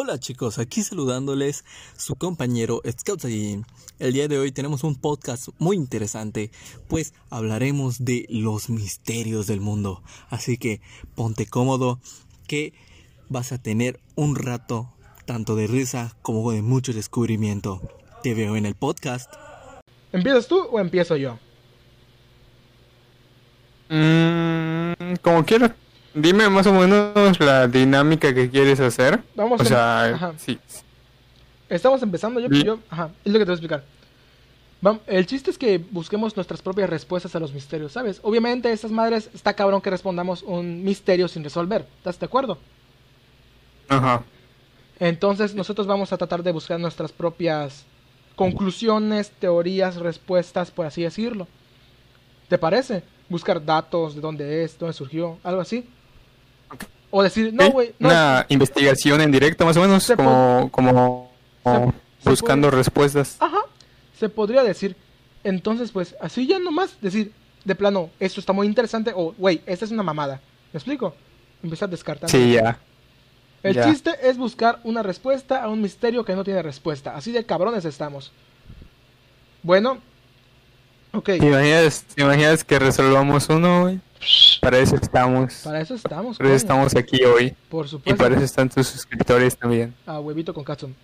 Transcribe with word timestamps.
Hola 0.00 0.20
chicos, 0.20 0.60
aquí 0.60 0.84
saludándoles 0.84 1.64
su 1.96 2.14
compañero 2.14 2.80
Scout 2.88 3.24
El 3.24 4.12
día 4.12 4.28
de 4.28 4.38
hoy 4.38 4.52
tenemos 4.52 4.84
un 4.84 4.94
podcast 4.94 5.48
muy 5.58 5.74
interesante, 5.74 6.52
pues 6.86 7.14
hablaremos 7.30 8.04
de 8.04 8.24
los 8.28 8.70
misterios 8.70 9.48
del 9.48 9.60
mundo. 9.60 10.00
Así 10.30 10.56
que 10.56 10.80
ponte 11.16 11.46
cómodo, 11.46 11.98
que 12.46 12.74
vas 13.28 13.50
a 13.50 13.58
tener 13.60 13.98
un 14.14 14.36
rato 14.36 14.88
tanto 15.26 15.56
de 15.56 15.66
risa 15.66 16.14
como 16.22 16.52
de 16.52 16.62
mucho 16.62 16.92
descubrimiento. 16.92 17.82
Te 18.22 18.34
veo 18.34 18.54
en 18.54 18.66
el 18.66 18.76
podcast. 18.76 19.34
¿Empiezas 20.12 20.46
tú 20.46 20.60
o 20.60 20.78
empiezo 20.78 21.16
yo? 21.16 21.40
Mm, 23.88 25.16
como 25.22 25.44
quieras. 25.44 25.72
Dime 26.14 26.48
más 26.48 26.66
o 26.66 26.72
menos 26.72 27.38
la 27.40 27.68
dinámica 27.68 28.34
que 28.34 28.50
quieres 28.50 28.80
hacer. 28.80 29.20
Vamos 29.34 29.60
o 29.60 29.62
a- 29.62 29.66
sea, 29.66 30.04
ajá. 30.14 30.32
sí. 30.38 30.58
Estamos 31.68 32.02
empezando, 32.02 32.40
yo, 32.40 32.48
yo- 32.48 32.78
ajá, 32.90 33.10
es 33.24 33.32
lo 33.32 33.38
que 33.38 33.44
te 33.44 33.50
voy 33.50 33.52
a 33.52 33.54
explicar. 33.56 33.84
El 35.06 35.26
chiste 35.26 35.50
es 35.50 35.58
que 35.58 35.78
busquemos 35.78 36.34
nuestras 36.36 36.62
propias 36.62 36.88
respuestas 36.88 37.34
a 37.34 37.40
los 37.40 37.52
misterios, 37.52 37.92
¿sabes? 37.92 38.20
Obviamente, 38.22 38.70
estas 38.72 38.90
madres, 38.92 39.28
está 39.34 39.52
cabrón 39.54 39.80
que 39.82 39.90
respondamos 39.90 40.42
un 40.44 40.82
misterio 40.84 41.28
sin 41.28 41.42
resolver, 41.44 41.86
¿estás 41.98 42.18
de 42.18 42.26
acuerdo? 42.26 42.58
Ajá. 43.88 44.22
Entonces, 45.00 45.54
nosotros 45.54 45.86
vamos 45.86 46.12
a 46.12 46.16
tratar 46.16 46.42
de 46.42 46.52
buscar 46.52 46.78
nuestras 46.80 47.12
propias 47.12 47.84
conclusiones, 48.36 49.30
teorías, 49.30 49.96
respuestas, 49.96 50.70
por 50.70 50.86
así 50.86 51.02
decirlo. 51.02 51.48
¿Te 52.48 52.56
parece? 52.56 53.02
Buscar 53.28 53.62
datos, 53.64 54.14
de 54.14 54.20
dónde 54.20 54.64
es, 54.64 54.78
dónde 54.78 54.92
surgió, 54.94 55.38
algo 55.42 55.60
así. 55.60 55.86
O 57.10 57.22
decir, 57.22 57.52
no, 57.54 57.70
güey, 57.70 57.94
no, 57.98 58.08
Una 58.08 58.46
investigación 58.48 59.20
en 59.20 59.32
directo, 59.32 59.64
más 59.64 59.76
o 59.76 59.80
menos, 59.80 60.04
Se 60.04 60.16
como, 60.16 60.68
como, 60.70 61.30
como 61.62 61.94
se 62.22 62.30
buscando 62.30 62.70
respuestas. 62.70 63.36
Ajá. 63.40 63.60
Se 64.18 64.28
podría 64.28 64.62
decir. 64.62 64.96
Entonces, 65.44 65.90
pues, 65.90 66.16
así 66.20 66.46
ya 66.46 66.58
nomás 66.58 67.00
decir, 67.00 67.32
de 67.64 67.74
plano, 67.74 68.10
esto 68.20 68.40
está 68.40 68.52
muy 68.52 68.66
interesante, 68.66 69.12
o, 69.14 69.32
güey, 69.38 69.62
esta 69.66 69.84
es 69.84 69.90
una 69.90 70.02
mamada. 70.02 70.40
¿Me 70.72 70.78
explico? 70.78 71.14
Empezar 71.62 71.88
a 71.88 71.90
descartar. 71.90 72.28
Sí, 72.28 72.52
ya. 72.52 72.78
El 73.62 73.74
ya. 73.74 73.84
chiste 73.84 74.10
es 74.22 74.36
buscar 74.36 74.78
una 74.84 75.02
respuesta 75.02 75.62
a 75.62 75.68
un 75.68 75.80
misterio 75.80 76.24
que 76.24 76.34
no 76.34 76.44
tiene 76.44 76.62
respuesta. 76.62 77.16
Así 77.16 77.32
de 77.32 77.44
cabrones 77.44 77.84
estamos. 77.84 78.32
Bueno. 79.62 79.98
Ok, 81.12 81.24
¿Te 81.24 81.36
imaginas, 81.36 82.02
te 82.02 82.22
imaginas 82.22 82.64
que 82.64 82.78
resolvamos 82.78 83.48
uno, 83.48 83.82
güey? 83.82 84.00
Para 84.60 84.78
eso 84.78 84.96
estamos. 84.96 85.60
para 85.64 85.80
eso 85.80 85.94
estamos. 85.94 86.36
Por 86.36 86.46
eso 86.46 86.54
estamos 86.56 86.94
aquí 86.96 87.22
hoy. 87.24 87.54
Por 87.68 87.86
Y 87.86 87.88
supuesto. 87.88 88.22
para 88.22 88.34
eso 88.34 88.44
están 88.44 88.68
tus 88.68 88.86
suscriptores 88.86 89.56
también. 89.56 89.94
A 90.06 90.18
huevito 90.20 90.52
con 90.52 90.64
Katsun. 90.64 90.94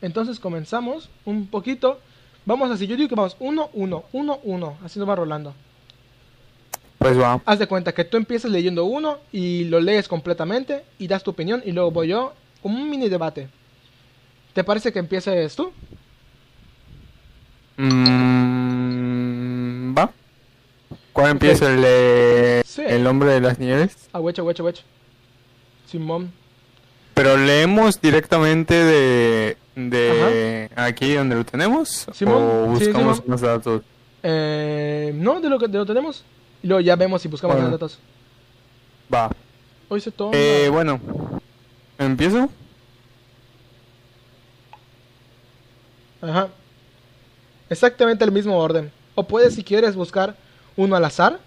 Entonces 0.00 0.40
comenzamos 0.40 1.08
un 1.24 1.46
poquito. 1.46 2.00
Vamos 2.44 2.70
así, 2.70 2.86
yo 2.86 2.96
digo 2.96 3.08
que 3.08 3.14
vamos 3.14 3.36
1, 3.38 3.70
1, 3.72 4.04
1, 4.12 4.40
1. 4.42 4.78
Así 4.84 4.98
nos 4.98 5.08
va 5.08 5.14
rolando. 5.16 5.54
Pues 6.98 7.18
va. 7.18 7.40
Haz 7.44 7.58
de 7.58 7.66
cuenta 7.66 7.92
que 7.92 8.04
tú 8.04 8.16
empiezas 8.16 8.50
leyendo 8.50 8.84
uno 8.84 9.18
y 9.32 9.64
lo 9.64 9.80
lees 9.80 10.08
completamente 10.08 10.84
y 10.98 11.06
das 11.08 11.22
tu 11.22 11.30
opinión 11.32 11.62
y 11.64 11.72
luego 11.72 11.90
voy 11.90 12.08
yo 12.08 12.32
como 12.62 12.78
un 12.80 12.88
mini 12.90 13.08
debate. 13.08 13.48
¿Te 14.54 14.64
parece 14.64 14.92
que 14.92 14.98
empieces 14.98 15.54
tú? 15.56 15.72
Mm, 17.76 18.04
va. 18.04 18.61
¿Cuál 21.12 21.30
empieza 21.32 21.68
el 21.72 22.64
Sí. 22.64 22.82
El 22.86 23.06
hombre 23.06 23.32
de 23.32 23.40
las 23.40 23.58
nieves? 23.58 24.08
Ah, 24.12 24.20
huecho, 24.20 24.44
huecho, 24.44 24.64
huecho. 24.64 24.82
Simón. 25.86 26.32
Pero 27.14 27.36
leemos 27.36 28.00
directamente 28.00 28.72
de, 28.74 29.56
de 29.76 30.70
aquí 30.74 31.12
donde 31.14 31.34
lo 31.36 31.44
tenemos 31.44 32.06
Simón, 32.14 32.42
o 32.42 32.78
sí, 32.78 32.86
buscamos 32.86 33.16
Simón. 33.18 33.24
unos 33.26 33.40
datos. 33.42 33.82
Eh, 34.22 35.12
no, 35.14 35.38
de 35.40 35.50
lo 35.50 35.58
que 35.58 35.68
de 35.68 35.76
lo 35.78 35.84
tenemos. 35.84 36.24
Y 36.62 36.68
luego 36.68 36.80
ya 36.80 36.96
vemos 36.96 37.20
si 37.20 37.28
buscamos 37.28 37.56
Bueno. 37.56 37.70
más 37.70 37.78
datos. 37.78 37.98
Va. 39.12 39.30
Hoy 39.90 40.00
se 40.00 40.10
toma. 40.10 40.30
Eh, 40.34 40.68
bueno, 40.70 40.98
empiezo. 41.98 42.48
Ajá. 46.22 46.48
Exactamente 47.68 48.24
el 48.24 48.32
mismo 48.32 48.56
orden. 48.58 48.90
O 49.14 49.24
puedes, 49.24 49.54
si 49.54 49.64
quieres, 49.64 49.94
buscar 49.96 50.36
uno 50.76 50.96
al 50.96 51.04
azar. 51.04 51.40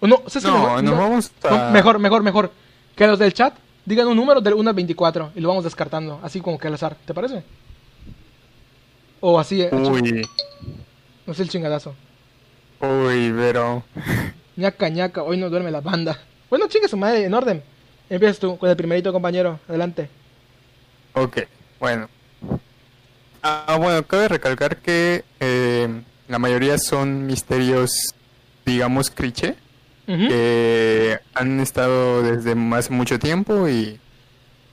No. 0.00 0.08
No, 0.08 0.22
Mejor- 0.26 0.82
nos 0.82 0.94
no, 0.94 0.96
vamos 1.00 1.30
no, 1.44 1.48
a... 1.50 1.70
mejor, 1.70 1.98
mejor, 1.98 2.22
mejor. 2.22 2.52
Que 2.96 3.06
los 3.06 3.18
del 3.18 3.32
chat 3.32 3.54
digan 3.84 4.08
un 4.08 4.16
número 4.16 4.40
del 4.40 4.54
1 4.54 4.68
al 4.70 4.74
24 4.76 5.32
y 5.36 5.40
lo 5.40 5.48
vamos 5.48 5.64
descartando. 5.64 6.18
Así 6.22 6.40
como 6.40 6.58
que 6.58 6.66
al 6.68 6.74
azar. 6.74 6.96
¿Te 7.06 7.14
parece? 7.14 7.44
O 9.20 9.38
así, 9.38 9.62
eh, 9.62 9.70
Uy, 9.72 10.26
no 11.26 11.34
sé 11.34 11.42
el 11.44 11.48
chingadazo. 11.48 11.94
uy, 12.80 13.32
pero... 13.36 13.84
ñaca, 14.56 14.88
ñaca, 14.88 15.22
hoy 15.22 15.36
no 15.36 15.48
duerme 15.48 15.70
la 15.70 15.80
banda. 15.80 16.18
Bueno, 16.50 16.66
chinga 16.68 16.88
su 16.88 16.96
madre, 16.96 17.24
en 17.24 17.34
orden. 17.34 17.62
Empiezas 18.10 18.40
tú 18.40 18.58
con 18.58 18.68
el 18.68 18.76
primerito, 18.76 19.12
compañero. 19.12 19.60
Adelante. 19.68 20.10
Ok, 21.14 21.38
bueno. 21.78 22.08
Ah, 23.42 23.76
bueno, 23.80 24.02
cabe 24.04 24.28
recalcar 24.28 24.76
que 24.78 25.24
eh, 25.40 26.02
la 26.32 26.38
mayoría 26.38 26.78
son 26.78 27.26
misterios, 27.26 28.14
digamos, 28.64 29.10
cliché, 29.10 29.54
que 30.06 31.18
han 31.34 31.60
estado 31.60 32.22
desde 32.22 32.56
hace 32.74 32.90
mucho 32.90 33.18
tiempo 33.18 33.68
y, 33.68 34.00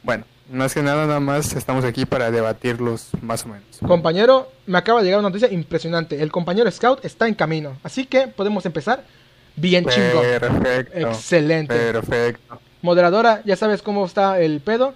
bueno, 0.01 0.23
más 0.49 0.73
que 0.73 0.81
nada, 0.81 1.05
nada 1.05 1.19
más 1.19 1.53
estamos 1.53 1.83
aquí 1.83 2.05
para 2.05 2.31
debatirlos 2.31 3.09
más 3.21 3.45
o 3.45 3.49
menos. 3.49 3.65
Compañero, 3.85 4.49
me 4.67 4.77
acaba 4.77 4.99
de 4.99 5.05
llegar 5.05 5.19
una 5.19 5.27
noticia 5.27 5.51
impresionante. 5.51 6.23
El 6.23 6.31
compañero 6.31 6.71
Scout 6.71 7.03
está 7.03 7.27
en 7.27 7.35
camino. 7.35 7.77
Así 7.83 8.05
que 8.05 8.27
podemos 8.27 8.65
empezar 8.65 9.03
bien 9.57 9.85
chingo. 9.85 10.21
Perfecto. 10.21 10.97
Excelente. 10.97 11.75
Perfecto. 11.75 12.59
Moderadora, 12.81 13.41
ya 13.43 13.57
sabes 13.57 13.81
cómo 13.81 14.05
está 14.05 14.39
el 14.39 14.61
pedo. 14.61 14.93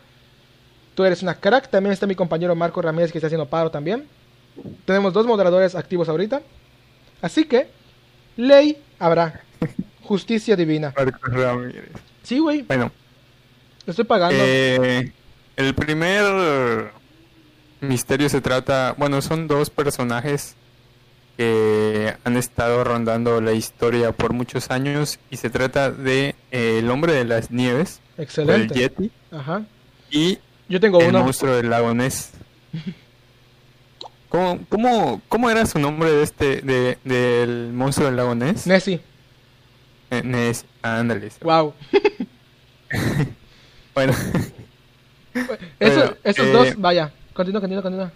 Tú 0.96 1.04
eres 1.04 1.22
una 1.24 1.36
crack. 1.36 1.70
También 1.70 1.92
está 1.92 2.08
mi 2.08 2.16
compañero 2.16 2.56
Marco 2.56 2.82
Ramírez 2.82 3.12
que 3.12 3.18
está 3.18 3.28
haciendo 3.28 3.50
paro 3.50 3.70
también. 3.70 4.08
Tenemos 4.86 5.14
dos 5.14 5.26
moderadores 5.26 5.76
activos 5.76 6.10
ahorita. 6.10 6.42
Así 7.22 7.46
que, 7.46 7.68
ley 8.38 8.78
habrá. 9.00 9.42
Justicia 10.04 10.56
divina. 10.56 10.94
Sí, 12.24 12.40
güey, 12.40 12.62
Bueno, 12.64 12.92
estoy 13.88 14.04
pagando. 14.06 14.36
eh, 14.40 15.12
el 15.56 15.74
primer 15.76 16.92
misterio 17.80 18.28
se 18.30 18.42
trata, 18.42 18.96
bueno, 18.98 19.22
son 19.22 19.48
dos 19.48 19.70
personajes 19.70 20.56
que 21.38 22.14
han 22.24 22.38
estado 22.38 22.84
rondando 22.84 23.42
la 23.42 23.54
historia 23.54 24.12
por 24.12 24.34
muchos 24.34 24.70
años 24.72 25.20
y 25.32 25.38
se 25.38 25.50
trata 25.50 25.90
de 25.92 26.36
eh, 26.52 26.80
el 26.80 26.90
hombre 26.92 27.14
de 27.14 27.26
las 27.26 27.50
nieves, 27.50 28.02
el 28.18 28.24
Excelente. 28.26 28.76
Yeti, 28.76 29.12
Ajá. 29.32 29.64
y 30.12 30.38
Yo 30.70 30.80
tengo 30.80 31.00
el 31.02 31.08
uno. 31.08 31.24
monstruo 31.24 31.56
del 31.56 31.70
lago 31.70 31.94
Ness. 31.94 32.32
¿Cómo, 34.34 34.60
cómo, 34.68 35.22
cómo 35.30 35.48
era 35.52 35.64
su 35.68 35.78
nombre 35.78 36.10
de 36.12 36.24
este, 36.24 36.62
de, 36.62 36.98
del 37.04 37.72
monstruo 37.72 38.08
del 38.08 38.16
lago 38.16 38.34
Ness? 38.34 38.66
Nessie. 38.66 39.00
Eh, 40.10 40.24
Ness, 40.24 40.66
ándale. 40.82 41.30
Wow. 41.44 41.76
Bueno, 43.94 44.14
Eso- 45.80 46.00
Bueno, 46.00 46.16
esos 46.24 46.46
eh, 46.48 46.52
dos, 46.52 46.76
vaya. 46.78 47.14
Continúa, 47.34 47.62
continúa, 47.62 47.84
continúa. 47.84 48.12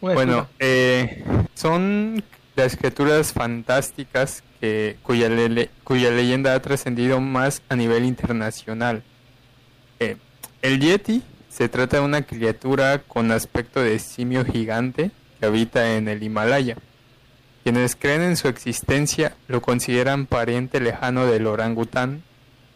Una 0.00 0.14
Bueno, 0.14 0.48
eh, 0.58 1.22
son 1.54 2.24
las 2.56 2.76
criaturas 2.78 3.34
fantásticas 3.34 4.42
que, 4.58 4.96
cuya, 5.02 5.28
lele- 5.28 5.68
cuya 5.84 6.10
leyenda 6.10 6.54
ha 6.54 6.62
trascendido 6.62 7.20
más 7.20 7.60
a 7.68 7.76
nivel 7.76 8.06
internacional. 8.06 9.02
Eh, 9.98 10.16
el 10.62 10.80
Yeti 10.80 11.22
se 11.50 11.68
trata 11.68 11.98
de 11.98 12.04
una 12.04 12.22
criatura 12.22 13.02
con 13.06 13.30
aspecto 13.32 13.80
de 13.80 13.98
simio 13.98 14.44
gigante 14.44 15.10
que 15.38 15.46
habita 15.46 15.96
en 15.96 16.08
el 16.08 16.22
Himalaya. 16.22 16.76
Quienes 17.62 17.96
creen 17.96 18.22
en 18.22 18.36
su 18.36 18.48
existencia 18.48 19.36
lo 19.48 19.60
consideran 19.60 20.26
pariente 20.26 20.80
lejano 20.80 21.26
del 21.26 21.46
orangután 21.46 22.22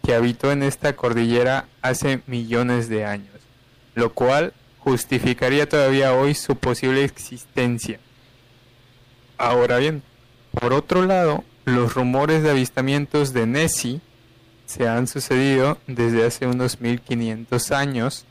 que 0.05 0.15
habitó 0.15 0.53
en 0.53 0.63
esta 0.63 0.95
cordillera 0.95 1.67
hace 1.81 2.21
millones 2.27 2.89
de 2.91 3.07
años, 3.07 3.41
lo 3.95 4.13
cual 4.13 4.53
justificaría 4.79 5.67
todavía 5.67 6.13
hoy 6.13 6.35
su 6.35 6.57
posible 6.57 7.05
existencia. 7.05 7.99
Ahora 9.39 9.79
bien, 9.79 10.03
por 10.61 10.75
otro 10.75 11.07
lado, 11.07 11.45
los 11.65 11.95
rumores 11.95 12.43
de 12.43 12.51
avistamientos 12.51 13.33
de 13.33 13.47
Nessie 13.47 14.01
se 14.67 14.87
han 14.89 15.07
sucedido 15.07 15.79
desde 15.87 16.27
hace 16.27 16.47
unos 16.47 16.81
1500 16.81 17.73
años, 17.73 18.27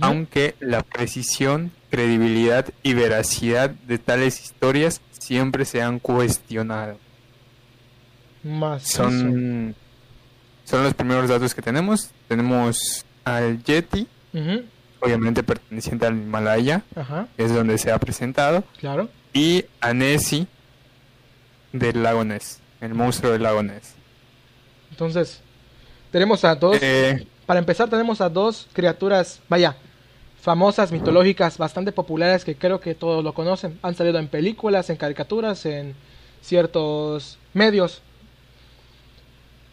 Aunque 0.00 0.54
la 0.60 0.82
precisión, 0.82 1.70
credibilidad 1.90 2.66
y 2.82 2.94
veracidad 2.94 3.70
de 3.70 3.98
tales 3.98 4.42
historias 4.42 5.00
siempre 5.12 5.64
se 5.64 5.82
han 5.82 6.00
cuestionado. 6.00 6.98
Macizo. 8.42 9.04
Son, 9.04 9.74
son 10.64 10.82
los 10.82 10.94
primeros 10.94 11.28
datos 11.28 11.54
que 11.54 11.62
tenemos. 11.62 12.10
Tenemos 12.28 13.06
al 13.24 13.62
Yeti 13.62 14.08
obviamente 15.04 15.42
perteneciente 15.42 16.06
al 16.06 16.16
Himalaya, 16.16 16.82
que 17.36 17.44
es 17.44 17.54
donde 17.54 17.78
se 17.78 17.92
ha 17.92 17.98
presentado, 17.98 18.64
claro. 18.78 19.08
y 19.32 19.64
a 19.80 19.92
Nessie 19.92 20.46
del 21.72 22.02
lago 22.02 22.24
Ness, 22.24 22.60
el 22.80 22.94
monstruo 22.94 23.32
del 23.32 23.42
lago 23.42 23.62
Ness. 23.62 23.94
Entonces, 24.90 25.40
tenemos 26.10 26.44
a 26.44 26.54
dos. 26.54 26.78
Eh, 26.80 27.26
Para 27.46 27.60
empezar, 27.60 27.88
tenemos 27.88 28.20
a 28.20 28.28
dos 28.28 28.68
criaturas, 28.72 29.40
vaya, 29.48 29.76
famosas, 30.40 30.92
mitológicas, 30.92 31.58
bastante 31.58 31.92
populares 31.92 32.44
que 32.44 32.56
creo 32.56 32.80
que 32.80 32.94
todos 32.94 33.22
lo 33.22 33.34
conocen. 33.34 33.78
Han 33.82 33.94
salido 33.94 34.18
en 34.18 34.28
películas, 34.28 34.90
en 34.90 34.96
caricaturas, 34.96 35.64
en 35.66 35.94
ciertos 36.40 37.38
medios. 37.52 38.02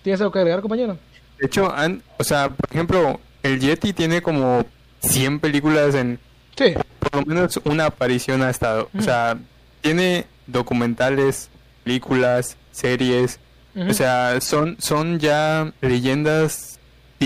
¿Tienes 0.04 0.20
algo 0.22 0.32
que 0.32 0.40
agregar, 0.40 0.62
compañero? 0.62 0.98
de 1.40 1.48
hecho, 1.48 1.74
han, 1.74 2.04
o 2.20 2.24
sea, 2.24 2.50
por 2.50 2.70
ejemplo, 2.70 3.20
el 3.42 3.60
Yeti 3.60 3.94
tiene 3.94 4.22
como 4.22 4.64
100 5.00 5.40
películas 5.40 5.96
en, 5.96 6.20
Sí, 6.58 6.74
por 7.00 7.16
lo 7.16 7.26
menos 7.26 7.60
una 7.64 7.88
aparición 7.88 8.42
ha 8.44 8.50
estado. 8.50 8.90
O 8.98 9.02
sea, 9.02 9.38
tiene 9.82 10.28
documentales, 10.48 11.50
películas, 11.84 12.58
series. 12.72 13.40
O 13.76 13.94
sea, 13.94 14.40
son, 14.42 14.76
son 14.80 15.20
ya 15.20 15.72
leyendas, 15.82 16.71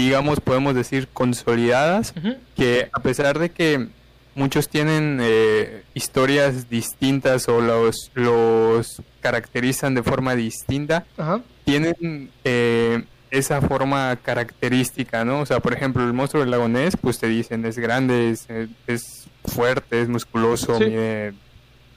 digamos, 0.03 0.39
podemos 0.39 0.75
decir, 0.75 1.07
consolidadas, 1.07 2.13
que 2.56 2.89
a 2.94 3.00
pesar 3.01 3.39
de 3.39 3.50
que 3.50 3.88
muchos 4.36 4.68
tienen 4.69 5.19
eh, 5.21 5.83
historias 5.94 6.69
distintas 6.69 7.47
o 7.47 7.62
los, 7.62 8.12
los 8.13 9.01
caracterizan 9.21 9.95
de 9.95 10.03
forma 10.03 10.36
distinta, 10.36 11.06
tienen 11.63 12.30
eh, 12.44 13.03
esa 13.31 13.62
forma 13.62 14.18
característica, 14.21 15.24
¿no? 15.25 15.39
O 15.42 15.45
sea, 15.45 15.59
por 15.62 15.74
ejemplo, 15.74 16.03
el 16.03 16.13
monstruo 16.13 16.42
del 16.44 16.51
lago 16.51 16.68
Ness, 16.68 16.97
pues 16.97 17.18
te 17.19 17.27
dicen, 17.27 17.65
es 17.65 17.77
grande, 17.77 18.31
es, 18.31 18.47
es 18.88 19.27
fuerte, 19.45 20.01
es 20.01 20.09
musculoso, 20.09 20.77
Sí. 20.77 20.86
mide 20.86 21.33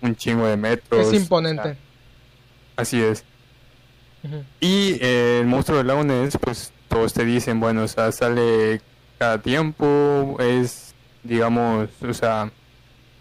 un 0.01 0.15
chingo 0.15 0.47
de 0.47 0.57
metros. 0.57 1.01
es 1.01 1.07
o 1.09 1.11
sea, 1.11 1.19
imponente. 1.21 1.77
así 2.77 3.03
es. 3.03 3.25
Y 4.61 4.97
eh, 5.01 5.39
el 5.41 5.47
monstruo 5.47 5.79
del 5.79 5.87
lago 5.89 6.05
Ness, 6.05 6.37
pues 6.41 6.73
todos 6.89 7.13
te 7.13 7.25
dicen, 7.25 7.61
bueno, 7.61 7.83
o 7.85 7.89
sea, 7.89 8.11
sale 8.13 8.81
cada 9.19 9.39
tiempo, 9.39 10.37
es, 10.41 10.95
digamos, 11.23 11.89
o 12.09 12.15
sea, 12.15 12.51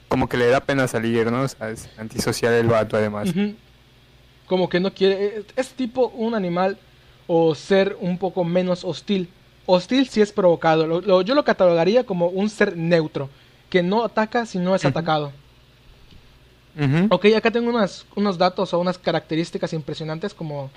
como 0.08 0.30
que 0.30 0.38
le 0.38 0.48
da 0.48 0.60
pena 0.62 0.88
salir, 0.88 1.32
¿no? 1.32 1.42
O 1.42 1.48
sea, 1.48 1.70
es 1.70 1.90
antisocial 1.98 2.54
el 2.54 2.68
vato 2.68 2.96
además. 2.98 3.30
Como 4.48 4.70
que 4.70 4.80
no 4.80 4.94
quiere. 4.94 5.40
Es, 5.40 5.46
es 5.56 5.70
tipo 5.74 6.08
un 6.16 6.34
animal 6.34 6.78
o 7.28 7.54
ser 7.56 7.98
un 8.00 8.18
poco 8.18 8.44
menos 8.46 8.86
hostil. 8.86 9.28
Hostil 9.66 10.08
si 10.08 10.22
es 10.22 10.32
provocado. 10.32 10.88
Lo- 10.88 11.02
lo- 11.02 11.22
yo 11.22 11.36
lo 11.36 11.44
catalogaría 11.44 12.06
como 12.06 12.28
un 12.28 12.50
ser 12.50 12.78
neutro. 12.78 13.30
Que 13.70 13.84
no 13.84 14.06
ataca 14.06 14.46
si 14.46 14.60
no 14.60 14.74
es 14.76 14.86
atacado. 14.86 15.34
Ujú. 16.80 17.08
Ok, 17.10 17.26
acá 17.36 17.52
tengo 17.52 17.70
unas, 17.70 18.06
unos 18.16 18.38
datos 18.38 18.74
o 18.74 18.80
unas 18.80 18.98
características 18.98 19.74
impresionantes 19.74 20.34
como, 20.34 20.70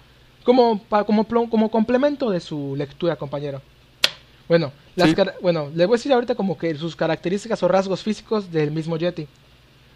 como, 0.51 0.81
como, 1.07 1.49
como 1.49 1.71
complemento 1.71 2.29
de 2.29 2.41
su 2.41 2.75
lectura, 2.77 3.15
compañero. 3.15 3.63
Bueno, 4.49 4.73
las 4.97 5.11
Sí. 5.11 5.17
bueno, 5.41 5.71
le 5.73 5.87
voy 5.87 5.95
a 5.95 5.99
decir 5.99 6.13
ahorita 6.13 6.35
como 6.35 6.59
que 6.59 6.75
sus 6.75 6.97
características 6.97 7.63
o 7.63 7.69
rasgos 7.69 8.03
físicos 8.03 8.51
del 8.51 8.73
mismo 8.73 8.97
Yeti. 8.97 9.29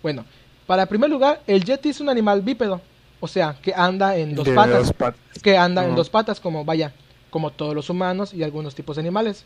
Bueno, 0.00 0.24
para 0.64 0.86
primer 0.86 1.10
lugar, 1.10 1.42
el 1.48 1.64
Yeti 1.64 1.88
es 1.88 2.00
un 2.00 2.08
animal 2.08 2.40
bípedo, 2.40 2.80
o 3.18 3.26
sea, 3.26 3.56
que 3.60 3.74
anda 3.74 4.16
en 4.16 4.36
dos 4.36 4.48
patas, 4.48 4.94
que 5.42 5.56
anda 5.56 5.84
en 5.84 5.96
dos 5.96 6.08
patas 6.08 6.38
como 6.38 6.64
vaya, 6.64 6.92
como 7.30 7.50
todos 7.50 7.74
los 7.74 7.90
humanos 7.90 8.32
y 8.32 8.44
algunos 8.44 8.76
tipos 8.76 8.94
de 8.94 9.00
animales. 9.00 9.44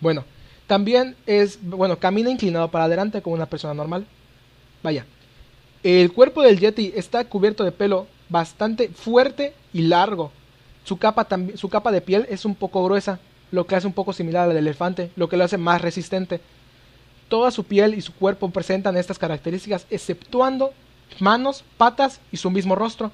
Bueno, 0.00 0.22
también 0.66 1.16
es, 1.24 1.58
bueno, 1.62 1.98
camina 1.98 2.28
inclinado 2.28 2.70
para 2.70 2.84
adelante 2.84 3.22
como 3.22 3.36
una 3.36 3.46
persona 3.46 3.72
normal. 3.72 4.04
Vaya, 4.82 5.06
el 5.82 6.12
cuerpo 6.12 6.42
del 6.42 6.60
Yeti 6.60 6.92
está 6.94 7.24
cubierto 7.24 7.64
de 7.64 7.72
pelo 7.72 8.06
bastante 8.28 8.88
fuerte 8.88 9.54
y 9.72 9.82
largo. 9.82 10.30
Su 10.84 10.98
capa, 10.98 11.26
su 11.54 11.68
capa 11.68 11.92
de 11.92 12.00
piel 12.00 12.26
es 12.28 12.44
un 12.44 12.54
poco 12.54 12.84
gruesa, 12.84 13.20
lo 13.50 13.66
que 13.66 13.76
hace 13.76 13.86
un 13.86 13.92
poco 13.92 14.12
similar 14.12 14.44
al 14.44 14.48
del 14.54 14.58
elefante, 14.66 15.10
lo 15.16 15.28
que 15.28 15.36
lo 15.36 15.44
hace 15.44 15.58
más 15.58 15.80
resistente. 15.80 16.40
Toda 17.28 17.50
su 17.50 17.64
piel 17.64 17.94
y 17.94 18.00
su 18.00 18.14
cuerpo 18.14 18.50
presentan 18.50 18.96
estas 18.96 19.18
características, 19.18 19.86
exceptuando 19.90 20.72
manos, 21.20 21.64
patas 21.76 22.20
y 22.30 22.36
su 22.36 22.50
mismo 22.50 22.74
rostro. 22.74 23.10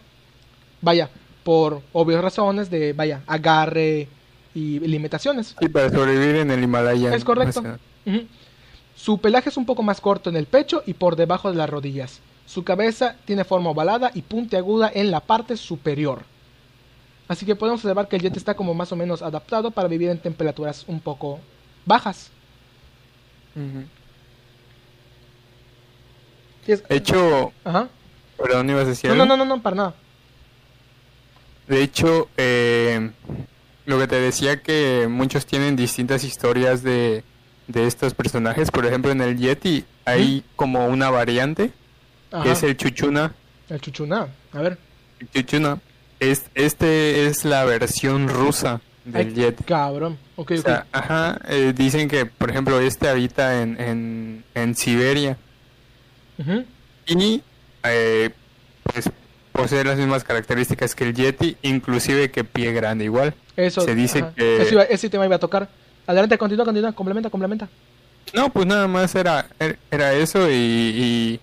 Vaya, 0.81 1.11
por 1.44 1.82
obvias 1.93 2.23
razones 2.23 2.70
de, 2.70 2.93
vaya, 2.93 3.23
agarre 3.26 4.09
y 4.55 4.81
limitaciones. 4.81 5.55
Sí, 5.61 5.69
para 5.69 5.91
sobrevivir 5.91 6.37
en 6.37 6.50
el 6.50 6.62
Himalaya. 6.62 7.14
Es 7.14 7.25
correcto. 7.25 7.61
o 7.61 7.62
sea, 7.62 7.79
Ujú. 8.06 8.26
Su 8.97 9.19
pelaje 9.19 9.50
es 9.50 9.56
un 9.56 9.64
poco 9.67 9.82
más 9.82 10.00
corto 10.00 10.29
en 10.29 10.37
el 10.37 10.47
pecho 10.47 10.82
y 10.85 10.94
por 10.94 11.14
debajo 11.14 11.50
de 11.50 11.56
las 11.56 11.71
rodillas. 11.71 12.21
Su 12.47 12.64
cabeza 12.64 13.17
tiene 13.26 13.44
forma 13.44 13.71
ovalada 13.71 14.11
y 14.12 14.23
puntiaguda 14.23 14.91
en 14.93 15.11
la 15.11 15.21
parte 15.21 15.56
superior. 15.56 16.25
Así 17.29 17.45
que 17.45 17.55
podemos 17.55 17.81
observar 17.81 18.09
que 18.09 18.17
el 18.17 18.23
Yeti 18.23 18.39
está 18.39 18.55
como 18.55 18.73
más 18.75 18.91
o 18.91 18.97
menos 18.97 19.21
adaptado 19.23 19.71
para 19.71 19.87
vivir 19.87 20.09
en 20.09 20.19
temperaturas 20.19 20.85
un 20.89 20.99
poco 21.01 21.41
bajas. 21.85 22.31
es- 26.67 26.87
De 26.87 26.97
hecho, 26.97 27.53
Ajá. 27.65 27.89
perdón, 28.37 28.69
ibas 28.71 28.85
a 28.85 28.89
decir 28.91 29.11
No, 29.11 29.17
no, 29.17 29.23
algo? 29.23 29.37
no, 29.37 29.45
no, 29.45 29.57
no, 29.57 29.63
para 29.63 29.77
nada. 29.77 29.95
De 31.67 31.83
hecho, 31.83 32.29
eh, 32.37 33.11
lo 33.87 33.99
que 33.99 34.07
te 34.07 34.17
decía 34.21 34.63
que 34.63 35.07
muchos 35.11 35.47
tienen 35.47 35.77
distintas 35.77 36.25
historias 36.25 36.83
de, 36.83 37.25
de 37.67 37.87
estos 37.87 38.15
personajes. 38.15 38.71
Por 38.71 38.87
ejemplo, 38.87 39.11
en 39.11 39.21
el 39.21 39.37
Yeti 39.39 39.85
hay 40.05 40.45
como 40.57 40.87
una 40.89 41.11
variante, 41.11 41.73
Ajá. 42.33 42.45
que 42.45 42.53
es 42.53 42.63
el 42.63 42.77
Chuchuna. 42.77 43.35
El 43.69 43.81
chuchuná. 43.83 44.29
A 44.53 44.61
ver. 44.61 44.79
El 45.21 45.29
Chuchuna. 45.31 45.79
Es, 46.20 46.44
este 46.55 47.26
es 47.26 47.44
la 47.44 47.65
versión 47.65 48.29
rusa 48.29 48.81
del 49.05 49.29
Ay, 49.29 49.35
Yeti. 49.35 49.65
Cabrón. 49.65 50.19
Ok, 50.37 50.53
O 50.65 50.70
ajá, 50.93 51.41
eh, 51.49 51.73
dicen 51.76 52.09
que, 52.09 52.26
por 52.26 52.50
ejemplo, 52.50 52.79
este 52.81 53.09
habita 53.09 53.62
en, 53.62 53.81
en, 53.81 54.44
en 54.55 54.75
Siberia 54.75 55.37
Ujú. 56.38 56.65
y 57.06 57.43
eh, 57.85 58.31
pues 58.82 59.11
posee 59.53 59.82
las 59.85 59.97
mismas 59.97 60.25
características 60.25 60.94
que 60.94 61.05
el 61.05 61.15
Yeti, 61.15 61.56
inclusive 61.62 62.31
que 62.31 62.44
pie 62.44 62.73
grande 62.73 63.05
igual. 63.05 63.35
Eso. 63.56 63.81
se 63.81 63.94
dice 63.94 64.21
ajá. 64.21 64.32
que- 64.37 64.62
Eso 64.62 64.75
iba- 64.75 64.85
ese 64.85 65.09
tema 65.11 65.25
iba 65.26 65.37
a 65.37 65.41
tocar. 65.41 65.69
Adelante, 66.06 66.38
continúa, 66.38 66.64
continúa. 66.64 66.93
Complementa, 66.93 67.29
complementa. 67.31 67.69
No, 68.35 68.50
pues 68.50 68.67
nada 68.67 68.87
más 68.88 69.14
era, 69.14 69.47
er- 69.59 69.79
era 69.91 70.12
eso 70.14 70.49
y, 70.50 70.52
y, 70.54 71.40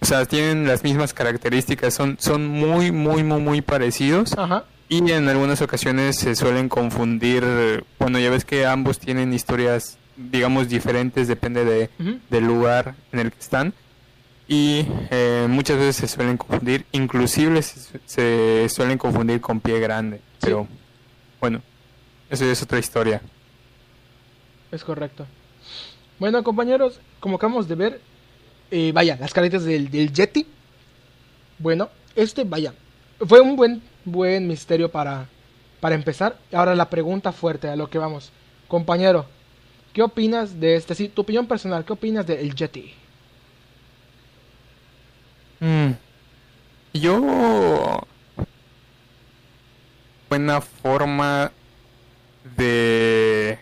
o 0.00 0.06
sea, 0.06 0.24
tienen 0.24 0.66
las 0.66 0.82
mismas 0.82 1.12
características, 1.12 1.94
son, 1.94 2.16
son 2.20 2.46
muy, 2.46 2.90
muy, 2.90 3.22
muy, 3.22 3.40
muy 3.40 3.60
parecidos 3.60 4.36
Ajá. 4.36 4.64
y 4.88 5.10
en 5.12 5.28
algunas 5.28 5.60
ocasiones 5.60 6.16
se 6.16 6.34
suelen 6.34 6.68
confundir, 6.68 7.84
bueno, 7.98 8.18
ya 8.18 8.30
ves 8.30 8.44
que 8.44 8.66
ambos 8.66 8.98
tienen 8.98 9.32
historias, 9.32 9.98
digamos, 10.16 10.68
diferentes, 10.68 11.28
depende 11.28 11.64
de, 11.64 11.90
del 12.30 12.44
lugar 12.44 12.94
en 13.12 13.20
el 13.20 13.30
que 13.32 13.38
están 13.38 13.74
y 14.48 14.86
eh, 15.10 15.46
muchas 15.48 15.76
veces 15.76 15.96
se 15.96 16.08
suelen 16.08 16.36
confundir, 16.36 16.86
inclusive 16.92 17.62
se, 17.62 18.00
se 18.06 18.68
suelen 18.68 18.98
confundir 18.98 19.40
con 19.40 19.60
pie 19.60 19.78
grande, 19.80 20.20
pero 20.40 20.66
bueno, 21.40 21.60
eso 22.30 22.44
ya 22.44 22.52
es 22.52 22.62
otra 22.62 22.78
historia. 22.78 23.20
Es 24.72 24.82
correcto. 24.82 25.26
Bueno, 26.18 26.42
compañeros, 26.42 27.00
como 27.18 27.36
acabamos 27.36 27.68
de 27.68 27.74
ver, 27.74 28.00
eh, 28.70 28.92
vaya, 28.92 29.16
las 29.20 29.32
caritas 29.32 29.64
del, 29.64 29.90
del 29.90 30.12
Yeti. 30.12 30.46
Bueno, 31.58 31.88
este, 32.14 32.44
vaya, 32.44 32.74
fue 33.26 33.40
un 33.40 33.56
buen, 33.56 33.82
buen 34.04 34.46
misterio 34.46 34.90
para, 34.90 35.26
para 35.80 35.94
empezar. 35.94 36.38
Ahora 36.52 36.74
la 36.74 36.90
pregunta 36.90 37.32
fuerte, 37.32 37.68
a 37.68 37.76
lo 37.76 37.90
que 37.90 37.98
vamos. 37.98 38.30
Compañero, 38.68 39.26
¿qué 39.92 40.02
opinas 40.02 40.60
de 40.60 40.76
este? 40.76 40.94
Sí, 40.94 41.08
tu 41.08 41.22
opinión 41.22 41.46
personal, 41.46 41.84
¿qué 41.84 41.92
opinas 41.92 42.26
del 42.26 42.54
Yeti? 42.54 42.94
Mm. 45.60 45.90
Yo 46.94 48.00
buena 50.28 50.60
forma 50.60 51.52
de 52.56 53.58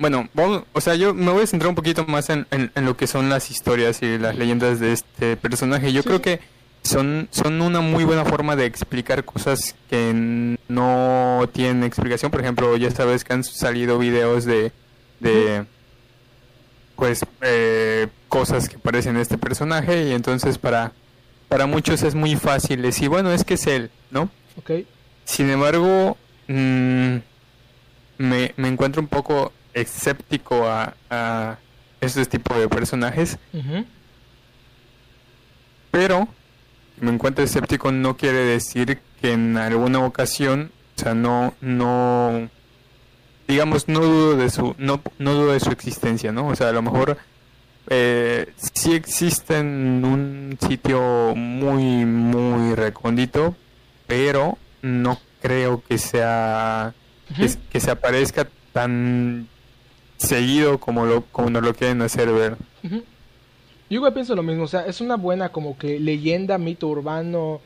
bueno, 0.00 0.28
vamos- 0.34 0.64
o 0.72 0.80
sea, 0.80 0.96
yo 0.96 1.14
me 1.14 1.30
voy 1.30 1.44
a 1.44 1.46
centrar 1.46 1.68
un 1.68 1.76
poquito 1.76 2.04
más 2.06 2.28
en, 2.30 2.46
en- 2.50 2.72
en 2.74 2.84
lo 2.84 2.96
que 2.96 3.06
son 3.06 3.28
las 3.28 3.50
historias 3.52 4.02
y 4.02 4.18
las 4.18 4.34
leyendas 4.36 4.80
de 4.80 4.92
este 4.92 5.36
personaje. 5.36 5.92
Yo 5.92 6.02
Sí, 6.02 6.08
creo 6.08 6.20
que 6.22 6.40
son, 6.82 7.28
son 7.30 7.60
una 7.60 7.80
muy 7.80 8.04
buena 8.04 8.24
forma 8.24 8.56
de 8.56 8.64
explicar 8.66 9.24
cosas 9.24 9.76
que 9.88 10.56
no 10.68 11.48
tienen 11.52 11.84
explicación. 11.84 12.30
Por 12.32 12.40
ejemplo, 12.40 12.76
ya 12.76 12.90
sabes 12.90 13.22
que 13.22 13.34
han 13.34 13.44
salido 13.44 13.98
videos 13.98 14.44
de, 14.46 14.72
de 15.20 15.64
pues, 16.96 17.20
eh, 17.42 18.08
cosas 18.28 18.68
que 18.68 18.78
parecen 18.78 19.16
este 19.16 19.38
personaje 19.38 20.08
y 20.08 20.12
entonces 20.12 20.58
para, 20.58 20.92
para 21.48 21.66
muchos 21.66 22.02
es 22.02 22.14
muy 22.14 22.36
fácil 22.36 22.82
decir, 22.82 23.08
bueno, 23.08 23.32
es 23.32 23.44
que 23.44 23.54
es 23.54 23.66
él, 23.66 23.90
¿no? 24.10 24.30
¿Ok? 24.56 24.70
Sin 25.24 25.50
embargo, 25.50 26.16
mm, 26.48 27.16
me, 28.18 28.52
me 28.56 28.68
encuentro 28.68 29.00
un 29.00 29.08
poco 29.08 29.52
escéptico 29.74 30.66
a, 30.68 30.94
a 31.10 31.58
estos 32.00 32.28
tipos 32.28 32.58
de 32.58 32.68
personajes, 32.68 33.38
pero 35.90 36.28
que 36.98 37.04
me 37.04 37.12
encuentro 37.12 37.44
escéptico 37.44 37.92
no 37.92 38.16
quiere 38.16 38.38
decir 38.38 38.98
que 39.20 39.32
en 39.32 39.56
alguna 39.56 40.00
ocasión, 40.00 40.70
o 40.96 41.00
sea, 41.00 41.14
no, 41.14 41.54
no, 41.60 42.48
digamos, 43.48 43.88
no 43.88 44.00
dudo 44.00 44.36
de 44.36 44.50
su, 44.50 44.74
no, 44.78 45.02
no 45.18 45.34
dudo 45.34 45.52
de 45.52 45.60
su 45.60 45.70
existencia, 45.70 46.32
¿no? 46.32 46.48
O 46.48 46.56
sea, 46.56 46.68
a 46.68 46.72
lo 46.72 46.82
mejor 46.82 47.18
eh, 47.88 48.52
sí 48.56 48.94
existe 48.94 49.58
en 49.58 50.04
un 50.04 50.58
sitio 50.66 51.34
muy, 51.34 52.04
muy 52.04 52.74
recóndito, 52.74 53.56
pero 54.06 54.58
no 54.82 55.18
creo 55.42 55.82
que 55.86 55.98
sea, 55.98 56.94
que, 57.36 57.50
que 57.70 57.80
se 57.80 57.90
aparezca 57.90 58.48
tan 58.72 59.48
seguido 60.20 60.78
como 60.78 61.06
lo, 61.06 61.22
como 61.32 61.50
nos 61.50 61.62
lo 61.62 61.74
quieren 61.74 62.02
hacer 62.02 62.30
ver. 62.30 62.56
Yo 62.82 63.96
igual 63.96 64.12
pienso 64.12 64.36
lo 64.36 64.42
mismo, 64.42 64.64
o 64.64 64.68
sea, 64.68 64.86
es 64.86 65.00
una 65.00 65.16
buena 65.16 65.48
como 65.48 65.76
que 65.76 65.98
leyenda, 65.98 66.58
mito 66.58 66.86
urbano, 66.86 67.60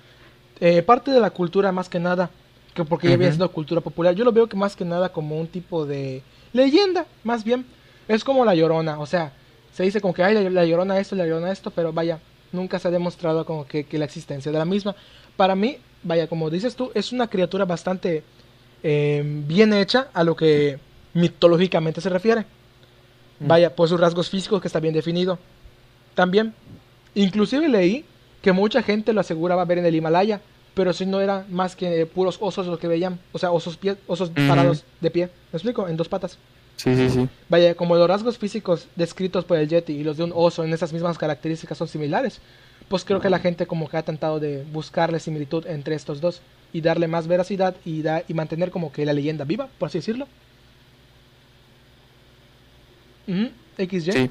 eh, 0.61 0.83
parte 0.83 1.11
de 1.11 1.21
la 1.21 1.31
cultura 1.31 1.73
más 1.73 1.89
que 1.89 1.99
nada, 1.99 2.31
que 2.75 2.85
porque 2.85 3.09
ya 3.09 3.15
Ujú. 3.15 3.25
siendo 3.25 3.53
cultura 3.53 3.81
popular. 3.81 4.15
Yo 4.15 4.25
lo 4.25 4.33
veo 4.33 4.49
que 4.49 4.57
más 4.57 4.77
que 4.77 4.85
nada 4.85 5.11
como 5.11 5.39
un 5.39 5.49
tipo 5.49 5.85
de 5.85 6.23
leyenda, 6.53 7.07
más 7.25 7.45
bien. 7.45 7.67
Es 8.09 8.25
como 8.25 8.45
la 8.45 8.55
llorona, 8.55 8.99
o 9.01 9.07
sea, 9.07 9.33
se 9.73 9.83
dice 9.83 10.01
como 10.01 10.15
que 10.15 10.23
hay 10.23 10.35
la, 10.35 10.49
la 10.49 10.65
llorona 10.65 10.99
esto, 10.99 11.17
la 11.17 11.27
llorona 11.27 11.51
esto, 11.51 11.71
pero 11.71 11.93
vaya, 11.93 12.21
nunca 12.53 12.79
se 12.79 12.89
ha 12.89 12.91
demostrado 12.91 13.45
como 13.45 13.67
que, 13.67 13.85
que 13.85 13.99
la 13.99 14.05
existencia 14.05 14.53
de 14.53 14.59
la 14.59 14.65
misma. 14.65 14.95
Para 15.37 15.55
mí, 15.57 15.79
vaya, 16.03 16.27
como 16.29 16.49
dices 16.51 16.77
tú, 16.77 16.91
es 16.95 17.13
una 17.13 17.29
criatura 17.29 17.65
bastante 17.65 18.23
eh, 18.83 19.23
bien 19.47 19.73
hecha 19.73 20.09
a 20.15 20.23
lo 20.25 20.37
que 20.37 20.79
mitológicamente 21.15 22.01
se 22.01 22.11
refiere. 22.11 22.45
Vaya, 23.41 23.75
por 23.75 23.89
sus 23.89 23.99
rasgos 23.99 24.31
físicos 24.31 24.61
que 24.61 24.69
está 24.69 24.81
bien 24.81 24.95
definido. 24.95 25.39
También, 26.15 26.55
inclusive 27.15 27.69
leí 27.69 28.05
que 28.43 28.53
mucha 28.53 28.83
gente 28.83 29.13
lo 29.13 29.21
aseguraba 29.21 29.65
ver 29.65 29.79
en 29.79 29.87
el 29.87 29.95
Himalaya, 29.95 30.41
pero 30.75 30.93
si 30.93 31.07
no 31.07 31.21
eran 31.21 31.47
más 31.51 31.77
que 31.77 32.07
puros 32.07 32.39
osos 32.41 32.67
los 32.67 32.79
que 32.79 32.89
veían, 32.89 33.19
o 33.33 33.39
sea, 33.39 33.51
osos 33.51 33.77
pie, 33.77 33.97
osos 34.07 34.31
parados 34.31 34.85
de 35.01 35.11
pie, 35.11 35.31
¿me 35.53 35.57
explico? 35.57 35.89
En 35.89 35.97
dos 35.97 36.09
patas. 36.09 36.39
Sí, 36.77 36.95
sí, 36.95 37.09
sí. 37.09 37.29
Vaya, 37.49 37.75
como 37.75 37.97
los 37.97 38.09
rasgos 38.09 38.37
físicos 38.37 38.89
descritos 38.97 39.45
por 39.45 39.59
el 39.59 39.69
Yeti 39.69 39.93
y 39.93 40.05
los 40.05 40.17
de 40.17 40.25
un 40.25 40.33
oso 40.35 40.65
en 40.65 40.73
esas 40.73 40.93
mismas 40.93 41.19
características 41.19 41.79
son 41.79 41.89
similares, 41.89 42.41
pues 42.89 43.05
creo 43.05 43.21
que 43.21 43.31
la 43.31 43.39
gente 43.39 43.67
como 43.67 43.89
que 43.89 43.97
ha 43.97 44.03
tentado 44.03 44.41
de 44.41 44.65
buscarle 44.73 45.21
similitud 45.21 45.67
entre 45.67 45.95
estos 45.95 46.21
dos 46.21 46.41
y 46.73 46.81
darle 46.81 47.07
más 47.07 47.29
veracidad 47.29 47.77
y, 47.85 48.03
da, 48.03 48.25
y 48.27 48.35
mantener 48.35 48.71
como 48.71 48.93
que 48.93 49.07
la 49.07 49.13
leyenda 49.13 49.45
viva, 49.45 49.69
por 49.79 49.89
así 49.89 49.99
decirlo. 49.99 50.27
Ujú, 53.27 53.51
XY. 53.79 54.13
Sí. 54.13 54.31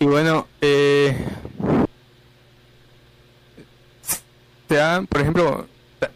Y 0.00 0.04
bueno, 0.06 0.46
eh, 0.60 1.16
se 4.68 5.06
por 5.08 5.20
ejemplo, 5.20 5.66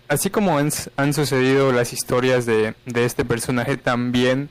así 0.09 0.31
como 0.31 0.59
han, 0.59 0.71
han 0.97 1.13
sucedido 1.13 1.73
las 1.73 1.93
historias 1.93 2.47
de, 2.47 2.75
de 2.87 3.05
este 3.05 3.25
personaje, 3.25 3.77
también 3.77 4.49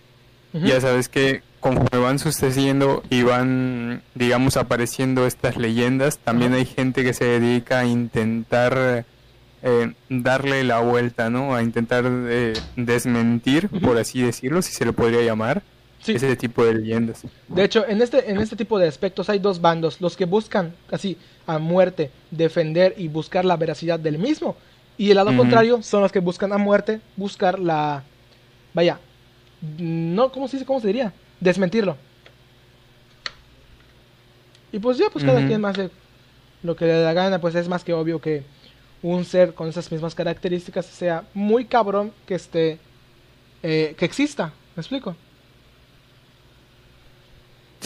ya 0.53 0.79
sabes 0.79 1.09
que 1.09 1.41
conforme 1.59 1.97
van 1.97 2.19
sucediendo 2.19 3.03
y 3.09 3.23
van, 3.23 4.03
digamos, 4.13 4.55
apareciendo 4.55 5.25
estas 5.25 5.57
leyendas, 5.57 6.19
también 6.19 6.53
hay 6.53 6.65
gente 6.65 7.03
que 7.03 7.13
se 7.13 7.25
dedica 7.25 7.79
a 7.79 7.85
intentar 7.85 9.05
eh, 9.63 9.93
darle 10.09 10.63
la 10.63 10.79
vuelta, 10.79 11.31
¿no? 11.31 11.55
A 11.55 11.63
intentar 11.63 12.03
eh, 12.05 12.53
desmentir, 12.75 13.69
por 13.69 13.97
así 13.97 14.21
decirlo, 14.21 14.61
si 14.61 14.73
se 14.73 14.85
le 14.85 14.93
podría 14.93 15.21
llamar, 15.21 15.63
Sí. 16.03 16.13
ese 16.13 16.35
tipo 16.35 16.65
de 16.65 16.73
leyendas. 16.75 17.23
De 17.47 17.63
hecho, 17.63 17.87
en 17.87 18.01
este, 18.01 18.29
en 18.29 18.39
este 18.39 18.55
tipo 18.55 18.77
de 18.77 18.87
aspectos 18.87 19.29
hay 19.29 19.39
dos 19.39 19.61
bandos, 19.61 20.01
los 20.01 20.17
que 20.17 20.25
buscan 20.25 20.75
así 20.91 21.17
a 21.47 21.59
muerte 21.59 22.11
defender 22.29 22.93
y 22.97 23.07
buscar 23.07 23.45
la 23.45 23.55
veracidad 23.55 23.99
del 23.99 24.17
mismo, 24.17 24.57
y 24.97 25.09
el 25.09 25.15
lado 25.15 25.35
contrario 25.35 25.81
son 25.81 26.01
los 26.01 26.11
que 26.11 26.19
buscan 26.19 26.51
a 26.53 26.57
muerte 26.57 26.99
buscar 27.15 27.57
la, 27.57 28.03
vaya, 28.73 28.99
no, 29.77 30.31
¿cómo 30.31 30.47
se 30.47 30.57
dice? 30.57 30.65
¿Cómo 30.65 30.81
se 30.81 30.87
diría? 30.87 31.13
Desmentirlo. 31.39 31.97
Y 34.71 34.79
pues 34.79 34.97
ya, 34.97 35.05
pues 35.11 35.23
cada 35.23 35.45
quien 35.45 35.63
hace 35.65 35.89
lo 36.63 36.75
que 36.75 36.85
le 36.85 36.99
da 36.99 37.13
gana, 37.13 37.39
pues 37.39 37.55
es 37.55 37.67
más 37.67 37.83
que 37.83 37.93
obvio 37.93 38.19
que 38.19 38.43
un 39.01 39.23
ser 39.25 39.53
con 39.53 39.69
esas 39.69 39.91
mismas 39.91 40.15
características 40.15 40.85
sea 40.85 41.25
muy 41.33 41.65
cabrón 41.65 42.11
que 42.25 42.35
esté, 42.35 42.79
eh, 43.61 43.95
que 43.97 44.05
exista, 44.05 44.53
¿me 44.75 44.81
explico? 44.81 45.15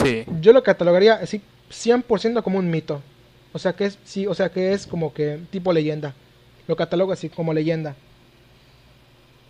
Sí. 0.03 0.25
Yo 0.41 0.53
lo 0.53 0.63
catalogaría 0.63 1.15
así 1.15 1.41
100% 1.71 2.43
como 2.43 2.59
un 2.59 2.69
mito. 2.69 3.01
O 3.53 3.59
sea 3.59 3.73
que 3.73 3.85
es 3.85 3.97
sí, 4.05 4.27
o 4.27 4.33
sea 4.33 4.49
que 4.49 4.73
es 4.73 4.85
como 4.85 5.13
que 5.13 5.39
tipo 5.49 5.73
leyenda. 5.73 6.13
Lo 6.67 6.75
catalogo 6.75 7.11
así 7.11 7.29
como 7.29 7.53
leyenda. 7.53 7.95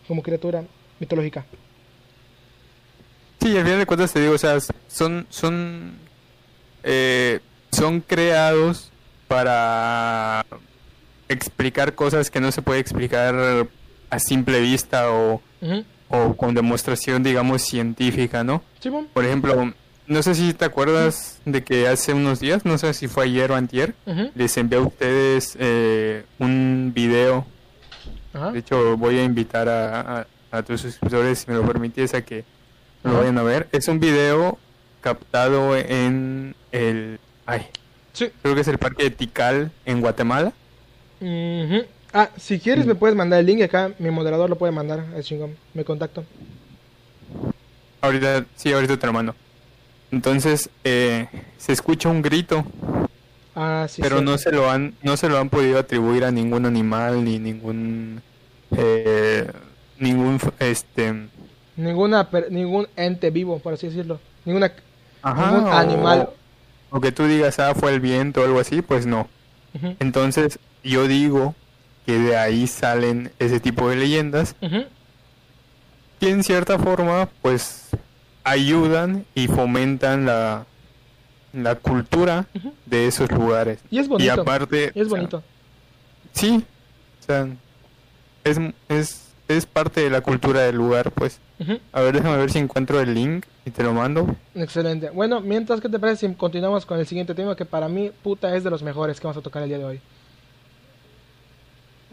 Como 0.08 0.24
criatura 0.24 0.64
mitológica. 1.00 1.46
Sí, 3.42 3.56
al 3.58 3.64
final 3.64 3.80
de 3.80 3.86
cuentas 3.86 4.14
te 4.14 4.22
digo, 4.22 4.34
o 4.34 4.38
sea, 4.38 4.58
son, 4.88 5.28
son, 5.30 5.94
eh, 6.84 7.40
son 7.72 8.02
creados 8.02 8.92
para 9.28 10.46
explicar 11.30 11.94
cosas 11.94 12.32
que 12.32 12.40
no 12.40 12.52
se 12.52 12.62
puede 12.62 12.80
explicar 12.80 13.68
a 14.10 14.20
simple 14.20 14.60
vista 14.62 15.12
o, 15.12 15.42
o 16.10 16.38
con 16.38 16.56
demostración, 16.56 17.22
digamos, 17.24 17.62
científica, 17.62 18.44
¿no? 18.44 18.64
Por 19.14 19.26
ejemplo, 19.26 19.74
no 20.08 20.24
sé 20.24 20.36
si 20.36 20.54
te 20.54 20.66
acuerdas 20.66 21.40
de 21.46 21.64
que 21.64 21.88
hace 21.88 22.14
unos 22.14 22.40
días, 22.40 22.66
no 22.66 22.78
sé 22.78 22.94
si 22.94 23.08
fue 23.08 23.26
ayer 23.26 23.52
o 23.52 23.56
antier, 23.56 23.94
les 24.36 24.56
envié 24.58 24.80
a 24.80 24.82
ustedes 24.82 25.58
eh, 25.60 26.24
un 26.40 26.92
video. 26.96 27.46
De 28.54 28.60
hecho, 28.60 28.96
voy 28.98 29.18
a 29.18 29.24
invitar 29.24 29.68
a, 29.68 30.20
a- 30.22 30.28
a 30.52 30.64
tus 30.64 30.82
suscriptores, 30.82 31.40
si 31.40 31.52
me 31.52 31.58
lo 31.58 31.66
permites, 31.66 32.14
a 32.14 32.22
que 32.22 32.46
lo 33.04 33.18
vayan 33.18 33.38
a 33.38 33.44
ver. 33.44 33.68
Es 33.72 33.88
un 33.88 34.00
video 34.00 34.58
captado 35.02 35.76
en 35.76 36.56
el... 36.72 37.20
Ay, 37.46 37.68
Sí. 38.14 38.30
creo 38.42 38.56
que 38.56 38.62
es 38.62 38.68
el 38.68 38.78
parque 38.80 39.04
de 39.04 39.12
Tikal 39.12 39.72
en 39.86 40.02
Guatemala. 40.02 40.52
Ah, 42.14 42.30
si 42.38 42.60
quieres 42.60 42.86
me 42.86 42.96
puedes 42.96 43.16
mandar 43.16 43.40
el 43.40 43.46
link 43.46 43.62
acá 43.62 43.92
mi 44.00 44.10
moderador 44.10 44.50
lo 44.50 44.58
puede 44.58 44.72
mandar. 44.72 45.04
Es 45.16 45.26
chingón. 45.26 45.56
Me 45.74 45.84
contacto. 45.84 46.24
Ahorita, 48.02 48.46
sí, 48.56 48.72
ahorita 48.74 48.98
te 48.98 49.06
lo 49.08 49.14
mando. 49.14 49.36
Entonces, 50.12 50.70
eh, 50.84 51.28
se 51.58 51.74
escucha 51.74 52.10
un 52.10 52.22
grito, 52.22 52.66
Ah, 53.56 53.88
sí. 53.90 54.02
pero 54.02 54.20
sí. 54.20 54.26
no 54.26 54.38
se 54.38 54.52
lo 54.52 54.70
han, 54.70 54.94
no 55.04 55.18
se 55.18 55.28
lo 55.30 55.38
han 55.38 55.50
podido 55.50 55.80
atribuir 55.80 56.24
a 56.24 56.32
ningún 56.32 56.66
animal 56.66 57.24
ni 57.26 57.40
ningún, 57.40 58.22
eh, 58.76 59.52
ningún, 60.00 60.40
este, 60.60 61.28
Ninguna, 61.76 62.30
per- 62.30 62.52
ningún 62.52 62.88
ente 62.96 63.30
vivo, 63.30 63.60
por 63.60 63.74
así 63.74 63.88
decirlo. 63.88 64.20
Ninguna, 64.46 64.72
ajá, 65.22 65.52
ningún 65.52 65.68
o- 65.68 65.72
animal. 65.74 66.30
o 66.90 67.00
que 67.02 67.12
tú 67.12 67.26
digas, 67.26 67.60
ah, 67.60 67.76
fue 67.76 67.94
el 67.94 68.00
viento 68.00 68.42
o 68.42 68.46
algo 68.46 68.60
así, 68.60 68.82
pues 68.82 69.06
no. 69.06 69.28
Entonces, 70.00 70.58
yo 70.84 71.08
digo 71.08 71.54
que 72.06 72.18
de 72.18 72.36
ahí 72.38 72.66
salen 72.66 73.32
ese 73.38 73.60
tipo 73.60 73.90
de 73.90 73.98
leyendas 73.98 74.56
Ujú. 74.62 74.86
que 76.20 76.30
en 76.30 76.44
cierta 76.44 76.80
forma, 76.80 77.30
pues, 77.44 77.90
ayudan 78.48 79.26
y 79.36 79.48
fomentan 79.48 80.26
la, 80.26 80.66
la 81.54 81.76
cultura 81.76 82.46
de 82.86 83.08
esos 83.08 83.32
lugares. 83.32 83.80
Y 83.90 84.00
es 84.00 84.06
Y 84.06 84.10
bonito. 84.10 84.42
aparte, 84.42 84.92
Y 84.96 85.00
es 85.02 85.08
o 85.08 85.10
sea, 85.10 85.18
bonito. 85.18 85.44
sí, 86.34 86.64
o 87.22 87.26
sea, 87.26 87.48
es, 88.44 88.58
es, 88.90 89.22
es 89.48 89.66
parte 89.66 90.02
de 90.02 90.10
la 90.10 90.22
cultura 90.22 90.62
del 90.62 90.76
lugar, 90.78 91.12
pues. 91.12 91.40
A 91.92 92.02
ver, 92.02 92.14
déjame 92.16 92.38
ver 92.38 92.52
si 92.52 92.60
encuentro 92.60 93.00
el 93.02 93.14
link 93.16 93.46
y 93.66 93.72
te 93.72 93.82
lo 93.84 93.92
mando. 93.92 94.36
Excelente. 94.54 95.10
Bueno, 95.10 95.42
mientras, 95.42 95.82
¿qué 95.82 95.90
te 95.90 95.98
parece 95.98 96.28
si 96.28 96.34
continuamos 96.36 96.86
con 96.86 97.00
el 97.00 97.08
siguiente 97.08 97.34
tema 97.34 97.56
que 97.56 97.66
para 97.66 97.90
mí, 97.90 98.12
puta, 98.24 98.56
es 98.56 98.64
de 98.64 98.70
los 98.70 98.84
mejores 98.84 99.20
que 99.20 99.26
vamos 99.26 99.38
a 99.38 99.42
tocar 99.42 99.64
el 99.64 99.70
día 99.70 99.80
de 99.80 99.86
hoy? 99.86 100.02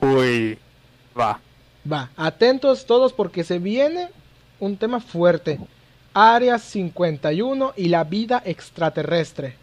Uy, 0.00 0.58
va. 1.18 1.40
Va, 1.90 2.10
atentos 2.16 2.86
todos 2.86 3.12
porque 3.12 3.44
se 3.44 3.58
viene 3.58 4.08
un 4.60 4.76
tema 4.78 5.00
fuerte. 5.00 5.60
Área 6.14 6.58
51 6.58 7.72
y 7.76 7.88
la 7.88 8.04
vida 8.04 8.40
extraterrestre. 8.44 9.56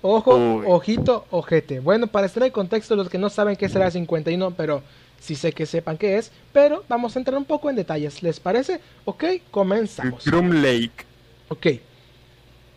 Ojo, 0.00 0.36
Uy. 0.36 0.64
ojito, 0.68 1.26
ojete. 1.30 1.80
Bueno, 1.80 2.06
para 2.06 2.26
estar 2.26 2.44
en 2.44 2.52
contexto, 2.52 2.94
los 2.94 3.10
que 3.10 3.18
no 3.18 3.28
saben 3.28 3.56
qué 3.56 3.66
es 3.66 3.74
Área 3.74 3.90
51, 3.90 4.52
pero 4.52 4.82
sí 5.18 5.34
sé 5.34 5.52
que 5.52 5.66
sepan 5.66 5.98
qué 5.98 6.18
es, 6.18 6.30
pero 6.52 6.84
vamos 6.88 7.16
a 7.16 7.18
entrar 7.18 7.36
un 7.36 7.44
poco 7.44 7.68
en 7.68 7.74
detalles. 7.76 8.22
¿Les 8.22 8.38
parece? 8.38 8.80
Ok, 9.04 9.24
comenzamos. 9.50 10.24
Groom 10.24 10.62
Lake. 10.62 11.04
Ok. 11.48 11.66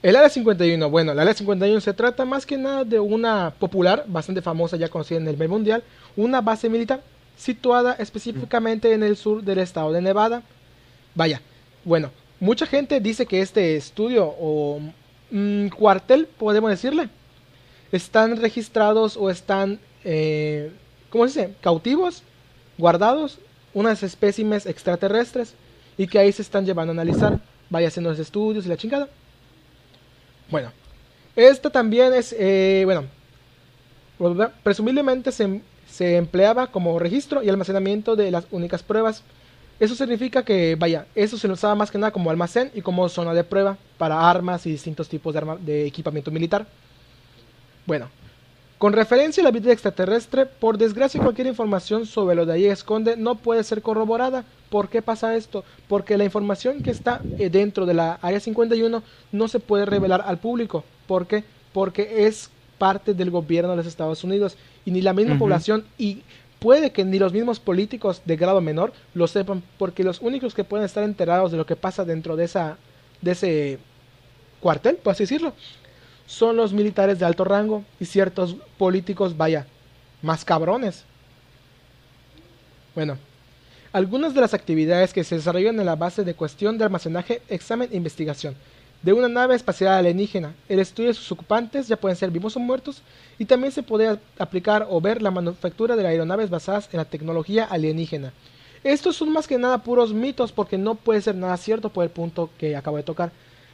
El 0.01 0.15
Área 0.15 0.29
51, 0.29 0.89
bueno, 0.89 1.11
el 1.11 1.19
Área 1.19 1.33
51 1.33 1.81
se 1.81 1.93
trata 1.93 2.25
más 2.25 2.45
que 2.45 2.57
nada 2.57 2.85
de 2.85 2.99
una 2.99 3.53
popular, 3.59 4.05
bastante 4.07 4.41
famosa, 4.41 4.77
ya 4.77 4.89
conocida 4.89 5.19
en 5.19 5.27
el 5.27 5.37
medio 5.37 5.49
mundial, 5.49 5.83
una 6.15 6.41
base 6.41 6.69
militar 6.69 7.01
situada 7.37 7.93
específicamente 7.93 8.93
en 8.93 9.03
el 9.03 9.17
sur 9.17 9.43
del 9.43 9.59
estado 9.59 9.91
de 9.91 10.01
Nevada. 10.01 10.41
Vaya, 11.15 11.41
bueno, 11.83 12.11
mucha 12.39 12.65
gente 12.65 12.99
dice 12.99 13.25
que 13.25 13.41
este 13.41 13.75
estudio 13.75 14.33
o 14.39 14.79
mm, 15.31 15.67
cuartel, 15.69 16.27
podemos 16.27 16.69
decirle, 16.69 17.09
están 17.91 18.37
registrados 18.37 19.17
o 19.17 19.29
están, 19.29 19.79
eh, 20.03 20.71
¿cómo 21.09 21.27
se 21.27 21.39
dice? 21.41 21.55
Cautivos, 21.61 22.23
guardados, 22.77 23.39
unas 23.73 24.03
espécimes 24.03 24.65
extraterrestres 24.65 25.53
y 25.97 26.07
que 26.07 26.19
ahí 26.19 26.31
se 26.31 26.41
están 26.41 26.65
llevando 26.65 26.91
a 26.91 26.95
analizar. 26.95 27.39
Vaya 27.69 27.87
haciendo 27.87 28.09
los 28.09 28.19
estudios 28.19 28.65
y 28.65 28.69
la 28.69 28.77
chingada. 28.77 29.07
Bueno, 30.49 30.71
esta 31.35 31.69
también 31.69 32.13
es, 32.13 32.35
eh, 32.37 32.83
bueno, 32.85 33.05
presumiblemente 34.63 35.31
se, 35.31 35.61
se 35.89 36.17
empleaba 36.17 36.67
como 36.67 36.97
registro 36.97 37.43
y 37.43 37.49
almacenamiento 37.49 38.15
de 38.15 38.31
las 38.31 38.45
únicas 38.51 38.81
pruebas. 38.81 39.23
Eso 39.79 39.95
significa 39.95 40.43
que, 40.43 40.75
vaya, 40.77 41.05
eso 41.15 41.37
se 41.37 41.47
usaba 41.47 41.75
más 41.75 41.89
que 41.89 41.97
nada 41.97 42.11
como 42.11 42.29
almacén 42.29 42.71
y 42.73 42.81
como 42.81 43.07
zona 43.07 43.33
de 43.33 43.43
prueba 43.43 43.77
para 43.97 44.29
armas 44.29 44.65
y 44.65 44.71
distintos 44.71 45.07
tipos 45.07 45.33
de, 45.33 45.41
de 45.61 45.85
equipamiento 45.85 46.31
militar. 46.31 46.67
Bueno, 47.85 48.09
con 48.79 48.93
referencia 48.93 49.41
a 49.41 49.43
la 49.43 49.51
vida 49.51 49.73
extraterrestre, 49.73 50.45
por 50.45 50.77
desgracia 50.77 51.21
cualquier 51.21 51.47
información 51.47 52.05
sobre 52.05 52.33
lo 52.33 52.45
de 52.45 52.53
ahí 52.53 52.65
esconde 52.65 53.17
no 53.17 53.35
puede 53.35 53.63
ser 53.65 53.81
corroborada. 53.81 54.45
¿Por 54.69 54.87
qué 54.87 55.01
pasa 55.01 55.35
esto? 55.35 55.65
Porque 55.89 56.17
la 56.17 56.23
información 56.23 56.81
que 56.81 56.91
está 56.91 57.21
eh, 57.37 57.49
dentro 57.49 57.85
de 57.85 57.93
la 57.93 58.19
Área 58.21 58.39
51 58.39 59.03
no 59.33 59.47
se 59.49 59.59
puede 59.59 59.85
revelar 59.85 60.23
al 60.25 60.37
público. 60.37 60.85
¿Por 61.07 61.27
qué? 61.27 61.43
Porque 61.73 62.25
es 62.25 62.49
parte 62.77 63.13
del 63.13 63.31
gobierno 63.31 63.71
de 63.71 63.77
los 63.77 63.85
Estados 63.85 64.23
Unidos 64.23 64.55
y 64.85 64.91
ni 64.91 65.01
la 65.01 65.13
misma 65.13 65.37
población 65.37 65.83
y 65.97 66.23
puede 66.59 66.91
que 66.91 67.05
ni 67.05 67.19
los 67.19 67.33
mismos 67.33 67.59
políticos 67.59 68.21
de 68.25 68.35
grado 68.35 68.61
menor 68.61 68.93
lo 69.13 69.27
sepan 69.27 69.63
porque 69.77 70.03
los 70.03 70.21
únicos 70.21 70.53
que 70.53 70.63
pueden 70.63 70.85
estar 70.85 71.03
enterados 71.03 71.51
de 71.51 71.57
lo 71.57 71.65
que 71.65 71.75
pasa 71.75 72.05
dentro 72.05 72.35
de 72.35 72.45
esa 72.45 72.77
de 73.21 73.31
ese 73.31 73.79
cuartel, 74.59 74.95
por 74.97 75.11
así 75.11 75.23
decirlo, 75.23 75.53
son 76.25 76.55
los 76.55 76.73
militares 76.73 77.19
de 77.19 77.25
alto 77.25 77.43
rango 77.43 77.83
y 77.99 78.05
ciertos 78.05 78.55
políticos, 78.77 79.35
vaya, 79.35 79.65
más 80.21 80.45
cabrones. 80.45 81.03
Bueno, 82.95 83.17
algunas 83.91 84.33
de 84.33 84.41
las 84.41 84.53
actividades 84.53 85.11
que 85.11 85.23
se 85.23 85.35
desarrollan 85.35 85.79
en 85.79 85.85
la 85.85 85.95
base 85.95 86.23
de 86.23 86.33
cuestión 86.33 86.77
de 86.77 86.85
almacenaje, 86.85 87.41
examen 87.49 87.89
e 87.91 87.97
investigación 87.97 88.55
de 89.01 89.13
una 89.13 89.29
nave 89.29 89.55
espacial 89.55 89.93
alienígena. 89.93 90.53
El 90.67 90.79
estudio 90.79 91.09
de 91.09 91.15
sus 91.15 91.31
ocupantes 91.31 91.87
ya 91.87 91.97
pueden 91.97 92.17
ser 92.17 92.31
vivos 92.31 92.55
o 92.55 92.59
muertos 92.59 93.01
y 93.37 93.45
también 93.45 93.71
se 93.71 93.83
puede 93.83 94.19
aplicar 94.37 94.87
o 94.89 94.99
ver 94.99 95.21
la 95.21 95.31
manufactura 95.31 95.95
de 95.95 96.05
aeronaves 96.05 96.49
basadas 96.49 96.89
en 96.91 96.97
la 96.97 97.05
tecnología 97.05 97.65
alienígena. 97.65 98.33
Estos 98.83 99.15
son 99.15 99.31
más 99.31 99.47
que 99.47 99.57
nada 99.57 99.83
puros 99.83 100.13
mitos 100.13 100.51
porque 100.51 100.77
no 100.77 100.95
puede 100.95 101.21
ser 101.21 101.35
nada 101.35 101.57
cierto 101.57 101.89
por 101.89 102.03
el 102.03 102.09
punto 102.09 102.49
que 102.57 102.75
acabo 102.75 102.97
de 102.97 103.03
tocar. 103.03 103.31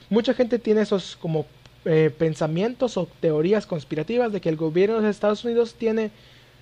Mucha 0.10 0.34
gente 0.34 0.60
tiene 0.60 0.82
esos 0.82 1.15
como 1.15 1.46
eh, 1.86 2.12
pensamientos 2.15 2.98
o 2.98 3.08
teorías 3.20 3.65
conspirativas 3.65 4.32
de 4.32 4.41
que 4.41 4.50
el 4.50 4.55
gobierno 4.55 4.96
de 4.96 5.01
los 5.03 5.12
Estados 5.12 5.44
Unidos 5.46 5.75
tiene 5.75 6.12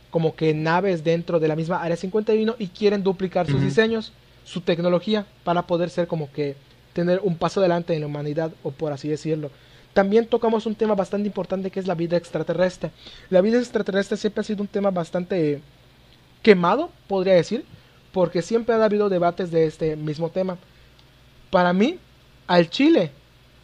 como 0.10 0.36
que 0.36 0.53
naves 0.53 1.03
dentro 1.03 1.39
de 1.39 1.48
la 1.48 1.55
misma 1.55 1.82
área 1.82 1.98
51 1.98 2.55
y 2.60 2.67
quieren 2.67 3.03
duplicar 3.03 3.48
sus 3.48 3.62
diseños, 3.62 4.12
su 4.46 4.62
tecnología 4.62 5.25
para 5.43 5.65
poder 5.65 5.89
ser 5.89 6.08
como 6.08 6.32
que 6.32 6.55
tener 6.94 7.20
un 7.24 7.36
paso 7.36 7.60
adelante 7.60 7.94
en 7.94 8.02
la 8.02 8.08
humanidad, 8.08 8.52
o 8.64 8.72
por 8.72 8.94
así 8.94 9.08
decirlo. 9.08 9.52
También 9.94 10.28
tocamos 10.28 10.66
un 10.66 10.76
tema 10.76 10.96
bastante 10.96 11.28
importante 11.28 11.70
que 11.70 11.80
es 11.80 11.88
la 11.88 11.96
vida 11.96 12.18
extraterrestre. 12.18 12.92
La 13.30 13.42
vida 13.42 13.60
extraterrestre 13.60 14.18
siempre 14.18 14.42
ha 14.42 14.44
sido 14.44 14.62
un 14.62 14.68
tema 14.68 14.90
bastante 14.90 15.62
quemado, 16.42 16.90
podría 17.08 17.34
decir, 17.34 17.64
porque 18.12 18.42
siempre 18.42 18.76
ha 18.76 18.84
habido 18.84 19.10
debates 19.10 19.52
de 19.52 19.66
este 19.66 19.96
mismo 19.96 20.30
tema. 20.30 20.58
Para 21.52 21.74
mí, 21.74 22.00
al 22.48 22.70
Chile, 22.70 23.12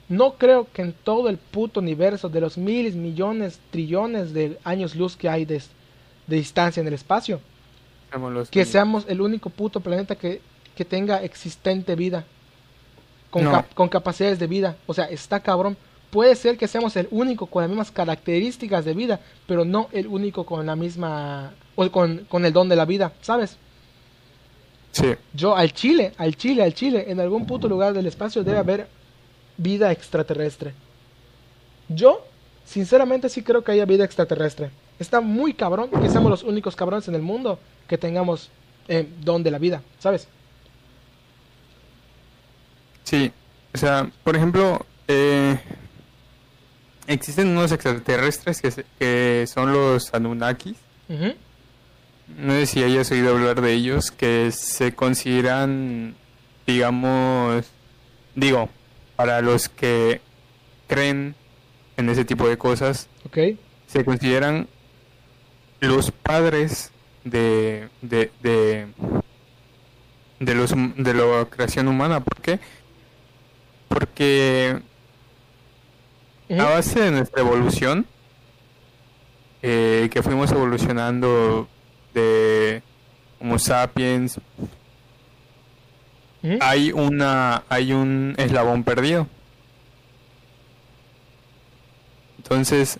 no 0.07 0.33
creo 0.33 0.67
que 0.71 0.83
en 0.83 0.93
todo 0.93 1.29
el 1.29 1.37
puto 1.37 1.79
universo 1.79 2.29
de 2.29 2.41
los 2.41 2.57
miles, 2.57 2.95
millones, 2.95 3.59
trillones 3.71 4.33
de 4.33 4.59
años 4.63 4.95
luz 4.95 5.15
que 5.15 5.29
hay 5.29 5.45
de, 5.45 5.61
distancia 6.27 6.81
en 6.81 6.87
el 6.87 6.93
espacio, 6.93 7.41
que 8.51 8.65
seamos 8.65 9.05
el 9.07 9.21
único 9.21 9.49
puto 9.49 9.79
planeta 9.79 10.15
que, 10.15 10.41
que 10.75 10.85
tenga 10.85 11.23
existente 11.23 11.95
vida 11.95 12.23
con, 13.29 13.89
capacidades 13.89 14.39
de 14.39 14.47
vida. 14.47 14.75
O 14.87 14.93
sea, 14.93 15.05
está 15.05 15.39
cabrón. 15.39 15.77
Puede 16.09 16.35
ser 16.35 16.57
que 16.57 16.67
seamos 16.67 16.95
el 16.95 17.07
único 17.11 17.45
con 17.45 17.61
las 17.61 17.69
mismas 17.69 17.91
características 17.91 18.83
de 18.83 18.93
vida, 18.93 19.19
pero 19.45 19.63
no 19.63 19.89
el 19.91 20.07
único 20.07 20.45
con 20.45 20.65
la 20.65 20.75
misma. 20.75 21.53
o 21.75 21.89
con, 21.91 22.25
con 22.29 22.45
el 22.45 22.53
don 22.53 22.67
de 22.67 22.75
la 22.75 22.85
vida, 22.85 23.13
¿sabes? 23.21 23.57
Sí. 24.91 25.13
Yo 25.33 25.55
al 25.55 25.71
Chile, 25.71 26.13
al 26.17 26.35
Chile, 26.35 26.63
al 26.63 26.73
Chile, 26.73 27.05
en 27.07 27.19
algún 27.19 27.45
puto 27.45 27.67
lugar 27.67 27.93
del 27.93 28.07
espacio 28.07 28.43
debe 28.43 28.57
haber 28.57 28.87
vida 29.57 29.91
extraterrestre. 29.91 30.73
Yo, 31.87 32.25
sinceramente, 32.65 33.29
sí 33.29 33.43
creo 33.43 33.63
que 33.63 33.71
haya 33.71 33.85
vida 33.85 34.03
extraterrestre. 34.03 34.71
Está 34.97 35.21
muy 35.21 35.53
cabrón 35.53 35.89
que 35.89 36.09
seamos 36.09 36.31
los 36.31 36.43
únicos 36.43 36.75
cabrones 36.75 37.07
en 37.07 37.15
el 37.15 37.21
mundo 37.21 37.59
que 37.87 37.97
tengamos 37.97 38.49
eh, 38.87 39.07
don 39.21 39.43
de 39.43 39.51
la 39.51 39.59
vida, 39.59 39.81
¿sabes? 39.99 40.27
Sí, 43.09 43.31
o 43.73 43.77
sea, 43.79 44.07
por 44.23 44.35
ejemplo, 44.35 44.85
eh, 45.07 45.57
existen 47.07 47.47
unos 47.47 47.71
extraterrestres 47.71 48.61
que, 48.61 48.85
que 48.99 49.47
son 49.51 49.73
los 49.73 50.13
Anunnakis. 50.13 50.77
No 52.37 52.53
sé 52.53 52.67
si 52.67 52.83
hayas 52.83 53.09
oído 53.09 53.31
hablar 53.31 53.61
de 53.61 53.73
ellos, 53.73 54.11
que 54.11 54.51
se 54.51 54.93
consideran, 54.93 56.13
digamos, 56.67 57.65
digo, 58.35 58.69
para 59.15 59.41
los 59.41 59.69
que 59.69 60.21
creen 60.87 61.33
en 61.97 62.09
ese 62.09 62.25
tipo 62.25 62.47
de 62.47 62.59
cosas, 62.59 63.09
okay. 63.25 63.57
se 63.87 64.05
consideran 64.05 64.67
los 65.79 66.11
padres 66.11 66.91
de, 67.23 67.89
de, 68.03 68.31
de, 68.43 68.87
de, 70.39 70.53
los, 70.53 70.75
de 70.75 71.13
la 71.15 71.45
creación 71.49 71.87
humana. 71.87 72.19
¿Por 72.19 72.39
qué? 72.39 72.59
Porque 73.89 74.81
a 76.49 76.63
base 76.63 76.99
de 77.01 77.11
nuestra 77.11 77.41
evolución, 77.41 78.05
eh, 79.61 80.09
que 80.11 80.23
fuimos 80.23 80.51
evolucionando 80.51 81.67
de 82.13 82.81
Homo 83.41 83.59
sapiens, 83.59 84.39
hay 86.61 86.91
una, 86.93 87.63
hay 87.67 87.91
un 87.91 88.35
eslabón 88.37 88.83
perdido. 88.83 89.27
Entonces, 92.37 92.99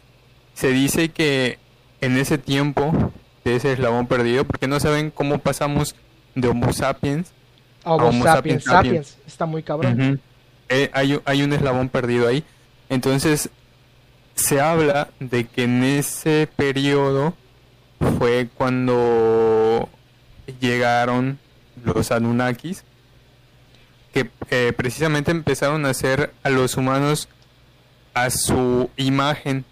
se 0.54 0.70
dice 0.70 1.10
que 1.10 1.58
en 2.02 2.18
ese 2.18 2.38
tiempo 2.38 3.14
de 3.46 3.56
ese 3.56 3.72
eslabón 3.72 4.08
perdido, 4.08 4.44
porque 4.44 4.68
no 4.68 4.80
saben 4.80 5.12
cómo 5.12 5.40
pasamos 5.40 5.96
de 6.36 6.50
Homo 6.50 6.74
sapiens 6.74 7.32
a 7.84 7.94
Homo, 7.94 8.24
sapiens, 8.24 8.64
sapiens, 8.64 9.18
Está 9.26 9.46
muy 9.46 9.64
cabrón. 9.64 10.22
Eh, 10.70 10.90
hay, 10.94 11.20
hay 11.26 11.44
un 11.44 11.54
eslabón 11.54 11.90
perdido 11.90 12.28
ahí. 12.28 12.44
Entonces, 12.90 13.50
se 14.36 14.62
habla 14.62 15.10
de 15.20 15.46
que 15.46 15.64
en 15.64 15.84
ese 15.84 16.48
periodo 16.56 17.34
fue 18.18 18.48
cuando 18.56 19.90
llegaron 20.60 21.40
los 21.84 22.12
Anunnakis, 22.12 22.84
que 24.14 24.30
eh, 24.50 24.74
precisamente 24.76 25.32
empezaron 25.32 25.86
a 25.86 25.90
hacer 25.90 26.34
a 26.44 26.50
los 26.50 26.78
humanos 26.78 27.28
a 28.14 28.30
su 28.30 28.90
imagen, 28.98 29.66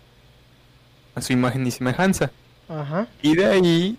a 1.16 1.22
su 1.22 1.34
imagen 1.34 1.66
y 1.66 1.72
semejanza. 1.72 2.32
Y 3.22 3.36
de 3.36 3.46
ahí 3.46 3.98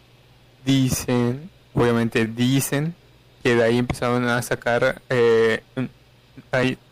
dicen, 0.65 1.51
obviamente 1.75 2.27
dicen, 2.27 2.95
que 3.43 3.55
de 3.55 3.65
ahí 3.65 3.79
empezaron 3.79 4.29
a 4.29 4.43
sacar 4.43 5.01
eh, 5.09 5.63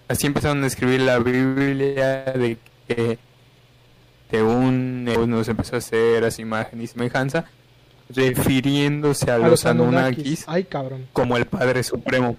así 0.08 0.26
empezaron 0.26 0.62
a 0.64 0.66
escribir 0.66 1.00
la 1.00 1.18
Biblia 1.18 2.24
de 2.24 2.58
que 2.86 3.18
según 4.30 5.04
nos 5.04 5.48
empezó 5.48 5.76
a 5.76 5.78
hacer 5.78 6.24
a 6.24 6.30
su 6.30 6.42
imagen 6.42 6.80
y 6.80 6.86
semejanza, 6.86 7.44
refiriéndose 8.08 9.30
a, 9.30 9.38
los, 9.38 9.66
Anunnakis, 9.66 10.46
como 11.12 11.36
el 11.36 11.46
Padre 11.46 11.82
Supremo, 11.82 12.36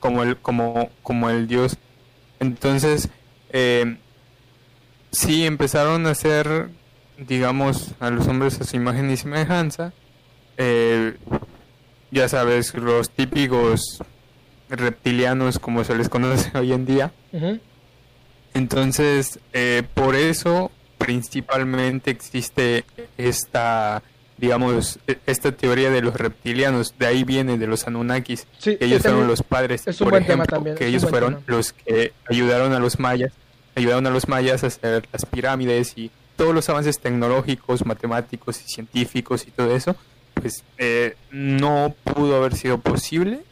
como 0.00 0.22
el, 0.22 0.36
como, 0.38 0.90
como 1.02 1.30
el 1.30 1.46
Dios. 1.46 1.76
Entonces, 2.40 3.08
eh, 3.50 3.96
sí 5.10 5.44
empezaron 5.44 6.06
a 6.06 6.10
hacer, 6.10 6.70
digamos, 7.18 7.92
a 8.00 8.10
los 8.10 8.26
hombres 8.26 8.60
a 8.60 8.64
su 8.64 8.76
imagen 8.76 9.10
y 9.10 9.16
semejanza. 9.16 9.92
Eh, 10.56 11.16
ya 12.10 12.28
sabes, 12.28 12.74
los 12.74 13.10
típicos 13.10 13.98
reptilianos 14.76 15.58
como 15.58 15.84
se 15.84 15.94
les 15.94 16.08
conoce 16.08 16.50
hoy 16.58 16.72
en 16.72 16.84
día. 16.86 17.12
Entonces, 18.54 19.38
eh, 19.52 19.82
por 19.94 20.14
eso 20.14 20.70
principalmente 20.98 22.10
existe 22.10 22.84
esta 23.18 24.02
digamos, 24.38 24.98
e- 25.06 25.18
esta 25.26 25.52
teoría 25.52 25.90
de 25.90 26.02
los 26.02 26.14
reptilianos, 26.14 26.94
de 26.98 27.06
ahí 27.06 27.22
viene 27.22 27.58
de 27.58 27.66
los 27.68 27.86
Anunnakis, 27.86 28.48
Sí, 28.58 28.76
que 28.76 28.86
ellos 28.86 29.02
fueron 29.02 29.28
los 29.28 29.40
padres, 29.44 29.86
es 29.86 30.00
un 30.00 30.06
por 30.06 30.12
buen 30.14 30.26
tema 30.26 30.42
ejemplo, 30.42 30.56
también, 30.56 30.76
que 30.76 30.86
ellos 30.88 31.06
fueron 31.08 31.34
tema. 31.34 31.44
los 31.46 31.72
que 31.72 32.12
ayudaron 32.28 32.72
a 32.72 32.80
los 32.80 32.98
mayas, 32.98 33.32
ayudaron 33.76 34.04
a 34.08 34.10
los 34.10 34.26
mayas 34.26 34.64
a 34.64 34.66
hacer 34.66 35.06
las 35.12 35.26
pirámides 35.26 35.92
y 35.96 36.10
todos 36.34 36.52
los 36.52 36.68
avances 36.68 36.98
tecnológicos, 36.98 37.86
matemáticos 37.86 38.60
y 38.62 38.64
científicos 38.68 39.46
y 39.46 39.52
todo 39.52 39.76
eso, 39.76 39.94
pues 40.34 40.64
eh, 40.76 41.14
no 41.30 41.94
pudo 42.02 42.34
haber 42.36 42.56
sido 42.56 42.78
posible 42.78 43.42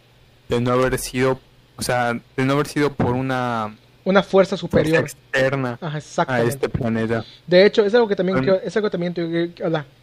de 0.51 0.61
no 0.61 0.73
haber 0.73 0.99
sido, 0.99 1.39
o 1.77 1.83
sea, 1.83 2.13
de 2.37 2.45
no 2.45 2.55
haber 2.55 2.67
sido 2.67 2.93
por 2.93 3.13
una 3.15 3.77
Una 4.05 4.23
fuerza 4.23 4.57
fuerza 4.57 4.57
superior. 4.57 5.03
externa 5.05 5.79
Ajá, 5.81 5.99
a 6.27 6.43
este 6.43 6.69
planeta. 6.69 7.25
De 7.47 7.65
hecho, 7.65 7.85
es 7.85 7.95
algo 7.95 8.09
que 8.09 8.17
también 8.17 8.39
quiero, 8.41 8.61
es 8.63 8.77
algo 8.77 8.91
también 8.91 9.15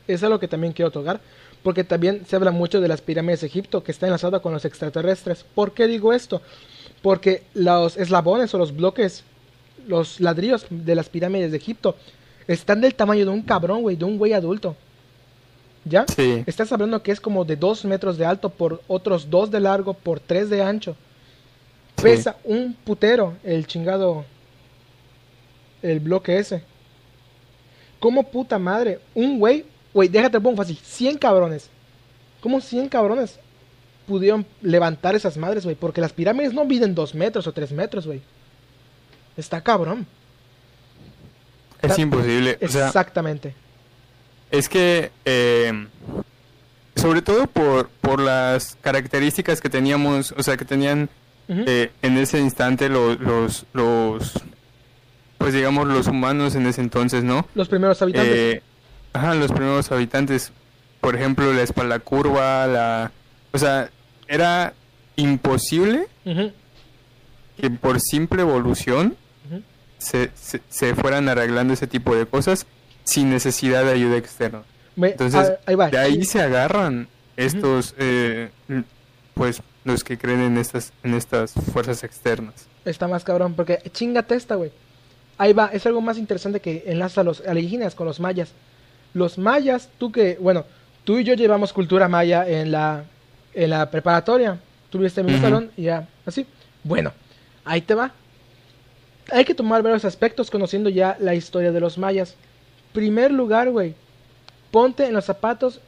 es 0.07 0.23
algo 0.23 0.39
que 0.39 0.47
también 0.47 0.73
quiero 0.73 0.89
tocar, 0.89 1.19
porque 1.63 1.83
también 1.83 2.25
se 2.25 2.35
habla 2.35 2.51
mucho 2.51 2.79
de 2.79 2.87
las 2.87 3.01
pirámides 3.01 3.41
de 3.41 3.47
Egipto 3.47 3.83
que 3.83 3.91
está 3.91 4.05
enlazada 4.07 4.39
con 4.39 4.53
los 4.53 4.63
extraterrestres. 4.65 5.45
¿Por 5.53 5.73
qué 5.73 5.87
digo 5.87 6.13
esto? 6.13 6.41
Porque 7.01 7.43
los 7.53 7.97
eslabones 7.97 8.53
o 8.53 8.57
los 8.57 8.75
bloques, 8.75 9.23
los 9.87 10.19
ladrillos 10.19 10.65
de 10.69 10.95
las 10.95 11.09
pirámides 11.09 11.51
de 11.51 11.57
Egipto 11.57 11.95
están 12.47 12.79
del 12.81 12.95
tamaño 12.95 13.25
de 13.25 13.31
un 13.31 13.41
cabrón, 13.41 13.81
güey, 13.81 13.97
de 13.97 14.05
un 14.05 14.17
güey 14.17 14.33
adulto. 14.33 14.75
¿Ya? 15.87 16.05
Sí, 16.13 16.43
Estás 16.45 16.71
hablando 16.71 17.01
que 17.01 17.11
es 17.11 17.21
como 17.21 17.45
de 17.45 17.55
2 17.55 17.85
metros 17.85 18.17
de 18.17 18.25
alto 18.25 18.49
por 18.49 18.81
otros 18.87 19.29
2 19.29 19.51
de 19.51 19.59
largo 19.59 19.93
por 19.93 20.19
3 20.19 20.49
de 20.49 20.61
ancho. 20.61 20.95
Sí. 21.97 22.03
Pesa 22.03 22.35
un 22.43 22.73
putero 22.73 23.35
el 23.43 23.65
chingado. 23.67 24.25
El 25.81 25.99
bloque 25.99 26.37
ese. 26.37 26.63
¿Cómo 27.99 28.23
puta 28.23 28.59
madre? 28.59 28.99
Un 29.15 29.39
güey. 29.39 29.65
Güey, 29.93 30.09
déjate 30.09 30.39
pongo 30.39 30.57
fácil. 30.57 30.77
100 30.77 31.17
cabrones. 31.17 31.69
¿Cómo 32.41 32.61
100 32.61 32.89
cabrones 32.89 33.39
pudieron 34.07 34.45
levantar 34.61 35.15
esas 35.15 35.37
madres, 35.37 35.63
güey? 35.63 35.75
Porque 35.75 36.01
las 36.01 36.13
pirámides 36.13 36.53
no 36.53 36.65
miden 36.65 36.93
2 36.93 37.15
metros 37.15 37.47
o 37.47 37.51
3 37.51 37.71
metros, 37.71 38.05
güey. 38.05 38.21
Está 39.35 39.61
cabrón. 39.61 40.05
es 41.81 41.97
imposible. 41.97 42.57
O 42.61 42.67
sea, 42.67 42.87
Exactamente. 42.87 43.53
Es 44.51 44.69
que, 44.69 45.11
eh, 45.25 45.87
sobre 46.95 47.21
todo 47.21 47.47
por, 47.47 47.89
por 47.89 48.19
las 48.19 48.77
características 48.81 49.61
que 49.61 49.69
teníamos, 49.69 50.33
o 50.37 50.43
sea, 50.43 50.57
que 50.57 50.65
tenían 50.65 51.09
eh, 51.49 51.91
en 52.01 52.17
ese 52.17 52.39
instante 52.39 52.89
los, 52.89 53.19
los, 53.19 53.65
los, 53.73 54.33
pues 55.37 55.53
digamos, 55.53 55.87
los 55.87 56.07
humanos 56.07 56.55
en 56.55 56.65
ese 56.65 56.81
entonces, 56.81 57.23
¿no? 57.23 57.47
Los 57.55 57.69
primeros 57.69 58.01
habitantes. 58.01 58.35
Eh, 58.35 58.63
ajá, 59.13 59.35
los 59.35 59.51
primeros 59.51 59.91
habitantes, 59.91 60.51
por 61.01 61.15
ejemplo, 61.15 61.53
la 61.53 61.61
espalda 61.63 61.99
curva, 61.99 62.67
la, 62.67 63.11
o 63.51 63.57
sea, 63.57 63.89
era 64.27 64.73
imposible 65.15 66.07
que 67.59 67.69
por 67.71 67.99
simple 67.99 68.41
evolución 68.41 69.15
se, 69.97 70.31
se 70.35 70.95
fueran 70.95 71.27
arreglando 71.27 71.73
ese 71.73 71.87
tipo 71.87 72.15
de 72.15 72.25
cosas 72.25 72.67
sin 73.07 73.29
necesidad 73.29 73.85
de 73.85 73.91
ayuda 73.93 74.17
externa. 74.17 74.63
Entonces, 74.97 75.53
ah, 75.53 75.59
ahí 75.65 75.75
va. 75.75 75.89
de 75.89 75.97
ahí 75.97 76.23
se 76.25 76.41
agarran 76.41 77.07
estos, 77.37 77.95
eh, 77.97 78.49
pues, 79.33 79.61
los 79.85 80.03
que 80.03 80.17
creen 80.17 80.41
en 80.41 80.57
estas, 80.57 80.91
en 81.03 81.13
estas 81.13 81.53
fuerzas 81.53 82.03
externas. 82.03 82.67
Está 82.83 83.07
más 83.07 83.23
cabrón, 83.23 83.53
porque 83.53 83.79
chingate 83.93 84.35
esta, 84.35 84.55
güey. 84.55 84.71
Ahí 85.37 85.53
va, 85.53 85.69
es 85.71 85.85
algo 85.85 86.01
más 86.01 86.17
interesante 86.17 86.59
que 86.59 86.83
enlaza 86.87 87.21
a 87.21 87.23
los 87.23 87.41
alienígenas 87.45 87.95
con 87.95 88.07
los 88.07 88.19
mayas. 88.19 88.49
Los 89.13 89.37
mayas, 89.37 89.89
tú 89.99 90.11
que, 90.11 90.37
bueno, 90.41 90.65
tú 91.03 91.17
y 91.19 91.23
yo 91.23 91.35
llevamos 91.35 91.73
cultura 91.73 92.07
maya 92.09 92.47
en 92.47 92.71
la, 92.71 93.03
en 93.53 93.69
la 93.69 93.89
preparatoria. 93.89 94.59
Tuviste 94.89 95.21
en 95.21 95.27
mi 95.27 95.33
Ujú. 95.33 95.41
salón 95.41 95.71
y 95.77 95.83
ya, 95.83 96.07
así. 96.25 96.45
Bueno, 96.83 97.13
ahí 97.63 97.81
te 97.81 97.93
va. 97.93 98.11
Hay 99.31 99.45
que 99.45 99.53
tomar 99.53 99.83
varios 99.83 100.05
aspectos 100.05 100.49
conociendo 100.49 100.89
ya 100.89 101.15
la 101.19 101.35
historia 101.35 101.71
de 101.71 101.79
los 101.79 101.97
mayas. 101.97 102.35
Primer 102.97 103.31
lugar, 103.31 103.69
güey, 103.69 103.93
ponte 104.71 105.05
en 105.05 105.13
los 105.13 105.23
zapatos 105.23 105.81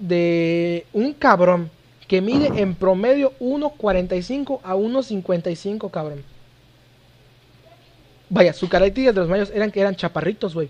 de 0.00 0.84
un 0.92 1.12
cabrón 1.12 1.70
que 2.08 2.20
mide 2.20 2.48
en 2.60 2.74
promedio 2.74 3.32
1.45 3.38 4.58
a 4.64 4.74
1.55, 4.74 5.88
cabrón. 5.88 6.24
Vaya, 8.28 8.52
su 8.54 8.68
característica 8.68 9.12
de 9.12 9.20
los 9.20 9.28
mayas 9.28 9.52
eran 9.54 9.70
que 9.70 9.80
eran 9.80 9.94
chaparritos, 9.94 10.52
güey. 10.52 10.68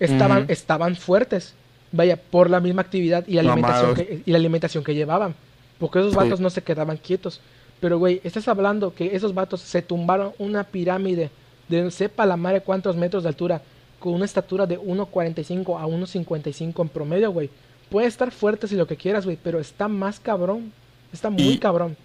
Estaban, 0.00 0.46
estaban 0.48 0.96
fuertes. 0.96 1.54
Vaya, 1.92 2.16
por 2.16 2.50
la 2.50 2.58
misma 2.58 2.82
actividad 2.82 3.24
y 3.28 3.34
la 3.34 3.42
alimentación 3.42 3.94
que, 3.94 4.22
y 4.26 4.30
la 4.32 4.38
alimentación 4.38 4.82
que 4.82 4.96
llevaban. 4.96 5.36
Porque 5.78 6.00
esos 6.00 6.10
Sí. 6.10 6.16
vatos 6.16 6.40
no 6.40 6.50
se 6.50 6.62
quedaban 6.62 6.96
quietos. 6.96 7.40
Pero, 7.78 8.00
güey, 8.00 8.20
estás 8.24 8.48
hablando 8.48 8.92
que 8.92 9.14
esos 9.14 9.32
vatos 9.32 9.60
se 9.60 9.80
tumbaron 9.80 10.32
una 10.40 10.64
pirámide 10.64 11.30
de 11.68 11.88
sepa 11.92 12.26
la 12.26 12.36
madre 12.36 12.62
cuántos 12.62 12.96
metros 12.96 13.22
de 13.22 13.28
altura 13.28 13.62
con 14.04 14.12
una 14.12 14.26
estatura 14.26 14.66
de 14.66 14.78
1.45 14.78 15.80
a 15.80 15.86
1.55 15.86 16.82
en 16.82 16.88
promedio, 16.90 17.30
güey. 17.30 17.48
Puede 17.88 18.06
estar 18.06 18.30
fuerte 18.30 18.68
si 18.68 18.76
lo 18.76 18.86
que 18.86 18.96
quieras, 18.98 19.24
güey, 19.24 19.38
pero 19.42 19.58
está 19.60 19.88
más 19.88 20.20
cabrón. 20.20 20.74
Está 21.10 21.30
muy 21.30 21.42
Y- 21.42 21.58
cabrón. 21.58 21.96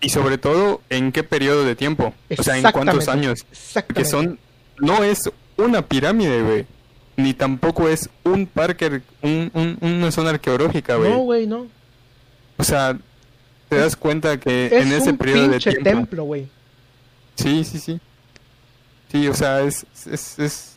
Y 0.00 0.10
sobre 0.10 0.38
todo, 0.38 0.80
¿en 0.90 1.10
qué 1.10 1.24
periodo 1.24 1.64
de 1.64 1.74
tiempo? 1.74 2.14
O 2.38 2.42
sea, 2.42 2.56
¿en 2.56 2.70
cuántos 2.70 3.08
años? 3.08 3.44
Exactamente. 3.50 3.94
Que 4.02 4.04
son, 4.08 4.38
no 4.78 5.02
es 5.02 5.18
una 5.56 5.82
pirámide, 5.82 6.40
güey. 6.42 6.66
Ni 7.16 7.34
tampoco 7.34 7.88
es 7.88 8.08
un 8.22 8.46
parque, 8.46 8.84
ar- 8.84 9.02
un, 9.22 9.50
un- 9.54 9.78
una 9.80 10.12
zona 10.12 10.30
arqueológica, 10.30 10.94
güey. 10.96 11.10
No, 11.10 11.18
güey, 11.18 11.46
no. 11.48 11.66
O 12.58 12.62
sea, 12.64 12.96
te 13.68 13.76
das 13.76 13.96
cuenta 13.96 14.38
que 14.38 14.66
Es 14.66 14.72
en 14.86 14.92
ese 14.92 15.10
un 15.10 15.18
periodo 15.18 15.48
de 15.48 15.58
tiempo. 15.58 15.82
templo, 15.82 16.24
güey. 16.24 16.46
Sí, 17.34 17.64
sí, 17.64 17.78
sí. 17.80 17.98
Sí, 19.10 19.26
o 19.26 19.34
sea, 19.34 19.62
es, 19.62 19.84
es, 20.08 20.38
es- 20.38 20.73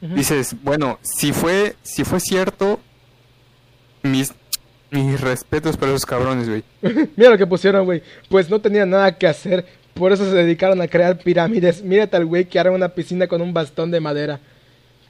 Dices, 0.00 0.54
bueno, 0.62 0.98
si 1.02 1.32
fue, 1.32 1.74
si 1.82 2.04
fue 2.04 2.20
cierto, 2.20 2.78
mis, 4.02 4.32
mis 4.90 5.20
respetos 5.20 5.76
para 5.76 5.92
esos 5.92 6.06
cabrones, 6.06 6.48
güey. 6.48 6.62
Mira 7.16 7.30
lo 7.30 7.38
que 7.38 7.46
pusieron, 7.46 7.84
güey. 7.84 8.02
Pues 8.28 8.48
no 8.48 8.60
tenían 8.60 8.90
nada 8.90 9.16
que 9.16 9.26
hacer. 9.26 9.66
Por 9.94 10.12
eso 10.12 10.24
se 10.24 10.36
dedicaron 10.36 10.80
a 10.80 10.86
crear 10.86 11.18
pirámides. 11.18 11.82
Mírate 11.82 12.16
al 12.16 12.26
güey 12.26 12.44
que 12.44 12.60
arma 12.60 12.76
una 12.76 12.88
piscina 12.88 13.26
con 13.26 13.42
un 13.42 13.52
bastón 13.52 13.90
de 13.90 13.98
madera. 14.00 14.38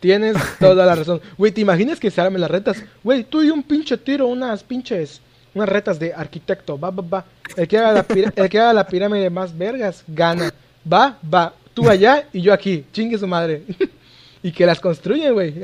Tienes 0.01 0.37
toda 0.59 0.87
la 0.87 0.95
razón. 0.95 1.21
Güey, 1.37 1.53
¿te 1.53 1.61
imaginas 1.61 2.01
que 2.01 2.11
se 2.11 2.21
armen 2.21 2.41
las 2.41 2.51
retas? 2.51 2.83
Güey, 3.05 3.25
tú 3.25 3.43
y 3.43 3.51
un 3.51 3.63
pinche 3.63 3.99
tiro, 3.99 4.27
unas 4.29 4.63
pinches. 4.63 5.21
Unas 5.55 5.69
retas 5.69 5.99
de 5.99 6.15
arquitecto. 6.15 6.79
Va, 6.79 6.91
va, 6.91 7.03
va. 7.03 7.25
El 7.57 7.69
que 7.69 7.77
haga 7.77 7.93
la, 7.93 8.07
el 8.37 8.49
que 8.49 8.59
haga 8.59 8.73
la 8.73 8.87
pirámide 8.87 9.29
más 9.29 9.57
vergas, 9.57 10.03
gana. 10.07 10.51
Va, 10.91 11.19
va. 11.23 11.53
Tú 11.75 11.89
allá 11.91 12.27
y 12.33 12.41
yo 12.41 12.55
aquí. 12.55 12.87
Chingue 12.91 13.19
su 13.19 13.27
madre. 13.27 13.65
Y 14.43 14.53
que 14.53 14.67
las 14.67 14.81
construyen, 14.81 15.33
güey. 15.35 15.55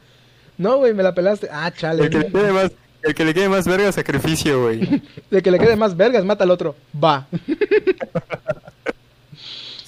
no, 0.58 0.76
güey, 0.78 0.94
me 0.94 1.02
la 1.02 1.14
pelaste. 1.14 1.48
Ah, 1.50 1.70
chale. 1.72 2.04
El 2.04 2.10
que 2.10 2.18
le 2.18 2.26
quede 2.32 2.52
más, 2.52 2.72
el 3.02 3.14
que 3.14 3.24
le 3.24 3.34
quede 3.34 3.48
más 3.48 3.66
verga, 3.66 3.92
sacrificio, 3.92 4.62
güey. 4.64 5.02
El 5.30 5.42
que 5.42 5.50
le 5.50 5.58
quede 5.58 5.76
más 5.76 5.96
vergas, 5.96 6.24
mata 6.24 6.44
al 6.44 6.50
otro. 6.50 6.74
Va. 7.02 7.26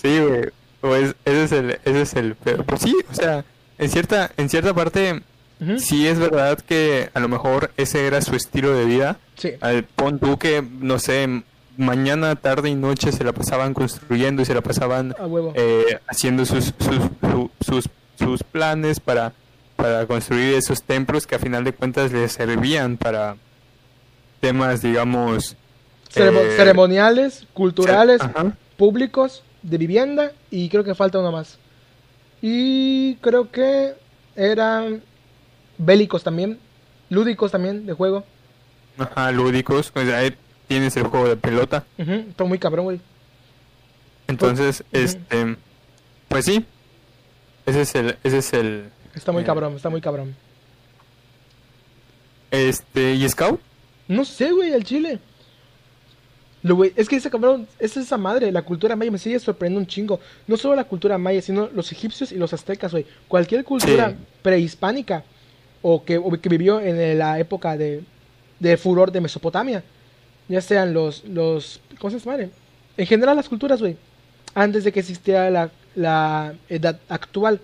Sí, 0.01 0.21
güey. 0.21 0.43
O 0.81 0.95
es- 0.95 1.17
ese 1.25 1.45
es 1.45 1.53
el, 1.53 1.71
ese 1.85 2.03
es 2.03 2.15
el 2.15 2.35
pedo. 2.37 2.63
Pues 2.65 2.83
sí, 2.83 2.95
o 3.11 3.15
sea, 3.15 3.45
en 3.79 3.89
cierta, 3.91 4.31
en 4.37 4.49
cierta 4.49 4.73
parte, 4.75 5.23
sí 5.79 6.07
es 6.07 6.19
verdad 6.21 6.59
que 6.61 7.11
a 7.15 7.21
lo 7.21 7.29
mejor 7.29 7.73
ese 7.77 8.07
era 8.07 8.21
su 8.23 8.37
estilo 8.37 8.73
de 8.73 8.85
vida. 8.85 9.19
Sí. 9.37 9.53
Al 9.61 9.83
pon 9.85 10.21
tú 10.21 10.39
que, 10.39 10.63
no 10.63 11.01
sé, 11.01 11.43
mañana, 11.77 12.37
tarde 12.37 12.69
y 12.69 12.75
noche 12.77 13.11
se 13.11 13.25
la 13.25 13.33
pasaban 13.33 13.75
construyendo 13.75 14.43
y 14.43 14.45
se 14.45 14.55
la 14.55 14.61
pasaban 14.61 15.17
eh, 15.55 15.99
haciendo 16.07 16.45
sus, 16.47 16.67
sus, 16.79 17.01
su- 17.21 17.51
sus, 17.61 17.89
sus 18.19 18.43
planes 18.43 19.01
para, 19.01 19.33
para 19.77 20.07
construir 20.07 20.55
esos 20.55 20.83
templos 20.83 21.27
que 21.27 21.35
a 21.37 21.39
final 21.39 21.65
de 21.65 21.73
cuentas 21.73 22.13
les 22.13 22.33
servían 22.33 22.97
para 22.97 23.37
temas, 24.41 24.83
digamos... 24.83 25.57
Ceremo- 26.13 26.41
eh, 26.41 26.57
ceremoniales, 26.57 27.47
culturales, 27.53 28.21
Ajá. 28.21 28.53
públicos, 28.77 29.43
de 29.63 29.77
vivienda 29.79 30.33
y 30.51 30.69
creo 30.69 30.85
que 30.85 30.95
falta 30.95 31.19
uno 31.19 31.33
más. 31.33 31.59
Y 32.41 33.17
creo 33.17 33.51
que 33.51 33.95
eran 34.37 35.03
bélicos 35.77 36.23
también, 36.23 36.59
lúdicos 37.11 37.51
también 37.51 37.85
de 37.85 37.93
juego. 37.93 38.25
Ajá, 38.97 39.31
lúdicos. 39.33 39.91
Pues 39.91 40.13
ahí 40.13 40.35
tienes 40.67 40.97
el 40.97 41.05
juego 41.05 41.29
de 41.29 41.37
pelota. 41.37 41.85
Está 41.99 42.45
muy 42.45 42.59
cabrón, 42.59 42.85
güey. 42.85 43.01
Entonces, 44.29 44.85
este, 44.93 45.57
pues 46.29 46.45
sí, 46.45 46.65
ese 47.69 47.83
es 47.83 47.95
el, 47.95 48.17
ese 48.25 48.39
es 48.39 48.53
el, 48.53 48.89
Está 49.15 49.33
muy 49.33 49.43
Eh. 49.43 49.47
cabrón, 49.47 49.75
está 49.77 49.89
muy 49.91 50.01
cabrón. 50.01 50.35
este, 52.51 53.15
y 53.15 53.29
Scout, 53.29 53.61
No 54.09 54.25
sé, 54.25 54.53
güey, 54.53 54.73
el 54.73 54.85
chile. 54.85 55.19
Lo, 56.63 56.75
güey, 56.77 56.93
es 56.97 57.09
que 57.09 57.17
ese 57.17 57.31
cabrón, 57.31 57.69
es 57.79 57.97
esa 57.97 58.17
madre, 58.17 58.51
la 58.51 58.63
cultura 58.63 58.97
maya 58.97 59.11
me 59.11 59.19
sigue 59.19 59.39
sorprendiendo 59.39 59.81
un 59.81 59.87
chingo. 59.87 60.19
No 60.47 60.57
solo 60.57 60.75
la 60.77 60.85
cultura 60.85 61.19
maya, 61.19 61.43
sino 61.43 61.69
los 61.75 61.93
egipcios 61.93 62.33
y 62.33 62.37
los 62.37 62.53
aztecas, 62.55 62.91
güey. 62.93 63.07
Cualquier 63.29 63.65
cultura 63.65 64.11
Sí. 64.11 64.17
prehispánica 64.43 65.25
o 65.83 66.03
que, 66.05 66.17
o 66.19 66.31
que 66.31 66.49
vivió 66.49 66.81
en 66.81 67.19
la 67.19 67.39
época 67.39 67.77
de, 67.77 68.03
de 68.59 68.77
furor 68.79 69.13
de 69.13 69.21
Mesopotamia. 69.21 69.85
Ya 70.49 70.61
sean 70.63 70.95
los, 70.95 71.25
los, 71.25 71.81
¿cómo 71.99 72.11
se 72.11 72.19
llama? 72.19 72.45
En 72.97 73.07
general 73.07 73.37
las 73.37 73.49
culturas, 73.49 73.79
güey. 73.81 73.97
Antes 74.55 74.83
de 74.85 74.91
que 74.91 75.01
existiera 75.01 75.51
la, 75.51 75.71
la 75.95 76.55
edad 76.69 77.01
actual. 77.09 77.61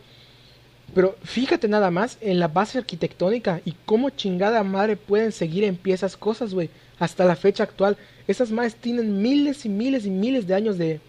Pero 0.95 1.17
fíjate 1.23 1.67
nada 1.69 1.91
más 1.91 2.19
en 2.21 2.39
la 2.39 2.49
base 2.49 2.79
arquitectónica 2.79 3.61
y 3.65 3.75
cómo 3.85 4.11
chingada 4.11 4.63
madre 4.63 4.97
pueden 4.97 5.33
seguir 5.33 5.65
en 5.65 5.77
pie 5.77 5.95
esas 5.95 6.17
cosas, 6.17 6.55
güey. 6.55 6.71
Hasta 6.99 7.25
la 7.25 7.37
fecha 7.37 7.65
actual. 7.65 7.97
Esas 8.29 8.51
madres 8.51 8.77
tienen 8.77 9.21
miles 9.21 9.65
y 9.65 9.69
miles 9.69 10.07
y 10.07 10.11
miles 10.11 10.47
de 10.47 10.55
años 10.55 10.79
de, 10.79 11.01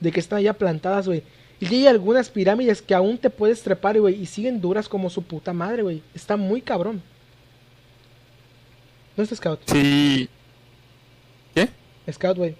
de 0.00 0.12
que 0.12 0.20
están 0.20 0.42
ya 0.42 0.52
plantadas, 0.52 1.06
güey. 1.06 1.22
Y 1.58 1.66
hay 1.66 1.86
algunas 1.86 2.28
pirámides 2.28 2.82
que 2.82 2.94
aún 2.94 3.16
te 3.16 3.30
puedes 3.30 3.62
trepar, 3.62 3.98
güey, 3.98 4.20
y 4.20 4.26
siguen 4.26 4.60
duras 4.60 4.88
como 4.88 5.08
su 5.08 5.22
puta 5.22 5.54
madre, 5.54 5.82
güey. 5.82 6.02
Está 6.14 6.36
muy 6.36 6.60
cabrón. 6.60 7.02
¿No 9.16 9.24
es 9.24 9.30
Scout? 9.30 9.60
Sí. 9.66 10.28
¿Qué? 11.54 11.70
Scout, 12.12 12.36
güey. 12.36 12.54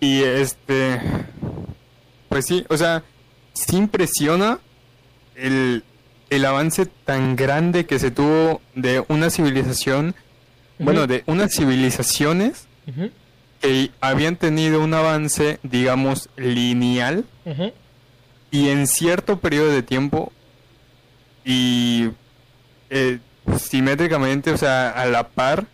Y 0.00 0.22
este. 0.22 1.00
Pues 2.28 2.46
sí, 2.46 2.64
o 2.68 2.76
sea, 2.76 3.04
sí 3.52 3.76
impresiona 3.76 4.58
el, 5.36 5.84
el 6.30 6.44
avance 6.44 6.86
tan 6.86 7.36
grande 7.36 7.86
que 7.86 7.98
se 7.98 8.10
tuvo 8.10 8.60
de 8.74 9.04
una 9.08 9.30
civilización. 9.30 10.14
Bueno, 10.78 11.06
de 11.06 11.22
unas 11.26 11.54
civilizaciones 11.54 12.66
que 13.60 13.90
habían 14.00 14.36
tenido 14.36 14.82
un 14.82 14.92
avance, 14.92 15.60
digamos, 15.62 16.28
lineal 16.36 17.24
y 18.50 18.68
en 18.68 18.86
cierto 18.88 19.38
periodo 19.38 19.70
de 19.70 19.82
tiempo 19.82 20.32
y 21.44 22.10
eh, 22.90 23.18
simétricamente, 23.58 24.50
o 24.50 24.56
sea, 24.56 24.90
a 24.90 25.06
la 25.06 25.28
par 25.28 25.66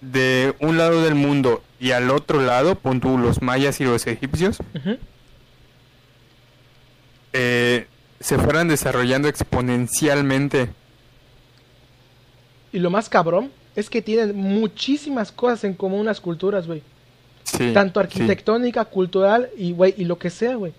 de 0.00 0.54
un 0.60 0.76
lado 0.76 1.02
del 1.02 1.14
mundo 1.14 1.62
y 1.84 1.92
al 1.92 2.10
otro 2.10 2.40
lado, 2.40 2.76
pon 2.76 3.00
tú, 3.00 3.18
los 3.18 3.42
mayas 3.42 3.80
y 3.80 3.84
los 3.84 4.06
egipcios, 4.06 4.58
eh, 7.32 7.86
se 8.20 8.38
fueran 8.38 8.68
desarrollando 8.68 9.28
exponencialmente. 9.28 10.70
Y 12.72 12.78
lo 12.78 12.90
más 12.90 13.08
cabrón 13.08 13.50
es 13.76 13.90
que 13.90 14.02
tienen 14.02 14.34
muchísimas 14.36 15.30
cosas 15.32 15.64
en 15.64 15.74
común 15.74 16.06
las 16.06 16.20
culturas, 16.20 16.66
güey. 16.66 16.82
Sí, 17.44 17.72
Tanto 17.74 18.00
sí. 18.00 18.04
arquitectónica, 18.04 18.84
cultural 18.86 19.50
y, 19.56 19.72
güey, 19.72 19.94
y 19.98 20.04
lo 20.04 20.18
que 20.18 20.30
sea, 20.30 20.54
güey. 20.56 20.72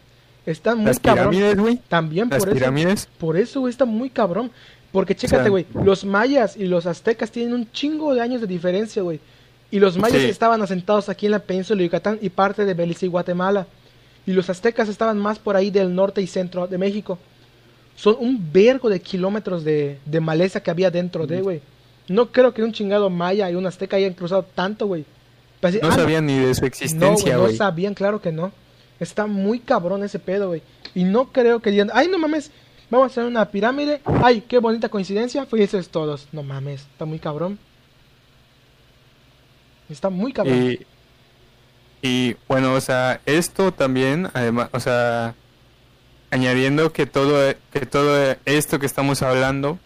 Están 0.45 0.77
muy 0.79 0.87
Las 0.87 0.99
cabrón. 0.99 1.29
pirámides, 1.29 1.57
güey. 1.59 1.79
También 1.87 2.29
Las 2.29 2.39
por 2.39 2.49
eso. 2.49 2.55
pirámides. 2.55 3.07
Por 3.19 3.37
eso, 3.37 3.59
güey, 3.61 3.71
está 3.71 3.85
muy 3.85 4.09
cabrón. 4.09 4.51
Porque 4.91 5.15
chécate, 5.15 5.43
sea- 5.43 5.49
güey, 5.49 5.65
los 5.83 6.05
mayas 6.05 6.55
y 6.57 6.65
los 6.65 6.85
aztecas 6.85 7.29
tienen 7.31 7.53
un 7.53 7.69
chingo 7.71 8.13
de 8.15 8.21
años 8.21 8.41
de 8.41 8.47
diferencia, 8.47 9.01
güey. 9.01 9.19
Y 9.71 9.79
los 9.79 9.97
mayas 9.97 10.21
Sí. 10.21 10.29
estaban 10.29 10.61
asentados 10.61 11.09
aquí 11.09 11.25
en 11.25 11.33
la 11.33 11.39
península 11.39 11.79
de 11.79 11.85
Yucatán 11.85 12.19
y 12.21 12.29
parte 12.29 12.65
de 12.65 12.73
Belice 12.73 13.05
y 13.05 13.09
Guatemala. 13.09 13.67
Y 14.27 14.31
los 14.33 14.49
aztecas 14.49 14.89
estaban 14.89 15.17
más 15.19 15.37
por 15.39 15.55
ahí 15.55 15.69
del 15.71 15.93
norte 15.93 16.21
y 16.21 16.27
centro 16.27 16.67
de 16.67 16.77
México. 16.77 17.17
Son 17.95 18.15
un 18.19 18.51
vergo 18.51 18.89
de 18.89 18.99
kilómetros 18.99 19.63
de, 19.63 19.99
de 20.05 20.19
maleza 20.19 20.61
que 20.61 20.71
había 20.71 20.91
dentro 20.91 21.25
de, 21.27 21.41
güey. 21.41 21.61
No 22.07 22.31
creo 22.31 22.53
que 22.53 22.63
un 22.63 22.71
chingado 22.73 23.09
maya 23.09 23.49
y 23.49 23.55
un 23.55 23.65
azteca 23.65 23.97
hayan 23.97 24.13
cruzado 24.13 24.43
tanto, 24.43 24.85
güey. 24.87 25.05
Decir, 25.61 25.81
No 25.81 25.89
"Ah, 25.89 25.95
sabían 25.95 26.25
ni 26.27 26.37
de 26.37 26.53
su 26.53 26.65
existencia, 26.65 27.37
güey, 27.37 27.53
no 27.53 27.57
sabían, 27.57 27.93
claro 27.95 28.21
que 28.21 28.31
no. 28.31 28.51
Está 28.99 29.25
muy 29.25 29.59
cabrón 29.59 30.03
ese 30.03 30.19
pedo, 30.19 30.49
güey. 30.49 30.61
Y 30.93 31.03
no 31.05 31.31
creo 31.31 31.59
que 31.61 31.71
digan, 31.71 31.89
ay, 31.93 32.07
no 32.07 32.19
mames, 32.19 32.51
vamos 32.91 33.05
a 33.05 33.11
hacer 33.11 33.23
una 33.25 33.49
pirámide. 33.49 34.01
Ay, 34.05 34.43
qué 34.47 34.59
bonita 34.59 34.89
coincidencia, 34.89 35.45
felices 35.45 35.89
todos. 35.89 36.27
No 36.31 36.43
mames, 36.43 36.81
está 36.81 37.05
muy 37.05 37.17
cabrón. 37.19 37.57
Está 39.89 40.09
muy 40.09 40.33
cabrón. 40.33 40.77
Y, 42.01 42.07
y 42.07 42.35
bueno, 42.47 42.73
o 42.73 42.81
sea, 42.81 43.19
esto 43.25 43.71
también, 43.71 44.29
además, 44.33 44.69
o 44.71 44.79
sea, 44.79 45.35
añadiendo 46.31 46.91
que 46.91 47.05
todo, 47.05 47.53
que 47.71 47.85
todo 47.85 48.35
esto 48.45 48.79
que 48.79 48.85
estamos 48.85 49.21
hablando, 49.21 49.79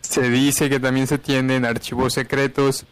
se 0.00 0.30
dice 0.30 0.68
que 0.68 0.80
también 0.80 1.06
se 1.06 1.18
tienen 1.18 1.64
archivos 1.64 2.14
secretos 2.14 2.84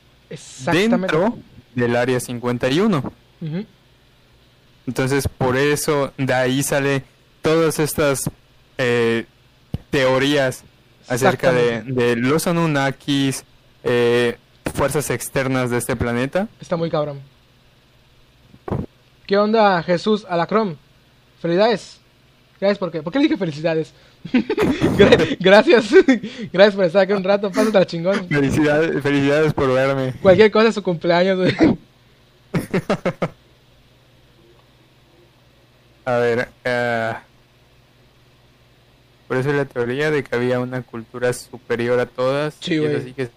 dentro 0.73 1.39
del 1.75 1.97
área 1.97 2.21
51. 2.21 2.99
Ujú, 3.41 3.65
Entonces, 4.87 5.29
por 5.29 5.57
eso 5.57 6.13
de 6.17 6.33
ahí 6.35 6.63
sale 6.63 7.03
todas 7.43 7.79
estas 7.79 8.31
eh, 8.79 9.27
teorías 9.91 10.65
acerca 11.09 11.53
de, 11.53 11.83
de 11.83 12.17
los 12.17 12.47
Anunnakis, 12.47 13.45
eh, 13.83 14.39
fuerzas 14.73 15.11
externas 15.11 15.71
de 15.71 15.79
este 15.79 15.97
planeta. 15.97 16.49
Está 16.61 16.77
muy 16.77 16.91
cabrón. 16.91 17.21
¿Qué 19.27 19.37
onda, 19.39 19.83
Jesús 19.83 20.27
Alacrón? 20.29 20.79
Felicidades. 21.41 21.99
Gracias, 22.61 22.79
¿por 22.79 22.91
qué? 22.91 23.03
¿Por 23.03 23.13
qué 23.13 23.19
le 23.19 23.25
dije 23.25 23.37
felicidades? 23.37 23.93
Gra- 24.33 25.37
Gracias. 25.41 25.87
Gracias 26.53 26.75
por 26.75 26.85
estar 26.85 27.03
aquí 27.03 27.13
un 27.13 27.25
rato. 27.25 27.51
Pásate 27.51 27.79
la 27.79 27.87
chingón. 27.87 28.27
Felicidades, 28.29 29.03
felicidades 29.03 29.53
por 29.53 29.73
verme. 29.73 30.15
Cualquier 30.23 30.51
cosa 30.51 30.69
es 30.69 30.75
su 30.75 30.83
cumpleaños, 30.83 31.39
güey. 31.39 31.55
A 36.07 36.17
ver, 36.19 36.49
eh, 36.65 37.15
por 39.27 39.39
eso 39.39 39.53
la 39.53 39.65
teoría 39.65 40.11
de 40.11 40.23
que 40.23 40.37
había 40.37 40.61
una 40.61 40.83
cultura 40.83 41.33
superior 41.33 41.99
a 41.99 42.05
todas. 42.07 42.57
Sí, 42.61 42.75
y 42.75 42.87
así 42.87 43.13
que 43.15 43.31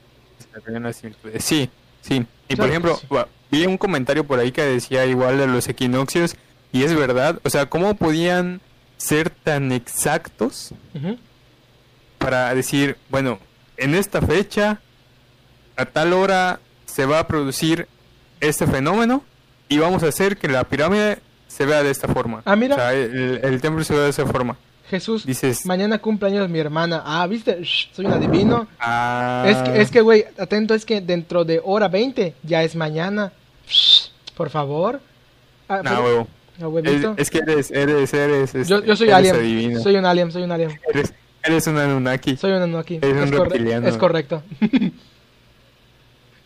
similitudes. 0.94 1.44
Sí, 1.44 1.70
sí. 2.02 2.26
Y 2.48 2.56
Claro 2.56 2.58
por 2.58 2.70
ejemplo, 2.70 2.96
sí. 2.98 3.08
vi 3.52 3.66
un 3.66 3.78
comentario 3.78 4.26
por 4.26 4.40
ahí 4.40 4.52
que 4.52 4.64
decía 4.64 5.06
igual 5.06 5.38
de 5.38 5.48
los 5.48 5.68
equinoccios, 5.68 6.36
y 6.72 6.84
es 6.84 6.96
verdad. 6.96 7.40
O 7.44 7.50
sea, 7.50 7.68
¿cómo 7.68 7.96
podían 7.96 8.62
ser 8.98 9.30
tan 9.30 9.72
exactos 9.72 10.74
para 12.18 12.54
decir, 12.54 12.98
bueno, 13.10 13.40
en 13.78 13.96
esta 13.96 14.22
fecha, 14.22 14.82
a 15.76 15.86
tal 15.86 16.14
hora, 16.14 16.60
se 16.86 17.06
va 17.06 17.20
a 17.20 17.28
producir 17.28 17.88
este 18.40 18.66
fenómeno 18.66 19.24
y 19.70 19.78
vamos 19.78 20.04
a 20.04 20.08
hacer 20.08 20.38
que 20.38 20.48
la 20.48 20.64
pirámide 20.64 21.20
se 21.48 21.66
vea 21.66 21.84
de 21.84 21.92
esta 21.92 22.08
forma. 22.08 22.42
Ah, 22.46 22.56
mira. 22.56 22.76
O 22.76 22.78
sea, 22.80 22.94
el, 22.94 23.40
el 23.44 23.62
templo 23.62 23.84
se 23.84 23.94
vea 23.94 24.04
de 24.04 24.10
esa 24.10 24.26
forma. 24.26 24.58
Jesús, 24.90 25.26
Dices, 25.26 25.66
mañana 25.66 26.00
cumpleaños 26.00 26.50
mi 26.50 26.60
hermana. 26.60 27.04
Ah, 27.06 27.28
¿viste? 27.28 27.62
Shh, 27.62 27.90
soy 27.94 28.06
un 28.06 28.14
adivino. 28.14 28.68
ah, 28.80 29.44
Es 29.48 29.58
que, 29.58 29.82
es 29.82 29.92
que, 29.92 30.02
güey, 30.02 30.26
atento, 30.38 30.74
es 30.74 30.86
que 30.86 31.02
dentro 31.02 31.44
de 31.44 31.62
hora 31.64 31.88
20 31.90 32.34
ya 32.44 32.64
es 32.64 32.76
mañana. 32.76 33.32
Shh, 33.68 34.10
por 34.36 34.50
favor. 34.50 35.02
Ah, 35.68 35.82
pero- 35.84 36.04
huevo. 36.04 36.28
ah, 36.62 37.14
Es, 37.18 37.30
que 37.30 37.40
eres, 37.40 37.70
eres, 37.72 38.14
eres, 38.14 38.54
yo, 38.68 38.84
yo 38.84 38.96
soy 38.96 39.08
eres 39.10 39.18
alien. 39.18 39.36
adivino. 39.36 39.80
Soy 39.82 39.96
un 39.98 40.06
alien, 40.06 40.32
soy 40.32 40.44
un 40.44 40.52
alien. 40.52 40.80
Eres, 40.94 41.14
eres 41.44 41.68
un 41.68 41.78
Anunnaki. 41.78 42.38
Soy 42.38 42.52
un 42.52 42.58
Anunnaki. 42.62 42.96
Eres 42.96 43.12
un 43.18 43.24
es, 43.26 43.32
corre- 43.32 43.50
reptiliano. 43.50 43.88
es 43.88 43.98
correcto. 43.98 44.42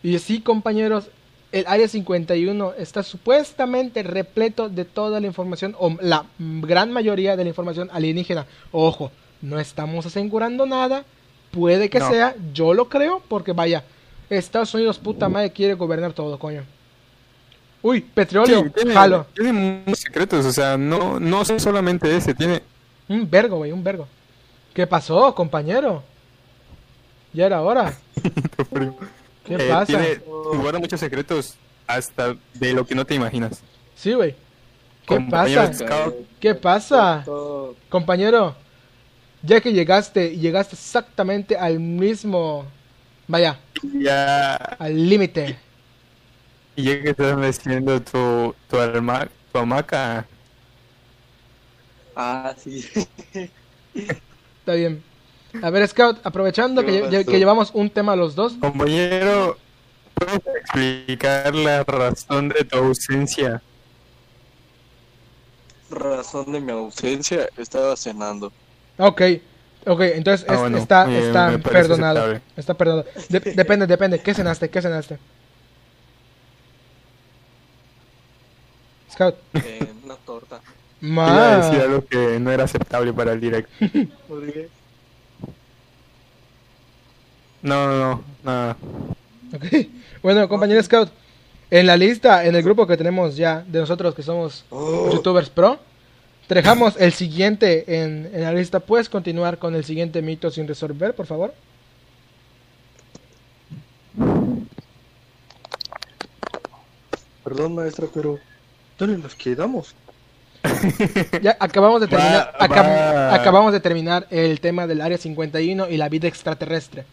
y 0.02 0.18
sí, 0.18 0.40
compañeros, 0.40 1.08
el 1.52 1.64
Área 1.66 1.86
51 1.86 2.72
está 2.78 3.02
supuestamente 3.02 4.02
repleto 4.02 4.68
de 4.68 4.84
toda 4.84 5.20
la 5.20 5.26
información, 5.26 5.76
o 5.78 5.96
la 6.00 6.24
gran 6.38 6.90
mayoría 6.92 7.36
de 7.36 7.44
la 7.44 7.50
información 7.50 7.90
alienígena. 7.92 8.46
Ojo, 8.72 9.12
no 9.42 9.58
estamos 9.60 10.06
asegurando 10.06 10.66
nada. 10.66 11.04
Puede 11.50 11.90
que 11.90 11.98
No. 11.98 12.08
sea, 12.10 12.34
yo 12.54 12.72
lo 12.72 12.88
creo, 12.88 13.22
porque 13.28 13.52
vaya, 13.52 13.84
Estados 14.30 14.72
Unidos, 14.74 14.98
puta 14.98 15.28
madre, 15.28 15.50
quiere 15.52 15.74
gobernar 15.74 16.12
todo, 16.14 16.38
coño. 16.38 16.64
Uy, 17.82 18.00
petróleo, 18.00 18.62
Sí, 18.64 18.70
tiene, 18.70 18.94
jalo. 18.94 19.26
tiene 19.34 19.52
muchos 19.52 19.98
secretos, 19.98 20.46
o 20.46 20.52
sea, 20.52 20.78
no, 20.78 21.20
no 21.20 21.44
solamente 21.44 22.16
ese, 22.16 22.32
tiene... 22.34 22.62
Un 23.08 23.28
vergo, 23.28 23.56
güey, 23.58 23.72
un 23.72 23.84
vergo. 23.84 24.06
¿Qué 24.72 24.86
pasó, 24.86 25.34
compañero? 25.34 26.02
Ya 27.34 27.46
era 27.46 27.60
hora. 27.60 27.92
¿Qué 29.44 29.54
eh, 29.54 29.68
pasa? 29.68 29.86
Tiene, 29.86 30.16
guarda 30.24 30.78
muchos 30.78 31.00
secretos 31.00 31.56
hasta 31.86 32.36
de 32.54 32.72
lo 32.72 32.86
que 32.86 32.94
no 32.94 33.04
te 33.04 33.14
imaginas. 33.14 33.62
Sí, 33.94 34.12
güey. 34.14 34.34
¿Qué 35.06 35.16
Compañero 35.16 35.62
pasa? 35.62 35.72
Scout. 35.72 36.14
¿Qué 36.40 36.54
pasa? 36.54 37.22
Todo- 37.24 37.76
Compañero, 37.88 38.56
ya 39.42 39.60
que 39.60 39.72
llegaste 39.72 40.32
y 40.32 40.38
llegaste 40.38 40.76
exactamente 40.76 41.56
al 41.56 41.80
mismo, 41.80 42.64
vaya, 43.26 43.58
Ya, 44.00 44.54
al 44.78 45.08
límite. 45.08 45.58
y 46.76 46.84
ya 46.84 47.02
que 47.02 47.10
estás 47.10 47.36
meciendo 47.36 48.00
tu, 48.02 48.54
tu, 48.68 48.78
alma- 48.78 49.28
tu 49.52 49.58
hamaca, 49.58 50.26
Ah, 52.14 52.54
sí. 52.56 52.84
Está 54.60 54.74
bien. 54.74 55.02
A 55.60 55.70
ver, 55.70 55.86
Scout, 55.88 56.18
aprovechando 56.24 56.84
que, 56.84 57.02
llevamos 57.38 57.70
un 57.74 57.90
tema 57.90 58.16
los 58.16 58.34
dos, 58.34 58.54
compañero, 58.54 59.58
¿puedes 60.14 60.40
explicar 60.60 61.54
la 61.54 61.84
razón 61.84 62.48
de 62.48 62.64
tu 62.64 62.78
ausencia? 62.78 63.60
razón 65.90 66.50
de 66.52 66.58
mi 66.60 66.72
ausencia, 66.72 67.46
estaba 67.58 67.94
cenando. 67.96 68.50
Ok, 68.96 69.20
ok, 69.84 70.00
entonces 70.14 70.46
Ah, 70.48 70.54
es- 70.54 70.60
bueno, 70.60 70.78
está, 70.78 71.10
eh, 71.10 71.26
está 71.26 71.58
perdonado. 71.58 72.18
aceptable. 72.20 72.40
Está 72.56 72.74
perdonado. 72.74 73.08
De- 73.28 73.40
depende, 73.54 73.86
depende. 73.86 74.18
¿Qué 74.22 74.32
cenaste? 74.32 74.70
¿Qué 74.70 74.80
cenaste? 74.80 75.18
Scout. 79.12 79.34
Eh, 79.54 79.92
una 80.04 80.16
torta. 80.16 80.60
Iba 81.02 81.26
a 81.26 81.58
Ma. 81.58 81.66
decir 81.66 81.80
algo 81.82 82.04
que 82.06 82.38
no 82.40 82.50
era 82.50 82.64
aceptable 82.64 83.12
para 83.12 83.32
el 83.32 83.40
directo. 83.40 83.70
No, 87.62 87.86
no, 87.86 87.98
no, 87.98 88.24
nada. 88.44 88.76
Ok. 89.54 89.64
Bueno, 90.22 90.48
compañero 90.48 90.82
Scout. 90.82 91.10
En 91.70 91.86
la 91.86 91.96
lista, 91.96 92.44
en 92.44 92.54
el 92.54 92.62
grupo 92.62 92.86
que 92.86 92.96
tenemos 92.96 93.36
ya 93.36 93.64
de 93.66 93.78
nosotros 93.80 94.14
que 94.14 94.22
somos 94.22 94.64
youtubers 95.12 95.48
pro, 95.48 95.78
dejamos 96.48 96.96
el 96.98 97.12
siguiente 97.12 98.02
en, 98.02 98.30
en 98.34 98.42
la 98.42 98.52
lista. 98.52 98.80
¿Puedes 98.80 99.08
continuar 99.08 99.58
con 99.58 99.74
el 99.74 99.84
siguiente 99.84 100.20
mito 100.20 100.50
sin 100.50 100.68
resolver, 100.68 101.14
por 101.14 101.26
favor? 101.26 101.54
Perdón, 107.44 107.74
maestra, 107.74 108.06
pero 108.12 108.38
¿dónde 108.98 109.18
nos 109.18 109.34
quedamos? 109.34 109.94
Ya 111.42 111.56
acabamos 111.58 112.00
de 112.00 112.06
terminar, 112.06 112.54
acab- 112.58 113.34
acabamos 113.40 113.72
de 113.72 113.80
terminar 113.80 114.26
el 114.30 114.60
tema 114.60 114.86
del 114.86 115.00
área 115.00 115.18
51 115.18 115.88
y 115.88 115.96
la 115.96 116.08
vida 116.08 116.28
extraterrestre. 116.28 117.04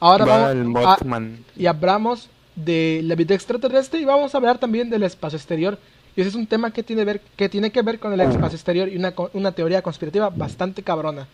Ahora 0.00 0.24
Va 0.24 0.50
el 0.52 0.64
vamos 0.64 0.86
a, 0.86 0.96
y 1.56 1.66
hablamos 1.66 2.28
de 2.56 3.00
la 3.04 3.14
vida 3.14 3.34
extraterrestre 3.34 4.00
y 4.00 4.04
vamos 4.04 4.34
a 4.34 4.38
hablar 4.38 4.58
también 4.58 4.88
del 4.90 5.02
espacio 5.02 5.36
exterior. 5.36 5.78
Y 6.16 6.20
ese 6.22 6.30
es 6.30 6.34
un 6.34 6.46
tema 6.46 6.72
que 6.72 6.82
tiene, 6.82 7.04
ver, 7.04 7.20
que 7.36 7.48
tiene 7.48 7.70
que 7.70 7.82
ver 7.82 7.98
con 8.00 8.12
el 8.12 8.20
espacio 8.20 8.56
exterior 8.56 8.88
y 8.88 8.96
una, 8.96 9.12
co- 9.12 9.30
una 9.34 9.52
teoría 9.52 9.82
conspirativa 9.82 10.28
bastante 10.30 10.82
cabrona. 10.82 11.28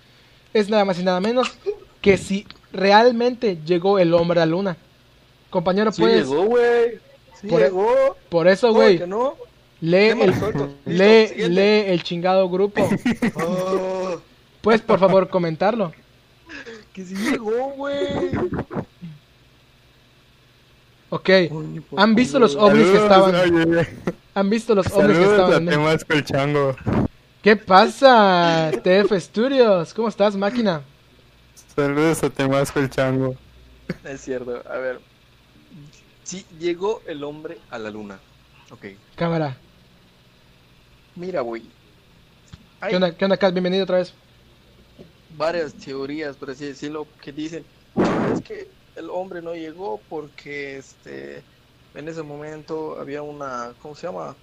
Es 0.53 0.69
nada 0.69 0.85
más 0.85 0.99
y 1.01 1.03
nada 1.05 1.21
menos 1.21 1.51
que 2.01 2.19
si 2.19 2.47
realmente 2.73 3.59
llegó 3.65 3.99
el 3.99 4.13
hombre 4.13 4.41
a 4.41 4.47
la 4.47 4.51
luna. 4.53 4.77
Compañero, 5.51 5.93
Sí 5.93 6.03
pues, 6.03 6.29
llegó, 6.29 6.45
güey. 6.45 6.99
Sí 7.41 7.47
Por- 7.49 7.61
llegó. 7.63 7.89
por 8.29 8.49
eso, 8.49 8.69
¿Cómo 8.69 8.81
güey, 8.81 8.99
no? 9.07 9.35
lee, 9.81 10.09
el, 10.21 10.35
lee, 11.55 11.85
el 11.87 12.03
chingado 12.03 12.49
grupo. 12.51 12.89
Ah, 13.37 14.17
Puedes, 14.61 14.81
por 14.83 14.99
favor, 14.99 15.29
comentarlo. 15.29 15.93
Que 16.97 17.05
sí 17.05 17.15
llegó, 17.15 17.73
güey. 17.77 18.31
Ok. 21.11 21.29
¿Han 21.99 22.15
visto 22.15 22.39
los 22.39 22.57
ovnis 22.57 22.87
que 22.87 22.97
estaban? 22.97 23.87
¿Han 24.35 24.49
visto 24.49 24.75
los 24.75 24.87
ovnis 24.87 25.19
que 25.19 25.25
Saludos 25.25 25.29
a 25.29 25.43
estaban? 25.45 25.67
Temasco 25.67 26.13
el 26.15 26.25
Chango. 26.25 26.77
¿Qué 27.43 27.55
pasa? 27.55 28.71
TF 28.83 29.13
Studios, 29.21 29.93
¿cómo 29.93 30.09
estás, 30.09 30.37
máquina? 30.37 30.81
Saludos 31.75 32.25
a 32.25 32.31
Temasco 32.31 32.81
el 32.81 32.89
Chango. 32.89 33.37
Es 34.03 34.23
cierto, 34.23 34.63
a 34.67 34.79
ver. 34.79 34.99
Sí, 36.25 36.47
llegó 36.59 37.03
el 37.07 37.23
hombre 37.25 37.59
a 37.69 37.79
la 37.79 37.91
luna. 37.91 38.19
Ok. 38.71 38.87
Cámara. 39.17 39.55
Mira, 41.15 41.43
güey. 41.43 41.63
¿Qué 42.89 42.97
onda, 42.97 43.15
¿Qué 43.15 43.23
onda, 43.27 43.37
Kat? 43.37 43.53
Bienvenido 43.53 43.85
otra 43.85 43.99
vez. 43.99 44.15
Varias 45.37 45.75
teorías, 45.75 46.37
por 46.37 46.51
así 46.51 46.67
decirlo, 46.67 47.07
que 47.23 47.33
dicen 47.33 47.65
es 48.33 48.41
que 48.43 48.69
el 48.97 49.11
hombre 49.11 49.43
no 49.43 49.55
llegó 49.55 50.01
porque 50.09 50.79
este 50.79 51.43
en 51.95 52.09
ese 52.09 52.23
momento 52.23 52.99
había 53.01 53.23
una, 53.23 53.73
¿cómo 53.81 53.95
se 53.95 54.07
llama? 54.07 54.37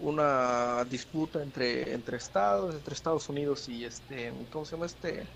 Una 0.00 0.84
disputa 0.84 1.42
entre 1.42 1.92
entre 1.92 2.16
estados, 2.16 2.74
entre 2.74 2.94
Estados 2.94 3.28
Unidos 3.28 3.68
y 3.68 3.84
este, 3.84 4.32
¿cómo 4.50 4.64
se 4.64 4.72
llama 4.72 4.86
este? 4.86 5.26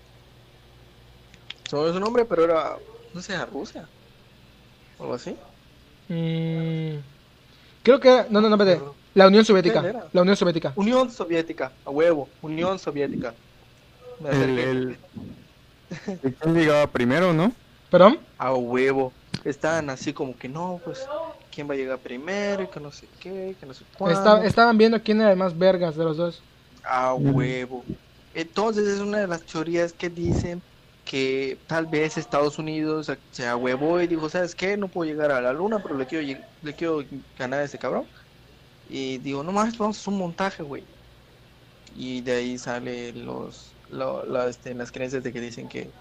Me 1.71 1.79
olvidó 1.79 1.93
su 1.93 1.99
nombre, 1.99 2.25
pero 2.25 2.43
era, 2.43 2.77
no 3.13 3.21
sé, 3.21 3.43
Rusia. 3.45 3.87
O 4.99 5.03
algo 5.03 5.15
así. 5.15 5.35
Mm, 6.09 6.99
creo 7.81 7.99
que... 7.99 8.25
No, 8.29 8.39
no, 8.39 8.49
no, 8.49 8.55
espérate. 8.55 8.83
La 9.15 9.27
Unión 9.27 9.45
Soviética. 9.45 10.09
La 10.13 10.21
Unión 10.21 10.35
Soviética. 10.35 10.73
Unión 10.75 11.09
Soviética, 11.09 11.71
a 11.85 11.89
huevo, 11.89 12.29
Unión 12.41 12.77
Soviética. 12.77 13.33
El. 14.23 14.97
¿Quién 16.39 16.55
llegaba 16.55 16.87
primero, 16.87 17.33
no? 17.33 17.51
¿Perdón? 17.89 18.19
a 18.37 18.53
huevo. 18.53 19.13
Estaban 19.43 19.89
así 19.89 20.11
como 20.13 20.37
que 20.37 20.49
no, 20.49 20.81
pues, 20.83 21.07
¿quién 21.53 21.69
va 21.69 21.73
a 21.73 21.77
llegar 21.77 21.99
primero? 21.99 22.63
Y 22.63 22.67
que 22.67 22.79
no 22.79 22.91
sé 22.91 23.07
qué, 23.19 23.55
que 23.59 23.65
no 23.65 23.73
sé 23.73 23.85
cuándo. 23.97 24.17
Esta- 24.17 24.45
estaban 24.45 24.77
viendo 24.77 25.01
quién 25.01 25.21
era 25.21 25.31
el 25.31 25.37
más 25.37 25.57
vergas 25.57 25.95
de 25.95 26.03
los 26.03 26.17
dos. 26.17 26.41
A 26.83 27.13
huevo. 27.13 27.83
Entonces 28.33 28.87
es 28.87 28.99
una 28.99 29.19
de 29.19 29.27
las 29.27 29.45
teorías 29.45 29.93
que 29.93 30.09
dicen 30.09 30.61
que 31.05 31.57
tal 31.67 31.85
vez 31.85 32.17
Estados 32.17 32.57
Unidos 32.57 33.11
se- 33.31 33.47
ahuevó 33.47 34.01
y 34.01 34.07
dijo, 34.07 34.27
¿sabes 34.29 34.55
qué? 34.55 34.75
No 34.75 34.87
puedo 34.89 35.09
llegar 35.09 35.31
a 35.31 35.39
la 35.41 35.53
luna, 35.53 35.79
pero 35.81 35.95
le 35.97 36.05
quiero, 36.05 36.39
le 36.61 36.73
quiero 36.73 37.03
ganar 37.37 37.59
a 37.61 37.63
ese 37.63 37.77
cabrón. 37.77 38.05
Y 38.89 39.19
digo, 39.19 39.43
no 39.43 39.51
más, 39.51 39.77
vamos 39.77 39.97
a 39.97 39.99
hacer 40.01 40.13
un 40.13 40.19
montaje, 40.19 40.63
güey. 40.63 40.83
Y 41.93 42.21
de 42.21 42.33
ahí 42.33 42.57
sale 42.57 43.13
los, 43.13 43.74
lo- 43.89 44.25
la- 44.25 44.47
este, 44.47 44.73
las 44.73 44.91
creencias 44.91 45.23
de 45.23 45.31
que 45.33 45.41
dicen 45.41 45.67
que 45.67 45.91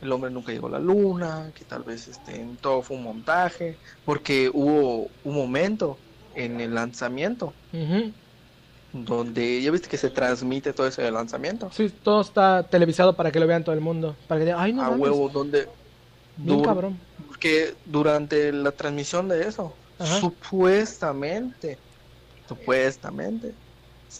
el 0.00 0.12
hombre 0.12 0.30
nunca 0.30 0.52
llegó 0.52 0.66
a 0.66 0.70
la 0.70 0.78
luna, 0.78 1.52
que 1.54 1.64
tal 1.64 1.84
vez 1.84 2.08
este, 2.08 2.44
todo 2.60 2.82
fue 2.82 2.96
un 2.96 3.04
montaje, 3.04 3.78
porque 4.04 4.50
hubo 4.52 5.10
un 5.22 5.34
momento 5.34 5.98
en 6.34 6.60
el 6.60 6.74
lanzamiento 6.74 7.54
donde 8.92 9.62
ya 9.62 9.70
viste 9.70 9.88
que 9.88 9.96
se 9.96 10.10
transmite 10.10 10.72
todo 10.72 10.86
eso 10.86 11.00
del 11.02 11.14
lanzamiento. 11.14 11.70
Sí, 11.72 11.88
todo 12.02 12.20
está 12.20 12.68
televisado 12.68 13.16
para 13.16 13.30
que 13.30 13.40
lo 13.40 13.46
vean 13.46 13.64
todo 13.64 13.74
el 13.74 13.80
mundo. 13.80 14.16
Para 14.26 14.40
que 14.40 14.44
digan, 14.46 14.60
ay, 14.60 14.72
no 14.72 14.82
a 14.82 14.90
mames, 14.90 15.00
huevo, 15.00 15.28
donde 15.28 15.68
bien 16.36 16.58
dur- 16.58 16.64
cabrón. 16.64 17.00
que 17.40 17.74
durante 17.84 18.52
la 18.52 18.72
transmisión 18.72 19.28
de 19.28 19.46
eso, 19.46 19.76
Ajá. 19.98 20.20
supuestamente, 20.20 21.78
supuestamente, 22.46 23.54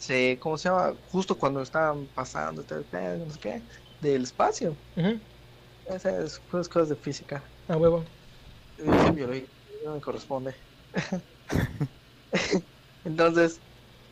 se, 0.00 0.38
¿cómo 0.40 0.58
se 0.58 0.68
llama? 0.68 0.94
Justo 1.10 1.36
cuando 1.36 1.62
estaban 1.62 2.06
pasando 2.14 2.62
no 2.70 3.32
sé 3.32 3.38
qué, 3.40 3.62
del 4.00 4.22
espacio. 4.22 4.74
Esas 5.88 6.38
cosas, 6.50 6.68
cosas 6.68 6.88
de 6.90 6.96
física. 6.96 7.42
A 7.68 7.76
huevo. 7.76 8.04
Yo 8.78 8.84
dije 8.90 9.10
biología, 9.12 9.44
no 9.84 9.94
me 9.94 10.00
corresponde. 10.00 10.54
Entonces, 13.04 13.58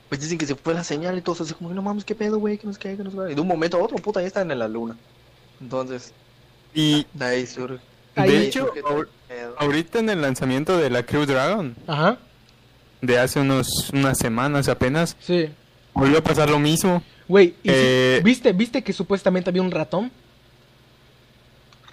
pues 0.08 0.20
dicen 0.20 0.38
que 0.38 0.46
se 0.46 0.54
fue 0.54 0.74
la 0.74 0.84
señal 0.84 1.16
y 1.16 1.22
todo 1.22 1.42
así 1.42 1.54
como, 1.54 1.72
no 1.72 1.82
mames, 1.82 2.04
qué 2.04 2.14
pedo, 2.14 2.38
güey, 2.38 2.58
que 2.58 2.66
no 2.66 2.72
sé 2.72 2.78
qué, 2.80 2.96
que 2.96 3.04
no 3.04 3.10
sé 3.10 3.16
qué. 3.26 3.32
Y 3.32 3.34
de 3.34 3.40
un 3.40 3.48
momento 3.48 3.78
a 3.78 3.82
otro, 3.82 3.96
puta, 3.98 4.20
ya 4.20 4.26
están 4.26 4.50
en 4.50 4.58
la 4.58 4.68
luna. 4.68 4.96
Entonces, 5.60 6.12
Y 6.74 7.06
de 7.14 7.24
ahí 7.24 7.46
surge. 7.46 7.78
Ahí- 8.16 8.30
de 8.30 8.46
hecho, 8.46 8.66
surge 8.66 9.10
ahorita 9.58 10.00
en 10.00 10.10
el 10.10 10.20
lanzamiento 10.20 10.76
de 10.76 10.90
la 10.90 11.04
Crew 11.04 11.24
Dragon, 11.26 11.74
Ajá. 11.86 12.18
de 13.00 13.18
hace 13.18 13.40
unos 13.40 13.90
unas 13.92 14.18
semanas 14.18 14.68
apenas, 14.68 15.16
Sí. 15.20 15.48
Volvió 15.94 16.18
a 16.18 16.22
pasar 16.22 16.48
lo 16.50 16.58
mismo. 16.58 17.02
Güey, 17.28 17.48
¿y 17.62 17.68
sí- 17.68 17.74
Eh, 17.74 18.20
¿viste, 18.24 18.52
¿viste 18.52 18.82
que 18.82 18.92
supuestamente 18.92 19.50
había 19.50 19.62
un 19.62 19.70
ratón? 19.70 20.10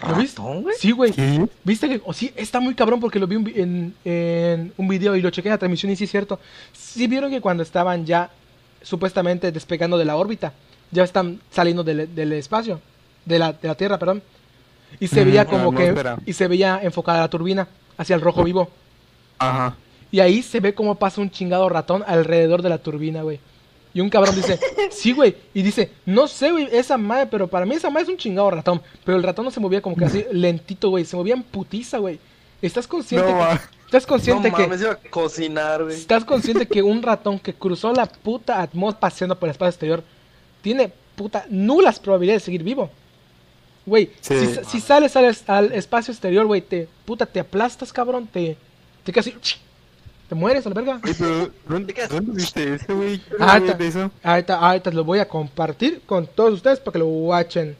¿Lo 0.08 0.16
viste? 0.16 0.40
¿Ratón, 0.42 0.62
güey? 0.64 0.76
Sí, 0.78 0.92
güey. 0.92 1.12
¿Qué? 1.12 1.48
¿Viste 1.64 1.90
que.? 1.90 2.02
o 2.06 2.14
sí, 2.14 2.32
está 2.36 2.60
muy 2.60 2.76
cabrón 2.76 3.00
porque 3.00 3.18
lo 3.20 3.26
vi 3.28 3.36
un 3.36 3.44
vi- 3.44 3.54
en, 3.60 3.96
en 4.06 4.74
un 4.78 4.88
video 4.88 5.16
y 5.16 5.22
lo 5.22 5.30
chequé 5.32 5.48
en 5.50 5.54
la 5.54 5.58
transmisión 5.58 5.92
y 5.92 5.96
sí 5.96 6.04
es 6.04 6.12
cierto. 6.12 6.40
Sí 6.74 7.08
vieron 7.08 7.32
que 7.32 7.42
cuando 7.42 7.64
estaban 7.64 8.06
ya 8.06 8.30
supuestamente 8.84 9.52
despegando 9.52 9.98
de 9.98 10.06
la 10.06 10.16
órbita, 10.16 10.54
ya 10.92 11.04
están 11.04 11.40
saliendo 11.52 11.84
del, 11.84 12.14
del 12.14 12.34
espacio, 12.34 12.80
de 13.26 13.40
la, 13.40 13.54
de 13.54 13.68
la 13.68 13.76
Tierra, 13.76 13.98
perdón. 13.98 14.22
Y 15.00 15.08
se 15.08 15.24
veía 15.26 15.46
como 15.46 15.72
que. 15.76 15.94
Y 16.26 16.34
se 16.34 16.48
veía 16.48 16.80
enfocada 16.84 17.20
la 17.22 17.30
turbina 17.30 17.68
hacia 17.98 18.16
el 18.16 18.22
rojo 18.22 18.44
vivo. 18.44 18.70
Ajá. 19.40 19.76
Y 20.12 20.20
ahí 20.20 20.42
se 20.44 20.60
ve 20.60 20.74
cómo 20.74 20.96
pasa 20.96 21.20
un 21.22 21.30
chingado 21.32 21.68
ratón 21.70 22.04
alrededor 22.08 22.62
de 22.62 22.70
la 22.70 22.78
turbina, 22.78 23.24
güey. 23.24 23.40
Y 23.94 24.02
un 24.02 24.10
cabrón 24.10 24.36
dice, 24.36 24.60
sí, 24.92 25.12
güey. 25.14 25.36
Y 25.54 25.62
dice, 25.64 25.92
no 26.06 26.28
sé, 26.28 26.52
güey, 26.52 26.68
esa 26.72 26.98
madre, 26.98 27.28
pero 27.28 27.48
para 27.48 27.66
mí 27.66 27.76
esa 27.76 27.90
madre 27.90 28.04
es 28.04 28.10
un 28.10 28.18
chingado 28.18 28.50
ratón. 28.52 28.82
Pero 29.04 29.18
el 29.18 29.24
ratón 29.24 29.46
no 29.46 29.52
se 29.52 29.60
movía 29.60 29.82
como 29.82 29.96
que 29.96 30.06
así 30.06 30.26
lentito, 30.32 30.90
güey. 30.90 31.06
Se 31.06 31.16
movía 31.16 31.34
en 31.34 31.44
putiza, 31.44 31.98
güey. 31.98 32.20
¿Estás 32.62 32.88
consciente? 32.88 33.32
No, 33.32 33.40
que. 33.50 33.60
¿Estás 33.86 34.04
No 34.04 34.10
consciente 34.10 34.52
que... 34.52 34.62
mames, 34.64 34.82
iba 34.82 34.92
a 34.92 34.96
cocinar, 34.98 35.84
güey. 35.84 35.96
¿Estás 35.96 36.26
consciente 36.26 36.68
que 36.68 36.82
un 36.84 37.02
ratón 37.02 37.40
que 37.40 37.54
cruzó 37.54 37.94
la 37.94 38.06
puta 38.06 38.62
atmósfera 38.62 39.00
paseando 39.00 39.38
por 39.40 39.48
el 39.48 39.52
espacio 39.52 39.70
exterior 39.70 40.04
tiene 40.62 40.92
puta 41.16 41.46
nulas 41.50 42.00
probabilidades 42.00 42.42
de 42.42 42.46
seguir 42.46 42.64
vivo? 42.64 42.90
Güey, 43.86 44.12
Sí. 44.20 44.34
si, 44.46 44.66
si 44.66 44.82
sales 44.82 45.16
al, 45.16 45.26
es- 45.26 45.50
al 45.50 45.72
espacio 45.72 46.12
exterior, 46.12 46.46
güey, 46.46 46.62
te 46.62 46.90
puta 47.06 47.26
te 47.26 47.40
aplastas, 47.40 47.94
cabrón, 47.94 48.28
te 48.28 48.58
te 49.06 49.14
quedas 49.14 49.28
así, 49.28 49.36
te 50.30 50.36
mueres 50.36 50.66
a 50.66 50.70
la 50.70 50.76
verga. 50.76 51.00
Oye, 51.04 51.16
pero, 51.18 51.50
¿dónde, 51.68 51.94
dónde 52.10 52.32
viste 52.34 52.74
eso, 52.76 52.96
güey? 52.96 53.20
¿Qué 53.20 53.36
Ah, 53.40 53.60
güey 53.60 53.72
ta- 53.72 53.78
de 53.78 53.88
eso? 53.88 54.12
Ahorita, 54.24 54.60
ahorita 54.60 54.92
lo 54.92 55.04
voy 55.04 55.20
a 55.20 55.28
compartir 55.28 56.02
con 56.06 56.28
todos 56.28 56.54
ustedes 56.54 56.80
para 56.80 56.94
que 56.94 57.00
lo 57.00 57.08
watchen. 57.08 57.76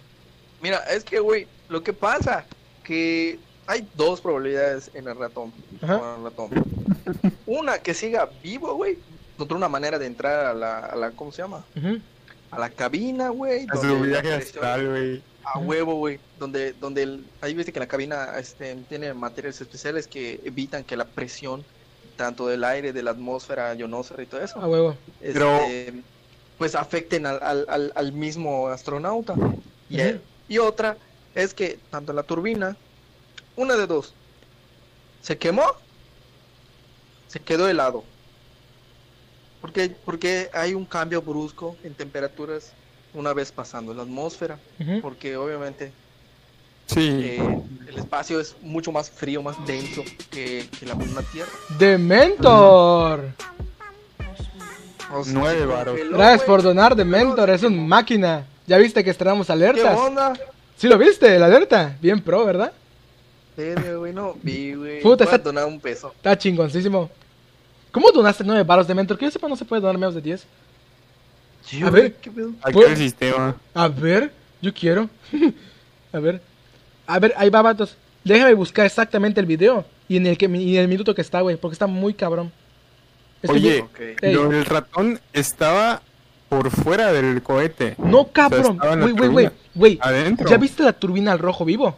Mira, 0.62 0.78
es 0.92 1.04
que, 1.04 1.20
güey, 1.20 1.48
lo 1.70 1.84
que 1.84 1.94
pasa, 1.94 2.46
que 2.84 3.38
hay 3.68 3.88
dos 3.96 4.22
probabilidades 4.22 4.90
en 4.94 5.08
el 5.08 5.18
ratón. 5.18 5.52
Ajá. 5.82 6.00
con 6.00 6.18
el 6.20 6.24
ratón. 6.24 6.50
Una, 7.46 7.80
que 7.80 7.94
siga 7.94 8.30
vivo, 8.44 8.74
güey. 8.76 8.98
encontró 9.36 9.56
una 9.58 9.70
manera 9.70 10.00
de 10.00 10.06
entrar 10.06 10.46
a 10.46 10.54
la, 10.54 10.80
a 10.80 10.96
la 10.96 11.12
¿cómo 11.12 11.32
se 11.32 11.42
llama? 11.42 11.64
A 12.50 12.60
la 12.60 12.70
cabina, 12.70 13.30
güey. 13.30 13.68
A 13.70 13.76
donde 13.76 13.90
su 13.98 14.02
viaje 14.04 14.34
astral, 14.34 14.88
güey. 14.90 15.22
A 15.44 15.60
huevo, 15.60 15.96
güey. 15.96 16.20
Donde, 16.40 16.74
donde 16.74 17.04
el, 17.04 17.26
ahí 17.42 17.54
viste 17.54 17.72
que 17.74 17.80
la 17.80 17.88
cabina 17.88 18.30
este, 18.40 18.74
tiene 18.90 19.14
materiales 19.14 19.60
especiales 19.62 20.08
que 20.08 20.40
evitan 20.44 20.84
que 20.84 20.96
la 20.98 21.06
presión, 21.06 21.64
tanto 22.18 22.48
del 22.48 22.64
aire, 22.66 22.92
de 22.92 23.04
la 23.04 23.12
atmósfera, 23.12 23.74
ionosfera 23.76 24.24
y 24.24 24.26
todo 24.26 24.42
eso, 24.42 24.60
A 24.60 24.68
huevo. 24.68 24.96
Pero- 25.22 25.58
este, 25.62 25.94
pues 26.58 26.74
afecten 26.76 27.26
al, 27.28 27.40
al, 27.42 27.66
al, 27.70 27.94
al 27.96 28.12
mismo 28.12 28.68
astronauta. 28.68 29.36
Y, 29.90 29.96
y 30.50 30.58
otra 30.58 30.98
es 31.36 31.54
que 31.54 31.80
tanto 31.92 32.12
la 32.14 32.24
turbina, 32.24 32.76
una 33.56 33.76
de 33.76 33.86
dos, 33.88 34.14
se 35.22 35.38
quemó, 35.38 35.64
se 37.28 37.40
quedó 37.40 37.68
helado. 37.70 38.04
Porque, 39.62 39.90
porque 40.06 40.50
hay 40.54 40.74
un 40.74 40.86
cambio 40.86 41.22
brusco 41.22 41.76
en 41.84 41.94
temperaturas 41.94 42.74
una 43.14 43.34
vez 43.34 43.52
pasando 43.52 43.94
la 43.94 44.04
atmósfera. 44.04 44.60
Porque 45.02 45.36
obviamente 45.38 45.92
Sí. 46.88 47.20
eh, 47.24 47.62
el 47.88 47.98
espacio 47.98 48.40
es 48.40 48.56
mucho 48.62 48.92
más 48.92 49.10
frío, 49.10 49.42
más 49.44 49.56
denso 49.66 50.04
que, 50.32 50.68
que 50.80 50.86
la 50.86 50.96
misma 50.96 51.22
Tierra. 51.22 51.50
Dementor. 51.78 53.26
O 55.14 55.24
sea, 55.24 55.34
Nueve 55.34 55.66
congeló, 55.86 56.18
Gracias 56.18 56.44
por 56.44 56.62
donar, 56.62 56.96
Dementor. 56.96 57.50
Es 57.50 57.64
un 57.64 57.88
máquina. 57.88 58.46
Ya 58.66 58.78
viste 58.78 59.04
que 59.04 59.10
estrenamos 59.10 59.48
¿Qué 59.48 59.54
alertas. 59.54 59.98
onda? 59.98 60.34
¿Sí 60.76 60.88
lo 60.88 60.98
viste? 60.98 61.38
La 61.40 61.46
alerta. 61.46 61.96
Bien 62.02 62.22
pro, 62.22 62.46
¿verdad? 62.46 62.72
Verga, 63.56 63.94
güey, 63.96 64.14
no 64.14 64.36
vi, 64.44 64.74
güey. 64.74 65.02
Puta, 65.02 65.24
está- 65.24 65.38
donar 65.38 65.66
un 65.66 65.80
peso. 65.80 66.12
Está 66.16 66.38
chingoncísimo. 66.38 67.10
¿Cómo 67.92 68.12
donaste 68.12 68.44
9 68.44 68.64
baros 68.64 68.86
de 68.88 68.94
mentor? 68.94 69.18
Que 69.18 69.26
yo 69.26 69.32
sepa, 69.32 69.48
no 69.48 69.56
se 69.56 69.66
puede 69.66 69.82
donar 69.82 69.98
menos 69.98 70.14
de 70.14 70.22
10. 70.22 70.46
A 71.84 71.90
ver. 71.90 72.14
¿Qué 72.16 72.30
pedo? 72.30 72.52
Aquí 72.62 72.74
pues- 72.74 72.90
el 72.92 72.98
sistema. 72.98 73.56
A 73.74 73.88
ver, 73.88 74.32
yo 74.62 74.74
quiero. 74.74 75.10
a 76.14 76.20
ver. 76.20 76.42
A 77.08 77.20
ver, 77.20 77.34
ahí 77.38 77.50
va, 77.50 77.62
vatos. 77.62 77.98
Déjame 78.24 78.54
buscar 78.54 78.86
exactamente 78.86 79.40
el 79.40 79.46
video. 79.46 79.86
Y 80.10 80.18
en 80.18 80.28
el, 80.28 80.38
que, 80.38 80.46
y 80.46 80.76
en 80.76 80.82
el 80.84 80.88
minuto 80.88 81.16
que 81.16 81.22
está, 81.22 81.42
güey. 81.42 81.56
Porque 81.58 81.74
está 81.74 81.88
muy 81.88 82.14
cabrón. 82.14 82.52
Estoy 83.42 83.58
Oye, 83.60 83.86
del 84.22 84.66
ratón 84.66 85.20
estaba 85.34 86.02
por 86.50 86.70
fuera 86.72 87.12
del 87.14 87.42
cohete. 87.44 87.96
No, 87.98 88.28
cabrón. 88.28 88.78
Güey, 88.78 89.12
güey, 89.14 89.14
güey. 89.14 89.46
turbina. 89.46 89.52
Güey. 89.76 90.00
Adentro. 90.02 90.50
¿Ya 90.50 90.58
viste 90.58 90.84
la 90.84 90.94
turbina 90.94 91.32
al 91.32 91.40
rojo 91.40 91.66
vivo? 91.66 91.96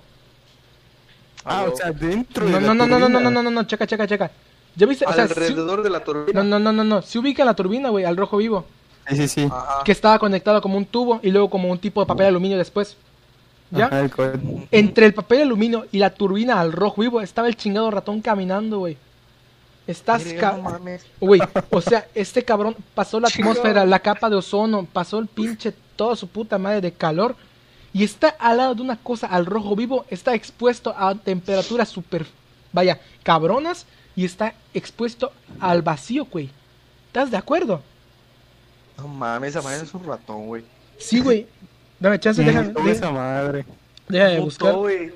Ah, 1.45 1.65
o 1.71 1.75
sea, 1.75 1.91
dentro 1.91 2.45
No, 2.45 2.55
de 2.59 2.61
la 2.61 2.67
no, 2.67 2.73
no, 2.73 2.87
no, 2.87 2.99
no, 2.99 2.99
no, 2.99 3.05
turbina. 3.07 3.29
no, 3.31 3.43
no, 3.43 3.51
no, 3.51 3.63
checa, 3.63 3.87
checa, 3.87 4.07
checa. 4.07 4.31
¿Ya 4.75 4.85
viste? 4.85 5.05
O 5.05 5.13
sea, 5.13 5.23
alrededor 5.23 5.81
de 5.81 5.89
la 5.89 6.03
turbina. 6.03 6.43
no, 6.43 6.59
no, 6.59 6.59
no, 6.59 6.71
no, 6.71 6.83
no. 6.83 7.01
Se 7.01 7.17
ubica 7.19 7.43
la 7.45 7.53
turbina, 7.53 7.89
güey, 7.89 8.05
al 8.05 8.17
rojo 8.17 8.37
vivo. 8.37 8.65
Sí, 9.07 9.15
sí, 9.15 9.27
sí. 9.27 9.47
Ajá. 9.51 9.83
Que 9.83 9.91
estaba 9.91 10.19
conectado 10.19 10.61
como 10.61 10.77
un 10.77 10.85
tubo 10.85 11.19
y 11.23 11.31
luego 11.31 11.49
como 11.49 11.69
un 11.71 11.79
tipo 11.79 12.01
de 12.01 12.07
papel 12.07 12.27
aluminio 12.27 12.57
después. 12.57 12.97
¿Ya? 13.71 13.85
Ajá, 13.85 14.01
el 14.01 14.11
cohete. 14.11 14.67
Entre 14.71 15.05
el 15.05 15.13
papel 15.13 15.43
aluminio 15.43 15.85
y 15.91 15.99
la 15.99 16.09
turbina 16.09 16.59
al 16.59 16.71
rojo 16.71 17.01
vivo 17.01 17.21
estaba 17.21 17.47
el 17.47 17.55
chingado 17.55 17.91
ratón 17.91 18.21
caminando, 18.21 18.79
güey. 18.79 18.97
Estás. 19.87 20.23
Güey, 21.19 21.41
o 21.71 21.81
sea, 21.81 22.07
este 22.13 22.43
cabrón 22.43 22.75
pasó 22.93 23.19
la 23.19 23.27
atmósfera, 23.27 23.85
la 23.85 23.99
capa 23.99 24.29
de 24.29 24.35
ozono, 24.35 24.85
pasó 24.85 25.17
el 25.17 25.27
pinche 25.27 25.73
toda 25.95 26.15
su 26.15 26.27
puta 26.27 26.57
madre 26.57 26.81
de 26.81 26.91
calor 26.91 27.35
y 27.91 28.03
está 28.03 28.29
al 28.39 28.57
lado 28.57 28.75
de 28.75 28.81
una 28.83 28.97
cosa 28.97 29.27
al 29.27 29.45
rojo 29.45 29.75
vivo, 29.75 30.05
está 30.09 30.35
expuesto 30.35 30.93
a 30.95 31.15
temperaturas 31.15 31.89
super, 31.89 32.25
vaya, 32.71 32.99
cabronas 33.23 33.85
y 34.15 34.25
está 34.25 34.53
expuesto 34.73 35.31
al 35.59 35.81
vacío, 35.81 36.25
güey. 36.25 36.51
¿Estás 37.07 37.31
de 37.31 37.37
acuerdo? 37.37 37.81
No 38.97 39.07
mames, 39.07 39.55
esa 39.55 39.61
madre 39.61 39.83
es 39.83 39.93
un 39.93 40.05
ratón, 40.05 40.45
güey. 40.45 40.63
Sí, 40.99 41.19
güey. 41.19 41.47
Dame 41.99 42.19
chance, 42.19 42.41
déjame, 42.43 42.67
déjame, 42.69 42.91
esa 42.91 43.11
madre. 43.11 43.65
Mutó, 44.09 44.41
buscar. 44.43 44.73
güey. 44.75 45.11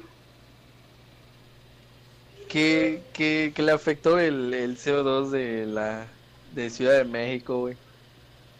¿Qué, 2.49 3.01
qué, 3.13 3.51
qué 3.55 3.63
le 3.63 3.71
afectó 3.71 4.19
el, 4.19 4.53
el 4.53 4.77
CO2 4.77 5.29
de 5.31 5.65
la 5.65 6.05
de 6.53 6.69
Ciudad 6.69 6.93
de 6.97 7.03
México, 7.05 7.59
güey? 7.61 7.75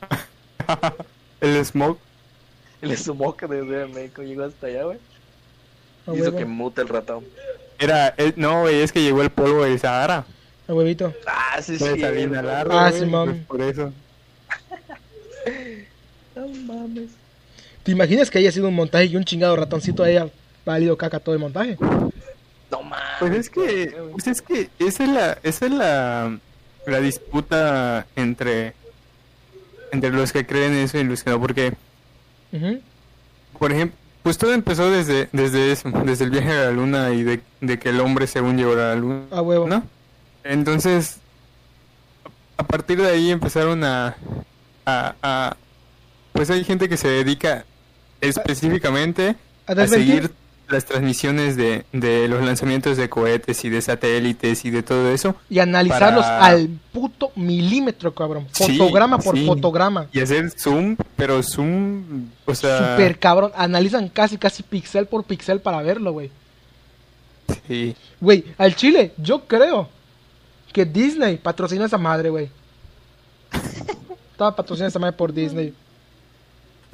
El 1.42 1.64
smoke. 1.66 2.00
El 2.82 2.98
smog 2.98 3.40
de 3.48 3.62
Ciudad 3.64 3.88
de 3.88 3.94
México 3.94 4.24
llegó 4.24 4.44
hasta 4.46 4.68
allá, 4.68 4.84
güey. 4.84 4.98
Hizo 6.06 6.14
huevo, 6.14 6.38
que 6.38 6.46
mute 6.46 6.82
el 6.82 6.88
ratón. 6.90 7.24
Era, 7.80 8.10
el- 8.18 8.34
no, 8.36 8.62
güey, 8.62 8.82
es 8.82 8.92
que 8.92 9.02
llegó 9.04 9.22
el 9.22 9.30
polvo 9.30 9.64
del 9.64 9.80
Sahara. 9.80 10.26
a 10.68 10.74
huevito. 10.74 11.14
Ah, 11.28 11.62
sí, 11.62 11.78
sí. 11.78 11.86
largo, 12.28 12.74
Ah, 12.74 12.90
güey, 12.90 13.02
sí, 13.02 13.06
mam. 13.06 13.30
pues 13.30 13.46
por 13.46 13.62
eso. 13.62 13.94
No 16.36 16.48
mames. 16.48 17.10
¿Te 17.84 17.92
imaginas 17.92 18.30
que 18.30 18.38
haya 18.40 18.52
sido 18.52 18.68
un 18.70 18.76
montaje 18.76 19.06
y 19.06 19.16
un 19.16 19.26
chingado 19.26 19.56
ratoncito 19.56 20.04
haya 20.04 20.28
valido 20.66 20.98
caca 20.98 21.20
todo 21.20 21.36
el 21.36 21.40
montaje? 21.42 21.78
No 22.72 22.82
mames. 22.82 23.06
Pues 23.20 23.34
es 23.34 23.50
que, 23.50 23.96
pues 24.12 24.28
es 24.28 24.42
que 24.42 24.70
esa 24.80 25.04
es 25.04 25.10
la, 25.10 25.38
esa 25.44 25.66
es 25.66 25.72
la, 25.72 26.38
la 26.88 27.00
disputa 27.02 28.08
entre, 28.16 28.74
entre 29.92 30.12
los 30.12 30.32
que 30.32 30.46
creen 30.46 30.74
eso 30.74 30.98
y 30.98 31.04
los 31.04 31.24
que 31.24 31.30
no, 31.32 31.40
porque, 31.40 31.74
por 33.60 33.72
ejemplo, 33.72 33.98
pues 34.24 34.38
todo 34.38 34.54
empezó 34.54 34.90
desde, 34.90 35.28
desde 35.34 35.72
eso, 35.74 35.90
desde 36.06 36.24
el 36.26 36.32
viaje 36.32 36.52
a 36.52 36.66
la 36.66 36.72
luna 36.72 37.12
y 37.12 37.24
de, 37.24 37.42
de 37.62 37.78
que 37.80 37.90
el 37.90 38.00
hombre 38.00 38.26
según 38.28 38.58
llegó 38.58 38.72
a 38.74 38.76
la 38.78 38.96
luna, 38.96 39.24
A 39.32 39.42
huevo. 39.42 39.68
¿no? 39.68 39.84
Entonces, 40.46 41.18
a 42.58 42.64
partir 42.64 43.02
de 43.02 43.10
ahí 43.10 43.32
empezaron 43.32 43.84
a, 43.84 44.16
a, 44.86 45.16
a- 45.22 45.58
pues 46.32 46.50
hay 46.50 46.64
gente 46.64 46.90
que 46.90 46.98
se 46.98 47.08
dedica 47.10 47.66
específicamente 48.28 49.36
A 49.68 49.88
seguir 49.88 50.32
las 50.70 50.86
transmisiones 50.86 51.56
de, 51.58 51.86
de 51.92 52.28
los 52.30 52.44
lanzamientos 52.44 52.96
de 52.98 53.10
cohetes 53.10 53.64
y 53.66 53.70
de 53.70 53.82
satélites 53.82 54.64
y 54.66 54.72
de 54.72 54.82
todo 54.82 55.12
eso 55.12 55.36
Y 55.50 55.60
analizarlos 55.60 56.24
para- 56.26 56.46
al 56.46 56.70
puto 56.92 57.32
milímetro, 57.36 58.16
cabrón. 58.16 58.48
Sí, 58.54 58.78
Fotograma 58.78 59.20
por 59.20 59.38
sí. 59.38 59.46
fotograma. 59.46 60.08
y 60.14 60.22
hacer 60.22 60.50
zoom, 60.58 60.96
pero 61.16 61.44
zoom, 61.44 62.28
o 62.46 62.56
sea, 62.56 62.96
Super 62.96 63.20
cabrón. 63.20 63.52
Analizan 63.56 64.08
casi, 64.10 64.38
casi 64.38 64.64
pixel 64.64 65.06
por 65.06 65.26
pixel 65.26 65.60
para 65.60 65.82
verlo, 65.82 66.14
güey. 66.14 66.32
sí. 67.68 67.96
Güey, 68.22 68.46
al 68.58 68.76
chile, 68.76 69.12
yo 69.18 69.42
creo 69.46 69.90
que 70.72 70.86
Disney 70.86 71.38
patrocina 71.38 71.86
esa 71.86 71.98
madre, 71.98 72.30
güey. 72.30 72.50
Estaba 74.32 74.56
patrocinando 74.56 74.90
esa 74.90 75.00
madre 75.00 75.16
por 75.16 75.34
Disney. 75.34 75.74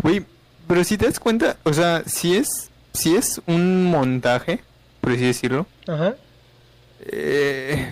Güey, 0.02 0.26
pero 0.70 0.84
si 0.84 1.00
te 1.00 1.08
das 1.08 1.20
cuenta, 1.20 1.58
o 1.64 1.74
sea, 1.74 2.04
si 2.06 2.36
es, 2.36 2.70
si 2.94 3.16
es 3.16 3.42
un 3.48 3.86
montaje, 3.86 4.62
por 5.02 5.14
así 5.14 5.22
decirlo, 5.22 5.66
Ajá. 5.88 6.16
eh, 7.08 7.90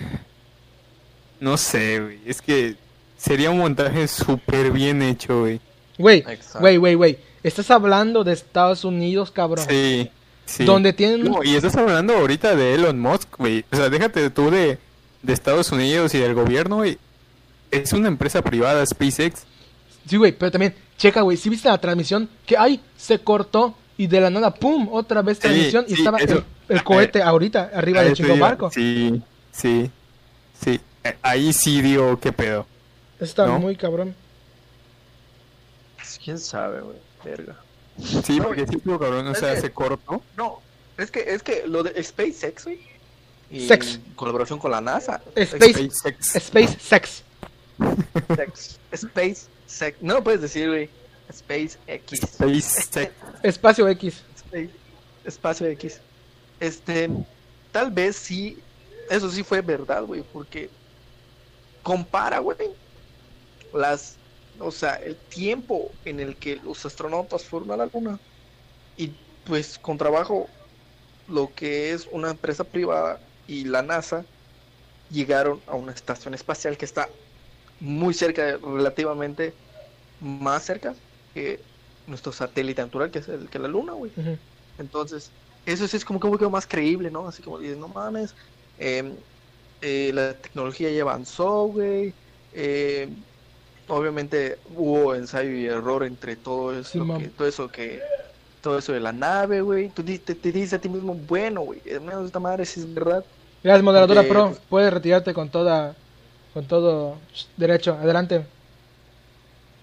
no 1.40 1.56
sé, 1.56 1.98
güey, 1.98 2.20
es 2.24 2.40
que 2.40 2.76
sería 3.16 3.50
un 3.50 3.58
montaje 3.58 4.06
súper 4.06 4.70
bien 4.70 5.02
hecho, 5.02 5.40
güey. 5.40 5.60
Güey, 5.98 6.24
güey, 6.60 6.76
güey, 6.76 6.94
güey. 6.94 7.18
Estás 7.42 7.68
hablando 7.72 8.22
de 8.22 8.32
Estados 8.32 8.84
Unidos, 8.84 9.32
cabrón. 9.32 9.66
Sí, 9.68 10.08
sí. 10.46 10.64
Donde 10.64 10.92
tienen... 10.92 11.24
No, 11.24 11.42
y 11.42 11.56
estás 11.56 11.74
hablando 11.74 12.14
ahorita 12.14 12.54
de 12.54 12.74
Elon 12.74 13.00
Musk, 13.00 13.36
güey. 13.38 13.64
O 13.72 13.76
sea, 13.76 13.90
déjate 13.90 14.30
tú 14.30 14.52
de, 14.52 14.78
de 15.22 15.32
Estados 15.32 15.72
Unidos 15.72 16.14
y 16.14 16.18
del 16.18 16.34
gobierno, 16.34 16.76
güey. 16.76 16.96
Es 17.72 17.92
una 17.92 18.06
empresa 18.06 18.40
privada, 18.42 18.86
SpaceX. 18.86 19.42
Sí, 20.08 20.16
güey, 20.16 20.30
pero 20.30 20.52
también, 20.52 20.74
checa, 20.98 21.22
güey, 21.22 21.36
si 21.38 21.48
viste 21.48 21.68
la 21.68 21.78
transmisión, 21.78 22.28
que 22.44 22.56
ay, 22.58 22.80
se 22.98 23.18
cortó 23.20 23.74
y 23.96 24.06
de 24.06 24.20
la 24.20 24.28
nada, 24.30 24.52
pum, 24.54 24.88
otra 24.92 25.22
vez 25.22 25.38
Sí, 25.38 25.42
transmisión 25.42 25.84
y 25.88 25.94
sí, 25.94 26.00
estaba 26.02 26.18
eso. 26.18 26.44
el, 26.68 26.76
el 26.76 26.84
cohete 26.84 27.22
ahorita 27.22 27.70
arriba 27.72 28.02
del 28.02 28.12
eso 28.12 28.22
chingo 28.22 28.36
barco. 28.38 28.70
Sí, 28.70 29.22
sí, 29.52 29.90
sí. 30.62 30.80
Eh, 31.04 31.16
Ahí 31.22 31.52
sí 31.54 31.80
dio 31.80 32.18
qué 32.20 32.32
pedo. 32.32 32.66
Está 33.20 33.46
¿No? 33.46 33.58
muy 33.58 33.74
cabrón. 33.76 34.14
Pues, 35.96 36.20
¿Quién 36.22 36.38
sabe, 36.38 36.80
güey? 36.80 36.96
Verga. 37.24 37.56
Sí, 38.24 38.38
No, 38.38 38.44
porque 38.44 38.66
sí 38.66 38.76
estuvo 38.76 38.98
cabrón. 38.98 39.26
O 39.26 39.34
sea, 39.34 39.54
que- 39.54 39.60
se 39.60 39.70
cortó. 39.72 40.22
No, 40.36 40.60
es 40.96 41.10
que, 41.10 41.20
es 41.34 41.42
que 41.42 41.64
lo 41.66 41.82
de 41.82 42.02
SpaceX, 42.02 42.64
güey. 42.64 42.80
Y 43.50 43.66
Sex. 43.66 43.94
en 43.96 44.14
colaboración 44.14 44.58
con 44.58 44.70
la 44.70 44.80
NASA. 44.80 45.20
Space, 45.34 45.88
SpaceX. 45.90 46.36
Space 46.36 46.78
Sex. 46.80 47.22
Sex. 48.36 48.78
Space 48.92 49.08
Sex. 49.14 49.48
No 50.00 50.14
lo 50.14 50.24
puedes 50.24 50.40
decir, 50.40 50.68
güey. 50.68 50.90
Space 51.28 51.78
X. 51.86 52.20
SpaceX. 52.20 53.12
Espacio 53.42 53.88
X. 53.88 54.22
Space- 54.36 54.70
Espacio 55.24 55.66
X. 55.66 56.00
Este, 56.58 57.08
tal 57.70 57.90
vez 57.90 58.16
sí, 58.16 58.58
eso 59.10 59.30
sí 59.30 59.42
fue 59.42 59.60
verdad, 59.60 60.02
güey, 60.04 60.22
porque 60.32 60.70
compara, 61.82 62.38
güey, 62.38 62.56
las, 63.74 64.16
o 64.58 64.70
sea, 64.70 64.94
el 64.96 65.16
tiempo 65.16 65.92
en 66.04 66.20
el 66.20 66.36
que 66.36 66.56
los 66.56 66.84
astronautas 66.86 67.44
fueron 67.44 67.70
a 67.70 67.76
la 67.76 67.86
luna 67.92 68.18
y 68.96 69.12
pues 69.44 69.78
con 69.78 69.96
trabajo 69.98 70.48
lo 71.28 71.54
que 71.54 71.92
es 71.92 72.08
una 72.10 72.30
empresa 72.30 72.64
privada 72.64 73.20
y 73.46 73.64
la 73.64 73.82
NASA 73.82 74.24
llegaron 75.10 75.60
a 75.66 75.74
una 75.74 75.92
estación 75.92 76.34
espacial 76.34 76.76
que 76.76 76.84
está 76.86 77.08
muy 77.78 78.14
cerca, 78.14 78.58
relativamente 78.58 79.58
más 80.18 80.64
cerca 80.64 80.96
que 81.34 81.66
nuestro 82.06 82.32
satélite 82.32 82.82
natural, 82.82 83.10
que 83.10 83.20
es 83.20 83.28
el 83.28 83.50
que 83.50 83.58
la 83.58 83.68
luna, 83.68 83.94
güey. 83.94 84.12
Entonces, 84.78 85.34
eso 85.64 85.88
sí 85.88 85.96
es 85.96 86.04
como 86.04 86.20
que 86.20 86.26
un 86.26 86.32
poquito 86.34 86.50
más 86.50 86.66
creíble, 86.66 87.10
¿no? 87.10 87.28
Así 87.28 87.42
como 87.42 87.58
dices, 87.60 87.78
no 87.78 87.88
mames, 87.88 88.34
em, 88.76 89.18
eh, 89.80 90.12
la 90.14 90.40
tecnología 90.40 90.90
ya 90.90 91.02
avanzó, 91.02 91.66
güey. 91.66 92.16
eh, 92.52 93.08
obviamente 93.88 94.60
hubo 94.64 95.14
ensayo 95.14 95.50
y 95.52 95.66
error 95.66 96.04
entre 96.04 96.36
todo 96.36 96.78
eso, 96.78 97.06
Sí, 97.06 97.12
que, 97.12 97.30
todo 97.30 97.48
eso 97.48 97.70
que, 97.70 98.02
todo 98.60 98.78
eso 98.78 98.92
de 98.92 99.00
la 99.00 99.12
nave, 99.12 99.60
güey. 99.62 99.90
Tú 99.92 100.04
te, 100.04 100.18
te 100.18 100.52
dices 100.52 100.74
a 100.74 100.80
ti 100.80 100.88
mismo, 100.88 101.14
bueno, 101.14 101.62
güey, 101.62 101.82
menos 102.00 102.26
esta 102.26 102.40
madre 102.40 102.64
sí 102.66 102.80
es 102.80 102.92
verdad. 102.92 103.26
Gracias, 103.62 103.84
moderadora 103.84 104.22
Porque, 104.22 104.28
pro. 104.28 104.54
Puedes 104.68 104.92
retirarte 104.92 105.34
con 105.34 105.50
toda, 105.50 105.98
con 106.58 106.66
todo 106.66 107.16
derecho. 107.56 107.94
Adelante. 107.94 108.44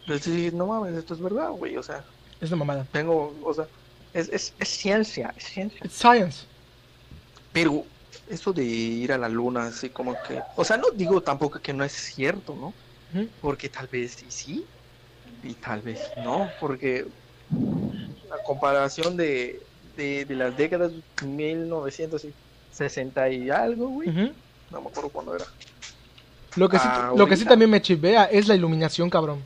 Pero 0.05 0.19
sí 0.19 0.51
no 0.53 0.67
mames, 0.67 0.93
esto 0.95 1.13
es 1.13 1.21
verdad, 1.21 1.51
güey. 1.51 1.77
O 1.77 1.83
sea, 1.83 2.03
Es 2.41 2.49
una 2.49 2.57
mamada. 2.57 2.85
tengo, 2.91 3.33
o 3.41 3.53
sea, 3.53 3.65
es, 4.13 4.27
es, 4.27 4.53
es 4.59 4.67
ciencia, 4.67 5.33
es 5.37 5.45
ciencia. 5.45 5.79
It's 5.85 5.95
science. 5.95 6.43
Pero 7.53 7.85
eso 8.29 8.51
de 8.51 8.65
ir 8.65 9.13
a 9.13 9.17
la 9.17 9.29
luna, 9.29 9.67
así 9.67 9.89
como 9.89 10.15
que, 10.27 10.41
o 10.57 10.65
sea, 10.65 10.75
no 10.75 10.87
digo 10.93 11.21
tampoco 11.21 11.61
que 11.61 11.71
no 11.71 11.85
es 11.85 11.93
cierto, 11.93 12.53
¿no? 12.55 12.73
Porque 13.41 13.69
tal 13.69 13.87
vez 13.87 14.11
sí, 14.11 14.25
sí, 14.27 14.65
y 15.41 15.53
tal 15.53 15.81
vez 15.81 16.01
no, 16.17 16.49
porque 16.59 17.07
la 18.29 18.43
comparación 18.43 19.15
de, 19.15 19.61
de, 19.95 20.25
de 20.25 20.35
las 20.35 20.57
décadas 20.57 20.91
1960 21.23 23.29
y 23.29 23.49
algo, 23.49 23.87
güey, 23.87 24.09
no 24.09 24.81
me 24.81 24.89
acuerdo 24.89 25.09
cuándo 25.09 25.33
era. 25.33 25.45
Lo 26.55 26.69
que, 26.69 26.79
sí, 26.79 26.87
lo 27.17 27.27
que 27.27 27.35
sí 27.37 27.45
también 27.45 27.69
me 27.69 27.81
chivea 27.81 28.25
es 28.25 28.47
la 28.47 28.55
iluminación, 28.55 29.09
cabrón. 29.09 29.39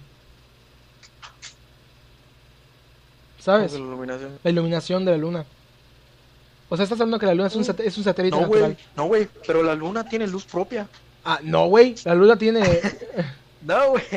¿Sabes? 3.39 3.73
La 3.73 3.79
iluminación. 3.79 4.31
La 4.43 4.51
iluminación 4.51 5.05
de 5.05 5.11
la 5.11 5.17
luna. 5.17 5.45
O 6.67 6.75
sea, 6.75 6.83
estás 6.83 6.99
hablando 6.99 7.17
que 7.17 7.25
la 7.25 7.33
luna 7.33 7.47
es 7.47 7.55
un, 7.55 7.63
sat- 7.65 7.79
es 7.79 7.97
un 7.97 8.03
satélite 8.03 8.39
No, 8.39 8.47
güey, 8.47 8.61
natural. 8.61 8.77
no, 8.95 9.05
güey, 9.05 9.27
pero 9.47 9.63
la 9.63 9.73
luna 9.75 10.03
tiene 10.03 10.27
luz 10.27 10.45
propia. 10.45 10.87
Ah, 11.25 11.39
no, 11.41 11.65
güey. 11.67 11.95
La 12.03 12.13
luna 12.15 12.35
tiene. 12.37 12.61
No, 13.61 13.89
güey. 13.89 14.03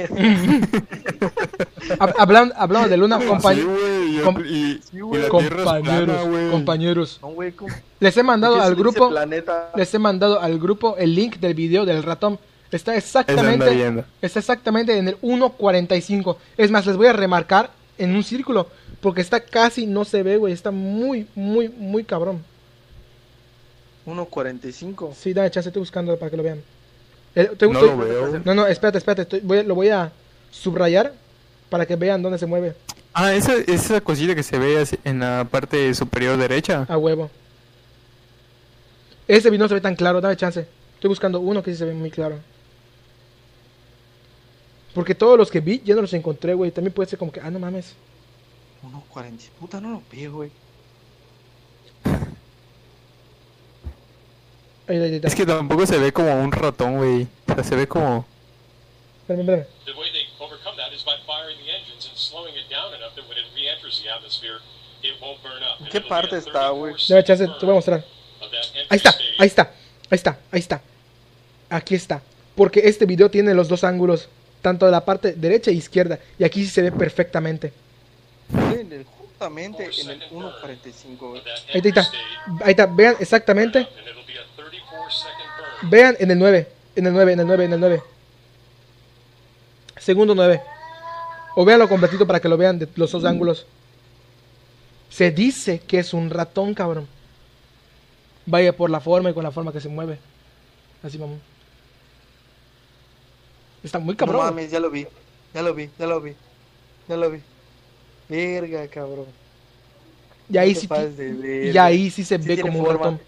Hab- 1.98 2.14
Hablando, 2.16 2.54
hablando 2.56 2.88
de 2.88 2.96
luna, 2.96 3.18
Sí, 3.20 3.26
com- 3.26 3.40
Sí, 3.40 4.80
plana, 5.00 5.28
compañeros, 5.28 6.50
compañeros. 6.52 7.18
No, 7.20 7.28
güey, 7.30 7.50
¿cómo? 7.50 7.74
Les 7.98 8.16
he 8.16 8.22
mandado 8.22 8.54
¿Por 8.54 8.62
qué 8.62 8.68
al 8.68 8.74
grupo, 8.76 9.08
planeta? 9.10 9.70
les 9.74 9.92
he 9.92 9.98
mandado 9.98 10.40
al 10.40 10.60
grupo 10.60 10.96
el 10.96 11.12
link 11.16 11.38
del 11.38 11.54
video 11.54 11.84
del 11.84 12.04
ratón. 12.04 12.38
Está 12.72 12.96
exactamente, 12.96 14.04
está 14.22 14.38
exactamente 14.40 14.96
en 14.96 15.08
el 15.08 15.20
1.45. 15.20 16.36
Es 16.56 16.70
más, 16.70 16.86
les 16.86 16.96
voy 16.96 17.06
a 17.06 17.12
remarcar 17.12 17.70
en 17.98 18.16
un 18.16 18.24
círculo 18.24 18.68
porque 19.00 19.20
está 19.20 19.40
casi 19.40 19.86
no 19.86 20.04
se 20.04 20.22
ve, 20.22 20.38
güey. 20.38 20.52
Está 20.54 20.70
muy, 20.70 21.26
muy, 21.34 21.68
muy 21.68 22.02
cabrón. 22.02 22.42
1.45. 24.06 25.14
Sí, 25.14 25.32
dame 25.32 25.50
chance, 25.50 25.68
estoy 25.68 25.80
buscándolo 25.80 26.18
para 26.18 26.30
que 26.30 26.36
lo 26.36 26.42
vean. 26.42 26.60
Eh, 27.34 27.44
No 27.46 27.52
estoy- 27.52 27.72
lo 27.72 27.96
veo. 27.98 28.40
No, 28.44 28.54
no, 28.54 28.66
espérate, 28.66 28.98
espérate. 28.98 29.22
estoy- 29.22 29.40
voy 29.40 29.58
a- 29.58 29.62
lo 29.62 29.74
voy 29.74 29.88
a 29.90 30.10
subrayar 30.50 31.12
para 31.70 31.86
que 31.86 31.96
vean 31.96 32.22
dónde 32.22 32.38
se 32.38 32.46
mueve. 32.46 32.74
Ah, 33.14 33.34
esa, 33.34 33.54
esa 33.54 34.00
cosita 34.00 34.34
que 34.34 34.42
se 34.42 34.58
ve 34.58 34.84
en 35.04 35.20
la 35.20 35.46
parte 35.50 35.92
superior 35.94 36.36
derecha. 36.38 36.86
A 36.88 36.96
huevo. 36.96 37.30
Ese 39.28 39.50
video 39.50 39.64
no 39.64 39.68
se 39.68 39.74
ve 39.74 39.80
tan 39.80 39.94
claro, 39.94 40.20
dame 40.20 40.36
chance. 40.36 40.66
Estoy 40.94 41.08
buscando 41.08 41.40
uno 41.40 41.62
que 41.62 41.72
sí 41.72 41.76
se 41.78 41.84
ve 41.84 41.94
muy 41.94 42.10
claro. 42.10 42.38
Porque 44.94 45.14
todos 45.14 45.38
los 45.38 45.50
que 45.50 45.60
vi 45.60 45.80
ya 45.84 45.94
no 45.94 46.02
los 46.02 46.12
encontré, 46.12 46.54
güey. 46.54 46.70
También 46.70 46.92
puede 46.92 47.08
ser 47.08 47.18
como 47.18 47.32
que, 47.32 47.40
ah, 47.40 47.50
no 47.50 47.58
mames. 47.58 47.94
1.40. 48.82 49.48
Puta, 49.60 49.80
no 49.80 49.90
lo 49.90 50.02
veo, 50.12 50.32
güey. 50.32 50.50
Ahí, 54.88 54.96
ahí, 54.96 55.02
ahí, 55.02 55.14
ahí. 55.14 55.20
Es 55.22 55.34
que 55.34 55.46
tampoco 55.46 55.86
se 55.86 55.98
ve 55.98 56.12
como 56.12 56.34
un 56.42 56.52
ratón, 56.52 56.98
güey. 56.98 57.26
O 57.48 57.54
sea, 57.54 57.64
se 57.64 57.76
ve 57.76 57.86
como... 57.86 58.26
Espérame, 59.20 59.42
espérame. 59.42 59.66
The 59.86 59.92
way 59.92 60.10
they 60.12 60.26
overcome 60.38 60.76
that 60.76 60.92
is 60.92 61.04
by 61.04 61.14
firing 61.26 61.56
the 61.58 61.70
engines 61.70 62.08
and 62.08 62.16
slowing 62.16 62.54
it 62.54 62.68
down 62.68 62.92
enough 62.94 63.14
that 63.14 63.24
when 63.28 63.38
it 63.38 63.46
re-enters 63.54 64.02
the 64.02 64.10
atmosphere, 64.10 64.58
it 65.02 65.14
won't 65.22 65.40
burn 65.42 65.62
up. 65.62 65.78
¿En 65.78 65.84
And 65.84 65.92
qué 65.92 66.00
parte 66.00 66.36
está, 66.36 66.70
güey? 66.70 66.94
34 66.94 67.08
Dame 67.08 67.24
chance, 67.24 67.46
te 67.46 67.66
voy 67.66 67.72
a 67.72 67.76
mostrar. 67.76 68.04
Ahí 68.90 68.96
está, 68.96 69.10
ahí 69.38 69.46
está, 69.46 69.70
ahí 70.10 70.16
está, 70.16 70.38
ahí 70.50 70.60
está. 70.60 70.82
Aquí 71.70 71.94
está. 71.94 72.22
Porque 72.56 72.80
este 72.84 73.06
video 73.06 73.30
tiene 73.30 73.54
los 73.54 73.68
dos 73.68 73.84
ángulos, 73.84 74.28
tanto 74.62 74.86
de 74.86 74.92
la 74.92 75.04
parte 75.04 75.32
derecha 75.32 75.70
e 75.70 75.74
izquierda. 75.74 76.18
Y 76.38 76.44
aquí 76.44 76.64
sí 76.64 76.70
se 76.70 76.82
ve 76.82 76.92
perfectamente. 76.92 77.72
En 78.54 78.92
el- 78.92 79.04
justamente 79.04 79.90
en 80.00 80.10
el 80.10 80.20
1.45, 80.30 81.18
güey. 81.18 81.40
Of 81.40 81.44
that 81.44 81.74
Ahí 81.74 81.80
está, 81.84 82.10
ahí 82.64 82.70
está. 82.70 82.86
Vean 82.86 83.16
exactamente. 83.20 83.78
and 83.80 83.88
it'll 84.08 84.24
be 84.26 84.38
a 84.38 84.44
34 84.56 85.10
second 85.10 85.80
burn. 85.80 85.90
Vean 85.90 86.16
en 86.20 86.30
el 86.30 86.38
9, 86.38 86.68
en 86.96 87.06
el 87.06 87.12
9, 87.12 87.32
en 87.32 87.40
el 87.40 87.46
9, 87.46 87.64
en 87.64 87.72
el 87.72 87.80
9. 87.80 88.02
Segundo 89.98 90.34
9. 90.34 90.60
O 91.56 91.64
véanlo 91.64 91.88
completito 91.88 92.26
para 92.26 92.40
que 92.40 92.48
lo 92.48 92.56
vean 92.56 92.78
de 92.78 92.88
los 92.96 93.10
dos 93.12 93.24
ángulos. 93.24 93.66
Se 95.10 95.30
dice 95.30 95.80
que 95.80 95.98
es 95.98 96.14
un 96.14 96.30
ratón, 96.30 96.72
cabrón. 96.74 97.06
Vaya 98.46 98.72
por 98.74 98.90
la 98.90 99.00
forma 99.00 99.30
y 99.30 99.34
con 99.34 99.44
la 99.44 99.50
forma 99.50 99.72
que 99.72 99.80
se 99.80 99.88
mueve. 99.88 100.18
Así, 101.02 101.18
mamón. 101.18 101.40
Está 103.82 103.98
muy 103.98 104.14
No 104.14 104.18
cabrón. 104.18 104.44
mames, 104.46 104.70
ya 104.70 104.80
lo 104.80 104.90
vi. 104.90 105.06
Ya 105.54 105.62
lo 105.62 105.74
vi, 105.74 105.88
ya 105.98 106.06
lo 106.06 106.20
vi. 106.20 106.32
Ya 107.08 107.16
lo 107.16 107.30
vi. 107.30 107.40
Verga, 108.28 108.86
cabrón. 108.88 109.26
y 110.48 110.56
ahí 110.58 110.74
No 110.74 110.80
sí, 110.80 110.88
y 111.72 111.76
ahí 111.78 112.10
sí 112.10 112.24
se 112.24 112.38
Sí 112.38 112.48
ve 112.48 112.60
como 112.60 112.78
un 112.80 112.86
ratón. 112.86 113.20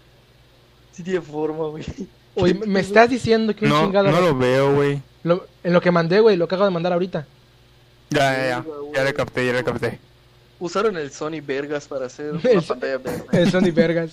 Sí 0.91 1.03
tiene 1.03 1.21
forma, 1.21 1.67
güey. 1.67 1.83
Oye, 2.35 2.53
me 2.53 2.79
estás 2.81 3.09
diciendo 3.09 3.55
que 3.55 3.65
un 3.65 3.71
No, 3.71 3.83
chingado. 3.85 4.11
no 4.11 4.21
lo 4.21 4.35
veo, 4.37 4.73
güey. 4.75 5.01
lo- 5.23 5.45
en 5.63 5.73
lo 5.73 5.81
que 5.81 5.91
mandé, 5.91 6.19
güey, 6.19 6.35
lo 6.37 6.47
que 6.47 6.55
acabo 6.55 6.65
de 6.65 6.73
mandar 6.73 6.93
ahorita. 6.93 7.25
Ya, 8.09 8.33
ya, 8.37 8.47
ya. 8.47 8.65
Ya 8.93 9.03
le 9.03 9.13
capté, 9.13 9.45
ya 9.45 9.53
le 9.53 9.63
capté. 9.63 9.99
Usaron 10.59 10.95
el 10.97 11.11
Sony 11.11 11.41
Vergas 11.45 11.87
para 11.87 12.05
hacer 12.07 12.31
una 12.31 12.41
Sony- 12.41 12.61
pantalla 12.67 12.97
verde. 12.97 13.23
El 13.33 13.51
Sony 13.51 13.71
Vergas. 13.73 14.11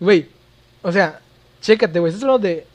Güey, 0.00 0.28
o 0.82 0.92
sea, 0.92 1.20
chécate, 1.60 1.98
güey. 1.98 2.10
Estás 2.10 2.22
hablando 2.22 2.46
de, 2.46 2.66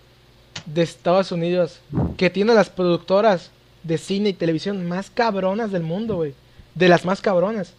de 0.66 0.82
Estados 0.82 1.32
Unidos, 1.32 1.80
que 2.18 2.30
tiene 2.30 2.54
las 2.54 2.70
productoras 2.70 3.52
de 3.84 3.98
cine 3.98 4.30
y 4.30 4.34
televisión 4.34 4.88
más 4.88 5.10
cabronas 5.10 5.72
del 5.72 5.84
mundo, 5.84 6.16
güey. 6.16 6.34
De 6.76 6.88
las 6.90 7.06
más 7.06 7.22
cabronas. 7.22 7.74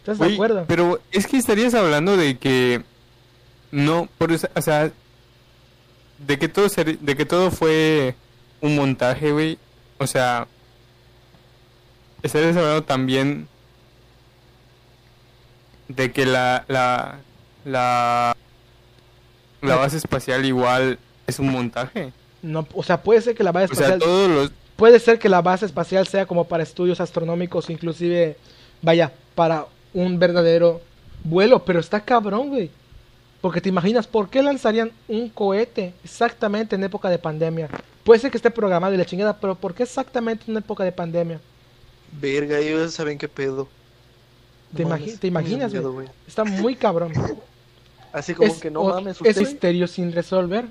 ¿Estás 0.00 0.18
de 0.18 0.32
acuerdo? 0.34 0.64
Pero 0.68 1.00
es 1.10 1.26
que 1.26 1.36
estarías 1.36 1.74
hablando 1.74 2.16
de 2.16 2.38
que 2.38 2.82
no, 3.70 4.08
por 4.18 4.32
eso, 4.32 4.48
o 4.54 4.62
sea, 4.62 4.90
de 6.18 6.38
que 6.38 6.48
todo 6.48 6.66
seri- 6.66 6.98
de 6.98 7.16
que 7.16 7.24
todo 7.26 7.50
fue 7.50 8.14
un 8.60 8.76
montaje, 8.76 9.32
güey. 9.32 9.58
O 9.98 10.06
sea, 10.06 10.46
estarías 12.22 12.56
hablando 12.56 12.82
también 12.84 13.48
de 15.88 16.12
que 16.12 16.26
la 16.26 16.64
la 16.68 17.18
la 17.64 18.36
la 19.62 19.76
base 19.76 19.96
espacial 19.96 20.44
igual 20.44 20.98
es 21.26 21.38
un 21.38 21.48
montaje. 21.50 22.12
No, 22.42 22.66
o 22.74 22.82
sea, 22.82 23.02
puede 23.02 23.20
ser 23.20 23.34
que 23.34 23.44
la 23.44 23.52
base 23.52 23.72
O 23.72 23.76
sea, 23.76 23.86
espacial. 23.86 23.98
todos 24.00 24.30
los 24.30 24.52
Puede 24.76 24.98
ser 24.98 25.18
que 25.18 25.28
la 25.28 25.42
base 25.42 25.64
espacial 25.66 26.06
sea 26.08 26.26
como 26.26 26.44
para 26.48 26.62
estudios 26.64 27.00
astronómicos, 27.00 27.70
inclusive, 27.70 28.36
vaya, 28.80 29.12
para 29.34 29.66
un 29.94 30.18
verdadero 30.18 30.80
vuelo, 31.22 31.64
pero 31.64 31.78
está 31.78 32.00
cabrón, 32.00 32.48
güey. 32.48 32.70
Porque 33.40 33.60
te 33.60 33.68
imaginas, 33.68 34.06
¿por 34.06 34.28
qué 34.28 34.42
lanzarían 34.42 34.90
un 35.08 35.28
cohete 35.28 35.94
exactamente 36.04 36.74
en 36.74 36.82
época 36.84 37.10
de 37.10 37.18
pandemia? 37.18 37.68
Puede 38.02 38.20
ser 38.20 38.30
que 38.32 38.36
esté 38.38 38.50
programado 38.50 38.94
y 38.94 38.96
la 38.96 39.04
chingada, 39.04 39.36
pero 39.38 39.54
¿por 39.54 39.74
qué 39.74 39.84
exactamente 39.84 40.44
en 40.50 40.56
época 40.56 40.82
de 40.84 40.90
pandemia? 40.92 41.40
Verga, 42.20 42.58
ellos 42.58 42.92
saben 42.94 43.18
qué 43.18 43.28
pedo. 43.28 43.68
¿Te, 44.74 44.84
imagi- 44.84 45.18
te 45.18 45.26
imaginas, 45.28 45.72
güey. 45.74 46.08
Está 46.26 46.44
muy 46.44 46.74
cabrón. 46.74 47.12
Así 48.12 48.34
como 48.34 48.52
es, 48.52 48.60
que 48.60 48.70
no 48.70 48.80
o- 48.80 48.88
mames, 48.94 49.16
es 49.22 49.36
usted. 49.36 49.40
misterio 49.40 49.86
sin 49.86 50.12
resolver. 50.12 50.66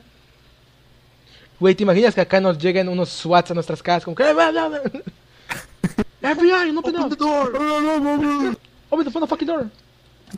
Güey, 1.59 1.75
¿te 1.75 1.83
imaginas 1.83 2.15
que 2.15 2.21
acá 2.21 2.39
nos 2.39 2.57
lleguen 2.57 2.89
unos 2.89 3.09
SWATs 3.09 3.51
a 3.51 3.53
nuestras 3.53 3.81
casas? 3.83 4.03
Como 4.05 4.15
que... 4.15 4.23
"Eh, 4.27 4.33
bla, 4.33 4.49
bla, 4.51 4.69
bla"? 4.69 4.81
FBI, 6.35 6.71
no 6.71 6.79
open 6.81 6.95
Open 6.95 7.01
up. 7.01 7.09
the 7.09 7.15
door. 7.15 8.55
Open 8.89 9.05
the 9.05 9.27
fucking 9.27 9.47
door. 9.47 9.69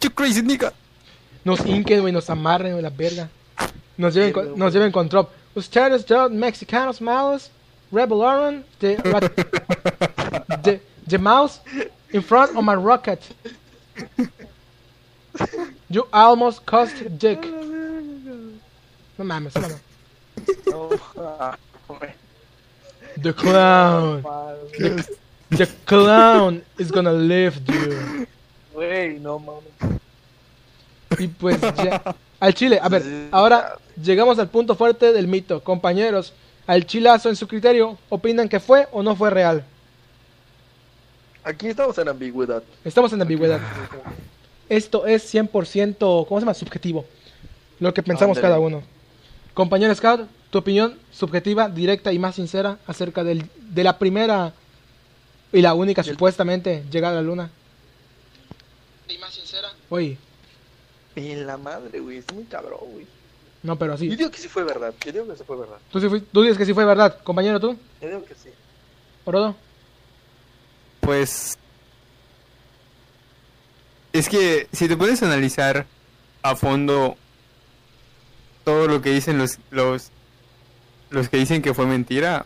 You 0.02 0.10
crazy 0.10 0.42
nigga. 0.42 0.74
Nos 1.44 1.60
hinquen, 1.66 2.02
güey, 2.02 2.14
nos 2.14 2.30
amarren, 2.30 2.72
güey, 2.74 2.84
la 2.84 2.90
verga. 2.90 3.30
Nos 3.98 4.14
lleven, 4.14 4.32
con, 4.34 4.58
nos 4.58 4.74
lleven 4.74 4.92
con 4.92 5.08
trop. 5.10 5.30
Ustedes, 5.56 6.06
yo, 6.06 6.30
mexicanos 6.30 7.00
malos, 7.02 7.52
rebel 7.92 8.20
Oran, 8.22 8.66
the, 8.80 8.96
the, 10.64 10.82
the 11.08 11.18
mouse 11.18 11.62
in 12.12 12.24
front 12.24 12.56
of 12.56 12.64
my 12.64 12.74
rocket. 12.76 13.20
You 15.94 16.08
almost 16.12 16.66
cost 16.66 16.96
dick. 17.20 17.40
No 19.16 19.24
mames, 19.24 19.54
no 19.54 19.62
mames. 19.62 19.80
No, 20.66 20.90
The 23.22 23.32
clown. 23.32 24.24
The 25.52 25.68
clown 25.86 26.64
is 26.80 26.92
gonna 26.92 27.14
live, 27.14 27.64
dude. 27.64 28.28
Güey, 28.74 29.20
no 29.20 29.38
mames. 29.38 30.00
Y 31.20 31.28
pues 31.28 31.62
ya. 31.62 32.02
Al 32.40 32.56
chile, 32.56 32.80
a 32.82 32.90
ver, 32.90 33.04
ahora 33.30 33.78
llegamos 34.02 34.40
al 34.40 34.50
punto 34.50 34.76
fuerte 34.76 35.14
del 35.14 35.28
mito. 35.28 35.64
Compañeros, 35.64 36.34
al 36.66 36.88
chilazo 36.88 37.30
en 37.30 37.36
su 37.36 37.48
criterio, 37.48 38.00
¿opinan 38.10 38.50
que 38.50 38.60
fue 38.60 38.88
o 38.92 39.04
no 39.04 39.16
fue 39.16 39.30
real? 39.30 39.64
Aquí 41.44 41.68
estamos 41.68 41.96
en 42.00 42.10
ambigüedad. 42.10 42.64
Estamos 42.84 43.14
en 43.14 43.22
ambigüedad. 43.22 43.62
Esto 44.70 45.06
es 45.06 45.34
100%, 45.34 45.98
¿cómo 46.28 46.40
se 46.40 46.46
llama? 46.46 46.54
Subjetivo. 46.54 47.06
Lo 47.80 47.94
que 47.94 48.02
pensamos 48.04 48.40
cada 48.40 48.60
uno. 48.60 48.82
Compañero 49.54 49.94
Scout, 49.94 50.28
tu 50.50 50.58
opinión 50.60 50.98
subjetiva, 51.12 51.70
directa 51.70 52.12
y 52.14 52.20
más 52.20 52.36
sincera 52.36 52.78
acerca 52.88 53.24
del, 53.24 53.46
de 53.58 53.84
la 53.84 53.98
primera 54.00 54.54
y 55.52 55.62
la 55.62 55.74
única 55.74 56.02
Y 56.04 56.10
el- 56.10 56.16
supuestamente 56.16 56.84
llegada 56.92 57.20
a 57.20 57.22
la 57.22 57.28
luna. 57.28 57.50
Y 59.10 59.18
más 59.18 59.34
sincera. 59.34 59.70
Oye, 59.90 60.18
En 61.16 61.46
la 61.46 61.58
madre, 61.58 62.00
güey. 62.00 62.18
Está 62.18 62.34
muy 62.34 62.46
cabrón, 62.46 62.80
güey. 62.94 63.06
no, 63.62 63.78
pero 63.78 63.92
Yo 63.92 63.96
así. 63.96 64.16
digo 64.16 64.32
que 64.32 64.40
sí 64.40 64.48
fue 64.48 64.64
verdad. 64.64 64.94
Yo 65.06 65.12
digo 65.12 65.28
que 65.28 65.36
sí 65.38 65.44
fue 65.46 65.58
verdad. 65.58 65.78
¿Tú, 65.92 66.00
sí 66.00 66.08
fui- 66.10 66.22
tú 66.22 66.42
dices 66.42 66.58
que 66.58 66.66
sí 66.66 66.74
fue 66.74 66.86
verdad, 66.86 67.20
compañero, 67.24 67.60
tú, 67.60 67.78
Yo 68.02 68.08
digo 68.08 68.26
que 68.26 68.34
sí. 68.34 68.50
Orodo. 69.26 69.56
Pues 71.02 71.58
es 74.14 74.30
que 74.30 74.68
si 74.72 74.88
te 74.88 74.96
puedes 74.96 75.24
analizar 75.24 75.86
a 76.44 76.56
fondo 76.56 77.18
todo 78.64 78.88
lo 78.88 79.02
que 79.02 79.10
dicen 79.10 79.38
los 79.40 79.58
los 79.72 80.12
los 81.10 81.30
que 81.30 81.38
dicen 81.38 81.62
que 81.62 81.74
fue 81.74 81.86
mentira, 81.86 82.46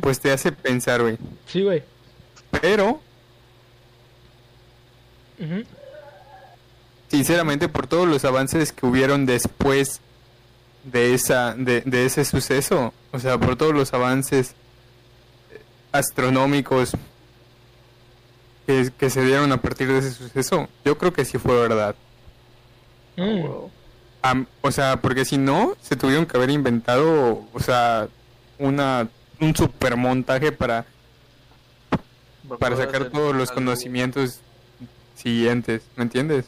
pues 0.00 0.20
te 0.20 0.32
hace 0.32 0.52
pensar, 0.52 1.02
güey. 1.02 1.18
Sí, 1.46 1.62
güey. 1.62 1.82
Pero 2.60 3.00
sinceramente 7.08 7.68
por 7.68 7.86
todos 7.86 8.08
los 8.08 8.24
avances 8.24 8.72
que 8.72 8.86
hubieron 8.86 9.26
después 9.26 10.00
de 10.84 11.14
esa 11.14 11.54
de, 11.54 11.80
de 11.82 12.06
ese 12.06 12.24
suceso, 12.24 12.94
o 13.12 13.18
sea, 13.18 13.38
por 13.38 13.56
todos 13.56 13.74
los 13.74 13.92
avances 13.92 14.54
eh, 15.50 15.60
astronómicos 15.92 16.92
que, 18.66 18.90
que 18.96 19.10
se 19.10 19.24
dieron 19.24 19.52
a 19.52 19.60
partir 19.60 19.88
de 19.88 19.98
ese 19.98 20.12
suceso, 20.12 20.68
yo 20.84 20.98
creo 20.98 21.12
que 21.12 21.24
sí 21.24 21.38
fue 21.38 21.60
verdad. 21.60 21.94
Mm. 23.16 23.44
O 24.62 24.70
sea, 24.70 25.00
porque 25.00 25.24
si 25.24 25.36
no, 25.36 25.76
se 25.82 25.96
tuvieron 25.96 26.26
que 26.26 26.36
haber 26.36 26.50
inventado, 26.50 27.44
o 27.52 27.60
sea, 27.60 28.08
una 28.58 29.08
un 29.40 29.54
supermontaje 29.54 30.52
para 30.52 30.86
para 32.58 32.76
sacar 32.76 33.10
todos 33.10 33.34
los 33.34 33.50
algo. 33.50 33.62
conocimientos 33.62 34.40
siguientes, 35.14 35.82
¿me 35.96 36.04
entiendes? 36.04 36.46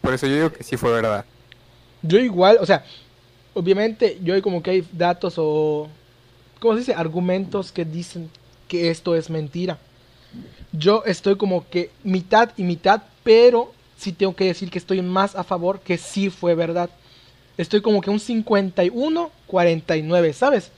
Por 0.00 0.14
eso 0.14 0.26
yo 0.26 0.34
digo 0.34 0.52
que 0.52 0.64
sí 0.64 0.76
fue 0.76 0.92
verdad. 0.92 1.24
Yo 2.02 2.18
igual, 2.18 2.58
o 2.60 2.66
sea, 2.66 2.84
obviamente 3.54 4.18
yo 4.22 4.34
hay 4.34 4.42
como 4.42 4.62
que 4.62 4.70
hay 4.70 4.88
datos 4.92 5.34
o, 5.36 5.88
¿cómo 6.60 6.74
se 6.74 6.80
dice? 6.80 6.94
Argumentos 6.94 7.72
que 7.72 7.84
dicen 7.84 8.30
que 8.68 8.90
esto 8.90 9.16
es 9.16 9.30
mentira. 9.30 9.78
Yo 10.72 11.02
estoy 11.04 11.36
como 11.36 11.68
que 11.68 11.90
mitad 12.04 12.50
y 12.56 12.62
mitad, 12.62 13.02
pero 13.24 13.72
sí 13.98 14.12
tengo 14.12 14.36
que 14.36 14.44
decir 14.44 14.70
que 14.70 14.78
estoy 14.78 15.02
más 15.02 15.34
a 15.34 15.42
favor 15.42 15.80
que 15.80 15.98
sí 15.98 16.30
fue 16.30 16.54
verdad. 16.54 16.88
Estoy 17.58 17.80
como 17.80 18.00
que 18.00 18.10
un 18.10 18.20
51-49, 18.20 20.32
¿sabes? 20.32 20.70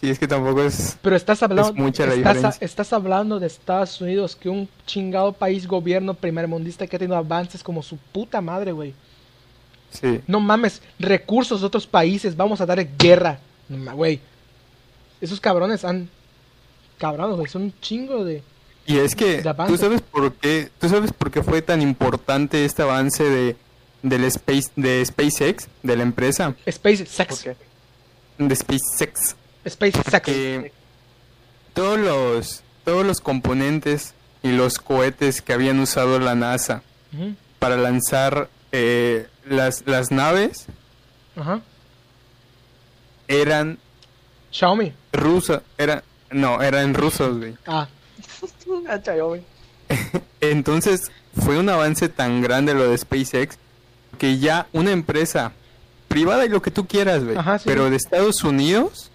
Sí, 0.00 0.10
es 0.10 0.18
que 0.18 0.26
tampoco 0.26 0.62
es... 0.62 0.98
Pero 1.00 1.14
estás 1.16 1.42
hablando, 1.42 1.70
Es 1.70 1.76
mucha 1.76 2.06
la 2.06 2.32
estás, 2.32 2.60
estás 2.60 2.92
hablando 2.92 3.40
de 3.40 3.46
Estados 3.46 4.00
Unidos, 4.00 4.36
que 4.36 4.48
un 4.48 4.68
chingado 4.86 5.32
país 5.32 5.66
gobierno 5.66 6.12
primermundista 6.12 6.86
que 6.86 6.96
ha 6.96 6.98
tenido 6.98 7.16
avances 7.16 7.62
como 7.62 7.82
su 7.82 7.96
puta 7.96 8.40
madre, 8.40 8.72
güey. 8.72 8.92
Sí. 9.90 10.20
No 10.26 10.40
mames, 10.40 10.82
recursos 10.98 11.60
de 11.60 11.68
otros 11.68 11.86
países, 11.86 12.36
vamos 12.36 12.60
a 12.60 12.66
dar 12.66 12.84
guerra. 12.98 13.38
Güey, 13.68 14.20
esos 15.24 15.40
cabrones 15.40 15.84
han... 15.84 16.08
Cabrones, 16.98 17.36
güey, 17.36 17.48
son 17.50 17.62
un 17.62 17.80
chingo 17.80 18.24
de... 18.24 18.42
Y 18.86 18.98
es 18.98 19.14
que 19.16 19.42
tú 19.66 19.76
sabes 19.78 20.02
por 20.02 20.32
qué, 20.34 20.70
tú 20.78 20.88
sabes 20.88 21.12
por 21.12 21.30
qué 21.30 21.42
fue 21.42 21.62
tan 21.62 21.80
importante 21.82 22.64
este 22.64 22.82
avance 22.82 23.24
de 23.24 23.56
del 24.02 24.24
space 24.24 24.70
de 24.76 25.02
SpaceX, 25.06 25.68
de 25.82 25.96
la 25.96 26.02
empresa 26.02 26.54
Space 26.66 26.98
¿Por 27.04 27.06
Sex. 27.06 27.42
qué? 27.42 27.56
de 28.36 28.54
SpaceX, 28.54 29.36
Space 29.64 30.02
Sex. 30.10 30.20
que 30.26 30.72
todos 31.72 31.98
los 31.98 32.62
todos 32.84 33.06
los 33.06 33.22
componentes 33.22 34.12
y 34.42 34.52
los 34.52 34.78
cohetes 34.78 35.40
que 35.40 35.54
habían 35.54 35.80
usado 35.80 36.18
la 36.18 36.34
NASA 36.34 36.82
para 37.58 37.78
lanzar 37.78 38.50
eh, 38.72 39.26
las 39.46 39.86
las 39.86 40.10
naves 40.10 40.66
Ajá. 41.36 41.62
eran 43.28 43.78
Xiaomi. 44.54 44.92
rusas, 45.12 45.62
eran 45.76 46.02
no, 46.30 46.62
eran 46.62 46.94
rusos, 46.94 47.38
güey. 47.38 47.56
Ah, 47.66 47.88
Ah. 48.88 48.98
Entonces 50.40 51.10
fue 51.44 51.58
un 51.58 51.68
avance 51.68 52.08
tan 52.08 52.40
grande 52.40 52.72
lo 52.74 52.88
de 52.88 52.96
SpaceX 52.96 53.58
que 54.18 54.38
ya 54.38 54.66
una 54.72 54.92
empresa 54.92 55.52
privada 56.08 56.44
y 56.46 56.48
lo 56.48 56.62
que 56.62 56.70
tú 56.70 56.86
quieras, 56.86 57.24
güey, 57.24 57.36
Ajá, 57.36 57.58
sí, 57.58 57.64
pero 57.66 57.90
de 57.90 57.96
Estados 57.96 58.44
Unidos, 58.44 59.10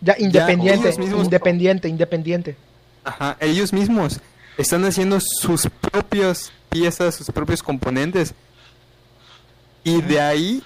ya 0.00 0.16
independiente, 0.18 0.88
ellos 0.88 0.98
mismos- 0.98 1.24
independiente, 1.24 1.88
independiente. 1.88 2.56
ajá, 3.04 3.36
ellos 3.40 3.72
mismos 3.72 4.20
están 4.56 4.84
haciendo 4.84 5.18
sus 5.20 5.68
propias 5.80 6.50
piezas, 6.70 7.14
sus 7.14 7.26
propios 7.30 7.62
componentes 7.62 8.34
y 9.84 10.00
de 10.02 10.20
ahí 10.20 10.62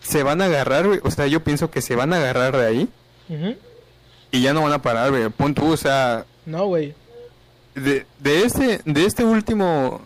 se 0.00 0.22
van 0.22 0.40
a 0.40 0.46
agarrar, 0.46 0.86
güey, 0.86 1.00
o 1.02 1.10
sea, 1.10 1.26
yo 1.26 1.42
pienso 1.42 1.70
que 1.70 1.82
se 1.82 1.96
van 1.96 2.12
a 2.12 2.16
agarrar 2.16 2.56
de 2.56 2.66
ahí 2.66 2.88
Y 4.32 4.42
ya 4.42 4.52
no 4.52 4.62
van 4.62 4.72
a 4.72 4.82
parar, 4.82 5.10
güey, 5.10 5.28
pon 5.30 5.54
tú, 5.54 5.72
o 5.72 5.76
sea, 5.76 6.24
No, 6.46 6.66
güey. 6.66 6.94
de, 7.74 8.06
de 8.18 8.42
este 8.44 8.80
de 8.84 9.04
este 9.04 9.24
último 9.24 10.00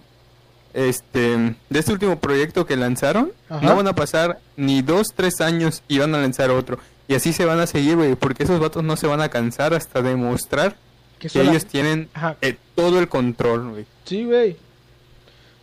este 0.75 1.55
de 1.68 1.79
este 1.79 1.93
último 1.93 2.18
proyecto 2.18 2.66
que 2.66 2.77
lanzaron 2.77 3.33
Ajá. 3.49 3.61
no 3.66 3.77
van 3.77 3.89
a 3.89 3.95
pasar 3.95 4.39
ni 4.57 4.81
dos 4.83 5.09
tres 5.14 5.41
años 5.41 5.83
y 5.89 5.99
van 5.99 6.14
a 6.14 6.18
lanzar 6.20 6.51
otro 6.51 6.79
y 7.09 7.14
así 7.14 7.33
se 7.35 7.45
van 7.45 7.61
a 7.61 7.66
seguir 7.66 7.97
güey 7.97 8.14
porque 8.14 8.45
esos 8.45 8.59
vatos 8.59 8.83
no 8.83 8.97
se 8.97 9.07
van 9.07 9.20
a 9.20 9.29
cansar 9.29 9.75
hasta 9.75 10.01
demostrar 10.01 10.77
Que 11.18 11.29
que 11.29 11.41
ellos 11.43 11.66
tienen 11.66 12.09
eh, 12.41 12.57
todo 12.75 12.99
el 12.99 13.09
control 13.09 13.70
güey 13.70 13.87
Sí, 14.05 14.25
güey. 14.25 14.57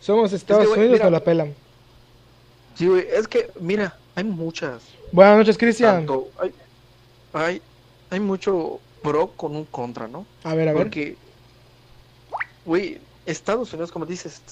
Somos 0.00 0.32
Estados 0.32 0.66
Unidos, 0.68 0.92
mira. 0.92 1.04
no 1.04 1.10
la 1.10 1.20
pelan. 1.22 1.54
Sí, 2.74 2.86
güey, 2.86 3.04
es 3.12 3.28
que, 3.28 3.50
mira, 3.60 3.94
hay 4.14 4.24
muchas. 4.24 4.80
Buenas 5.12 5.36
noches, 5.36 5.58
Cristian. 5.58 6.06
Hay, 6.40 6.52
hay, 7.32 7.62
hay 8.10 8.20
mucho 8.20 8.82
pro 9.02 9.34
con 9.36 9.56
un 9.56 9.66
contra, 9.66 10.08
¿no? 10.08 10.26
A 10.44 10.54
ver, 10.54 10.68
a 10.68 10.72
ver. 10.72 10.84
Porque, 10.84 11.18
güey, 12.64 13.00
Estados 13.24 13.72
Unidos, 13.72 13.92
como 13.92 14.06
dices, 14.06 14.42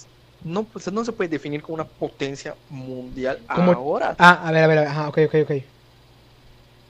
no, 0.40 0.68
pues, 0.68 0.90
no 0.92 1.04
se 1.04 1.12
puede 1.12 1.30
definir 1.30 1.62
como 1.62 1.74
una 1.74 1.88
potencia 1.88 2.56
mundial 2.68 3.44
Como- 3.54 3.72
ahora. 3.72 4.16
Ah, 4.18 4.46
a 4.48 4.52
ver, 4.52 4.64
a 4.64 4.66
ver. 4.66 4.78
Ajá, 4.78 5.08
ok, 5.08 5.18
ok, 5.26 5.34
ok. 5.44 5.52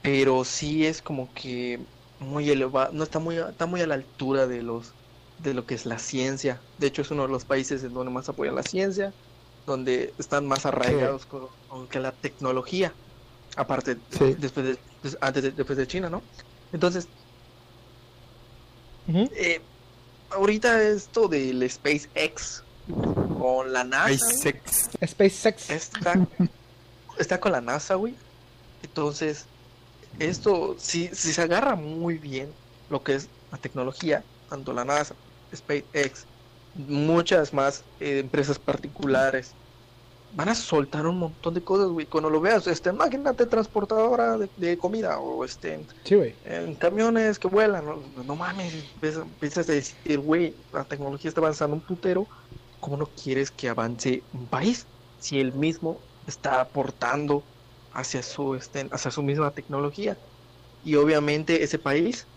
pero 0.01 0.43
sí 0.45 0.85
es 0.85 1.01
como 1.01 1.33
que 1.33 1.85
muy 2.19 2.49
elevado, 2.49 2.91
no 2.93 3.03
está 3.03 3.19
muy, 3.19 3.37
a- 3.37 3.49
está 3.49 3.65
muy 3.65 3.81
a 3.81 3.87
la 3.87 3.95
altura 3.95 4.47
de 4.47 4.61
los 4.61 4.95
de 5.37 5.53
lo 5.53 5.65
que 5.65 5.73
es 5.75 5.85
la 5.85 5.99
ciencia. 5.99 6.65
De 6.77 6.87
hecho, 6.87 7.01
es 7.01 7.11
uno 7.11 7.21
de 7.23 7.29
los 7.29 7.45
países 7.45 7.81
en 7.85 7.93
donde 7.93 8.11
más 8.11 8.27
apoyan 8.27 8.55
la 8.55 8.63
ciencia, 8.63 9.15
donde 9.65 10.13
están 10.17 10.45
más 10.47 10.65
arraigados 10.65 11.25
con, 11.25 11.47
con 11.67 11.87
que 11.87 11.99
la 12.01 12.11
tecnología, 12.17 12.97
aparte 13.55 14.01
Sí. 14.11 14.35
después 14.37 14.65
de, 14.65 14.83
antes 15.21 15.43
de- 15.43 15.51
después 15.51 15.77
de 15.77 15.87
China, 15.87 16.09
¿no? 16.09 16.23
Entonces, 16.71 17.09
Ujú. 19.07 19.27
eh, 19.35 19.65
ahorita 20.29 20.83
esto 20.83 21.27
del 21.27 21.69
SpaceX 21.69 22.65
con 23.37 23.71
la 23.73 23.83
NASA, 23.83 24.13
SpaceX. 25.05 25.69
está, 25.69 26.29
está 27.17 27.39
con 27.39 27.51
la 27.51 27.61
NASA, 27.61 27.95
güey. 27.95 28.17
Entonces, 28.81 29.49
esto, 30.19 30.77
si, 30.79 31.07
si 31.09 31.33
se 31.33 31.41
agarra 31.41 31.75
muy 31.75 32.17
bien 32.17 32.55
lo 32.89 33.03
que 33.03 33.15
es 33.15 33.29
la 33.51 33.57
tecnología, 33.59 34.25
tanto 34.47 34.73
la 34.73 34.85
NASA, 34.85 35.17
SpaceX, 35.53 36.27
muchas 36.73 37.53
más 37.53 37.85
eh, 37.99 38.19
empresas 38.19 38.59
particulares, 38.59 39.55
van 40.31 40.49
a 40.49 40.55
soltar 40.55 41.05
un 41.07 41.17
montón 41.19 41.53
de 41.53 41.63
cosas, 41.63 41.89
güey. 41.89 42.07
Cuando 42.07 42.29
lo 42.29 42.41
veas, 42.41 42.67
este, 42.67 42.91
de 42.91 43.45
transportadora 43.47 44.37
de, 44.37 44.51
de 44.55 44.77
comida 44.77 45.19
o 45.19 45.43
este, 45.43 45.85
Sí, 46.03 46.15
güey. 46.15 46.39
en 46.43 46.75
camiones 46.75 47.39
que 47.39 47.47
vuelan, 47.47 47.85
no, 47.85 48.23
no 48.23 48.35
mames, 48.35 48.73
empiezas, 49.01 49.69
a 49.69 49.73
decir, 49.73 50.19
güey, 50.19 50.65
la 50.71 50.85
tecnología 50.85 51.29
está 51.29 51.41
avanzando 51.41 51.75
un 51.75 51.83
putero, 51.85 52.27
¿cómo 52.79 52.97
no 52.97 53.13
quieres 53.13 53.51
que 53.51 53.69
avance 53.69 54.27
un 54.31 54.47
país? 54.49 54.89
Si 55.17 55.39
el 55.39 55.53
mismo 55.53 56.07
está 56.25 56.61
aportando 56.61 57.49
hacia 57.91 58.21
su, 58.23 58.55
este, 58.55 58.87
hacia 58.91 59.11
su 59.11 59.23
misma 59.23 59.53
tecnología. 59.53 60.19
Y 60.81 60.95
obviamente 60.95 61.63
ese 61.63 61.79
país, 61.79 62.29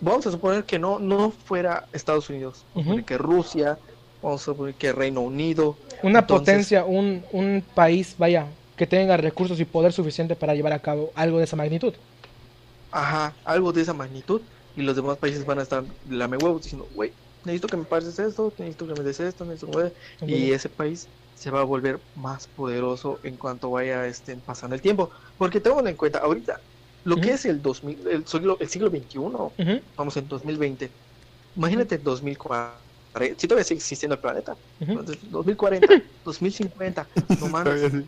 vamos 0.00 0.26
a 0.26 0.30
suponer 0.30 0.64
que 0.66 0.78
no, 0.78 0.98
no 0.98 1.30
fuera 1.30 1.88
Estados 1.92 2.28
Unidos, 2.30 2.68
suponer 2.72 2.98
Ujú. 2.98 3.04
que 3.04 3.18
Rusia, 3.18 3.80
vamos 4.22 4.48
a 4.48 4.54
que 4.78 4.92
Reino 4.92 5.20
Unido, 5.20 5.76
Una 6.02 6.20
Entonces- 6.20 6.40
potencia, 6.40 6.84
un, 6.84 7.22
un 7.32 7.62
país, 7.74 8.14
vaya, 8.18 8.46
que 8.76 8.86
tenga 8.86 9.16
recursos 9.16 9.60
y 9.60 9.64
poder 9.64 9.92
suficiente 9.92 10.34
para 10.36 10.54
llevar 10.54 10.72
a 10.72 10.78
cabo 10.78 11.10
algo 11.14 11.38
de 11.38 11.44
esa 11.44 11.56
magnitud. 11.56 11.92
ajá, 12.92 13.34
algo 13.44 13.72
de 13.72 13.82
esa 13.82 13.92
magnitud, 13.94 14.40
y 14.76 14.82
los 14.82 14.96
demás 14.96 15.16
países 15.18 15.44
van 15.44 15.58
a 15.58 15.62
estar 15.62 15.84
lame 16.08 16.36
huevos 16.38 16.62
diciendo, 16.62 16.88
güey, 16.94 17.12
necesito 17.44 17.68
que 17.68 17.76
me 17.76 17.84
pases 17.84 18.18
esto, 18.18 18.52
necesito 18.58 18.86
que 18.86 18.94
me 18.94 19.04
des 19.04 19.20
esto, 19.20 19.44
necesito 19.44 19.70
que 19.78 19.92
me... 20.26 20.32
Y 20.32 20.52
ese 20.52 20.68
país 20.68 21.06
se 21.36 21.50
va 21.50 21.60
a 21.60 21.64
volver 21.64 21.98
más 22.16 22.46
poderoso 22.48 23.18
en 23.22 23.36
cuanto 23.36 23.70
vaya 23.70 24.06
este, 24.06 24.36
pasando 24.36 24.74
el 24.76 24.82
tiempo. 24.82 25.10
Porque 25.38 25.58
tengan 25.60 25.86
en 25.86 25.96
cuenta, 25.96 26.18
ahorita, 26.18 26.60
lo 27.04 27.16
que 27.16 27.32
es 27.32 27.44
el, 27.46 27.62
2000, 27.62 28.06
el, 28.08 28.26
siglo, 28.26 28.56
el 28.60 28.68
siglo 28.68 28.90
XXI, 28.90 29.18
Ujú. 29.18 29.80
vamos 29.96 30.16
en 30.16 30.28
2020, 30.28 30.90
imagínate 31.56 31.96
2040, 31.98 32.74
si 33.36 33.46
todavía 33.48 33.64
sigue 33.64 33.78
existiendo 33.78 34.14
el 34.14 34.20
planeta, 34.20 34.52
Ujú. 34.80 34.92
entonces 34.92 35.18
2040, 35.30 36.02
2050, 36.24 37.06
no 37.40 37.48
mames. 37.48 37.92
Sí. 37.92 38.06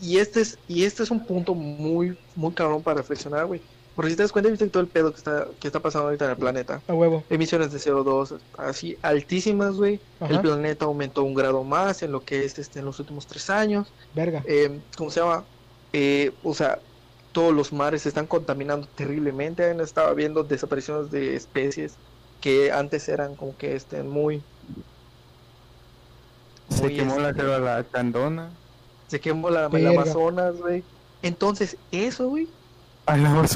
Y 0.00 0.18
este 0.18 0.40
es, 0.42 0.58
y 0.68 0.84
este 0.84 1.02
es 1.02 1.10
un 1.10 1.24
punto 1.24 1.54
muy, 1.54 2.16
muy 2.34 2.52
cabrón 2.52 2.82
para 2.82 2.98
reflexionar, 2.98 3.46
güey. 3.46 3.60
Porque 3.94 4.10
si 4.10 4.16
te 4.16 4.22
das 4.24 4.32
cuenta, 4.32 4.50
viste 4.50 4.66
todo 4.66 4.82
el 4.82 4.88
pedo 4.88 5.10
que 5.10 5.16
está, 5.16 5.48
que 5.58 5.68
está 5.68 5.80
pasando 5.80 6.08
ahorita 6.08 6.26
en 6.26 6.30
el 6.32 6.36
planeta. 6.36 6.82
A 6.86 6.92
huevo. 6.92 7.24
Emisiones 7.30 7.72
de 7.72 7.78
CO2 7.78 8.38
así 8.58 8.98
altísimas, 9.00 9.76
güey. 9.76 10.00
El 10.28 10.40
planeta 10.42 10.84
aumentó 10.84 11.22
un 11.22 11.32
grado 11.32 11.64
más 11.64 12.02
en 12.02 12.12
lo 12.12 12.20
que 12.22 12.44
es 12.44 12.58
este, 12.58 12.80
en 12.80 12.84
los 12.84 13.00
últimos 13.00 13.26
tres 13.26 13.48
años. 13.48 13.88
Verga. 14.14 14.42
Eh, 14.46 14.80
¿Cómo 14.98 15.10
se 15.10 15.20
llama? 15.20 15.44
Eh, 15.94 16.30
o 16.44 16.52
sea, 16.52 16.78
todos 17.32 17.54
los 17.54 17.72
mares 17.72 18.02
se 18.02 18.10
están 18.10 18.26
contaminando 18.26 18.86
terriblemente. 18.96 19.70
Han 19.70 19.80
estado 19.80 20.14
viendo 20.14 20.44
desapariciones 20.44 21.10
de 21.10 21.34
especies 21.34 21.94
que 22.40 22.72
antes 22.72 23.08
eran 23.08 23.36
como 23.36 23.56
que 23.56 23.76
este, 23.76 24.02
muy... 24.02 24.48
Se 26.68 26.92
quemó 26.92 27.18
la 27.18 27.30
este, 27.30 27.42
selva 27.42 27.58
la 27.58 27.84
candona. 27.88 28.62
Se 29.06 29.20
quemó 29.20 29.50
la, 29.50 29.68
la. 29.68 29.90
Amazonas, 29.90 30.56
güey. 30.56 30.84
Entonces, 31.22 31.78
eso, 31.90 32.28
güey, 32.28 32.56
Ah, 33.06 33.16
la 33.16 33.46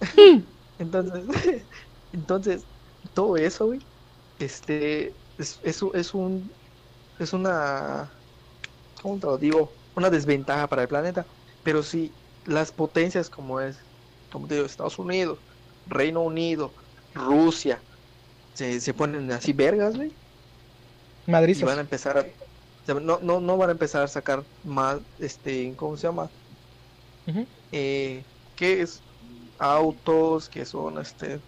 entonces, 0.78 1.66
entonces, 2.12 2.68
todo 3.14 3.36
eso, 3.36 3.66
güey, 3.66 3.86
este, 4.38 5.20
es, 5.38 5.60
es, 5.62 5.82
un- 5.82 5.92
es 5.94 6.14
un, 6.14 6.58
es 7.18 7.32
una, 7.32 8.20
¿cómo 9.02 9.18
te 9.20 9.26
lo 9.26 9.38
digo? 9.38 9.78
Una 9.94 10.10
desventaja 10.10 10.68
para 10.68 10.82
el 10.82 10.88
planeta. 10.88 11.28
Pero 11.62 11.82
si 11.82 12.18
las 12.44 12.72
potencias 12.72 13.30
como 13.30 13.60
es, 13.60 13.86
como 14.30 14.46
te 14.48 14.54
digo, 14.56 14.66
Estados 14.66 14.98
Unidos, 14.98 15.44
Reino 15.88 16.22
Unido, 16.22 16.72
Rusia, 17.14 17.78
se, 18.54 18.80
se 18.80 18.94
ponen 18.94 19.30
así 19.32 19.52
vergas, 19.52 19.96
güey, 19.96 20.10
y 21.26 21.30
Madrizas. 21.30 21.64
van 21.64 21.78
a 21.78 21.80
empezar 21.82 22.18
a, 22.18 22.92
no, 22.94 23.18
no, 23.22 23.40
no 23.40 23.56
van 23.56 23.70
a 23.70 23.72
empezar 23.72 24.02
a 24.02 24.08
sacar 24.08 24.42
más, 24.64 24.98
este, 25.18 25.72
¿cómo 25.76 25.96
se 25.96 26.06
llama? 26.06 26.28
Ujú. 27.26 27.44
eh, 27.72 28.22
que 28.54 28.82
es 28.82 29.00
autos, 29.58 30.48
que 30.48 30.64
son 30.64 30.98
este 30.98 31.40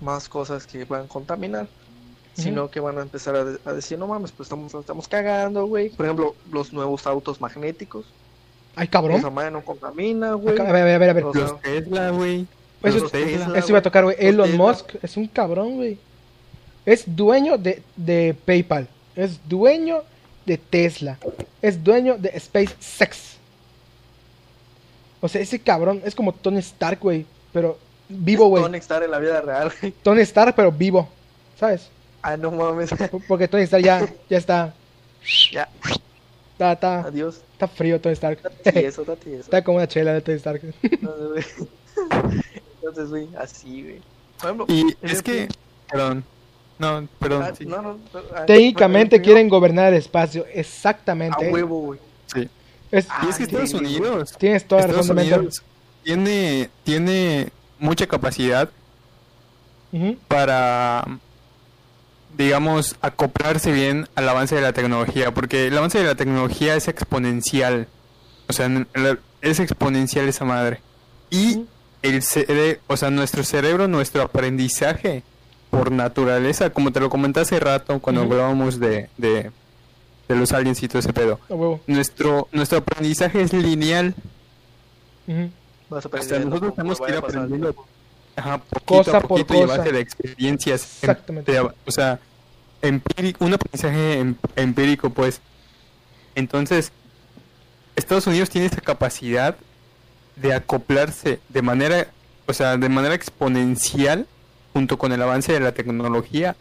más 0.00 0.28
cosas 0.28 0.66
que 0.66 0.84
van 0.84 1.04
a 1.04 1.08
contaminar, 1.08 1.68
sino 2.34 2.70
que 2.70 2.80
van 2.80 2.98
a 2.98 3.02
empezar 3.02 3.34
a, 3.34 3.44
de- 3.44 3.58
a 3.64 3.72
decir, 3.72 3.98
no 3.98 4.06
mames, 4.06 4.30
pues 4.32 4.46
estamos, 4.46 4.72
estamos 4.74 5.08
cagando, 5.08 5.66
güey. 5.66 5.88
Por 5.90 6.06
ejemplo, 6.06 6.34
los 6.52 6.72
nuevos 6.72 7.06
autos 7.06 7.40
magnéticos, 7.40 8.04
Ay, 8.76 8.88
cabrón. 8.88 9.16
esa 9.16 9.30
madre 9.30 9.50
no 9.50 9.64
contamina, 9.64 10.34
güey. 10.34 10.58
A 10.60 10.64
ver, 10.64 10.76
a 10.76 10.98
ver, 10.98 11.10
a 11.10 11.12
ver. 11.14 11.24
Los 11.24 11.60
Tesla, 11.62 12.10
güey. 12.10 12.46
Eso, 12.82 13.08
Tesla, 13.08 13.58
eso 13.58 13.68
iba 13.70 13.78
a 13.78 13.82
tocar, 13.82 14.04
güey. 14.04 14.16
Elon 14.18 14.50
Tesla. 14.50 14.64
Musk 14.64 14.94
es 15.02 15.16
un 15.16 15.26
cabrón, 15.26 15.76
güey. 15.76 15.98
Es 16.84 17.04
dueño 17.06 17.58
de, 17.58 17.82
de 17.96 18.36
PayPal. 18.44 18.86
Es 19.16 19.40
dueño 19.48 20.02
de 20.44 20.58
Tesla. 20.58 21.18
Es 21.62 21.82
dueño 21.82 22.16
de 22.18 22.38
SpaceX. 22.38 23.36
O 25.20 25.28
sea, 25.28 25.40
ese 25.40 25.58
cabrón 25.58 26.00
es 26.04 26.14
como 26.14 26.32
Tony 26.32 26.58
Stark, 26.58 27.00
güey. 27.00 27.26
Pero 27.52 27.78
vivo, 28.08 28.48
güey. 28.48 28.62
Tony 28.62 28.78
Stark 28.78 29.04
en 29.04 29.10
la 29.10 29.18
vida 29.18 29.40
real, 29.40 29.72
güey. 29.80 29.92
Tony 30.02 30.20
Stark, 30.20 30.54
pero 30.54 30.70
vivo. 30.70 31.08
¿Sabes? 31.58 31.88
Ah, 32.22 32.36
no 32.36 32.50
mames. 32.50 32.90
Porque 33.26 33.48
Tony 33.48 33.64
Stark 33.64 33.84
ya, 33.84 34.06
ya 34.30 34.38
está. 34.38 34.74
ya, 35.50 35.68
Está, 36.52 36.72
está, 36.72 37.00
adiós. 37.00 37.40
está 37.52 37.68
frío 37.68 38.00
Tony 38.00 38.12
Stark. 38.14 38.40
Date 38.64 38.86
eso, 38.86 39.04
date 39.06 39.32
eso. 39.32 39.40
Está 39.42 39.62
como 39.64 39.78
una 39.78 39.88
chela 39.88 40.12
de 40.14 40.20
Tony 40.20 40.36
Stark. 40.36 40.62
Entonces, 42.88 43.08
güey. 43.10 43.28
Así, 43.38 43.82
güey. 43.82 44.66
Y 44.68 44.94
es 45.02 45.14
el 45.18 45.22
que, 45.22 45.48
perdón. 45.90 46.24
No, 46.78 46.88
ah, 46.88 47.02
perdón. 47.18 47.54
sí. 47.56 47.64
no, 47.64 47.80
no, 47.80 47.98
ah, 48.34 48.44
Técnicamente 48.46 49.20
quieren 49.22 49.48
gobernar 49.48 49.92
el 49.92 49.98
espacio. 49.98 50.44
A 50.44 50.50
Exactamente. 50.50 51.50
huevo, 51.50 51.80
güey. 51.80 52.00
Sí. 52.32 52.48
Es- 52.90 53.06
Ah, 53.08 53.22
Y 53.26 53.30
es 53.30 53.36
que 53.38 53.44
Estados. 53.44 53.72
Unidos, 53.74 54.32
tienes 54.38 54.66
toda 54.68 54.82
la 54.82 54.86
Estados 54.88 55.08
razón. 55.08 55.18
Unidos 55.18 55.62
tiene, 56.04 56.70
tiene 56.84 57.48
mucha 57.78 58.06
capacidad 58.06 58.68
para, 60.28 61.04
digamos, 62.36 62.96
acoplarse 63.00 63.72
bien 63.72 64.08
al 64.14 64.28
avance 64.28 64.54
de 64.54 64.60
la 64.60 64.72
tecnología, 64.72 65.32
porque 65.32 65.66
el 65.68 65.78
avance 65.78 65.98
de 65.98 66.04
la 66.04 66.14
tecnología 66.14 66.76
es 66.76 66.86
exponencial, 66.88 67.88
o 68.48 68.52
sea, 68.52 68.68
es 69.40 69.60
exponencial 69.60 70.28
esa 70.28 70.44
madre. 70.44 70.80
Y. 71.30 71.64
el 72.02 72.22
cere- 72.22 72.78
o 72.86 72.96
sea, 72.96 73.10
nuestro 73.10 73.42
cerebro, 73.44 73.88
nuestro 73.88 74.22
aprendizaje 74.22 75.22
por 75.70 75.90
naturaleza, 75.92 76.70
como 76.70 76.92
te 76.92 77.00
lo 77.00 77.10
comenté 77.10 77.40
hace 77.40 77.58
rato 77.60 77.98
cuando 78.00 78.22
hablábamos 78.22 78.78
de, 78.78 79.08
de, 79.16 79.50
de 80.28 80.36
los 80.36 80.52
aliens 80.52 80.82
y 80.82 80.88
todo 80.88 80.98
ese 81.00 81.12
pedo, 81.12 81.40
nuestro, 81.86 82.48
nuestro 82.52 82.78
aprendizaje 82.78 83.42
es 83.42 83.52
lineal. 83.52 84.14
Vas 85.88 86.06
O 86.06 86.22
sea, 86.22 86.38
nosotros 86.40 86.74
tenemos 86.74 87.00
que 87.00 87.10
ir 87.12 87.16
aprendiendo. 87.18 87.74
Ajá, 88.36 88.58
poquito 88.58 88.84
Cosa 88.84 89.16
a 89.16 89.20
por 89.20 89.28
poquito 89.28 89.54
y 89.54 89.58
a 89.58 89.60
cosa. 89.66 89.76
base 89.78 89.92
de 89.92 90.00
experiencias. 90.00 90.82
em- 91.02 91.10
Exactamente. 91.10 91.52
de- 91.52 91.60
o 91.60 91.90
sea, 91.90 92.20
empírico, 92.82 93.44
un 93.44 93.54
aprendizaje 93.54 94.18
em- 94.18 94.34
empírico, 94.56 95.10
pues. 95.10 95.40
Entonces, 96.34 96.92
Estados 97.96 98.26
Unidos 98.26 98.50
tiene 98.50 98.66
esa 98.66 98.80
capacidad 98.82 99.56
de 100.36 100.54
acoplarse 100.54 101.40
de 101.48 101.62
manera, 101.62 102.08
o 102.46 102.52
sea, 102.52 102.76
de 102.76 102.88
manera 102.88 103.14
exponencial 103.14 104.26
junto 104.72 104.98
con 104.98 105.12
el 105.12 105.22
avance 105.22 105.52
de 105.52 105.60
la 105.60 105.72
tecnología 105.72 106.56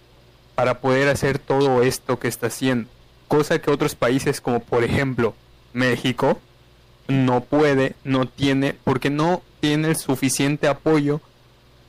para 0.55 0.79
poder 0.79 1.09
hacer 1.09 1.37
todo 1.39 1.83
esto 1.83 2.17
que 2.19 2.27
está 2.27 2.47
haciendo. 2.47 2.89
Cosa 3.27 3.59
que 3.59 3.71
otros 3.71 3.95
países 3.95 4.39
como 4.39 4.61
por 4.61 4.83
ejemplo 4.83 5.35
México 5.73 6.39
no 7.07 7.41
puede, 7.41 7.95
no 8.03 8.27
tiene, 8.27 8.75
porque 8.83 9.09
no 9.09 9.41
tiene 9.59 9.89
el 9.89 9.95
suficiente 9.97 10.67
apoyo 10.67 11.21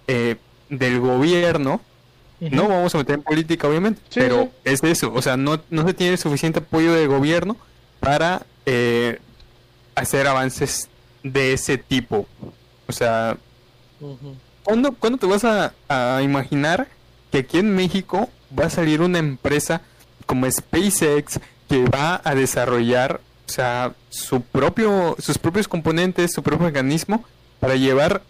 eh, 0.08 0.36
del 0.68 1.00
gobierno. 1.00 1.80
No 2.38 2.68
vamos 2.68 2.94
a 2.94 2.98
meter 2.98 3.14
en 3.14 3.22
política, 3.22 3.66
obviamente, 3.66 4.00
Sí, 4.10 4.20
pero 4.20 4.42
sí. 4.44 4.50
es 4.64 4.82
eso. 4.82 5.10
O 5.14 5.22
sea, 5.22 5.38
no, 5.38 5.58
no 5.70 5.86
se 5.86 5.94
tiene 5.94 6.12
el 6.14 6.18
suficiente 6.18 6.58
apoyo 6.58 6.92
del 6.92 7.08
gobierno 7.08 7.56
para 7.98 8.44
eh, 8.66 9.20
hacer 9.94 10.26
avances 10.26 10.88
de 11.32 11.52
ese 11.52 11.78
tipo. 11.78 12.26
O 12.86 12.92
sea. 12.92 13.36
¿cuándo, 14.62 14.92
cuándo 14.92 15.18
te 15.18 15.26
vas 15.26 15.44
a, 15.44 15.72
a 15.88 16.22
imaginar 16.22 16.88
que 17.30 17.38
aquí 17.38 17.58
en 17.58 17.74
México 17.74 18.28
va 18.58 18.66
a 18.66 18.70
salir 18.70 19.00
una 19.00 19.18
empresa 19.18 19.80
como 20.26 20.50
SpaceX 20.50 21.40
que 21.68 21.84
va 21.84 22.20
a 22.24 22.34
desarrollar, 22.34 23.20
o 23.48 23.50
sea, 23.52 23.94
su 24.10 24.40
propio, 24.42 25.16
sus 25.18 25.38
propios 25.38 25.66
componentes, 25.68 26.32
su 26.32 26.42
propio 26.42 26.66
mecanismo 26.66 27.24
para 27.60 27.74
llevar 27.76 28.22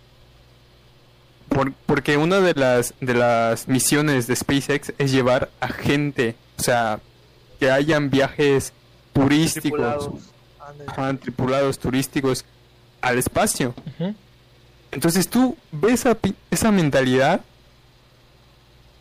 por- 1.48 1.72
porque 1.86 2.16
una 2.16 2.40
de 2.40 2.54
las 2.54 2.94
de 3.00 3.14
las 3.14 3.68
misiones 3.68 4.26
de 4.26 4.36
SpaceX 4.36 4.92
es 4.98 5.12
llevar 5.12 5.50
a 5.60 5.68
gente, 5.68 6.34
o 6.58 6.62
sea, 6.62 7.00
que 7.58 7.70
hayan 7.70 8.10
viajes 8.10 8.72
turísticos, 9.12 9.62
Tripulados. 9.62 10.08
Ándale. 10.60 10.90
ajá, 10.90 11.14
tripulados 11.14 11.78
turísticos 11.78 12.44
al 13.08 13.18
espacio. 13.18 13.74
Entonces 14.92 15.28
tú 15.28 15.56
ves 15.72 15.94
esa, 16.00 16.14
pi- 16.14 16.34
esa 16.50 16.70
mentalidad, 16.70 17.40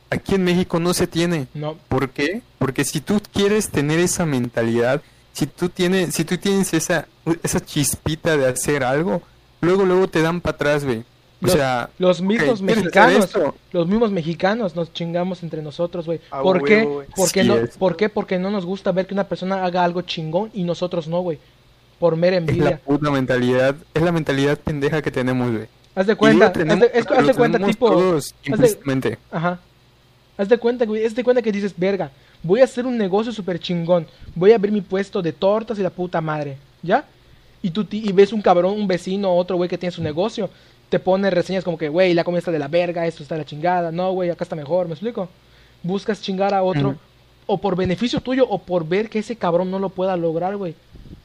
aquí 0.10 0.36
en 0.36 0.43
México 0.43 0.80
no 0.80 0.93
se 0.93 1.08
tiene. 1.08 1.47
No. 1.53 1.76
¿Por 1.88 2.10
qué? 2.10 2.41
Porque 2.60 2.84
si 2.86 3.01
tú 3.01 3.22
quieres 3.34 3.70
tener 3.70 3.99
esa 3.99 4.26
mentalidad, 4.26 5.01
si 5.34 5.47
tú 5.47 5.70
tienes, 5.70 6.14
si 6.16 6.24
tú 6.26 6.38
tienes 6.38 6.74
esa, 6.74 7.08
esa 7.43 7.60
chispita 7.64 8.38
de 8.38 8.47
hacer 8.47 8.84
algo, 8.84 9.22
luego 9.62 9.86
luego 9.86 10.08
te 10.08 10.22
dan 10.22 10.41
para 10.41 10.56
atrás, 10.56 10.84
güey. 10.86 10.99
O 11.41 11.47
Los, 11.47 11.51
sea, 11.51 11.89
los 11.99 12.22
mismos 12.22 12.60
¿quieres 12.62 12.78
hacer 12.78 12.84
mexicanos, 13.12 13.53
los 13.74 13.88
mismos 13.88 14.12
mexicanos 14.12 14.76
nos 14.76 14.93
chingamos 14.93 15.43
entre 15.43 15.62
nosotros, 15.62 16.06
güey. 16.06 16.22
A 16.32 16.41
¿Por 16.41 16.60
güey. 16.62 17.08
¿Por 17.16 17.32
qué 17.32 17.43
no? 17.43 17.56
¿Por 17.78 17.97
qué? 17.97 18.08
Porque 18.10 18.39
no 18.39 18.49
nos 18.51 18.66
gusta 18.66 18.91
ver 18.93 19.06
que 19.06 19.14
una 19.14 19.26
persona 19.28 19.66
haga 19.66 19.84
algo 19.84 20.01
chingón 20.01 20.49
y 20.53 20.64
nosotros 20.64 21.08
no, 21.08 21.20
güey. 21.22 21.38
Por 22.06 22.16
mera 22.18 22.38
es 22.38 22.58
la 22.58 22.78
puta 22.78 23.10
mentalidad, 23.10 23.76
es 23.95 24.01
la 24.03 24.12
mentalidad 24.12 24.60
pendeja 24.60 25.01
que 25.01 25.10
tenemos, 25.10 25.51
güey. 25.51 25.66
Haz 25.95 26.06
de 26.06 26.16
cuenta, 26.16 26.53
tenemos- 26.53 26.84
haz 26.84 26.91
de, 26.93 26.99
es- 26.99 27.08
haz 27.12 27.28
de 27.28 27.34
cuenta, 27.34 27.58
tipo, 27.66 27.89
todos 27.89 28.26
haz 28.28 28.41
de- 28.43 28.49
implícitamente. 28.51 29.18
Ajá. 29.32 29.60
Haz 30.38 30.49
de 30.49 30.58
cuenta, 30.60 30.86
güey. 30.86 31.03
Haz 31.03 31.16
de 31.16 31.24
cuenta 31.24 31.41
que 31.41 31.51
dices, 31.51 31.74
verga, 31.76 32.12
voy 32.43 32.62
a 32.62 32.66
hacer 32.66 32.86
un 32.86 32.95
negocio 32.97 33.32
súper 33.32 33.58
chingón. 33.60 34.06
Voy 34.36 34.51
a 34.51 34.56
abrir 34.56 34.72
mi 34.72 34.82
puesto 34.82 35.22
de 35.24 35.32
tortas 35.34 35.80
y 35.80 35.82
la 35.82 35.89
puta 35.89 36.22
madre. 36.22 36.58
¿Ya? 36.84 37.06
Y 37.64 37.72
tú 37.72 37.88
y 37.89 38.12
ves 38.12 38.32
un 38.34 38.41
cabrón, 38.43 38.74
un 38.80 38.88
vecino, 38.88 39.34
otro 39.36 39.56
güey 39.58 39.68
que 39.68 39.78
tiene 39.80 39.91
su 39.91 40.03
negocio. 40.03 40.49
Te 40.89 40.99
pone 40.99 41.32
reseñas 41.32 41.64
como 41.64 41.78
que, 41.80 41.89
güey, 41.89 42.14
la 42.14 42.24
comida 42.24 42.38
está 42.39 42.51
de 42.51 42.60
la 42.60 42.68
verga, 42.68 43.08
esto 43.08 43.24
está 43.24 43.34
de 43.34 43.41
la 43.41 43.45
chingada. 43.45 43.91
No, 43.91 44.12
güey, 44.12 44.30
acá 44.30 44.43
está 44.43 44.56
mejor, 44.56 44.86
¿me 44.88 44.93
explico? 44.93 45.28
Buscas 45.82 46.22
chingar 46.22 46.53
a 46.53 46.62
otro. 46.62 46.95
O 47.48 47.60
por 47.60 47.76
beneficio 47.76 48.22
tuyo 48.22 48.48
o 48.48 48.60
por 48.62 48.88
ver 48.88 49.10
que 49.10 49.20
ese 49.20 49.36
cabrón 49.36 49.70
no 49.72 49.80
lo 49.80 49.89
pueda 49.89 50.18
lograr, 50.18 50.56
güey. 50.58 50.76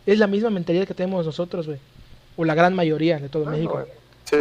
Es 0.07 0.19
la 0.19 0.27
misma 0.27 0.51
mentalidad 0.51 0.87
que 0.87 0.95
tenemos 0.95 1.25
nosotros, 1.27 1.67
güey. 1.67 1.79
O 2.37 2.45
la 2.45 2.55
gran 2.55 2.75
mayoría 2.75 3.19
de 3.19 3.29
todo 3.29 3.47
Ah, 3.49 3.51
México. 3.53 3.85
Sí. 4.25 4.37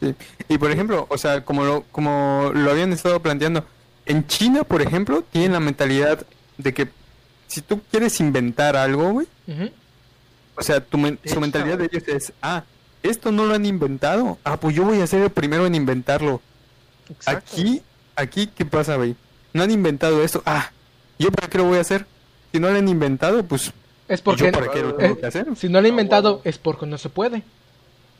Sí. 0.00 0.14
Y 0.48 0.58
por 0.58 0.70
ejemplo, 0.70 1.06
o 1.10 1.18
sea, 1.18 1.44
como 1.44 1.64
lo, 1.64 1.84
como 1.92 2.50
lo 2.54 2.70
habían 2.70 2.92
estado 2.92 3.20
planteando, 3.20 3.64
en 4.06 4.26
China, 4.26 4.64
por 4.64 4.80
ejemplo, 4.82 5.22
tienen 5.30 5.52
la 5.52 5.60
mentalidad 5.60 6.24
de 6.58 6.74
que 6.74 6.88
si 7.48 7.60
tú 7.60 7.80
quieres 7.90 8.18
inventar 8.20 8.76
algo, 8.76 9.10
güey, 9.12 9.26
o 10.56 10.62
sea, 10.62 10.80
tu 10.80 10.96
men- 10.98 11.18
su 11.24 11.40
mentalidad 11.40 11.78
de 11.78 11.84
ellos 11.92 12.02
es, 12.08 12.32
ah, 12.42 12.64
esto 13.02 13.30
no 13.32 13.44
lo 13.46 13.54
han 13.54 13.66
inventado, 13.66 14.38
ah, 14.44 14.56
pues 14.58 14.74
yo 14.74 14.84
voy 14.84 15.00
a 15.00 15.06
ser 15.06 15.22
el 15.22 15.30
primero 15.30 15.66
en 15.66 15.74
inventarlo. 15.74 16.40
Exacto. 17.10 17.52
Aquí, 17.52 17.82
aquí, 18.16 18.46
¿qué 18.46 18.64
pasa, 18.64 18.96
güey? 18.96 19.16
No 19.52 19.62
han 19.62 19.70
inventado 19.70 20.22
esto, 20.22 20.42
ah, 20.46 20.70
¿yo 21.18 21.30
para 21.32 21.48
qué 21.48 21.58
lo 21.58 21.64
voy 21.64 21.78
a 21.78 21.80
hacer? 21.80 22.06
Si 22.52 22.58
no 22.60 22.70
lo 22.70 22.78
han 22.78 22.88
inventado, 22.88 23.42
pues, 23.44 23.72
Es 24.08 24.20
¿yo 24.20 24.24
porque 24.24 24.50
para 24.52 24.70
qué 24.70 24.80
lo 24.82 24.90
eh, 24.90 24.94
tengo 24.98 25.18
que 25.18 25.26
hacer? 25.26 25.46
si 25.56 25.68
no 25.68 25.80
lo 25.80 25.86
he 25.86 25.90
Ah, 25.90 25.92
inventado 25.92 26.40
es 26.44 26.58
porque 26.58 26.86
no 26.86 26.98
se 26.98 27.08
puede. 27.08 27.42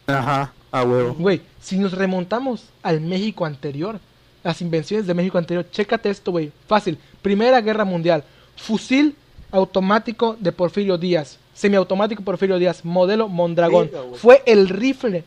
Ajá, 0.07 0.53
a 0.73 0.83
huevo. 0.83 1.15
Güey, 1.19 1.41
si 1.61 1.79
nos 1.79 1.93
remontamos 1.93 2.65
al 2.83 3.01
México 3.01 3.45
anterior, 3.45 3.99
las 4.43 4.61
invenciones 4.61 5.07
de 5.07 5.15
México 5.15 5.39
anterior, 5.39 5.67
chécate 5.71 6.11
esto, 6.11 6.31
güey. 6.33 6.51
Fácil. 6.67 6.99
Primera 7.23 7.61
Guerra 7.61 7.85
Mundial. 7.85 8.25
Fusil 8.57 9.15
automático 9.53 10.37
de 10.41 10.53
Porfirio 10.53 10.97
Díaz. 10.99 11.39
Semiautomático 11.55 12.23
Porfirio 12.23 12.59
Díaz. 12.59 12.85
Modelo 12.85 13.29
Mondragón. 13.29 13.91
Fue 14.15 14.43
el 14.47 14.69
rifle 14.69 15.25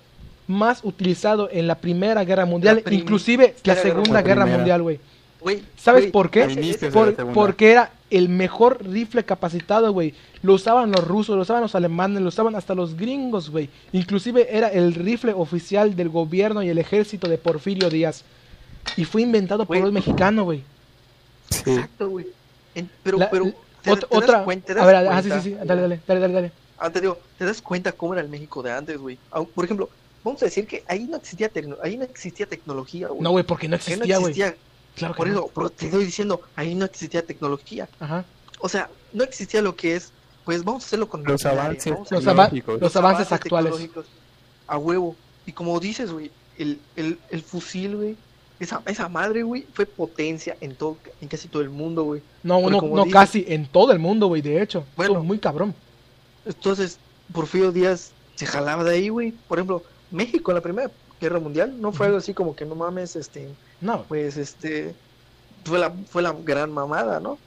más 0.48 0.80
utilizado 0.84 1.48
en 1.52 1.68
la 1.68 1.76
Primera 1.76 2.24
Guerra 2.26 2.46
Mundial, 2.46 2.80
prim- 2.82 3.00
inclusive 3.02 3.56
la 3.64 3.76
Guerra 3.76 3.90
Segunda. 3.90 4.22
Guerra 4.22 4.42
Primera. 4.44 4.58
Mundial, 4.58 4.82
güey. 4.82 5.00
¿Sabes 5.78 6.08
por 6.12 6.30
qué? 6.30 6.42
Por- 6.92 7.16
porque 7.34 7.72
era 7.72 7.92
el 8.10 8.30
mejor 8.30 8.84
rifle 8.86 9.24
capacitado, 9.24 9.92
güey. 9.92 10.14
Lo 10.42 10.54
usaban 10.54 10.92
los 10.92 11.06
rusos, 11.08 11.36
lo 11.36 11.42
usaban 11.44 11.62
los 11.64 11.74
alemanes, 11.76 12.22
lo 12.22 12.28
usaban 12.30 12.56
hasta 12.56 12.76
los 12.76 12.96
gringos, 12.96 13.50
güey. 13.50 13.70
Inclusive 13.92 14.48
era 14.56 14.68
el 14.70 14.94
rifle 14.94 15.34
oficial 15.34 15.96
del 15.96 16.10
gobierno 16.10 16.62
y 16.64 16.70
el 16.70 16.78
ejército 16.78 17.28
de 17.28 17.38
Porfirio 17.38 17.90
Díaz. 17.90 18.24
Y 18.98 19.06
fue 19.06 19.22
inventado 19.22 19.66
por 19.66 19.78
un 19.78 19.94
mexicano, 19.94 20.44
güey. 20.44 20.62
Sí. 21.50 21.72
Exacto, 21.72 22.10
güey. 22.10 22.28
Pero, 23.04 23.18
La- 23.18 23.30
pero, 23.30 23.46
¿te- 23.82 23.92
ot- 23.92 24.00
te 24.00 24.16
das 24.16 24.24
otra. 24.24 24.46
cuen- 24.46 24.62
te 24.62 24.72
A 24.74 24.76
das 24.76 24.86
ver, 24.86 24.96
ah, 24.96 25.22
sí, 25.22 25.24
sí, 25.24 25.30
cuenta? 25.30 25.44
sí. 25.44 25.56
Dale, 25.68 25.82
dale, 25.82 26.00
dale, 26.08 26.20
dale, 26.20 26.34
dale. 26.34 26.52
Ah, 26.80 26.90
te 26.90 27.00
digo, 27.02 27.18
¿te 27.38 27.46
das 27.46 27.62
cuenta 27.62 27.92
cómo 27.94 28.14
era 28.14 28.22
el 28.22 28.30
México 28.30 28.62
de 28.64 28.72
antes, 28.72 28.98
güey? 28.98 29.18
Au- 29.32 29.48
Por 29.48 29.64
ejemplo, 29.66 29.90
vamos 30.24 30.42
a 30.42 30.46
decir 30.46 30.68
que 30.68 30.84
ahí 30.88 31.06
no 31.06 31.18
existía, 31.18 31.50
tecno- 31.52 31.78
ahí 31.82 31.96
no 31.98 32.04
existía 32.04 32.46
tecnología, 32.46 33.08
güey. 33.08 33.22
No, 33.22 33.32
güey, 33.32 33.46
porque 33.46 33.68
no 33.70 33.76
existía, 33.76 34.18
güey. 34.18 34.32
existía, 34.32 34.56
Claro 34.96 35.14
que 35.14 35.18
por 35.18 35.28
no. 35.28 35.34
eso, 35.34 35.70
te 35.72 35.86
estoy 35.86 36.06
diciendo, 36.06 36.42
ahí 36.56 36.76
no 36.76 36.86
existía 36.86 37.26
tecnología. 37.26 37.88
Ajá. 38.00 38.26
O 38.60 38.70
sea, 38.70 38.90
no 39.12 39.24
existía 39.24 39.62
lo 39.62 39.76
que 39.76 39.96
es, 39.96 40.12
pues 40.46 40.64
vamos 40.64 40.84
a 40.84 40.88
hacerlo 40.88 41.10
con 41.10 41.24
Los 41.24 41.46
avances 41.46 41.92
Los, 41.92 42.12
los 42.12 42.96
avances 42.96 43.32
actuales. 43.32 43.72
tecnológicos 43.72 44.06
A 44.68 44.78
huevo. 44.78 45.16
Y 45.46 45.52
como 45.52 45.80
dices, 45.80 46.12
güey, 46.12 46.32
el, 46.58 46.80
el, 46.96 47.18
el 47.30 47.42
fusil, 47.42 47.96
güey, 47.96 48.16
esa, 48.60 48.82
esa 48.86 49.10
madre, 49.10 49.44
güey, 49.44 49.66
fue 49.74 49.86
potencia 49.86 50.56
en 50.62 50.76
todo, 50.76 50.98
en 51.20 51.28
casi 51.28 51.48
todo 51.50 51.62
el 51.62 51.70
mundo, 51.70 52.04
güey. 52.04 52.22
No, 52.44 52.62
Porque 52.62 52.78
no, 52.78 52.96
no 52.96 53.04
dices- 53.04 53.14
casi 53.14 53.46
en 53.48 53.66
todo 53.68 53.92
el 53.92 54.00
mundo, 54.00 54.28
güey, 54.28 54.42
de 54.42 54.62
hecho. 54.62 54.86
Bueno. 54.96 55.14
Estuvo 55.14 55.26
muy 55.26 55.40
cabrón. 55.40 55.74
Entonces, 56.46 56.98
Porfirio 57.34 57.72
Díaz 57.72 58.12
se 58.36 58.46
jalaba 58.46 58.84
de 58.84 58.96
ahí, 58.96 59.10
güey. 59.10 59.32
Por 59.48 59.58
ejemplo, 59.58 59.84
México 60.12 60.52
en 60.52 60.56
la 60.56 60.62
Primera 60.62 60.92
Guerra 61.24 61.40
Mundial 61.40 61.80
no 61.82 61.92
fue 61.92 62.06
algo 62.08 62.18
así 62.20 62.34
como 62.34 62.56
que 62.56 62.66
no 62.66 62.76
mames, 62.76 63.16
este, 63.16 63.48
No. 63.82 64.04
pues, 64.04 64.38
este, 64.38 64.94
fue 65.66 65.80
la, 65.80 65.92
fue 66.10 66.22
la 66.22 66.34
gran 66.34 66.72
mamada, 66.72 67.20
¿no? 67.20 67.38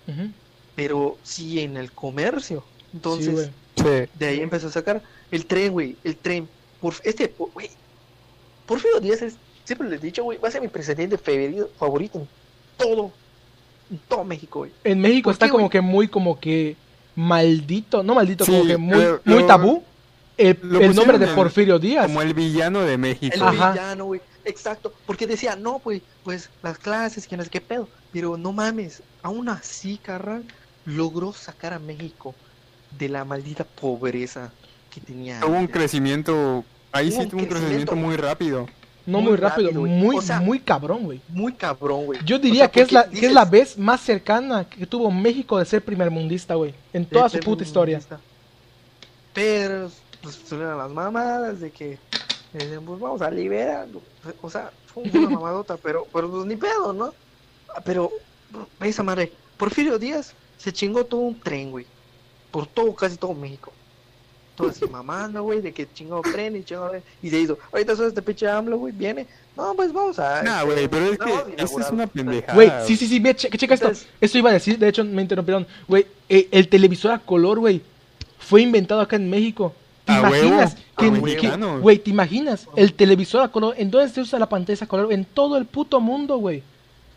Pero 0.75 1.17
sí 1.23 1.61
en 1.61 1.77
el 1.77 1.93
comercio. 1.93 2.65
Entonces, 2.93 3.27
Sí, 3.27 3.33
güey. 3.33 4.07
Sí. 4.07 4.11
de 4.19 4.27
ahí 4.27 4.41
empezó 4.41 4.69
a 4.69 4.71
sacar 4.73 5.03
el 5.31 5.47
tren, 5.47 5.73
güey, 5.73 5.97
el 6.05 6.17
tren. 6.17 6.49
Por, 6.81 6.95
este, 7.05 7.29
por- 7.29 7.51
güey, 7.53 7.69
Porfirio 8.67 9.01
Díaz 9.01 9.23
es, 9.23 9.37
siempre 9.65 9.89
les 9.89 10.01
he 10.03 10.07
dicho, 10.07 10.25
güey, 10.25 10.39
va 10.39 10.49
a 10.49 10.51
ser 10.51 10.61
mi 10.61 10.69
presidente 10.69 11.17
favorito, 11.19 12.19
en 12.19 12.29
todo, 12.77 13.13
en 13.91 13.99
todo 14.09 14.25
México, 14.25 14.61
güey. 14.61 14.73
En 14.85 15.01
México 15.01 15.25
¿Por 15.29 15.33
está 15.35 15.47
qué, 15.47 15.53
como 15.53 15.65
güey? 15.65 15.71
que 15.71 15.81
muy 15.81 16.09
como 16.09 16.39
que 16.41 16.77
maldito, 17.15 18.03
no 18.03 18.15
maldito, 18.15 18.45
Sí, 18.45 18.53
como 18.53 18.67
que 18.67 18.77
muy, 18.77 18.99
lo- 18.99 19.21
muy 19.25 19.41
lo- 19.41 19.47
tabú 19.47 19.83
el, 20.39 20.59
lo 20.63 20.81
el 20.81 20.95
nombre 20.95 21.19
de 21.19 21.27
Porfirio 21.29 21.79
Díaz. 21.79 22.07
Como 22.07 22.23
el 22.23 22.35
villano 22.35 22.81
de 22.83 22.99
México. 22.99 23.35
El 23.35 23.43
Ajá. 23.43 23.73
villano, 23.73 24.05
güey. 24.07 24.21
Exacto. 24.45 24.93
Porque 25.07 25.27
decía, 25.27 25.57
no, 25.57 25.79
pues, 25.79 26.03
pues 26.25 26.51
las 26.63 26.79
clases, 26.79 27.27
que 27.27 27.37
no 27.37 27.43
sé 27.45 27.51
qué 27.51 27.61
pedo. 27.61 27.89
Pero 28.13 28.37
no 28.37 28.53
mames, 28.53 29.03
aún 29.23 29.49
así, 29.49 29.99
carnal, 30.03 30.45
logró 30.85 31.33
sacar 31.33 31.73
a 31.73 31.79
México 31.79 32.35
de 32.99 33.09
la 33.09 33.25
maldita 33.25 33.65
pobreza 33.65 34.53
que 34.91 35.01
tenía. 35.01 35.41
Tuvo 35.41 35.57
un 35.57 35.67
crecimiento, 35.67 36.65
ahí 36.93 37.11
sí 37.11 37.19
un 37.19 37.29
tuvo 37.29 37.41
un 37.41 37.47
crecimiento 37.47 37.93
crecimiento. 37.93 37.97
muy 37.97 38.17
rápido. 38.17 38.67
no 39.05 39.21
muy 39.21 39.29
muy 39.31 39.37
rápido, 39.37 39.73
muy, 39.73 40.17
O 40.17 40.23
sea, 40.23 40.41
muy 40.41 40.61
cabrón, 40.61 41.05
güey. 41.05 41.21
Muy 41.29 41.53
cabrón, 41.55 42.07
güey. 42.07 42.21
Yo 42.25 42.37
O 42.37 42.39
diría 42.39 42.65
sea, 42.65 42.69
que 42.71 42.81
es 42.83 42.93
la 42.93 43.09
que 43.11 43.27
es 43.27 43.33
la 43.33 43.45
vez 43.45 43.77
más 43.77 44.01
cercana 44.01 44.65
que 44.69 44.87
tuvo 44.87 45.11
México 45.11 45.59
de 45.59 45.65
ser 45.65 45.85
primermundista, 45.85 46.55
güey, 46.55 46.75
en 46.93 47.05
toda 47.07 47.29
su 47.29 47.37
"Vete, 47.37 47.45
puta 47.45 47.65
historia. 47.65 47.99
comunista". 47.99 48.21
Pero, 49.33 49.91
pues, 50.35 50.49
salieron 50.49 50.79
las 50.79 50.91
mamadas 50.91 51.61
de 51.61 51.71
que, 51.71 51.99
pues, 52.53 52.71
vamos 53.01 53.23
a 53.23 53.31
liberar. 53.31 53.87
O 54.43 54.51
sea, 54.51 54.71
fue 54.87 55.05
una 55.05 55.31
mamadota, 55.31 55.77
pero, 55.77 56.07
pero 56.13 56.31
pues 56.31 56.47
ni 56.47 56.57
pedo, 56.57 56.93
¿no? 56.93 57.15
Ah, 57.75 57.81
Pero, 57.85 58.11
esa 58.81 59.03
madre, 59.03 59.33
Porfirio 59.57 59.99
Díaz 59.99 60.33
se 60.57 60.73
chingó 60.73 61.05
todo 61.05 61.21
un 61.21 61.39
tren, 61.39 61.71
güey. 61.71 61.87
Por 62.51 62.67
todo, 62.67 62.95
casi 62.95 63.17
todo 63.17 63.35
México. 63.35 63.73
Todo 64.55 64.71
así 64.71 64.87
mamando, 64.87 65.43
güey, 65.43 65.61
de 65.61 65.73
que 65.75 65.87
chingó 65.93 66.23
tren 66.23 66.57
y 66.57 66.65
chingó 66.65 66.91
Y 67.23 67.29
se 67.29 67.39
hizo, 67.41 67.59
ahorita 67.71 67.95
solo 67.95 68.09
este 68.09 68.23
pinche 68.23 68.49
AMLO, 68.49 68.79
güey, 68.79 68.93
viene. 68.93 69.27
No, 69.55 69.75
pues 69.75 69.93
vamos 69.93 70.19
a. 70.19 70.43
Nah, 70.43 70.63
este, 70.63 70.73
güey, 70.73 70.89
pero 70.89 71.05
es 71.13 71.21
a 71.21 71.25
que 71.25 71.31
esa 71.31 71.43
es 71.43 71.53
inaugurar". 71.59 71.93
una 71.93 72.07
pendejada. 72.07 72.55
Güey, 72.55 72.71
sí, 72.87 72.97
sí, 72.97 73.07
sí, 73.07 73.21
ve, 73.21 73.35
che- 73.37 73.51
checa 73.51 73.75
esto. 73.75 73.87
Entonces- 73.89 74.09
Esto 74.21 74.39
iba 74.39 74.49
a 74.51 74.55
decir, 74.55 74.79
de 74.79 74.89
hecho 74.89 75.05
me 75.05 75.21
interrumpieron. 75.21 75.67
Güey, 75.87 76.07
eh, 76.31 76.49
el 76.53 76.69
televisor 76.69 77.13
a 77.13 77.19
color, 77.19 77.59
güey, 77.59 77.83
fue 78.39 78.63
inventado 78.63 79.03
acá 79.03 79.17
en 79.17 79.29
México. 79.29 79.75
¿Te 80.07 80.13
A 80.13 80.19
imaginas? 80.21 80.77
huevo. 80.99 81.81
güey, 81.81 81.99
¿te 81.99 82.11
imaginas? 82.11 82.67
El 82.77 82.95
televisor 82.95 83.43
a 83.43 83.49
color, 83.49 83.75
¿en 83.77 83.91
dónde 83.91 84.09
se 84.09 84.21
usa 84.23 84.39
la 84.39 84.49
pantalla 84.49 84.83
a 84.85 84.89
color? 84.89 85.13
En 85.13 85.25
todo 85.27 85.59
el 85.59 85.67
puto 85.67 86.01
mundo, 86.01 86.39
güey. 86.39 86.63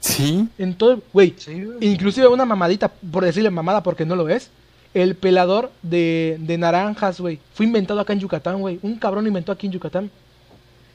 Sí. 0.02 0.48
En 0.58 0.74
todo, 0.74 0.94
el- 0.94 1.04
güey. 1.14 1.34
Sí. 1.38 1.66
Inclusive 1.82 2.28
una 2.28 2.46
mamadita, 2.46 2.88
por 2.90 3.24
decirle 3.24 3.50
mamada 3.50 3.84
porque 3.84 4.06
no 4.06 4.16
lo 4.16 4.28
es. 4.28 4.50
El 4.94 5.16
pelador 5.16 5.72
de, 5.84 6.38
de 6.40 6.58
naranjas, 6.58 7.20
güey. 7.22 7.40
Fue 7.54 7.66
inventado 7.66 8.00
acá 8.00 8.14
en 8.14 8.20
Yucatán, 8.22 8.60
güey. 8.60 8.80
Un 8.82 8.96
cabrón 8.96 9.28
inventó 9.28 9.52
aquí 9.52 9.68
en 9.68 9.74
Yucatán. 9.74 10.10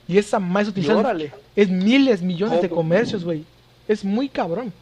Y 0.08 0.18
esa 0.18 0.38
más 0.40 0.66
utilizada 0.68 0.98
órale. 0.98 1.32
es 1.54 1.68
miles, 1.70 2.20
millones 2.22 2.60
de 2.60 2.68
comercios, 2.68 3.24
güey. 3.24 3.44
Es 3.86 4.04
muy 4.04 4.28
cabrón. 4.28 4.72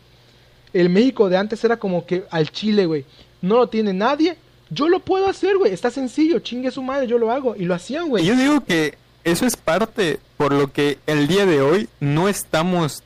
El 0.72 0.88
México 0.88 1.28
de 1.28 1.36
antes 1.36 1.62
era 1.62 1.76
como 1.76 2.06
que 2.06 2.24
al 2.30 2.50
Chile, 2.50 2.86
güey. 2.86 3.04
No 3.42 3.56
lo 3.58 3.66
tiene 3.68 3.92
nadie. 3.92 4.36
Yo 4.74 4.88
lo 4.88 5.00
puedo 5.00 5.28
hacer, 5.28 5.56
güey. 5.58 5.72
Está 5.72 5.90
sencillo. 5.90 6.38
Chingue 6.38 6.70
su 6.70 6.82
madre, 6.82 7.06
yo 7.06 7.18
lo 7.18 7.30
hago. 7.30 7.54
Y 7.56 7.64
lo 7.64 7.74
hacían, 7.74 8.06
Y 8.06 8.08
güey. 8.08 8.24
yo 8.24 8.34
digo 8.36 8.64
que 8.64 8.96
eso 9.24 9.46
es 9.46 9.56
parte 9.56 10.18
por 10.36 10.52
lo 10.52 10.72
que 10.72 10.98
el 11.06 11.28
día 11.28 11.44
de 11.46 11.60
hoy 11.62 11.88
no 12.00 12.28
estamos 12.28 13.02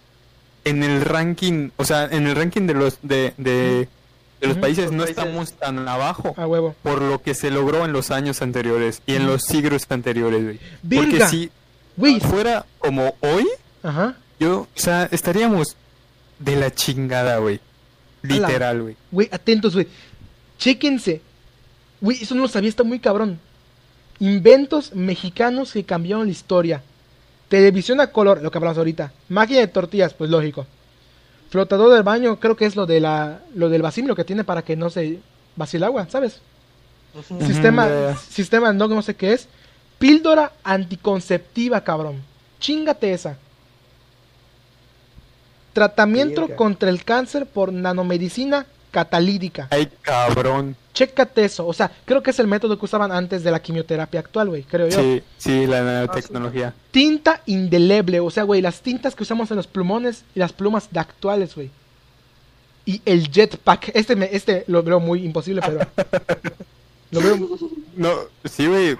en 0.65 0.83
el 0.83 1.01
ranking, 1.03 1.71
o 1.77 1.85
sea, 1.85 2.05
en 2.05 2.27
el 2.27 2.35
ranking 2.37 2.67
de 2.67 2.75
los 2.75 2.99
de, 3.03 3.35
de, 3.37 3.89
de 4.41 4.47
los 4.49 4.57
países 4.59 4.85
Los 4.87 4.93
no 4.93 5.03
países. 5.05 5.19
estamos 5.19 5.53
tan 5.53 5.89
abajo 5.89 6.35
A 6.37 6.47
huevo. 6.47 6.75
por 6.83 7.03
lo 7.03 7.21
que 7.23 7.35
se 7.35 7.51
logró 7.51 7.85
en 7.85 7.93
los 7.93 8.11
años 8.11 8.43
anteriores 8.43 9.01
y 9.07 9.15
en 9.15 9.27
los 9.27 9.43
siglos 9.45 9.87
anteriores, 9.89 10.43
güey. 10.45 10.61
Porque 10.97 11.27
si 11.27 11.51
fuera 12.21 12.65
como 12.79 13.15
hoy, 13.21 13.47
Ajá. 13.83 14.17
yo, 14.41 14.61
o 14.61 14.69
sea, 14.75 15.09
estaríamos 15.13 15.77
de 16.39 16.57
la 16.57 16.71
chingada, 16.75 17.39
güey. 17.39 17.61
Literal, 18.23 18.83
güey. 18.83 18.97
Güey, 19.13 19.29
atentos, 19.31 19.75
güey. 19.75 19.87
Chéquense. 20.59 21.21
Güey, 22.01 22.23
eso 22.23 22.35
no 22.35 22.43
lo 22.43 22.49
sabía, 22.49 22.69
está 22.69 22.85
muy 22.85 22.99
cabrón. 22.99 23.39
Inventos 24.19 24.95
mexicanos 24.95 25.73
que 25.73 25.85
cambiaron 25.85 26.27
la 26.27 26.33
historia. 26.33 26.83
Televisión 27.49 28.01
a 28.01 28.09
color, 28.09 28.43
lo 28.43 28.51
que 28.51 28.59
hablamos 28.59 28.79
ahorita. 28.79 29.13
Máquina 29.29 29.61
de 29.61 29.69
tortillas, 29.69 30.15
pues 30.15 30.31
lógico. 30.31 30.67
Flotador 31.51 31.93
del 31.93 32.03
baño, 32.03 32.41
creo 32.41 32.57
que 32.57 32.67
es 32.67 32.75
lo 32.75 32.87
de 32.87 33.01
la 33.01 33.41
lo 33.55 33.69
del 33.69 33.83
vacío, 33.83 34.07
lo 34.07 34.17
que 34.17 34.25
tiene 34.25 34.43
para 34.43 34.63
que 34.63 34.77
no 34.77 34.91
se 34.91 35.21
vacíe 35.55 35.79
el 35.79 35.85
agua, 35.85 36.09
¿sabes? 36.11 36.41
Sistema, 37.47 37.89
ya, 37.89 38.11
ya. 38.11 38.17
sistema 38.17 38.73
no, 38.73 38.89
no 38.89 39.03
sé 39.03 39.15
qué 39.15 39.33
es. 39.33 39.49
Píldora 39.99 40.53
anticonceptiva, 40.65 41.81
cabrón. 41.83 42.23
Chingate 42.59 43.13
esa. 43.13 43.39
Tratamiento 45.73 46.49
contra 46.57 46.91
el 46.91 47.05
cáncer 47.05 47.47
por 47.47 47.73
nanomedicina 47.73 48.67
catalítica. 48.97 49.69
Ay, 49.71 49.89
cabrón. 50.01 50.75
Chécate 50.95 51.45
eso. 51.45 51.67
O 51.67 51.75
sea, 51.75 51.91
creo 52.07 52.23
que 52.23 52.31
es 52.31 52.39
el 52.39 52.47
método 52.47 52.79
que 52.79 52.85
usaban 52.87 53.13
antes 53.13 53.45
de 53.45 53.51
la 53.51 53.61
quimioterapia 53.61 54.21
actual, 54.21 54.49
güey. 54.49 54.63
Creo 54.63 54.89
yo. 54.89 54.99
Sí, 54.99 55.23
sí, 55.37 55.67
la 55.67 55.83
nanotecnología. 55.83 56.73
Tinta 56.91 57.43
indeleble. 57.45 58.21
O 58.21 58.31
sea, 58.31 58.45
güey, 58.45 58.63
las 58.63 58.81
tintas 58.81 59.15
que 59.15 59.23
usamos 59.25 59.51
en 59.51 59.59
los 59.59 59.67
plumones 59.67 60.25
y 60.35 60.39
las 60.39 60.55
plumas 60.55 60.89
de 60.91 60.99
actuales, 61.01 61.55
güey. 61.55 61.71
Y 62.87 63.03
el 63.05 63.31
jetpack. 63.31 63.91
Este, 63.95 64.17
me, 64.17 64.31
este 64.33 64.65
lo 64.69 64.83
veo 64.83 64.99
muy 64.99 65.23
imposible, 65.25 65.61
pero. 65.61 65.81
lo 67.11 67.21
veo. 67.21 67.59
No, 67.97 68.11
sí, 68.45 68.67
güey. 68.67 68.97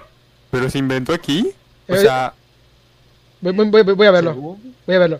Pero 0.51 0.69
se 0.69 0.77
inventó 0.77 1.11
aquí. 1.13 1.49
O 1.89 1.95
Eh, 1.95 2.01
sea, 2.01 2.33
Voy, 3.41 3.53
voy- 3.53 3.69
voy- 3.83 3.93
voy 3.95 4.07
a 4.07 4.11
verlo. 4.11 4.35
Voy 4.35 4.95
a 4.95 4.99
verlo. 4.99 5.19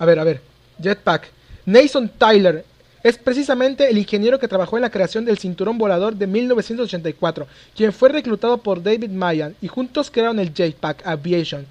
A 0.00 0.04
ver, 0.04 0.18
a 0.18 0.24
ver. 0.24 0.40
Jetpack. 0.82 1.28
Nason 1.64 2.08
Tyler 2.08 2.64
es 3.08 3.18
precisamente 3.18 3.88
el 3.88 3.98
ingeniero 3.98 4.38
que 4.40 4.48
trabajó 4.48 4.76
en 4.76 4.82
la 4.82 4.90
creación 4.90 5.24
del 5.24 5.38
cinturón 5.38 5.78
volador 5.78 6.16
de 6.16 6.26
1984, 6.26 7.46
quien 7.76 7.92
fue 7.92 8.08
reclutado 8.08 8.58
por 8.58 8.82
David 8.82 9.10
Mayan 9.10 9.54
y 9.62 9.68
juntos 9.68 10.10
crearon 10.10 10.40
el 10.40 10.52
Jetpack 10.52 11.06
Aviation. 11.06 11.66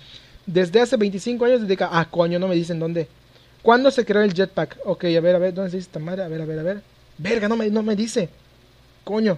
Desde 0.45 0.79
hace 0.79 0.95
25 0.95 1.43
años 1.43 1.61
dedica... 1.61 1.89
Ah, 1.91 2.07
coño, 2.09 2.39
no 2.39 2.47
me 2.47 2.55
dicen 2.55 2.79
dónde. 2.79 3.07
¿Cuándo 3.61 3.91
se 3.91 4.05
creó 4.05 4.21
el 4.21 4.33
Jetpack? 4.33 4.77
Ok, 4.85 5.03
a 5.05 5.19
ver, 5.19 5.35
a 5.35 5.39
ver, 5.39 5.53
¿dónde 5.53 5.71
se 5.71 5.77
dice 5.77 5.87
esta 5.89 5.99
madre? 5.99 6.23
A 6.23 6.27
ver, 6.29 6.41
a 6.41 6.45
ver, 6.45 6.59
a 6.59 6.63
ver. 6.63 6.81
Verga, 7.17 7.49
no 7.49 7.57
me, 7.57 7.69
no 7.69 7.83
me 7.83 7.95
dice. 7.95 8.29
Coño. 9.03 9.37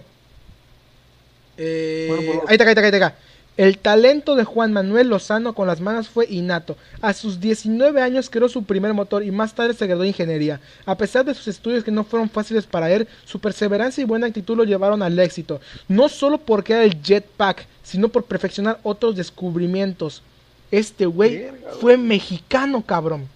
Eh, 1.56 2.06
Bueno, 2.08 2.22
pues- 2.26 2.48
ahí 2.48 2.54
está, 2.54 2.64
ahí 2.64 2.70
está, 2.70 2.80
ahí 2.82 2.86
está, 2.86 2.96
ahí 2.96 3.02
está. 3.10 3.18
El 3.58 3.76
talento 3.76 4.36
de 4.36 4.44
Juan 4.44 4.72
Manuel 4.72 5.08
Lozano 5.08 5.52
con 5.52 5.66
las 5.66 5.80
manos 5.80 6.08
fue 6.08 6.28
innato. 6.30 6.76
A 7.00 7.12
sus 7.12 7.40
19 7.40 8.00
años 8.00 8.30
creó 8.30 8.48
su 8.48 8.62
primer 8.62 8.94
motor 8.94 9.24
y 9.24 9.32
más 9.32 9.52
tarde 9.52 9.74
se 9.74 9.84
graduó 9.84 10.02
de 10.02 10.10
ingeniería. 10.10 10.60
A 10.86 10.96
pesar 10.96 11.24
de 11.24 11.34
sus 11.34 11.48
estudios 11.48 11.82
que 11.82 11.90
no 11.90 12.04
fueron 12.04 12.30
fáciles 12.30 12.66
para 12.66 12.88
él, 12.88 13.08
su 13.24 13.40
perseverancia 13.40 14.00
y 14.00 14.04
buena 14.04 14.28
actitud 14.28 14.56
lo 14.56 14.62
llevaron 14.62 15.02
al 15.02 15.18
éxito. 15.18 15.60
No 15.88 16.08
solo 16.08 16.38
por 16.38 16.62
crear 16.62 16.84
el 16.84 17.02
jetpack, 17.02 17.66
sino 17.82 18.08
por 18.08 18.26
perfeccionar 18.26 18.78
otros 18.84 19.16
descubrimientos. 19.16 20.22
Este 20.70 21.06
güey 21.06 21.48
fue 21.80 21.96
mexicano, 21.96 22.82
cabrón. 22.86 23.26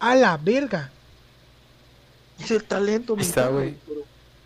A 0.00 0.14
la 0.16 0.36
verga. 0.36 0.90
Es 2.38 2.50
el 2.50 2.62
talento, 2.62 3.16
mexicano, 3.16 3.72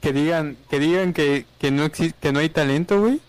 que 0.00 0.12
digan, 0.12 0.56
que 0.70 0.78
digan 0.78 1.12
que, 1.12 1.46
que 1.58 1.72
no 1.72 1.84
existe, 1.84 2.16
que 2.20 2.30
no 2.30 2.38
hay 2.38 2.48
talento, 2.48 3.00
güey. 3.00 3.20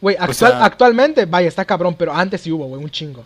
Güey, 0.00 0.16
actual- 0.18 0.52
sea- 0.52 0.64
actualmente, 0.64 1.24
vaya, 1.24 1.48
está 1.48 1.64
cabrón, 1.64 1.94
pero 1.98 2.12
antes 2.14 2.40
sí 2.40 2.52
hubo, 2.52 2.66
güey, 2.66 2.82
un 2.82 2.90
chingo. 2.90 3.24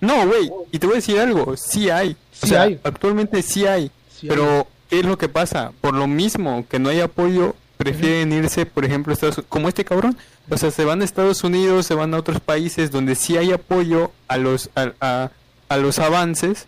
No, 0.00 0.26
güey. 0.26 0.50
Y 0.70 0.78
te 0.78 0.86
voy 0.86 0.94
a 0.94 0.96
decir 0.96 1.18
algo. 1.18 1.56
Sí 1.56 1.88
hay. 1.90 2.16
Sí 2.32 2.44
o 2.44 2.46
sea, 2.48 2.62
hay. 2.62 2.80
Actualmente 2.82 3.42
sí 3.42 3.66
hay. 3.66 3.90
Sí 4.18 4.26
pero, 4.28 4.66
¿qué 4.90 5.00
es 5.00 5.06
lo 5.06 5.16
que 5.16 5.28
pasa? 5.28 5.72
Por 5.80 5.94
lo 5.94 6.06
mismo 6.06 6.64
que 6.68 6.78
no 6.78 6.88
hay 6.90 7.00
apoyo, 7.00 7.54
prefieren 7.76 8.32
irse, 8.32 8.66
por 8.66 8.84
ejemplo, 8.84 9.12
a 9.12 9.14
Estados 9.14 9.38
Unidos. 9.38 9.48
Como 9.48 9.68
este 9.68 9.84
cabrón. 9.84 10.16
O 10.50 10.56
sea, 10.56 10.70
se 10.70 10.84
van 10.84 11.00
a 11.02 11.04
Estados 11.04 11.44
Unidos, 11.44 11.86
se 11.86 11.94
van 11.94 12.12
a 12.14 12.18
otros 12.18 12.40
países 12.40 12.90
donde 12.90 13.14
sí 13.14 13.36
hay 13.36 13.52
apoyo 13.52 14.10
a 14.28 14.36
los, 14.38 14.70
a, 14.74 14.90
a- 15.00 15.30
a 15.68 15.76
los 15.78 15.98
avances. 15.98 16.66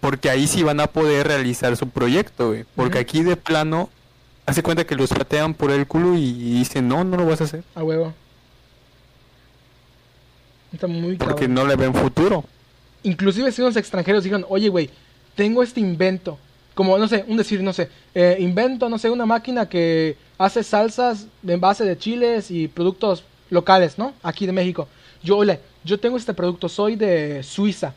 Porque 0.00 0.30
ahí 0.30 0.46
sí 0.46 0.62
van 0.62 0.80
a 0.80 0.86
poder 0.88 1.26
realizar 1.26 1.76
su 1.76 1.88
proyecto, 1.88 2.48
güey. 2.48 2.64
Porque 2.74 2.98
aquí 2.98 3.22
de 3.22 3.36
plano, 3.36 3.88
hace 4.46 4.62
cuenta 4.62 4.86
que 4.86 4.94
los 4.94 5.10
patean 5.10 5.52
por 5.52 5.70
el 5.70 5.86
culo 5.86 6.14
y, 6.14 6.32
dicen, 6.32 6.88
no, 6.88 7.04
no 7.04 7.16
lo 7.16 7.26
vas 7.26 7.40
a 7.40 7.44
hacer. 7.44 7.64
A 7.74 7.82
huevo. 7.82 8.14
Está 10.72 10.86
muy 10.86 11.16
Porque 11.16 11.46
cabrón. 11.46 11.54
no 11.54 11.66
le 11.66 11.76
ven 11.76 11.94
futuro. 11.94 12.44
Inclusive 13.02 13.52
si 13.52 13.60
unos 13.60 13.76
extranjeros 13.76 14.24
digan, 14.24 14.44
oye, 14.48 14.68
güey, 14.68 14.90
tengo 15.34 15.62
este 15.62 15.80
invento. 15.80 16.38
Como, 16.74 16.96
no 16.98 17.08
sé, 17.08 17.24
un 17.26 17.36
decir, 17.36 17.62
no 17.62 17.72
sé, 17.72 17.88
eh, 18.14 18.36
invento, 18.38 18.88
no 18.88 18.98
sé, 18.98 19.08
una 19.08 19.24
máquina 19.24 19.68
que 19.68 20.16
hace 20.36 20.62
salsas 20.62 21.26
en 21.46 21.60
base 21.60 21.84
de 21.84 21.96
chiles 21.96 22.50
y 22.50 22.68
productos 22.68 23.24
locales, 23.48 23.96
¿no? 23.96 24.12
Aquí 24.22 24.44
de 24.44 24.52
México. 24.52 24.86
Yo, 25.22 25.38
ole, 25.38 25.60
yo 25.84 25.98
tengo 25.98 26.18
este 26.18 26.34
producto, 26.34 26.68
soy 26.68 26.96
de 26.96 27.42
Suiza. 27.42 27.94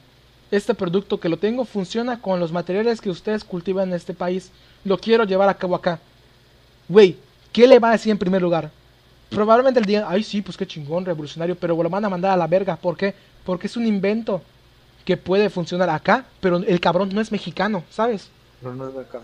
Este 0.49 0.73
producto 0.73 1.19
que 1.19 1.29
lo 1.29 1.37
tengo 1.37 1.65
funciona 1.65 2.21
con 2.21 2.39
los 2.39 2.51
materiales 2.51 3.01
que 3.01 3.09
ustedes 3.09 3.43
cultivan 3.43 3.89
en 3.89 3.95
este 3.95 4.13
país. 4.13 4.51
Lo 4.85 4.97
quiero 4.97 5.25
llevar 5.25 5.49
a 5.49 5.55
cabo 5.55 5.75
acá. 5.75 5.99
Güey, 6.89 7.15
¿qué 7.53 7.67
le 7.67 7.79
va 7.79 7.89
a 7.89 7.91
decir 7.93 8.11
en 8.11 8.17
primer 8.17 8.41
lugar? 8.41 8.71
Probablemente 9.29 9.79
le 9.79 9.85
digan, 9.85 10.05
ay, 10.07 10.23
sí, 10.23 10.41
pues 10.41 10.57
qué 10.57 10.65
chingón, 10.65 11.05
revolucionario, 11.05 11.55
pero 11.55 11.81
lo 11.81 11.89
van 11.89 12.03
a 12.03 12.09
mandar 12.09 12.31
a 12.31 12.37
la 12.37 12.47
verga. 12.47 12.75
¿Por 12.75 12.97
qué? 12.97 13.13
Porque 13.45 13.67
es 13.67 13.77
un 13.77 13.85
invento 13.85 14.41
que 15.05 15.15
puede 15.15 15.49
funcionar 15.49 15.89
acá, 15.89 16.25
pero 16.41 16.57
el 16.57 16.79
cabrón 16.79 17.09
no 17.13 17.21
es 17.21 17.31
mexicano, 17.31 17.83
¿sabes? 17.91 18.29
Pero 18.59 18.73
no 18.73 18.89
es 18.89 18.95
de 18.95 19.01
acá. 19.01 19.21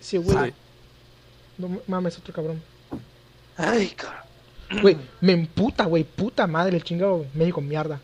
Sí, 0.00 0.16
güey. 0.16 0.50
Sí. 0.50 0.54
No 1.56 1.80
mames, 1.86 2.18
otro 2.18 2.34
cabrón. 2.34 2.60
Ay, 3.56 3.88
cara. 3.90 4.24
Güey, 4.82 4.96
me 5.20 5.32
emputa, 5.32 5.84
güey, 5.84 6.02
puta 6.02 6.46
madre, 6.46 6.76
el 6.76 6.84
chingado 6.84 7.26
México, 7.32 7.60
mierda. 7.60 8.00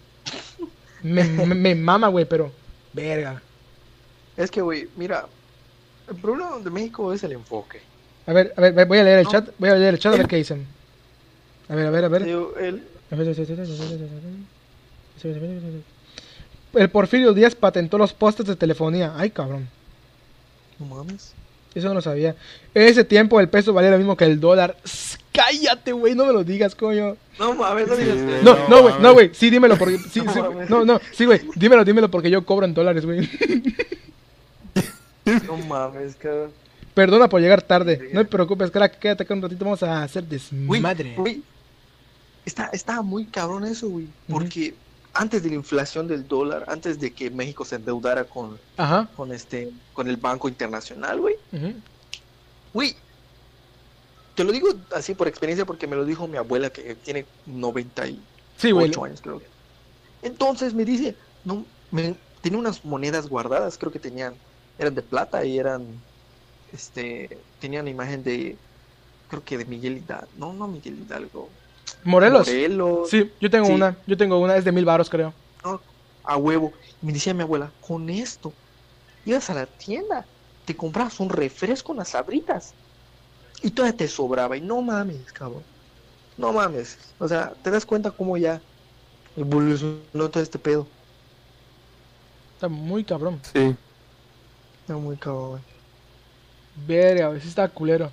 Me, 1.03 1.25
me, 1.25 1.55
me 1.55 1.75
mama, 1.75 2.09
güey, 2.09 2.27
pero, 2.27 2.53
verga. 2.93 3.43
Es 4.37 4.51
que, 4.51 4.61
güey, 4.61 4.89
mira, 4.97 5.27
el 6.09 6.17
problema 6.17 6.59
de 6.59 6.71
México 6.71 7.13
es 7.13 7.23
el 7.25 7.33
enfoque. 7.33 7.90
A 8.31 8.33
ver, 8.33 8.55
a 8.57 8.61
ver, 8.61 8.87
voy 8.87 8.99
a 8.99 9.03
leer 9.03 9.19
el 9.19 9.25
No. 9.25 9.31
chat, 9.33 9.49
voy 9.59 9.71
a 9.71 9.75
leer 9.75 9.95
el 9.95 9.99
chat 10.01 10.15
a 10.15 10.17
ver 10.17 10.29
qué 10.29 10.37
dicen. 10.37 10.65
A 11.69 11.75
ver, 11.75 11.87
a 11.87 11.91
ver, 11.91 12.05
a 12.05 12.09
ver. 12.09 12.23
El- 12.23 12.83
El 16.75 16.89
Porfirio 16.91 17.35
Díaz 17.35 17.55
patentó 17.57 17.99
los 17.99 18.13
postes 18.13 18.47
de 18.47 18.55
telefonía. 18.55 19.13
Ay, 19.17 19.31
cabrón. 19.31 19.69
No 20.79 20.87
mames. 20.87 21.33
Eso 21.75 21.89
no 21.89 21.95
lo 21.95 22.01
sabía. 22.03 22.37
En 22.75 22.83
ese 22.85 23.03
tiempo 23.05 23.41
el 23.41 23.49
peso 23.49 23.73
valía 23.73 23.91
lo 23.91 23.99
mismo 23.99 24.17
que 24.17 24.25
el 24.27 24.39
dólar. 24.41 24.77
Cállate, 25.33 25.91
güey, 25.93 26.15
no 26.15 26.27
me 26.27 26.33
lo 26.33 26.45
digas, 26.45 26.75
coño. 26.77 27.17
No 27.39 27.55
mames, 27.55 27.89
no 27.89 27.97
digas 27.97 28.17
No, 28.45 28.69
No 28.69 28.83
güey, 28.83 28.95
no, 29.01 29.13
güey. 29.13 29.31
Sí, 29.35 29.51
dímelo 29.51 29.77
porque. 29.77 29.99
Sí, 30.13 30.21
No 30.21 30.33
sí, 30.33 30.41
no, 30.69 30.85
no, 30.85 31.01
sí, 31.13 31.25
güey. 31.27 31.41
Dímelo, 31.57 31.85
dímelo 31.85 32.09
porque 32.11 32.31
yo 32.31 32.45
cobro 32.47 32.65
en 32.67 32.75
dólares, 32.75 33.05
güey. 33.05 33.29
No 35.47 35.57
mames, 35.59 36.15
cara. 36.17 36.49
Perdona 37.01 37.29
por 37.31 37.41
llegar 37.41 37.63
tarde. 37.63 38.11
No 38.13 38.23
te 38.23 38.31
preocupes, 38.31 38.71
crack. 38.71 38.99
Quédate 38.99 39.23
acá 39.23 39.33
un 39.33 39.41
ratito. 39.41 39.65
Vamos 39.65 39.83
a 39.83 40.03
hacer 40.03 40.23
desmadre. 40.25 41.17
Está, 42.45 42.67
está 42.75 43.01
muy 43.01 43.25
cabrón 43.25 43.65
eso, 43.65 43.89
güey. 43.89 44.07
Porque 44.29 44.75
antes 45.15 45.43
de 45.43 45.49
la 45.49 45.55
inflación 45.55 46.07
del 46.07 46.29
dólar, 46.29 46.67
antes 46.69 47.01
de 47.01 47.11
que 47.11 47.31
México 47.31 47.65
se 47.65 47.77
endeudara 47.77 48.25
con, 48.25 48.59
Ajá. 48.77 49.09
con 49.17 49.33
este, 49.33 49.71
con 49.95 50.09
el 50.09 50.19
Banco 50.19 50.47
Internacional, 50.47 51.21
güey. 51.21 51.37
ujú. 51.53 51.73
Güey, 52.75 52.95
te 54.35 54.45
lo 54.45 54.53
digo 54.53 54.69
así 54.95 55.15
por 55.15 55.27
experiencia 55.27 55.65
porque 55.65 55.87
me 55.87 55.97
lo 55.97 56.05
dijo 56.05 56.29
mi 56.29 56.37
abuela 56.37 56.69
que 56.69 56.95
tiene 56.97 57.25
98 57.47 58.21
Sí, 58.59 58.73
güey. 58.73 58.93
años, 59.07 59.23
creo. 59.23 59.41
Entonces 60.21 60.75
me 60.75 60.85
dice, 60.85 61.17
no, 61.47 61.65
me, 61.91 62.15
tenía 62.43 62.59
unas 62.59 62.85
monedas 62.85 63.27
guardadas, 63.27 63.79
creo 63.79 63.91
que 63.91 63.99
tenían, 63.99 64.35
eran 64.79 64.95
de 64.95 65.01
plata 65.03 65.45
y 65.47 65.59
eran, 65.59 65.87
este, 66.73 67.39
tenían 67.59 67.85
la 67.85 67.91
imagen 67.91 68.23
de, 68.23 68.57
creo 69.29 69.45
que 69.45 69.59
de 69.59 69.65
Miguel 69.65 69.99
Hidalgo, 69.99 70.29
no, 70.37 70.53
no 70.53 70.69
Miguel 70.69 70.99
Hidalgo, 71.01 71.49
Morelos. 72.05 72.47
Morelos, 72.47 73.11
Sí, 73.11 73.31
yo 73.41 73.51
tengo 73.51 73.67
Sí. 73.67 73.73
una. 73.73 73.97
Yo 74.07 74.17
tengo 74.17 74.39
una. 74.39 74.57
Es 74.57 74.65
de 74.65 74.73
mil 74.73 74.85
baros, 74.85 75.11
creo. 75.11 75.35
a 76.23 76.37
huevo. 76.37 76.73
Y 77.03 77.07
me 77.07 77.13
decía 77.13 77.35
mi 77.35 77.43
abuela, 77.43 77.73
con 77.81 78.09
esto, 78.11 78.53
ibas 79.25 79.49
a 79.51 79.55
la 79.55 79.67
tienda, 79.67 80.27
te 80.65 80.77
comprabas 80.77 81.19
un 81.19 81.31
refresco, 81.31 81.93
unas 81.93 82.11
sabritas, 82.11 82.75
y 83.63 83.71
todavía 83.71 83.97
te 83.97 84.07
sobraba. 84.07 84.57
Y 84.57 84.61
no 84.61 84.81
mames, 84.83 85.33
cabrón. 85.33 85.65
No 86.37 86.53
mames. 86.53 86.99
O 87.19 87.27
sea, 87.27 87.53
te 87.63 87.71
das 87.71 87.85
cuenta 87.85 88.11
cómo 88.11 88.37
ya 88.37 88.61
evolucionó 89.37 90.31
todo 90.31 90.43
este 90.43 90.59
pedo. 90.59 90.87
Está 92.55 92.69
muy 92.69 93.05
cabrón. 93.05 93.41
Sí. 93.53 93.75
Está 94.81 94.97
muy 94.97 95.17
cabrón. 95.17 95.63
Verga, 96.87 97.29
güey. 97.29 97.41
Sí 97.41 97.49
está 97.49 97.69
culero. 97.69 98.11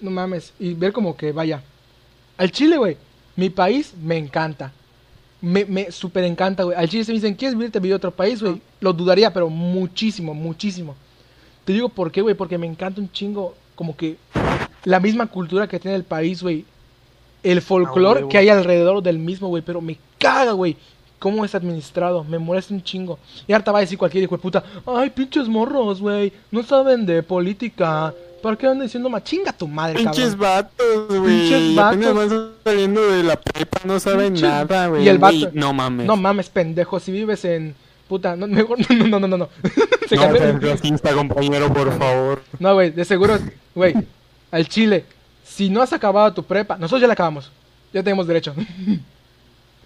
No 0.00 0.10
mames. 0.10 0.52
Y 0.58 0.74
ver 0.74 0.92
como 0.92 1.16
que 1.16 1.32
vaya. 1.32 1.62
Al 2.36 2.50
Chile, 2.50 2.76
güey. 2.76 2.96
Mi 3.36 3.50
país 3.50 3.94
me 4.00 4.16
encanta. 4.16 4.72
Me, 5.40 5.64
me 5.64 5.90
super 5.90 6.24
encanta, 6.24 6.64
güey. 6.64 6.76
Al 6.76 6.88
Chile 6.88 7.04
se 7.04 7.12
me 7.12 7.16
dicen, 7.16 7.34
¿quieres 7.34 7.56
vivir 7.56 7.92
a 7.92 7.96
otro 7.96 8.10
país, 8.10 8.42
güey? 8.42 8.60
Lo 8.80 8.92
dudaría, 8.92 9.32
pero 9.32 9.48
muchísimo, 9.48 10.34
muchísimo. 10.34 10.94
Te 11.64 11.72
digo 11.72 11.88
por 11.88 12.10
qué, 12.10 12.20
güey. 12.20 12.34
Porque 12.34 12.58
me 12.58 12.66
encanta 12.66 13.00
un 13.00 13.10
chingo. 13.10 13.54
Como 13.74 13.96
que 13.96 14.16
la 14.84 15.00
misma 15.00 15.26
cultura 15.26 15.66
que 15.66 15.80
tiene 15.80 15.96
el 15.96 16.04
país, 16.04 16.42
güey. 16.42 16.64
El 17.42 17.60
folclore 17.62 18.20
huevo. 18.20 18.28
que 18.28 18.38
hay 18.38 18.48
alrededor 18.48 19.02
del 19.02 19.18
mismo, 19.18 19.48
güey. 19.48 19.62
Pero 19.62 19.80
me 19.80 19.98
caga, 20.18 20.52
güey. 20.52 20.76
Cómo 21.22 21.44
es 21.44 21.54
administrado. 21.54 22.24
Me 22.24 22.36
molesta 22.38 22.74
un 22.74 22.82
chingo. 22.82 23.18
Y 23.46 23.52
ahorita 23.52 23.70
va 23.70 23.78
a 23.78 23.82
decir 23.82 23.96
cualquier 23.96 24.24
hijo 24.24 24.36
de 24.36 24.42
puta, 24.42 24.64
ay, 24.84 25.08
pinches 25.10 25.46
morros, 25.46 26.00
güey, 26.00 26.32
no 26.50 26.64
saben 26.64 27.06
de 27.06 27.22
política. 27.22 28.12
¿Para 28.42 28.56
qué 28.56 28.66
andan 28.66 28.86
diciendo 28.88 29.08
más? 29.08 29.22
Chinga 29.22 29.52
tu 29.52 29.68
madre, 29.68 29.94
Pinches 30.02 30.34
cabrón. 30.34 30.40
vatos, 30.40 31.06
güey. 31.20 31.38
Pinches 31.48 31.74
vatos. 31.76 32.14
van 32.14 32.50
saliendo 32.64 33.00
de 33.12 33.22
la 33.22 33.36
prepa, 33.40 33.78
no 33.84 34.00
saben 34.00 34.34
Pinches- 34.34 34.40
nada, 34.42 34.88
güey. 34.88 35.04
y 35.04 35.08
el 35.08 35.18
Güey, 35.20 35.44
vato- 35.44 35.50
No 35.54 35.72
mames. 35.72 36.06
No 36.08 36.16
mames, 36.16 36.48
pendejo, 36.50 36.98
si 36.98 37.12
vives 37.12 37.44
en... 37.44 37.76
Puta, 38.08 38.34
no, 38.34 38.48
mejor, 38.48 38.78
no, 38.90 39.06
no, 39.06 39.20
no, 39.20 39.28
no, 39.28 39.38
no. 39.38 39.48
Se 40.08 40.16
no 40.16 40.58
racista, 40.58 41.14
compañero, 41.14 41.72
por 41.72 41.96
favor. 41.96 42.42
No, 42.58 42.74
güey, 42.74 42.90
de 42.90 43.04
seguro, 43.04 43.38
güey, 43.76 43.94
al 44.50 44.68
Chile, 44.68 45.04
si 45.44 45.70
no 45.70 45.80
has 45.80 45.92
acabado 45.92 46.34
tu 46.34 46.42
prepa, 46.42 46.76
nosotros 46.76 47.00
ya 47.00 47.06
la 47.06 47.12
acabamos, 47.14 47.48
ya 47.94 48.02
tenemos 48.02 48.26
derecho. 48.26 48.54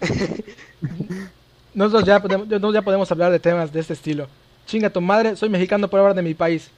Nosotros 1.73 2.05
ya 2.05 2.19
podemos, 2.21 2.47
nosotros 2.47 2.73
ya 2.73 2.81
podemos 2.81 3.11
hablar 3.11 3.31
de 3.31 3.39
temas 3.39 3.71
de 3.71 3.79
este 3.79 3.93
estilo. 3.93 4.27
Chinga 4.65 4.89
tu 4.89 4.99
madre, 5.01 5.35
soy 5.35 5.49
mexicano 5.49 5.87
por 5.89 5.99
hablar 5.99 6.15
de 6.15 6.23
mi 6.23 6.33
país. 6.33 6.69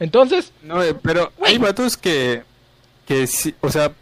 Entonces, 0.00 0.52
No, 0.62 0.82
eh, 0.82 0.94
pero 0.94 1.32
hay 1.44 1.58
vatos 1.58 1.96
que. 1.96 2.42
Que 3.06 3.26
sí, 3.26 3.54
o 3.60 3.70
sea, 3.70 3.92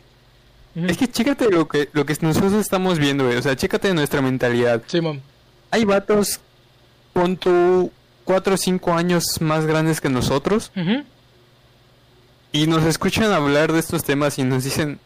ujú, 0.77 0.87
es 0.87 0.97
que 0.97 1.09
chécate 1.09 1.51
lo 1.51 1.67
que, 1.67 1.89
lo 1.93 2.07
que 2.07 2.17
nosotros 2.21 2.53
estamos 2.53 2.99
viendo, 3.01 3.25
güey. 3.25 3.37
O 3.37 3.43
sea, 3.43 3.57
chécate 3.57 3.93
nuestra 3.95 4.23
mentalidad. 4.23 4.81
Simón, 4.87 5.21
Hay 5.73 5.85
vatos, 5.85 6.39
con 7.13 7.37
tu 7.37 7.91
4 8.25 8.55
o 8.55 8.57
5 8.57 8.93
años 8.95 9.41
más 9.41 9.67
grandes 9.67 10.01
que 10.01 10.09
nosotros. 10.09 10.71
ujú, 10.77 11.03
Y 12.53 12.69
nos 12.69 12.85
escuchan 12.85 13.33
hablar 13.33 13.73
de 13.73 13.81
estos 13.81 14.05
temas 14.05 14.39
y 14.39 14.45
nos 14.45 14.63
dicen, 14.63 15.01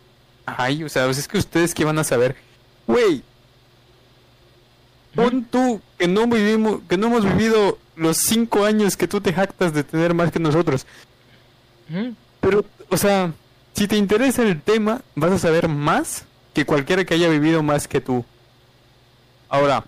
ay, 0.44 0.84
o 0.84 0.90
sea, 0.90 1.06
pues 1.06 1.16
es 1.16 1.26
que 1.26 1.38
ustedes 1.38 1.74
que 1.74 1.86
van 1.86 1.98
a 1.98 2.04
saber, 2.04 2.36
güey, 2.86 3.22
pon 5.14 5.44
tú 5.44 5.80
que 5.98 6.06
no 6.06 6.26
vivimos, 6.26 6.80
que 6.88 6.96
no 6.96 7.08
hemos 7.08 7.24
vivido 7.24 7.78
los 7.96 8.18
cinco 8.18 8.64
años 8.64 8.96
que 8.96 9.08
tú 9.08 9.20
te 9.20 9.32
jactas 9.32 9.72
de 9.72 9.82
tener 9.82 10.14
más 10.14 10.30
que 10.30 10.38
nosotros. 10.38 10.86
Pero, 12.40 12.64
o 12.90 12.96
sea, 12.96 13.32
si 13.74 13.88
te 13.88 13.96
interesa 13.96 14.42
el 14.42 14.60
tema, 14.60 15.02
vas 15.14 15.32
a 15.32 15.38
saber 15.38 15.68
más 15.68 16.24
que 16.54 16.64
cualquiera 16.64 17.04
que 17.04 17.14
haya 17.14 17.28
vivido 17.28 17.62
más 17.62 17.88
que 17.88 18.00
tú. 18.00 18.24
Ahora, 19.48 19.84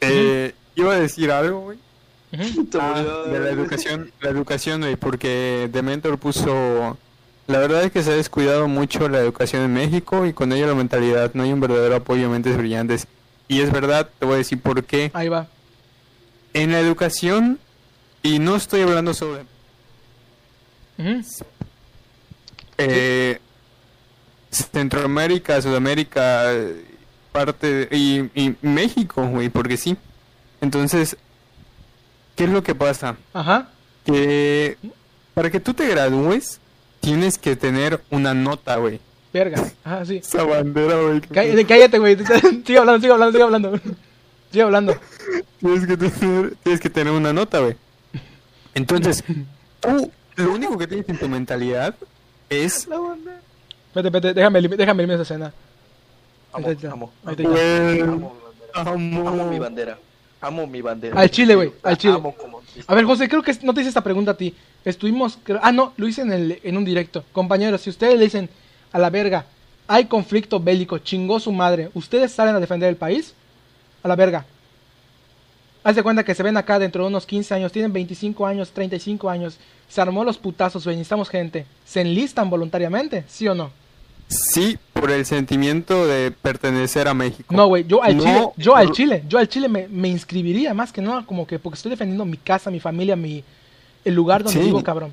eh, 0.00 0.54
iba 0.74 0.94
a 0.94 0.98
decir 0.98 1.30
algo, 1.30 1.60
güey. 1.60 1.78
Ah, 2.78 3.02
de 3.26 3.40
la 3.40 3.50
educación, 3.50 4.12
la 4.20 4.30
educación, 4.30 4.80
güey, 4.82 4.96
porque 4.96 5.68
Dementor 5.72 6.18
puso... 6.18 6.98
La 7.48 7.58
verdad 7.58 7.82
es 7.82 7.90
que 7.90 8.02
se 8.02 8.12
ha 8.12 8.14
descuidado 8.16 8.68
mucho 8.68 9.08
la 9.08 9.18
educación 9.18 9.62
en 9.62 9.72
México 9.72 10.26
y 10.26 10.32
con 10.34 10.52
ello 10.52 10.66
la 10.66 10.74
mentalidad. 10.74 11.32
No 11.34 11.42
hay 11.42 11.52
un 11.52 11.60
verdadero 11.60 11.96
apoyo 11.96 12.26
a 12.26 12.30
mentes 12.30 12.56
brillantes. 12.56 13.06
Y 13.48 13.62
es 13.62 13.72
verdad, 13.72 14.08
te 14.18 14.26
voy 14.26 14.34
a 14.34 14.38
decir 14.38 14.60
por 14.60 14.84
qué. 14.84 15.10
ahí 15.14 15.28
va. 15.28 15.46
En 16.52 16.72
la 16.72 16.78
educación, 16.80 17.58
y 18.22 18.38
no 18.38 18.54
estoy 18.56 18.82
hablando 18.82 19.14
sobre 19.14 19.42
eh, 22.78 23.38
Centroamérica, 24.50 25.60
Sudamérica, 25.62 26.52
parte 27.32 27.86
de- 27.86 27.96
y, 27.96 28.30
y 28.34 28.56
México, 28.62 29.26
güey, 29.26 29.48
porque 29.48 29.76
sí. 29.76 29.96
Entonces, 30.60 31.16
¿qué 32.36 32.44
es 32.44 32.50
lo 32.50 32.62
que 32.62 32.74
pasa? 32.74 33.16
Ajá, 33.32 33.68
que 34.04 34.76
para 35.34 35.50
que 35.50 35.60
tú 35.60 35.72
te 35.74 35.86
gradúes 35.88 36.60
tienes 37.00 37.38
que 37.38 37.56
tener 37.56 38.00
una 38.10 38.34
nota, 38.34 38.76
güey. 38.76 39.00
verga, 39.32 39.62
ajá, 39.84 40.04
sí. 40.04 40.16
Esa 40.18 40.42
bandera, 40.44 41.00
güey. 41.00 41.20
que- 41.20 41.28
Cá- 41.28 41.66
Cállate, 41.68 41.98
güey, 41.98 42.16
sigue 42.66 42.78
hablando, 42.78 43.00
sigue 43.00 43.12
hablando, 43.12 43.32
sigue 43.32 43.42
hablando. 43.44 43.80
Sigue 44.50 44.62
hablando. 44.62 44.94
Tienes 45.60 45.86
que 45.86 45.96
tener, 45.96 46.54
tienes 46.62 46.80
que 46.80 46.90
tener 46.90 47.12
una 47.12 47.32
nota, 47.32 47.60
güey. 47.60 47.76
Entonces, 48.74 49.22
tú 49.80 50.10
lo 50.36 50.52
único 50.52 50.78
que 50.78 50.86
tienes 50.86 51.08
en 51.08 51.18
tu 51.18 51.28
mentalidad 51.28 51.94
es 52.48 52.88
Espérate, 52.88 54.08
espérate, 54.08 54.34
déjame, 54.34 54.58
elim- 54.60 54.76
déjame 54.76 55.02
eliminar 55.02 55.20
esa 55.22 55.34
escena. 55.34 55.52
Amo, 56.52 56.68
amo, 56.92 57.12
amo, 57.22 57.32
amo 57.34 57.36
mi 57.36 57.58
bandera. 58.06 58.06
Amo 58.74 58.96
mi 58.96 59.16
amo. 59.56 59.58
bandera. 59.58 59.98
Amo 60.40 60.66
mi 60.66 60.80
bandera. 60.80 61.20
Al 61.20 61.30
chile, 61.30 61.54
güey, 61.54 61.72
al 61.82 61.98
chile. 61.98 62.14
Amo 62.14 62.34
como- 62.36 62.62
A 62.86 62.94
ver, 62.94 63.04
José, 63.04 63.28
creo 63.28 63.42
que 63.42 63.56
no 63.62 63.74
te 63.74 63.80
hice 63.80 63.88
esta 63.88 64.02
pregunta 64.04 64.32
a 64.32 64.36
ti. 64.36 64.54
Estuvimos. 64.84 65.38
Ah, 65.62 65.72
no, 65.72 65.92
lo 65.96 66.06
hice 66.06 66.22
en, 66.22 66.32
el, 66.32 66.60
en 66.62 66.76
un 66.76 66.84
directo. 66.84 67.24
Compañeros, 67.32 67.80
si 67.80 67.90
ustedes 67.90 68.16
le 68.18 68.24
dicen 68.24 68.48
a 68.92 68.98
la 68.98 69.10
verga, 69.10 69.46
hay 69.88 70.04
conflicto 70.04 70.60
bélico, 70.60 70.98
chingó 70.98 71.40
su 71.40 71.50
madre, 71.50 71.90
¿ustedes 71.94 72.30
salen 72.32 72.54
a 72.54 72.60
defender 72.60 72.88
el 72.88 72.96
país? 72.96 73.34
A 74.02 74.08
la 74.08 74.14
verga. 74.16 74.44
Haz 75.82 75.96
de 75.96 76.02
cuenta 76.02 76.24
que 76.24 76.34
se 76.34 76.42
ven 76.42 76.56
acá 76.56 76.78
dentro 76.78 77.02
de 77.02 77.08
unos 77.08 77.24
15 77.26 77.54
años, 77.54 77.72
tienen 77.72 77.92
25 77.92 78.46
años, 78.46 78.70
35 78.70 79.30
años, 79.30 79.56
se 79.88 80.00
armó 80.00 80.22
los 80.24 80.36
putazos, 80.36 80.84
güey, 80.84 80.96
necesitamos 80.96 81.28
gente. 81.30 81.66
¿Se 81.84 82.00
enlistan 82.02 82.50
voluntariamente? 82.50 83.24
¿Sí 83.28 83.48
o 83.48 83.54
no? 83.54 83.70
sí 84.30 84.78
por 85.00 85.10
el 85.10 85.24
sentimiento 85.26 86.06
de 86.06 86.30
pertenecer 86.30 87.08
a 87.08 87.14
México. 87.14 87.54
No, 87.54 87.66
güey, 87.66 87.84
yo 87.86 88.02
al 88.02 88.16
No, 88.16 88.22
Chile, 88.24 88.48
yo 88.56 88.76
al 88.76 88.90
Chile, 88.92 89.22
yo 89.28 89.38
al 89.38 89.48
Chile 89.48 89.68
me, 89.68 89.88
me 89.88 90.08
inscribiría 90.08 90.74
más 90.74 90.92
que 90.92 91.00
nada 91.02 91.24
como 91.26 91.46
que 91.46 91.58
porque 91.58 91.76
estoy 91.76 91.90
defendiendo 91.90 92.24
mi 92.24 92.36
casa, 92.36 92.70
mi 92.70 92.80
familia, 92.80 93.16
mi 93.16 93.44
el 94.04 94.14
lugar 94.14 94.42
donde 94.42 94.60
Sí. 94.60 94.66
vivo, 94.66 94.82
cabrón. 94.82 95.12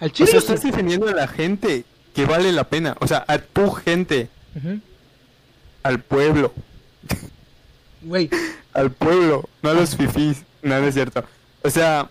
Al 0.00 0.10
O 0.10 0.12
Chile. 0.12 0.26
sea, 0.30 0.34
yo 0.34 0.40
sí. 0.46 0.52
estás 0.52 0.62
defendiendo 0.62 1.08
a 1.08 1.12
la 1.12 1.26
gente 1.28 1.84
que 2.14 2.26
vale 2.26 2.52
la 2.52 2.64
pena, 2.64 2.96
o 3.00 3.06
sea, 3.06 3.24
a 3.26 3.38
tu 3.38 3.70
gente, 3.72 4.28
al 5.82 6.00
pueblo. 6.00 6.52
Güey, 8.02 8.30
al 8.72 8.90
pueblo, 8.90 9.48
no 9.62 9.70
a 9.70 9.74
los 9.74 9.96
fifís, 9.96 10.42
no, 10.62 10.78
no 10.80 10.86
es 10.86 10.94
cierto. 10.94 11.24
O 11.62 11.70
sea, 11.70 12.08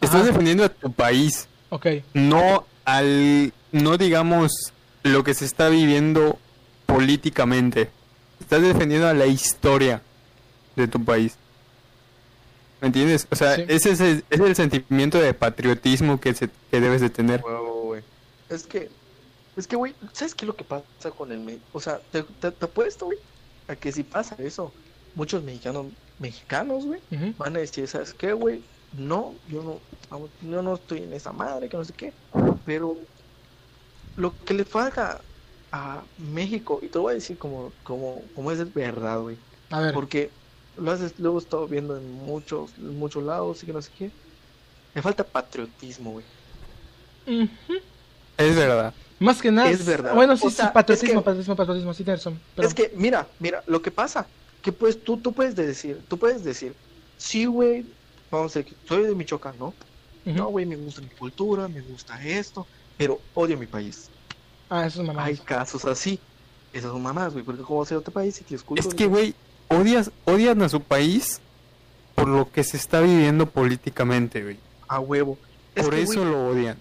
estás 0.00 0.20
Ajá. 0.20 0.26
defendiendo 0.26 0.64
a 0.64 0.68
tu 0.68 0.92
país, 0.92 1.48
ok. 1.70 1.86
no 2.14 2.64
al, 2.84 3.52
no 3.72 3.96
digamos 3.96 4.52
lo 5.02 5.24
que 5.24 5.34
se 5.34 5.44
está 5.44 5.68
viviendo 5.68 6.38
políticamente. 6.86 7.90
Estás 8.40 8.62
defendiendo 8.62 9.06
a 9.08 9.14
la 9.14 9.26
historia 9.26 10.02
de 10.76 10.88
tu 10.88 11.04
país. 11.04 11.36
¿Me 12.80 12.86
entiendes? 12.88 13.26
O 13.30 13.36
sea, 13.36 13.56
Sí. 13.56 13.64
ese 13.68 13.90
es 13.90 14.00
el, 14.00 14.24
ese 14.30 14.42
es 14.42 14.48
el 14.48 14.56
sentimiento 14.56 15.18
de 15.20 15.34
patriotismo 15.34 16.18
que, 16.20 16.34
se, 16.34 16.48
que 16.70 16.80
debes 16.80 17.00
de 17.00 17.10
tener. 17.10 17.42
Es 18.48 18.64
que, 18.64 18.90
es 19.56 19.66
que, 19.66 19.76
güey, 19.76 19.94
¿sabes 20.12 20.34
qué 20.34 20.44
es 20.44 20.48
lo 20.48 20.56
que 20.56 20.64
pasa 20.64 21.10
con 21.16 21.30
el? 21.30 21.60
O 21.72 21.80
sea, 21.80 22.00
te, 22.10 22.22
te, 22.22 22.50
te 22.50 22.64
apuesto, 22.64 23.06
güey, 23.06 23.18
a 23.68 23.76
que 23.76 23.92
si 23.92 24.02
pasa 24.02 24.34
eso, 24.38 24.72
muchos 25.14 25.42
mexicanos, 25.42 25.86
mexicanos, 26.18 26.86
güey, 26.86 27.00
van 27.38 27.56
a 27.56 27.60
decir, 27.60 27.86
¿sabes 27.86 28.14
qué, 28.14 28.32
güey? 28.32 28.62
No, 28.96 29.34
yo 29.48 29.62
no, 30.10 30.28
yo 30.50 30.62
no 30.62 30.74
estoy 30.74 31.02
en 31.04 31.12
esa 31.12 31.32
madre, 31.32 31.68
que 31.68 31.76
no 31.76 31.84
sé 31.84 31.92
qué. 31.92 32.12
Pero 32.66 32.96
lo 34.16 34.36
que 34.38 34.54
le 34.54 34.64
falta 34.64 35.24
a 35.72 36.06
México, 36.16 36.80
y 36.82 36.88
te 36.88 36.98
lo 36.98 37.02
voy 37.02 37.12
a 37.12 37.14
decir 37.14 37.38
como, 37.38 37.74
como, 37.82 38.32
como 38.34 38.50
es 38.50 38.72
verdad, 38.72 39.20
güey. 39.20 39.38
A 39.70 39.80
ver. 39.80 39.94
Porque 39.94 40.32
lo 40.74 40.90
has 40.90 41.18
lo 41.18 41.30
hemos 41.30 41.44
estado 41.44 41.68
viendo 41.68 41.96
en 41.96 42.10
muchos, 42.10 42.76
en 42.76 42.96
muchos 42.96 43.22
lados 43.22 43.62
y 43.62 43.66
que 43.66 43.72
no 43.72 43.82
sé 43.82 43.90
qué. 43.96 44.12
Le 44.94 45.02
falta 45.02 45.28
patriotismo, 45.30 46.12
güey. 46.12 46.26
Es 48.36 48.56
verdad. 48.56 48.94
Más 49.20 49.40
que 49.40 49.50
nada. 49.52 49.70
Es 49.70 49.84
verdad. 49.86 50.14
Bueno, 50.14 50.36
sí, 50.36 50.46
O 50.46 50.50
sí, 50.50 50.62
patriotismo, 50.72 51.08
es 51.08 51.14
que- 51.18 51.24
patriotismo, 51.24 51.56
patriotismo, 51.56 51.94
sí. 51.94 52.04
Pero... 52.04 52.68
Es 52.68 52.74
que, 52.74 52.92
mira, 52.96 53.30
mira, 53.38 53.62
lo 53.66 53.80
que 53.82 53.90
pasa, 53.90 54.30
que 54.60 54.72
pues 54.72 55.02
tú, 55.04 55.20
tú 55.20 55.34
puedes 55.34 55.54
decir, 55.54 56.04
tú 56.08 56.18
puedes 56.18 56.42
decir, 56.42 56.76
sí, 57.16 57.44
güey, 57.44 57.94
vamos 58.30 58.56
a 58.56 58.60
decir, 58.60 58.78
soy 58.84 59.04
de 59.04 59.14
Michoacán, 59.14 59.58
¿no? 59.58 59.76
No, 60.24 60.48
güey, 60.48 60.66
me 60.66 60.76
gusta 60.76 61.00
mi 61.02 61.10
cultura, 61.10 61.68
me 61.68 61.80
gusta 61.82 62.22
esto, 62.24 62.68
pero 63.00 63.18
odio 63.34 63.56
mi 63.56 63.64
país. 63.66 64.10
Ah, 64.68 64.84
eso 64.86 65.00
es 65.00 65.06
mamá. 65.06 65.24
Hay 65.24 65.38
casos 65.38 65.86
así. 65.86 66.20
Esas 66.70 66.92
son 66.92 67.02
mamás, 67.02 67.32
güey, 67.32 67.42
porque 67.42 67.62
como 67.62 67.82
ser 67.86 67.96
otro 67.96 68.12
país 68.12 68.38
y 68.42 68.44
tienes 68.44 68.62
cultura. 68.62 68.86
Es 68.86 68.94
que, 68.94 69.06
güey, 69.06 69.34
odias, 69.68 70.10
odian 70.26 70.60
a 70.60 70.68
su 70.68 70.82
país 70.82 71.40
por 72.14 72.28
lo 72.28 72.52
que 72.52 72.62
se 72.62 72.76
está 72.76 73.00
viviendo 73.00 73.46
políticamente, 73.46 74.42
güey. 74.42 74.58
A 74.86 75.00
huevo. 75.00 75.38
Es 75.74 75.84
Por 75.86 75.94
que, 75.94 76.02
eso 76.02 76.20
güey, 76.20 76.26
lo 76.30 76.48
odian. 76.48 76.76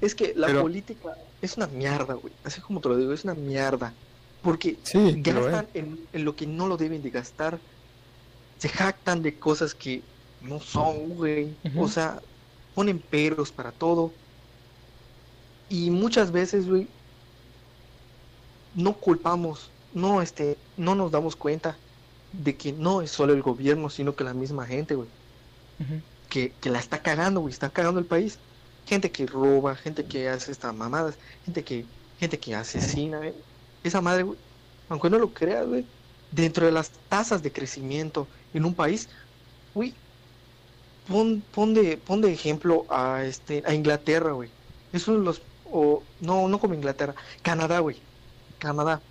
es 0.00 0.16
que 0.16 0.32
la 0.34 0.48
pero- 0.48 0.62
política 0.62 1.16
es 1.40 1.56
una 1.56 1.68
mierda, 1.68 2.14
güey. 2.14 2.34
Así 2.42 2.60
como 2.60 2.80
te 2.80 2.88
lo 2.88 2.96
digo, 2.96 3.12
es 3.12 3.22
una 3.22 3.34
mierda. 3.34 3.94
Porque 4.42 4.76
Sí, 4.82 5.14
gastan 5.22 5.68
en, 5.74 6.00
en 6.12 6.24
lo 6.24 6.34
que 6.34 6.46
no 6.48 6.66
lo 6.66 6.76
deben 6.76 7.02
de 7.02 7.10
gastar. 7.10 7.60
Se 8.58 8.68
jactan 8.68 9.22
de 9.22 9.38
cosas 9.38 9.74
que 9.76 10.02
no 10.42 10.58
son, 10.58 11.10
güey. 11.10 11.54
O 11.76 11.86
sea, 11.88 12.20
ponen 12.74 12.98
peros 12.98 13.52
para 13.52 13.70
todo. 13.70 14.12
Y 15.68 15.90
muchas 15.90 16.30
veces, 16.30 16.68
güey, 16.68 16.86
no 18.74 18.92
culpamos, 18.92 19.70
no, 19.94 20.22
este, 20.22 20.56
no 20.76 20.94
nos 20.94 21.10
damos 21.10 21.34
cuenta 21.34 21.76
de 22.32 22.56
que 22.56 22.72
no 22.72 23.02
es 23.02 23.10
solo 23.10 23.32
el 23.32 23.42
gobierno, 23.42 23.90
sino 23.90 24.14
que 24.14 24.24
la 24.24 24.34
misma 24.34 24.66
gente, 24.66 24.94
güey, 24.94 25.08
que, 26.28 26.52
que 26.60 26.70
la 26.70 26.78
está 26.78 27.02
cagando, 27.02 27.40
güey, 27.40 27.52
está 27.52 27.70
cagando 27.70 27.98
el 27.98 28.06
país. 28.06 28.38
Gente 28.86 29.10
que 29.10 29.26
roba, 29.26 29.74
gente 29.74 30.04
que 30.04 30.28
hace 30.28 30.52
estas 30.52 30.74
mamadas, 30.74 31.16
gente 31.44 31.64
que, 31.64 31.84
gente 32.20 32.38
que 32.38 32.54
asesina, 32.54 33.18
güey. 33.18 33.34
Esa 33.82 34.00
madre, 34.00 34.22
güey, 34.22 34.38
aunque 34.88 35.10
no 35.10 35.18
lo 35.18 35.32
creas, 35.32 35.66
güey, 35.66 35.84
dentro 36.30 36.66
de 36.66 36.72
las 36.72 36.90
tasas 37.08 37.42
de 37.42 37.52
crecimiento 37.52 38.28
en 38.54 38.64
un 38.64 38.74
país, 38.74 39.08
güey, 39.74 39.94
pon, 41.08 41.42
pon, 41.50 41.74
de, 41.74 41.96
pon 41.96 42.20
de 42.20 42.32
ejemplo 42.32 42.86
a, 42.90 43.24
este, 43.24 43.62
a 43.66 43.74
Inglaterra, 43.74 44.32
güey. 44.32 44.50
Es 44.92 45.08
uno 45.08 45.18
de 45.18 45.24
los, 45.24 45.42
o, 45.70 46.02
no, 46.20 46.48
no 46.48 46.58
como 46.60 46.74
Inglaterra, 46.74 47.14
Canadá, 47.42 47.80
güey. 47.80 48.02
Canadá. 48.58 49.02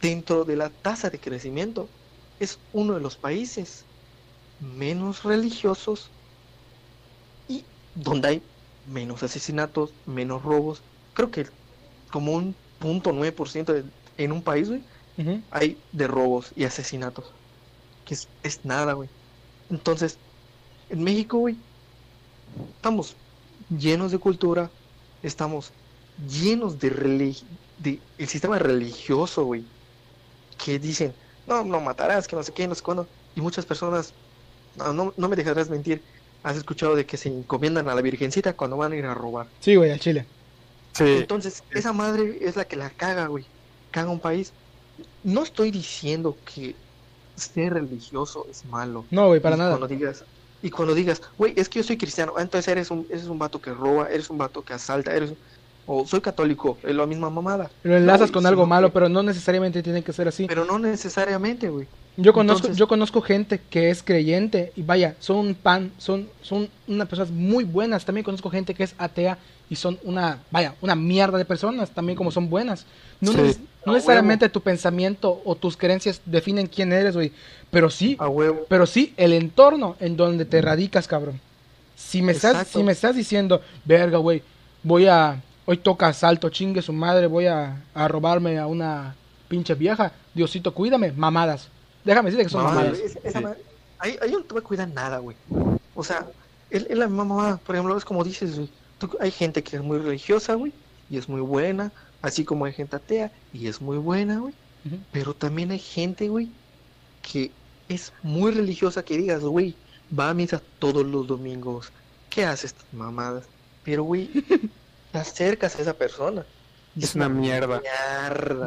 Dentro 0.00 0.44
de 0.44 0.56
la 0.56 0.70
tasa 0.70 1.10
de 1.10 1.20
crecimiento, 1.20 1.88
es 2.38 2.58
uno 2.72 2.94
de 2.94 3.00
los 3.00 3.16
países 3.16 3.90
menos 4.58 5.22
religiosos 5.24 6.10
y 7.48 7.64
donde 7.94 8.28
hay 8.28 8.42
menos 8.84 9.22
asesinatos, 9.22 9.94
menos 10.04 10.42
robos. 10.42 10.82
Creo 11.12 11.30
que 11.30 11.46
como 12.10 12.32
un 12.32 12.56
punto 12.78 13.12
nueve 13.12 13.32
por 13.32 13.48
ciento 13.48 13.74
en 14.16 14.32
un 14.32 14.42
país, 14.44 14.68
güey, 14.68 14.84
hay 15.50 15.86
de 15.92 16.06
robos 16.08 16.52
y 16.54 16.64
asesinatos. 16.64 17.36
Que 18.04 18.14
es, 18.14 18.30
es 18.42 18.64
nada, 18.64 18.92
güey. 18.94 19.10
Entonces, 19.68 20.20
en 20.88 21.02
México, 21.02 21.38
güey, 21.38 21.64
estamos 22.76 23.20
llenos 23.68 24.12
de 24.12 24.18
cultura, 24.18 24.74
estamos 25.24 25.72
llenos 26.28 26.78
de, 26.78 27.34
el 28.18 28.28
sistema 28.28 28.58
religioso, 28.58 29.44
güey, 29.44 29.64
que 30.62 30.78
dicen, 30.78 31.12
no, 31.46 31.64
no 31.64 31.80
matarás, 31.80 32.28
que 32.28 32.36
no 32.36 32.42
sé 32.42 32.52
qué, 32.52 32.68
no 32.68 32.74
sé 32.74 32.82
cuándo. 32.82 33.08
Y 33.34 33.40
muchas 33.40 33.66
personas, 33.66 34.12
no, 34.76 34.92
no, 34.92 35.12
no 35.16 35.28
me 35.28 35.36
dejarás 35.36 35.68
mentir, 35.68 36.02
has 36.42 36.56
escuchado 36.56 36.94
de 36.94 37.06
que 37.06 37.16
se 37.16 37.28
encomiendan 37.28 37.88
a 37.88 37.94
la 37.94 38.02
Virgencita 38.02 38.54
cuando 38.54 38.76
van 38.76 38.92
a 38.92 38.96
ir 38.96 39.06
a 39.06 39.14
robar. 39.14 39.48
Sí, 39.60 39.74
güey, 39.74 39.90
al 39.90 40.00
chile. 40.00 40.26
Sí, 40.92 41.04
Entonces, 41.04 41.64
esa 41.70 41.92
madre 41.92 42.38
es 42.40 42.54
la 42.54 42.66
que 42.66 42.76
la 42.76 42.90
caga, 42.90 43.26
güey. 43.26 43.44
Caga 43.90 44.10
un 44.10 44.20
país. 44.20 44.52
No 45.24 45.42
estoy 45.42 45.72
diciendo 45.72 46.36
que 46.54 46.76
ser 47.34 47.74
religioso 47.74 48.46
es 48.48 48.64
malo. 48.66 49.04
No, 49.10 49.26
güey, 49.26 49.40
para 49.40 49.56
y 49.56 49.58
nada. 49.58 49.70
Cuando 49.70 49.88
digas, 49.88 50.24
y 50.64 50.70
cuando 50.70 50.94
digas, 50.94 51.20
güey, 51.38 51.52
es 51.56 51.68
que 51.68 51.78
yo 51.80 51.84
soy 51.84 51.96
cristiano, 51.98 52.32
ah, 52.36 52.42
entonces 52.42 52.66
eres 52.68 52.90
un, 52.90 53.06
eres 53.10 53.26
un 53.26 53.38
vato 53.38 53.60
que 53.60 53.72
roba, 53.72 54.08
eres 54.10 54.30
un 54.30 54.38
vato 54.38 54.62
que 54.62 54.72
asalta, 54.72 55.14
eres 55.14 55.30
un- 55.30 55.36
o 55.86 56.06
soy 56.06 56.22
católico, 56.22 56.78
es 56.82 56.94
la 56.94 57.04
misma 57.06 57.28
mamada. 57.28 57.70
Lo 57.82 57.94
enlazas 57.94 58.30
con 58.30 58.46
algo 58.46 58.66
malo, 58.66 58.88
que- 58.88 58.94
pero 58.94 59.08
no 59.10 59.22
necesariamente 59.22 59.82
tiene 59.82 60.02
que 60.02 60.14
ser 60.14 60.26
así. 60.26 60.46
Pero 60.46 60.64
no 60.64 60.78
necesariamente, 60.78 61.68
güey. 61.68 61.86
Yo 62.16 62.32
conozco, 62.32 62.58
Entonces- 62.68 62.78
yo 62.78 62.88
conozco 62.88 63.20
gente 63.20 63.60
que 63.68 63.90
es 63.90 64.02
creyente 64.02 64.72
y 64.76 64.82
vaya, 64.82 65.14
son 65.18 65.36
un 65.36 65.54
pan, 65.54 65.92
son, 65.98 66.28
son 66.40 66.70
unas 66.88 67.08
personas 67.08 67.30
muy 67.32 67.64
buenas. 67.64 68.04
También 68.06 68.24
conozco 68.24 68.48
gente 68.50 68.72
que 68.72 68.84
es 68.84 68.94
atea 68.96 69.36
y 69.74 69.76
son 69.76 69.98
una, 70.04 70.38
vaya, 70.52 70.74
una 70.80 70.94
mierda 70.94 71.36
de 71.36 71.44
personas, 71.44 71.90
también 71.90 72.16
como 72.16 72.30
son 72.30 72.48
buenas. 72.48 72.86
No, 73.20 73.32
Sí. 73.32 73.38
neces- 73.38 73.58
no 73.84 73.92
necesariamente 73.92 74.48
tu 74.48 74.60
pensamiento 74.60 75.42
o 75.44 75.56
tus 75.56 75.76
creencias 75.76 76.20
definen 76.24 76.66
quién 76.68 76.92
eres, 76.92 77.14
güey. 77.16 77.32
Pero 77.70 77.90
sí, 77.90 78.16
A 78.20 78.28
huevo. 78.28 78.64
pero 78.68 78.86
sí 78.86 79.12
el 79.16 79.32
entorno 79.32 79.96
en 80.00 80.16
donde 80.16 80.44
te 80.44 80.62
radicas, 80.62 81.06
cabrón. 81.08 81.40
Si 81.96 82.22
me 82.22 82.32
estás, 82.32 82.68
si 82.68 82.82
me 82.82 82.92
estás 82.92 83.14
diciendo, 83.16 83.60
verga, 83.84 84.18
güey, 84.18 84.42
voy 84.82 85.06
a, 85.06 85.42
hoy 85.66 85.76
toca 85.78 86.06
asalto, 86.08 86.48
chingue 86.50 86.80
su 86.82 86.92
madre, 86.92 87.26
voy 87.26 87.46
a, 87.46 87.82
a 87.94 88.08
robarme 88.08 88.58
a 88.58 88.66
una 88.66 89.14
pinche 89.48 89.74
vieja, 89.74 90.12
Diosito, 90.34 90.72
cuídame, 90.72 91.12
mamadas. 91.12 91.68
Déjame 92.04 92.30
decirte 92.30 92.44
que 92.44 92.50
son 92.50 92.62
Mamada, 92.64 92.84
mamadas. 92.90 93.00
es- 93.00 93.18
esa 93.24 93.38
Sí. 93.38 93.44
madre- 93.44 93.60
ahí, 93.98 94.16
ahí 94.22 94.30
no 94.32 94.42
te 94.42 94.60
cuidar 94.62 94.88
nada, 94.88 95.18
güey. 95.18 95.36
O 95.94 96.02
sea, 96.02 96.26
es, 96.70 96.86
es 96.88 96.96
la 96.98 97.06
misma 97.06 97.24
mamada. 97.24 97.56
Por 97.58 97.74
ejemplo, 97.74 97.96
es 97.96 98.04
como 98.04 98.24
dices, 98.24 98.56
güey. 98.56 98.68
Tú- 99.08 99.16
hay 99.20 99.30
gente 99.30 99.62
que 99.62 99.76
es 99.76 99.82
muy 99.82 99.98
religiosa, 99.98 100.54
güey, 100.54 100.72
y 101.10 101.18
es 101.18 101.28
muy 101.28 101.40
buena. 101.40 101.92
Así 102.22 102.44
como 102.44 102.64
hay 102.64 102.72
gente 102.72 102.96
atea, 102.96 103.30
y 103.52 103.66
es 103.68 103.80
muy 103.80 103.98
buena, 103.98 104.38
güey. 104.38 104.54
Pero 105.12 105.34
también 105.34 105.70
hay 105.70 105.78
gente, 105.78 106.28
güey, 106.28 106.48
que 107.22 107.50
es 107.88 108.12
muy 108.22 108.52
religiosa, 108.52 109.02
que 109.04 109.16
digas, 109.16 109.40
güey, 109.42 109.74
va 110.18 110.30
a 110.30 110.34
misa 110.34 110.60
todos 110.78 111.04
los 111.06 111.26
domingos. 111.26 111.90
¿Qué 112.30 112.44
hace 112.44 112.66
estas 112.66 112.84
mamadas? 112.92 113.44
Pero, 113.82 114.02
güey, 114.04 114.26
te 115.12 115.18
acercas 115.18 115.76
a 115.76 115.82
esa 115.82 115.94
persona. 115.94 116.44
Es 116.98 117.14
una 117.14 117.28
mierda. 117.28 117.80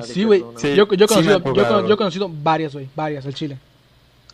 Sí, 0.03 0.23
güey. 0.23 0.43
Sí. 0.57 0.76
Yo, 0.76 0.88
yo, 0.93 1.07
sí 1.07 1.14
conocido, 1.39 1.88
yo 1.88 1.93
he 1.93 1.97
conocido 1.97 2.30
varias, 2.30 2.73
güey. 2.73 2.89
Varias, 2.95 3.26
al 3.26 3.34
chile. 3.34 3.57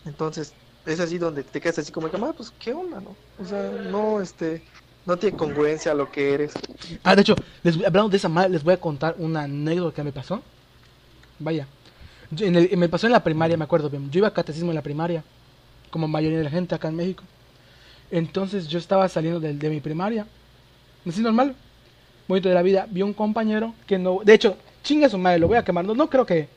Entonces, 0.06 0.54
es 0.86 1.00
así 1.00 1.18
donde 1.18 1.44
te 1.44 1.62
quedas 1.62 1.80
así 1.80 1.92
como 1.92 2.10
que, 2.10 2.18
"Ah, 2.18 2.34
pues, 2.36 2.52
¿qué 2.60 2.74
onda, 2.74 3.00
no? 3.00 3.16
O 3.42 3.46
sea, 3.48 3.72
no, 3.90 4.20
este, 4.22 4.64
no 5.06 5.18
tiene 5.18 5.38
congruencia 5.38 5.92
a 5.92 5.96
lo 5.96 6.12
que 6.12 6.34
eres. 6.34 6.54
Ah, 7.04 7.16
de 7.16 7.22
hecho, 7.22 7.36
les, 7.64 7.76
hablando 7.76 8.10
de 8.10 8.18
esa 8.18 8.30
madre, 8.30 8.50
les 8.50 8.64
voy 8.64 8.74
a 8.74 8.78
contar 8.78 9.16
una 9.18 9.44
anécdota 9.44 9.96
que 9.96 10.04
me 10.04 10.12
pasó. 10.12 10.42
Vaya. 11.40 11.68
Yo 12.32 12.46
en 12.46 12.56
el- 12.56 12.78
me 12.78 12.90
pasó 12.90 13.08
en 13.08 13.12
la 13.14 13.24
primaria, 13.24 13.58
me 13.58 13.64
acuerdo 13.66 13.90
bien. 13.90 14.10
Yo 14.12 14.20
iba 14.20 14.28
a 14.30 14.34
catecismo 14.34 14.72
en 14.72 14.76
la 14.76 14.82
primaria, 14.82 15.24
como 15.92 16.08
mayoría 16.08 16.38
de 16.38 16.44
la 16.46 16.50
gente 16.50 16.74
acá 16.74 16.88
en 16.88 16.96
México. 16.96 17.24
Entonces 18.12 18.68
yo 18.68 18.80
estaba 18.80 19.08
saliendo 19.10 19.40
de, 19.40 19.54
de 19.54 19.70
mi 19.70 19.80
primaria. 19.82 20.26
Así 21.08 21.22
normal. 21.22 21.56
Bonito 22.28 22.48
de 22.50 22.56
la 22.56 22.62
vida. 22.62 22.88
Vi 22.90 23.02
un 23.02 23.14
compañero 23.14 23.74
que 23.88 23.98
no... 23.98 24.20
De 24.24 24.34
hecho, 24.34 24.56
chinga 24.84 25.10
su 25.10 25.18
madre, 25.18 25.40
lo 25.40 25.48
voy 25.48 25.58
a 25.58 25.64
quemar. 25.64 25.84
No, 25.86 25.94
no 25.94 26.10
creo 26.10 26.26
que... 26.26 26.48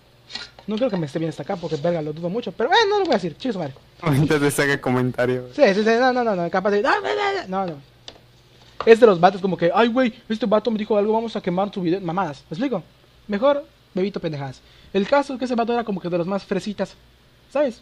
No 0.66 0.77
creo 0.77 0.90
que 0.90 0.97
me 0.97 1.06
esté 1.06 1.18
bien 1.18 1.28
hasta 1.28 1.43
acá, 1.44 1.56
porque 1.56 1.77
verga, 1.77 2.02
lo 2.02 2.12
dudo 2.12 2.28
mucho. 2.28 2.52
Pero, 2.52 2.70
eh, 2.70 2.77
no 2.89 2.98
lo 2.98 3.05
voy 3.05 3.14
a 3.14 3.18
decir. 3.18 3.36
Chinga 3.36 3.52
su 3.52 3.59
madre. 3.59 3.74
ahorita 4.01 4.39
te 4.39 4.51
saca 4.51 4.81
comentario. 4.81 5.48
Sí, 5.55 5.62
sí, 5.74 5.82
sí, 5.82 5.90
no, 5.98 6.12
no, 6.12 6.23
no, 6.24 6.35
no, 6.36 6.51
capaz 6.51 6.70
de... 6.70 6.82
No, 6.82 6.90
no, 6.90 7.09
no, 7.48 7.48
no, 7.48 7.66
no. 7.73 7.95
Es 8.85 9.01
de 9.01 9.07
los 9.07 9.19
vatos 9.19 9.40
como 9.40 9.57
que, 9.57 9.70
ay, 9.74 9.89
güey, 9.89 10.12
este 10.28 10.47
vato 10.47 10.70
me 10.70 10.78
dijo 10.78 10.97
algo, 10.97 11.12
vamos 11.12 11.35
a 11.35 11.40
quemar 11.40 11.73
su 11.73 11.81
video. 11.81 12.01
Mamadas, 12.01 12.44
¿me 12.51 12.55
explico? 12.55 12.82
Mejor 13.27 13.65
me 13.94 14.03
evito 14.03 14.20
pendejadas. 14.20 14.61
El 14.93 15.07
caso 15.09 15.32
es 15.32 15.39
que 15.39 15.44
ese 15.47 15.55
vato 15.55 15.73
era 15.73 15.82
como 15.85 16.01
que 16.01 16.09
de 16.09 16.19
los 16.19 16.27
más 16.27 16.44
fresitas, 16.44 16.94
¿sabes? 17.53 17.81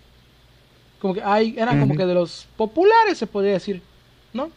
Como 1.00 1.12
que, 1.14 1.22
ay, 1.22 1.54
eran 1.58 1.80
como 1.80 1.94
que 1.96 2.06
de 2.06 2.14
los 2.14 2.46
populares, 2.56 3.18
se 3.18 3.26
podría 3.26 3.52
decir, 3.52 3.82
¿no? 4.32 4.50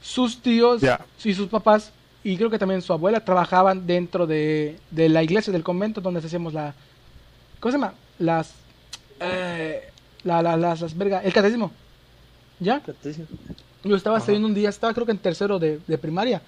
Sus 0.00 0.40
tíos 0.40 0.82
y 1.24 1.34
sus 1.34 1.48
papás, 1.48 1.90
y 2.22 2.36
creo 2.36 2.50
que 2.50 2.58
también 2.58 2.82
su 2.82 2.92
abuela, 2.92 3.24
trabajaban 3.24 3.86
dentro 3.86 4.26
de, 4.26 4.78
de 4.90 5.08
la 5.08 5.22
iglesia 5.22 5.52
del 5.52 5.64
convento 5.64 6.00
donde 6.00 6.20
hacíamos 6.20 6.52
la... 6.52 6.74
¿Cómo 7.58 7.72
se 7.72 7.78
llama? 7.78 7.94
Las... 8.18 8.52
Eh, 9.20 9.90
la, 10.22 10.42
la- 10.42 10.56
las, 10.56 10.80
las 10.82 10.96
verga, 10.96 11.20
el 11.22 11.32
catecismo. 11.32 11.72
¿Ya? 12.60 12.80
Yo 13.84 13.96
estaba 13.96 14.16
Ajá. 14.16 14.26
saliendo 14.26 14.48
un 14.48 14.54
día, 14.54 14.68
estaba 14.68 14.94
creo 14.94 15.06
que 15.06 15.12
en 15.12 15.18
tercero 15.18 15.58
de, 15.58 15.80
de 15.86 15.98
primaria. 15.98 16.40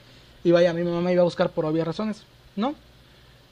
Y 0.43 0.51
vaya, 0.53 0.73
mi 0.73 0.83
mamá 0.83 1.01
me 1.01 1.13
iba 1.13 1.21
a 1.23 1.25
buscar 1.25 1.51
por 1.51 1.65
obvias 1.67 1.87
razones, 1.87 2.23
¿no? 2.57 2.75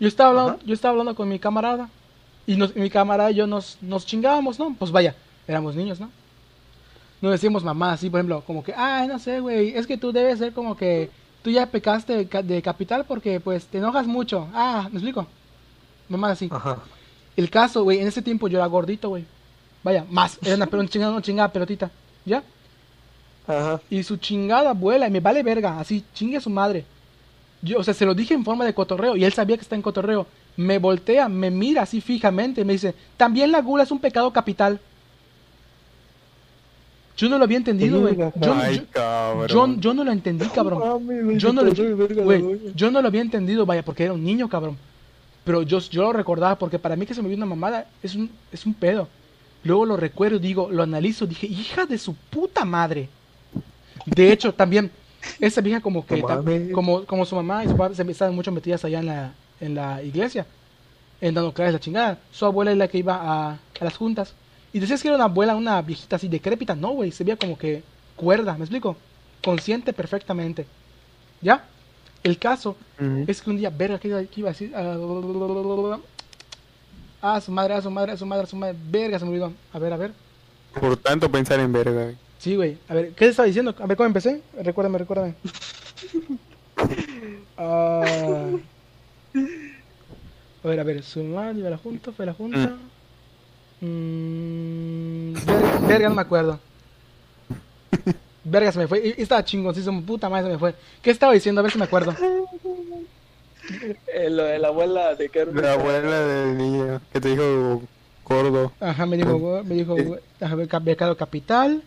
Yo 0.00 0.08
estaba 0.08 0.30
hablando, 0.30 0.50
Ajá. 0.52 0.60
yo 0.64 0.74
estaba 0.74 0.92
hablando 0.92 1.14
con 1.14 1.28
mi 1.28 1.38
camarada. 1.38 1.88
Y 2.46 2.56
nos- 2.56 2.74
mi 2.76 2.90
camarada 2.90 3.30
y 3.30 3.34
yo 3.36 3.46
nos, 3.46 3.78
nos 3.80 4.04
chingábamos, 4.06 4.58
¿no? 4.58 4.74
Pues 4.78 4.90
vaya, 4.90 5.14
éramos 5.48 5.74
niños, 5.76 5.98
¿no? 6.00 6.10
Nos 7.20 7.32
decíamos 7.32 7.64
mamá, 7.64 7.92
así, 7.92 8.10
por 8.10 8.20
ejemplo, 8.20 8.42
como 8.46 8.62
que, 8.62 8.74
ay, 8.74 9.08
no 9.08 9.18
sé, 9.18 9.40
güey, 9.40 9.74
es 9.76 9.86
que 9.86 9.96
tú 9.96 10.12
debes 10.12 10.38
ser 10.38 10.52
como 10.52 10.76
que 10.76 11.10
tú 11.42 11.50
ya 11.50 11.66
pecaste 11.66 12.14
de, 12.16 12.28
ca- 12.28 12.42
de 12.42 12.60
capital 12.60 13.04
porque, 13.06 13.40
pues, 13.40 13.64
te 13.66 13.78
enojas 13.78 14.06
mucho. 14.06 14.46
Ah, 14.52 14.88
¿me 14.90 14.98
explico? 14.98 15.26
Mamá 16.08 16.32
así. 16.32 16.48
Ajá. 16.52 16.78
El 17.36 17.48
caso, 17.50 17.82
güey, 17.82 17.98
en 18.00 18.08
ese 18.08 18.20
tiempo 18.22 18.46
yo 18.48 18.58
era 18.58 18.66
gordito, 18.66 19.08
güey. 19.08 19.24
Vaya, 19.82 20.04
más, 20.10 20.38
era 20.42 20.56
una, 20.56 20.68
una 20.70 20.88
chingada, 20.88 21.12
una 21.12 21.22
chingada 21.22 21.50
pelotita, 21.52 21.90
¿ya? 22.26 22.42
Ajá. 23.46 23.80
Y 23.90 24.02
su 24.02 24.16
chingada 24.16 24.70
abuela, 24.70 25.06
y 25.06 25.10
me 25.10 25.20
vale 25.20 25.42
verga, 25.42 25.78
así, 25.78 26.02
chingue 26.14 26.36
a 26.38 26.40
su 26.40 26.50
madre. 26.50 26.84
Yo, 27.62 27.78
o 27.78 27.84
sea, 27.84 27.94
se 27.94 28.04
lo 28.06 28.14
dije 28.14 28.34
en 28.34 28.44
forma 28.44 28.64
de 28.64 28.74
cotorreo, 28.74 29.16
y 29.16 29.24
él 29.24 29.32
sabía 29.32 29.56
que 29.56 29.62
está 29.62 29.74
en 29.76 29.82
cotorreo. 29.82 30.26
Me 30.56 30.78
voltea, 30.78 31.28
me 31.28 31.50
mira 31.50 31.82
así 31.82 32.00
fijamente, 32.00 32.60
y 32.60 32.64
me 32.64 32.74
dice, 32.74 32.94
también 33.16 33.50
la 33.52 33.60
gula 33.60 33.82
es 33.82 33.90
un 33.90 33.98
pecado 33.98 34.30
capital. 34.32 34.78
Yo 37.16 37.28
no 37.28 37.38
lo 37.38 37.44
había 37.44 37.58
entendido, 37.58 38.00
güey. 38.00 38.16
Yo, 38.46 38.54
yo- 38.76 38.82
yo- 39.46 39.54
yo 39.80 39.94
no 39.94 40.02
lo 40.04 40.10
entendí, 40.12 40.46
cabrón. 40.48 40.82
Yo 41.38 41.52
no, 41.52 41.62
lo, 41.62 41.70
güey, 42.24 42.40
yo 42.74 42.90
no 42.90 43.00
lo 43.02 43.08
había 43.08 43.20
entendido, 43.20 43.64
vaya, 43.64 43.84
porque 43.84 44.04
era 44.04 44.12
un 44.14 44.24
niño, 44.24 44.48
cabrón. 44.48 44.76
Pero 45.44 45.62
yo, 45.62 45.78
yo 45.78 46.02
lo 46.02 46.12
recordaba 46.12 46.56
porque 46.58 46.78
para 46.78 46.96
mí 46.96 47.06
que 47.06 47.14
se 47.14 47.22
me 47.22 47.28
vio 47.28 47.36
una 47.36 47.46
mamada 47.46 47.86
es 48.02 48.14
un, 48.16 48.30
es 48.50 48.66
un 48.66 48.74
pedo. 48.74 49.08
Luego 49.62 49.86
lo 49.86 49.96
recuerdo, 49.96 50.38
digo, 50.38 50.68
lo 50.70 50.82
analizo, 50.82 51.26
dije, 51.26 51.46
hija 51.46 51.86
de 51.86 51.98
su 51.98 52.14
puta 52.14 52.64
madre. 52.64 53.08
De 54.06 54.32
hecho, 54.32 54.52
también, 54.52 54.90
esa 55.40 55.60
vieja 55.60 55.80
como 55.80 56.06
que, 56.06 56.22
como, 56.72 57.04
como 57.04 57.24
su 57.24 57.34
mamá 57.36 57.64
y 57.64 57.68
su 57.68 57.76
papá 57.76 57.94
se 57.94 58.02
estaban 58.02 58.34
mucho 58.34 58.52
metidas 58.52 58.84
allá 58.84 59.00
en 59.00 59.06
la, 59.06 59.32
en 59.60 59.74
la 59.74 60.02
iglesia, 60.02 60.46
en 61.20 61.34
dando 61.34 61.52
clases 61.52 61.72
la 61.72 61.80
chingada. 61.80 62.18
Su 62.30 62.44
abuela 62.46 62.72
es 62.72 62.78
la 62.78 62.88
que 62.88 62.98
iba 62.98 63.14
a, 63.14 63.52
a 63.52 63.84
las 63.84 63.96
juntas. 63.96 64.34
Y 64.72 64.80
decías 64.80 65.00
que 65.00 65.08
era 65.08 65.16
una 65.16 65.24
abuela, 65.24 65.54
una 65.54 65.80
viejita 65.82 66.16
así 66.16 66.28
decrépita. 66.28 66.74
No, 66.74 66.90
güey, 66.90 67.12
se 67.12 67.24
veía 67.24 67.36
como 67.36 67.56
que 67.56 67.82
cuerda, 68.16 68.54
¿me 68.54 68.64
explico? 68.64 68.96
Consciente 69.42 69.92
perfectamente. 69.92 70.66
¿Ya? 71.40 71.64
El 72.22 72.38
caso 72.38 72.76
es 73.26 73.42
que 73.42 73.50
un 73.50 73.58
día, 73.58 73.68
verga, 73.70 73.98
¿qué 73.98 74.08
iba, 74.08 74.48
a 74.48 74.52
decir? 74.52 74.72
Ah, 74.74 75.98
Ah, 77.26 77.40
su 77.40 77.50
madre, 77.50 77.72
a 77.72 77.80
su 77.80 77.90
madre, 77.90 78.12
a 78.12 78.16
su 78.18 78.26
madre, 78.26 78.44
a 78.44 78.46
su 78.46 78.56
madre. 78.56 78.76
Verga, 78.90 79.18
se 79.18 79.24
me 79.24 79.30
olvidó. 79.30 79.50
A 79.72 79.78
ver, 79.78 79.92
a 79.94 79.96
ver. 79.96 80.12
Por 80.78 80.94
tanto 80.98 81.30
pensar 81.30 81.58
en 81.58 81.72
verga. 81.72 82.12
Sí, 82.38 82.56
güey. 82.56 82.78
A 82.88 82.94
ver, 82.94 83.08
¿qué 83.10 83.24
te 83.24 83.28
estaba 83.28 83.46
diciendo? 83.46 83.74
A 83.78 83.86
ver, 83.86 83.96
¿cómo 83.96 84.06
empecé? 84.06 84.42
Recuérdame, 84.62 84.98
recuérdame. 84.98 85.34
Ah. 87.56 88.50
A 90.64 90.68
ver, 90.68 90.80
a 90.80 90.82
ver, 90.82 91.02
sumar, 91.02 91.54
lleva 91.54 91.70
la 91.70 91.78
junta, 91.78 92.10
fue 92.10 92.26
la 92.26 92.34
junta. 92.34 92.76
Mm, 93.80 95.34
verga, 95.34 95.78
verga, 95.86 96.08
no 96.08 96.14
me 96.16 96.22
acuerdo. 96.22 96.58
Verga, 98.42 98.72
se 98.72 98.78
me 98.78 98.88
fue. 98.88 99.14
Estaba 99.16 99.44
chingoncísimo, 99.44 100.02
puta 100.02 100.28
madre, 100.28 100.46
se 100.46 100.52
me 100.52 100.58
fue. 100.58 100.74
¿Qué 101.00 101.10
estaba 101.10 101.32
diciendo? 101.32 101.60
A 101.60 101.62
ver 101.62 101.72
si 101.72 101.78
me 101.78 101.84
acuerdo. 101.84 102.14
Eh, 104.12 104.30
lo 104.30 104.44
de 104.44 104.58
la 104.58 104.68
abuela 104.68 105.14
de 105.14 105.28
que 105.28 105.46
La 105.46 105.74
abuela 105.74 106.20
del 106.20 106.58
niño 106.58 107.00
que 107.12 107.20
te 107.20 107.28
dijo 107.28 107.82
gordo. 108.24 108.72
Ajá, 108.80 109.06
me 109.06 109.16
dijo, 109.16 109.62
me 109.64 109.74
dijo, 109.74 109.96
ajá, 110.40 110.78
becado 110.80 111.16
capital. 111.16 111.82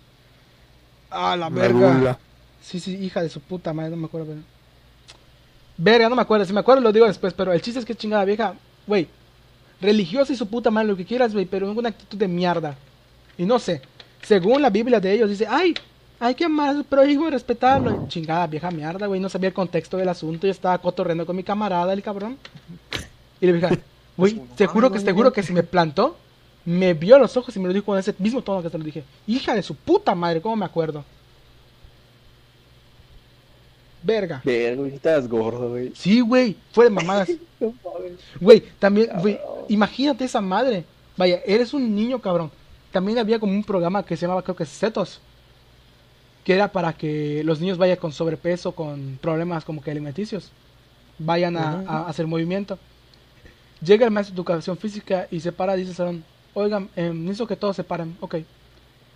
Ah, 1.10 1.36
la 1.36 1.50
La 1.50 1.50
verga. 1.50 2.20
Sí, 2.62 2.80
sí, 2.80 2.96
hija 2.96 3.22
de 3.22 3.30
su 3.30 3.40
puta 3.40 3.74
madre, 3.74 3.92
no 3.92 3.98
me 3.98 4.06
acuerdo. 4.06 4.28
Pero... 4.28 4.42
Verga, 5.78 6.10
no 6.10 6.16
me 6.16 6.22
acuerdo. 6.22 6.46
Si 6.46 6.54
me 6.54 6.60
acuerdo 6.60 6.82
lo 6.82 6.92
digo 6.92 7.06
después, 7.06 7.34
pero 7.34 7.54
el 7.54 7.62
chiste 7.62 7.80
es 7.80 7.86
que 7.86 7.94
es 7.94 8.00
chingada 8.00 8.26
vieja, 8.26 8.56
güey. 8.86 9.08
Religiosa 9.80 10.34
y 10.34 10.36
su 10.36 10.48
puta 10.48 10.72
madre, 10.72 10.88
lo 10.88 10.98
que 10.98 11.06
quieras, 11.06 11.34
güey, 11.34 11.46
pero 11.46 11.72
es 11.72 11.78
una 11.78 11.90
actitud 11.90 12.18
de 12.18 12.28
mierda. 12.28 12.76
Y 13.38 13.46
no 13.46 13.60
sé, 13.60 13.82
según 14.24 14.62
la 14.62 14.72
Biblia 14.72 15.00
de 15.00 15.14
ellos, 15.14 15.30
dice, 15.30 15.46
ay, 15.48 15.76
hay 16.20 16.34
que 16.34 16.46
amar 16.46 16.70
a 16.70 16.78
su 16.80 16.84
prójimo 16.84 17.28
y 17.28 17.32
respetarlo. 17.32 18.04
Y 18.06 18.08
chingada 18.10 18.48
vieja 18.48 18.72
mierda, 18.72 19.06
güey, 19.06 19.20
no 19.22 19.30
sabía 19.30 19.50
el 19.50 19.54
contexto 19.54 19.98
del 19.98 20.10
asunto 20.10 20.48
y 20.48 20.50
estaba 20.50 20.78
cotorreando 20.80 21.26
con 21.26 21.36
mi 21.36 21.44
camarada, 21.44 21.94
el 21.94 22.02
cabrón. 22.02 22.38
Y 23.40 23.46
le 23.46 23.54
dije, 23.54 23.80
güey, 24.18 24.42
te 24.56 24.66
juro 24.66 24.92
que 24.92 25.00
te 25.00 25.14
juro 25.14 25.32
que 25.32 25.44
se 25.44 25.54
me 25.54 25.62
plantó, 25.62 26.18
me 26.68 26.94
vio 26.94 27.16
a 27.16 27.20
los 27.20 27.38
ojos 27.38 27.56
y 27.56 27.62
me 27.62 27.68
lo 27.68 27.74
dijo 27.74 27.86
con 27.86 27.98
ese 27.98 28.14
mismo 28.20 28.42
tono 28.42 28.62
que 28.62 28.70
te 28.70 28.78
lo 28.78 28.84
dije. 28.84 29.02
Hija 29.26 29.56
de 29.56 29.64
su 29.64 29.74
puta 29.74 30.14
madre, 30.14 30.42
¿cómo 30.42 30.58
me 30.58 30.66
acuerdo? 30.66 31.06
Verga. 34.04 34.42
Verga, 34.44 34.76
güey, 34.76 34.94
estás 34.94 35.30
gordo, 35.30 35.70
güey. 35.70 35.94
Sí, 35.96 36.20
güey, 36.20 36.58
fue 36.74 36.84
de 36.86 36.92
mamadas. 36.92 37.30
No. 37.60 37.74
Güey, 38.42 38.64
también, 38.78 39.10
güey, 39.22 39.40
imagínate 39.70 40.26
esa 40.26 40.42
madre. 40.42 40.84
Vaya, 41.16 41.42
eres 41.46 41.74
un 41.74 41.96
niño, 41.96 42.20
cabrón. 42.20 42.52
También 42.92 43.18
había 43.18 43.40
como 43.40 43.54
un 43.54 43.64
programa 43.64 44.06
que 44.06 44.18
se 44.18 44.24
llamaba, 44.24 44.44
creo 44.44 44.56
que 44.56 44.66
Cetos. 44.66 45.22
Que 46.44 46.54
era 46.54 46.72
para 46.72 46.94
que 46.94 47.44
los 47.46 47.62
niños 47.62 47.78
vayan 47.78 47.96
con 47.96 48.12
sobrepeso, 48.12 48.74
con 48.74 49.18
problemas 49.22 49.64
como 49.64 49.82
que 49.82 49.90
alimenticios. 49.90 50.52
Vayan 51.18 51.56
a, 51.56 51.84
a 51.88 52.08
hacer 52.10 52.28
movimiento. 52.28 52.78
Llega 53.82 54.06
el 54.06 54.12
maestro 54.12 54.36
de 54.36 54.42
educación 54.42 54.78
física 54.78 55.28
y 55.32 55.40
se 55.40 55.52
para 55.54 55.76
y 55.76 55.80
dice 55.80 55.92
al 55.92 55.96
salón, 55.96 56.24
oigan, 56.58 56.90
eh, 56.96 57.12
necesito 57.14 57.48
que 57.48 57.56
todos 57.56 57.76
se 57.76 57.84
paren. 57.84 58.18
Ok. 58.20 58.38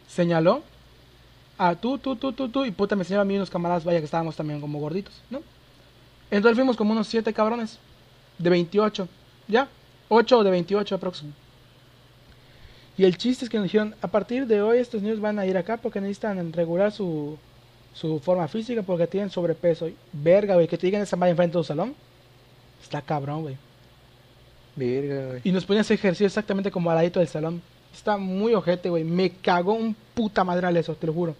Señaló. 0.08 0.62
A 1.58 1.76
tú, 1.76 1.98
tú, 1.98 2.16
tú, 2.16 2.32
tú, 2.34 2.50
tú. 2.50 2.66
Y 2.66 2.72
puta, 2.72 2.96
me 2.96 3.02
enseñaba 3.02 3.24
a 3.24 3.26
mí 3.26 3.36
unos 3.36 3.50
camaradas, 3.50 3.84
vaya, 3.84 4.00
que 4.00 4.06
estábamos 4.06 4.36
también 4.36 4.62
como 4.62 4.80
gorditos, 4.80 5.22
¿no? 5.30 5.42
Entonces 6.30 6.56
fuimos 6.56 6.78
como 6.78 6.92
unos 6.92 7.08
siete 7.08 7.34
cabrones. 7.34 7.80
De 8.38 8.50
28. 8.50 9.08
¿Ya? 9.48 9.68
8 10.10 10.44
de 10.44 10.52
28 10.52 10.96
aproximadamente. 10.96 11.42
Y 12.98 13.06
el 13.06 13.18
chiste 13.18 13.46
es 13.46 13.50
que 13.50 13.58
nos 13.58 13.66
dijeron, 13.66 13.96
a 14.02 14.08
partir 14.08 14.46
de 14.46 14.62
hoy 14.62 14.78
estos 14.78 15.02
niños 15.02 15.20
van 15.20 15.40
a 15.40 15.46
ir 15.46 15.58
acá 15.58 15.78
porque 15.78 16.02
necesitan 16.02 16.52
regular 16.54 16.92
su, 16.92 17.38
su 17.94 18.20
forma 18.20 18.48
física 18.48 18.84
porque 18.84 19.08
tienen 19.08 19.30
sobrepeso. 19.30 19.90
Verga, 20.12 20.56
güey, 20.56 20.68
que 20.68 20.78
te 20.78 20.88
digan 20.88 21.02
esa 21.02 21.16
madre 21.16 21.32
enfrente 21.32 21.58
de 21.58 21.62
tu 21.62 21.64
salón. 21.64 21.96
Está 22.82 23.02
cabrón, 23.02 23.44
güey. 23.44 23.71
Verga, 24.86 25.26
güey. 25.28 25.42
Y 25.44 25.52
nos 25.52 25.66
ponían 25.66 25.80
a 25.80 25.82
hacer 25.82 25.96
ejercicio 25.96 26.28
exactamente 26.28 26.72
como 26.72 26.90
al 26.90 26.98
ladito 26.98 27.20
del 27.20 27.28
salón. 27.28 27.62
Está 27.94 28.18
muy 28.18 28.54
ojete, 28.54 28.90
güey. 28.90 29.04
Me 29.04 29.30
cagó 29.32 29.74
un 29.74 29.96
puta 30.14 30.44
madral 30.44 30.76
eso, 30.78 30.96
te 30.96 31.08
lo 31.08 31.14
juro. 31.14 31.36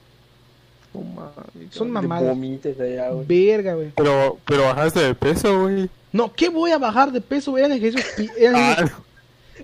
Son 1.70 1.90
mamadas. 1.90 2.28
Vomites 2.30 2.80
allá, 2.80 3.10
güey. 3.12 3.26
Verga, 3.26 3.76
güey. 3.76 3.92
Pero, 3.96 4.38
pero 4.46 4.64
bajaste 4.64 5.00
de 5.00 5.16
peso, 5.16 5.62
güey. 5.62 5.90
No, 6.12 6.34
¿qué 6.34 6.50
voy 6.50 6.72
a 6.72 6.78
bajar 6.78 7.12
de 7.12 7.22
peso? 7.22 7.52
güey? 7.52 7.64
Eran 7.64 7.78
ejercicios, 7.78 8.14
pi- 8.18 8.30
eran 8.38 8.56
Ah, 8.56 8.76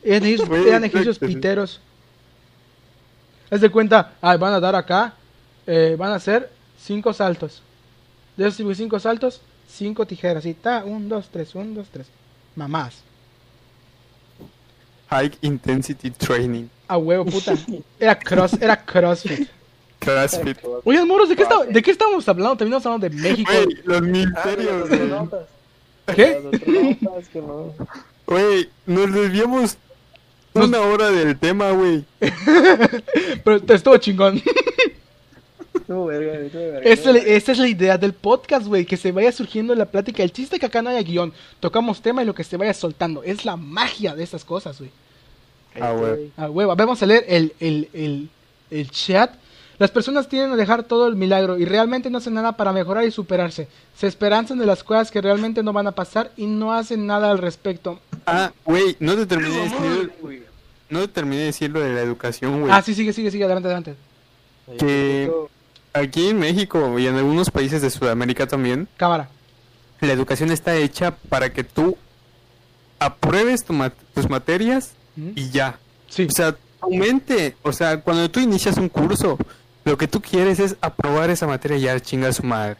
eran 0.03 0.23
ejercicios, 0.23 0.47
Güey, 0.49 0.67
eran 0.69 0.83
ejercicios 0.85 1.17
exacto. 1.17 1.35
piteros. 1.35 1.81
Haz 3.49 3.61
de 3.61 3.69
cuenta, 3.69 4.13
ah, 4.21 4.37
van 4.37 4.53
a 4.53 4.59
dar 4.59 4.75
acá, 4.75 5.13
eh, 5.65 5.95
van 5.97 6.11
a 6.11 6.15
hacer 6.15 6.49
cinco 6.79 7.11
saltos. 7.13 7.61
De 8.37 8.47
esos 8.47 8.77
cinco 8.77 8.99
saltos, 8.99 9.41
cinco 9.67 10.05
tijeras. 10.05 10.45
Y 10.45 10.53
ta, 10.53 10.83
un, 10.85 11.09
dos, 11.09 11.27
tres, 11.31 11.53
un, 11.55 11.73
dos, 11.73 11.87
tres. 11.91 12.07
Mamás. 12.55 13.01
High 15.09 15.31
intensity 15.41 16.11
training. 16.11 16.67
A 16.87 16.97
huevo, 16.97 17.25
puta. 17.25 17.53
Era 17.99 18.17
cross, 18.17 18.53
era 18.61 18.75
crossfit. 18.83 19.49
CrossFit. 19.99 20.57
Oigan, 20.83 21.07
moros, 21.07 21.27
¿de 21.29 21.35
qué, 21.35 21.43
está- 21.43 21.63
¿de 21.65 21.81
qué 21.81 21.91
estamos 21.91 22.27
hablando? 22.29 22.55
Terminamos 22.57 22.85
hablando 22.85 23.09
de 23.09 23.15
México. 23.15 23.51
Güey, 23.51 23.77
los 23.83 23.97
Ah, 23.97 24.01
misterios, 24.01 24.89
los 24.89 24.89
güey. 24.89 25.39
¿Qué? 26.15 26.39
Los 26.43 26.53
astronautas, 26.53 27.29
que 27.29 27.41
no. 27.41 27.73
Güey, 28.25 28.69
nos 28.85 29.13
desviamos 29.13 29.77
una 30.53 30.79
hora 30.81 31.09
del 31.11 31.37
tema, 31.37 31.71
güey. 31.71 32.05
Pero 33.43 33.61
te 33.61 33.73
estuvo 33.75 33.97
chingón. 33.97 34.41
Verga, 35.87 36.31
verga. 36.51 36.79
Esa, 36.81 37.09
es 37.09 37.15
la- 37.15 37.31
esa 37.33 37.51
es 37.53 37.57
la 37.59 37.67
idea 37.67 37.97
del 37.97 38.13
podcast, 38.13 38.67
güey, 38.67 38.85
que 38.85 38.97
se 38.97 39.11
vaya 39.11 39.31
surgiendo 39.31 39.73
la 39.75 39.85
plática. 39.85 40.21
El 40.23 40.31
chiste 40.33 40.55
es 40.55 40.59
que 40.59 40.65
acá 40.65 40.81
no 40.81 40.89
haya 40.89 41.01
guion. 41.01 41.31
Tocamos 41.59 42.01
tema 42.01 42.21
y 42.23 42.25
lo 42.25 42.35
que 42.35 42.43
se 42.43 42.57
vaya 42.57 42.73
soltando. 42.73 43.23
Es 43.23 43.45
la 43.45 43.55
magia 43.55 44.13
de 44.15 44.23
estas 44.23 44.43
cosas, 44.43 44.79
güey. 44.79 44.91
Ah, 45.79 45.91
güey. 45.91 46.31
A 46.37 46.49
huevo. 46.49 46.75
Vamos 46.75 47.01
a 47.01 47.05
leer 47.05 47.23
el, 47.27 47.53
el, 47.59 47.87
el, 47.93 48.29
el 48.71 48.89
chat. 48.91 49.31
Las 49.79 49.91
personas 49.91 50.27
tienen 50.27 50.51
a 50.51 50.55
dejar 50.55 50.83
todo 50.83 51.07
el 51.07 51.15
milagro 51.15 51.57
y 51.59 51.63
realmente 51.65 52.09
no 52.09 52.17
hacen 52.17 52.33
nada 52.33 52.57
para 52.57 52.73
mejorar 52.73 53.05
y 53.05 53.11
superarse. 53.11 53.67
Se 53.95 54.07
esperanzan 54.07 54.57
de 54.57 54.65
las 54.65 54.83
cosas 54.83 55.11
que 55.11 55.21
realmente 55.21 55.61
no 55.61 55.71
van 55.71 55.85
a 55.85 55.91
pasar 55.91 56.31
y 56.35 56.47
no 56.47 56.73
hacen 56.73 57.05
nada 57.05 57.29
al 57.29 57.37
respecto. 57.37 57.99
Ah, 58.25 58.51
güey, 58.65 58.97
no 58.99 59.15
te 59.15 59.27
terminé 59.27 59.55
de 59.55 59.61
decir, 59.61 60.11
güey. 60.19 60.41
no 60.89 61.01
te 61.01 61.07
terminé 61.09 61.41
de 61.41 61.45
decir 61.45 61.69
lo 61.69 61.79
de 61.79 61.93
la 61.93 62.01
educación, 62.01 62.61
güey. 62.61 62.73
Ah, 62.73 62.81
sí, 62.81 62.95
sigue, 62.95 63.13
sigue, 63.13 63.29
sigue. 63.29 63.43
Adelante, 63.43 63.67
adelante. 63.67 63.95
Que 64.79 65.31
aquí 65.97 66.29
en 66.29 66.39
México 66.39 66.97
y 66.99 67.07
en 67.07 67.15
algunos 67.15 67.49
países 67.51 67.81
de 67.81 67.89
Sudamérica 67.89 68.47
también, 68.47 68.87
Cámara. 68.97 69.29
la 70.01 70.11
educación 70.13 70.51
está 70.51 70.75
hecha 70.75 71.11
para 71.29 71.51
que 71.53 71.63
tú 71.63 71.97
apruebes 72.99 73.63
tu 73.63 73.73
mat- 73.73 73.93
tus 74.13 74.29
materias 74.29 74.91
¿Mm? 75.15 75.29
y 75.35 75.49
ya. 75.49 75.77
Sí. 76.09 76.27
O 76.29 76.31
sea, 76.31 76.53
tu 76.81 76.89
mente, 76.89 77.55
o 77.63 77.71
sea, 77.73 78.01
cuando 78.01 78.29
tú 78.29 78.39
inicias 78.39 78.77
un 78.77 78.89
curso, 78.89 79.37
lo 79.85 79.97
que 79.97 80.07
tú 80.07 80.21
quieres 80.21 80.59
es 80.59 80.75
aprobar 80.81 81.29
esa 81.29 81.47
materia 81.47 81.77
y 81.77 81.81
ya 81.81 81.99
chinga 81.99 82.31
su 82.33 82.43
madre. 82.43 82.77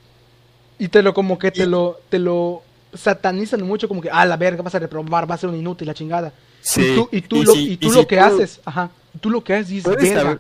Y 0.80 0.88
te 0.90 1.02
lo 1.02 1.14
como 1.14 1.40
que 1.40 1.52
te 1.52 1.66
lo 1.66 2.00
te 2.10 2.20
lo 2.20 2.62
satanizan 2.94 3.62
mucho 3.64 3.88
como 3.88 4.02
que 4.02 4.10
ah 4.12 4.26
la 4.26 4.38
verga 4.38 4.62
vas 4.64 4.76
a 4.76 4.80
reprobar, 4.80 5.30
va 5.30 5.36
a 5.36 5.38
ser 5.38 5.50
un 5.50 5.56
inútil 5.56 5.88
la 5.88 5.94
chingada. 5.94 6.32
Sí, 6.62 6.82
Y 6.82 6.96
tú 6.96 7.10
y 7.12 7.22
tú 7.22 7.36
y 7.38 7.44
lo, 7.46 7.52
si- 7.54 7.72
y 7.74 7.78
tú 7.78 7.88
y 7.88 7.92
lo 7.96 8.00
si 8.02 8.06
que 8.08 8.18
tú- 8.18 8.22
haces, 8.24 8.60
ajá, 8.66 8.90
tú 9.22 9.30
lo 9.30 9.44
que 9.44 9.54
haces 9.56 9.68
dices 9.70 9.96
verga. 9.96 10.22
saber- 10.22 10.40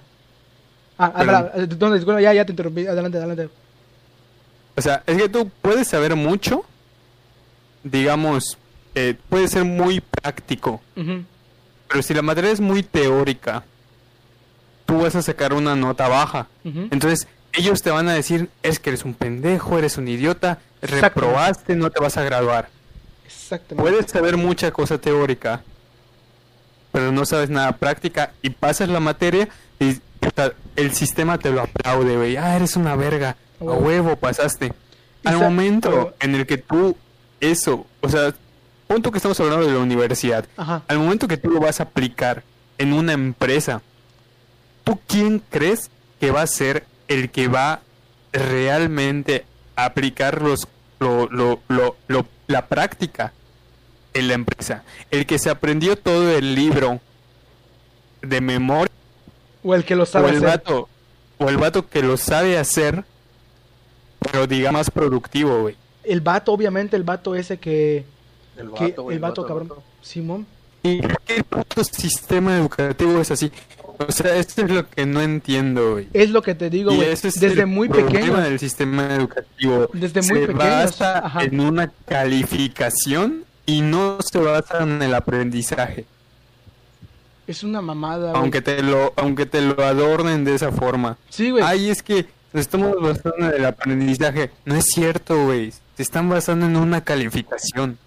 Ah, 0.97 1.11
habla, 1.13 1.51
eh, 1.55 1.67
ya 2.21 2.33
ya 2.33 2.45
te 2.45 2.51
interrumpí. 2.51 2.87
Adelante, 2.87 3.17
adelante. 3.17 3.49
O 4.75 4.81
sea, 4.81 5.03
es 5.05 5.17
que 5.17 5.29
tú 5.29 5.49
puedes 5.61 5.87
saber 5.87 6.15
mucho, 6.15 6.63
digamos, 7.83 8.57
eh, 8.95 9.15
puede 9.29 9.47
ser 9.47 9.63
muy 9.63 10.01
práctico, 10.01 10.81
pero 10.95 12.01
si 12.01 12.13
la 12.13 12.21
materia 12.21 12.51
es 12.51 12.59
muy 12.59 12.83
teórica, 12.83 13.63
tú 14.85 15.01
vas 15.01 15.15
a 15.15 15.21
sacar 15.21 15.53
una 15.53 15.75
nota 15.75 16.07
baja. 16.07 16.47
Entonces, 16.63 17.27
ellos 17.53 17.81
te 17.81 17.89
van 17.89 18.07
a 18.07 18.13
decir, 18.13 18.49
es 18.61 18.79
que 18.79 18.91
eres 18.91 19.03
un 19.05 19.13
pendejo, 19.13 19.77
eres 19.77 19.97
un 19.97 20.07
idiota, 20.07 20.59
reprobaste, 20.81 21.75
no 21.75 21.89
te 21.89 21.99
vas 21.99 22.17
a 22.17 22.23
graduar. 22.23 22.69
Exactamente. 23.25 23.89
Puedes 23.89 24.11
saber 24.11 24.37
mucha 24.37 24.71
cosa 24.71 24.97
teórica, 24.97 25.63
pero 26.91 27.11
no 27.11 27.25
sabes 27.25 27.49
nada 27.49 27.71
práctica 27.73 28.31
y 28.41 28.51
pasas 28.51 28.89
la 28.89 28.99
materia 28.99 29.49
y 29.79 29.97
el 30.77 30.93
sistema 30.93 31.37
te 31.37 31.51
lo 31.51 31.61
aplaude, 31.61 32.15
güey. 32.15 32.37
Ah, 32.37 32.55
eres 32.55 32.75
una 32.77 32.95
verga. 32.95 33.35
A 33.59 33.63
Huevo. 33.65 33.79
huevo, 33.85 34.15
pasaste. 34.15 34.71
Al 35.25 35.37
momento 35.39 36.13
en 36.21 36.35
el 36.35 36.45
que 36.47 36.57
tú, 36.57 36.95
eso, 37.41 37.85
o 38.01 38.07
sea, 38.07 38.33
punto 38.87 39.11
que 39.11 39.17
estamos 39.17 39.37
hablando 39.41 39.65
de 39.67 39.73
la 39.73 39.79
universidad, 39.79 40.45
Ajá. 40.55 40.83
al 40.87 40.99
momento 40.99 41.27
que 41.27 41.35
tú 41.37 41.49
lo 41.49 41.59
vas 41.59 41.79
a 41.81 41.83
aplicar 41.83 42.43
en 42.77 42.93
una 42.93 43.11
empresa, 43.13 43.81
¿tú 44.85 44.97
quién 45.07 45.41
crees 45.49 45.89
que 46.21 46.31
va 46.31 46.43
a 46.43 46.47
ser 46.47 46.85
el 47.09 47.29
que 47.31 47.47
va 47.49 47.81
realmente 48.31 49.45
a 49.75 49.85
aplicar 49.85 50.41
los, 50.41 50.67
lo, 50.99 51.27
lo, 51.29 51.59
lo, 51.67 51.97
lo- 52.07 52.27
la 52.47 52.67
práctica 52.67 53.33
en 54.13 54.27
la 54.29 54.35
empresa? 54.35 54.83
El 55.11 55.25
que 55.25 55.39
se 55.39 55.49
aprendió 55.49 55.97
todo 55.97 56.31
el 56.37 56.55
libro 56.55 57.01
de 58.21 58.39
memoria 58.41 58.93
O 59.63 59.75
el 59.75 59.83
que 59.85 59.95
lo 59.95 60.03
o 60.03 60.05
sabe 60.05 60.29
el 60.29 60.37
hacer. 60.37 60.47
vato 60.49 60.89
o 61.39 61.49
el 61.49 61.57
vato 61.57 61.87
que 61.87 62.01
lo 62.01 62.17
sabe 62.17 62.57
hacer 62.57 63.03
pero 64.19 64.47
diga 64.47 64.71
más 64.71 64.89
productivo, 64.89 65.61
güey. 65.61 65.75
El 66.03 66.21
vato, 66.21 66.51
obviamente, 66.51 66.95
el 66.95 67.03
vato 67.03 67.35
ese 67.35 67.57
que, 67.57 68.03
El 68.57 68.71
que 68.71 68.87
vato, 68.87 69.03
güey, 69.03 69.15
el 69.15 69.21
vato 69.21 69.45
cabrón. 69.45 69.67
vato. 69.67 69.83
Simón. 70.01 70.45
¿Y 70.83 70.99
qué 71.25 71.43
puto 71.43 71.83
sistema 71.83 72.55
educativo 72.57 73.19
es 73.21 73.31
así? 73.31 73.51
O 73.99 74.11
sea, 74.11 74.35
esto 74.35 74.61
es 74.63 74.71
lo 74.71 74.87
que 74.89 75.05
no 75.05 75.21
entiendo, 75.21 75.93
güey. 75.93 76.07
Es 76.13 76.29
lo 76.29 76.41
que 76.41 76.55
te 76.55 76.69
digo, 76.69 76.93
güey. 76.93 77.09
es 77.09 77.21
Desde 77.21 77.61
el 77.61 77.67
muy 77.67 77.89
problema 77.89 78.11
pequeño. 78.19 78.37
del 78.41 78.59
sistema 78.59 79.15
educativo. 79.15 79.89
Desde 79.93 80.21
muy 80.21 80.39
Se 80.41 80.47
pequeños, 80.47 80.59
basa 80.59 81.19
ajá. 81.25 81.43
en 81.43 81.59
una 81.59 81.91
calificación 82.05 83.43
y 83.65 83.81
no 83.81 84.17
se 84.21 84.39
basan 84.39 84.89
en 84.93 85.01
el 85.03 85.13
aprendizaje. 85.13 86.05
Es 87.47 87.63
una 87.63 87.81
mamada, 87.81 88.31
güey. 88.31 88.41
Aunque 88.41 88.61
te 88.61 88.83
lo, 88.83 89.13
aunque 89.15 89.45
te 89.45 89.61
lo 89.61 89.81
adornen 89.83 90.43
de 90.43 90.53
esa 90.55 90.71
forma. 90.71 91.17
Sí, 91.29 91.51
güey. 91.51 91.63
Ay, 91.65 91.89
es 91.89 92.03
que 92.03 92.25
nos 92.53 92.61
estamos 92.61 92.93
basando 93.01 93.47
en 93.49 93.53
el 93.55 93.65
aprendizaje. 93.65 94.51
No 94.65 94.75
es 94.75 94.85
cierto, 94.85 95.45
güey. 95.45 95.71
Se 95.95 96.03
están 96.03 96.29
basando 96.29 96.65
en 96.65 96.75
una 96.75 97.01
calificación. 97.03 97.97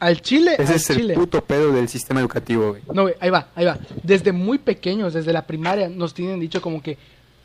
Al 0.00 0.20
chile, 0.20 0.54
Ese 0.58 0.72
al 0.72 0.76
es 0.76 0.90
el 0.90 0.96
chile. 0.98 1.14
puto 1.14 1.42
pedo 1.42 1.72
del 1.72 1.88
sistema 1.88 2.20
educativo, 2.20 2.70
güey. 2.70 2.82
No, 2.92 3.02
güey, 3.02 3.14
ahí 3.20 3.30
va, 3.30 3.48
ahí 3.54 3.64
va. 3.64 3.78
Desde 4.02 4.32
muy 4.32 4.58
pequeños, 4.58 5.14
desde 5.14 5.32
la 5.32 5.46
primaria, 5.46 5.88
nos 5.88 6.12
tienen 6.12 6.40
dicho 6.40 6.60
como 6.60 6.82
que, 6.82 6.98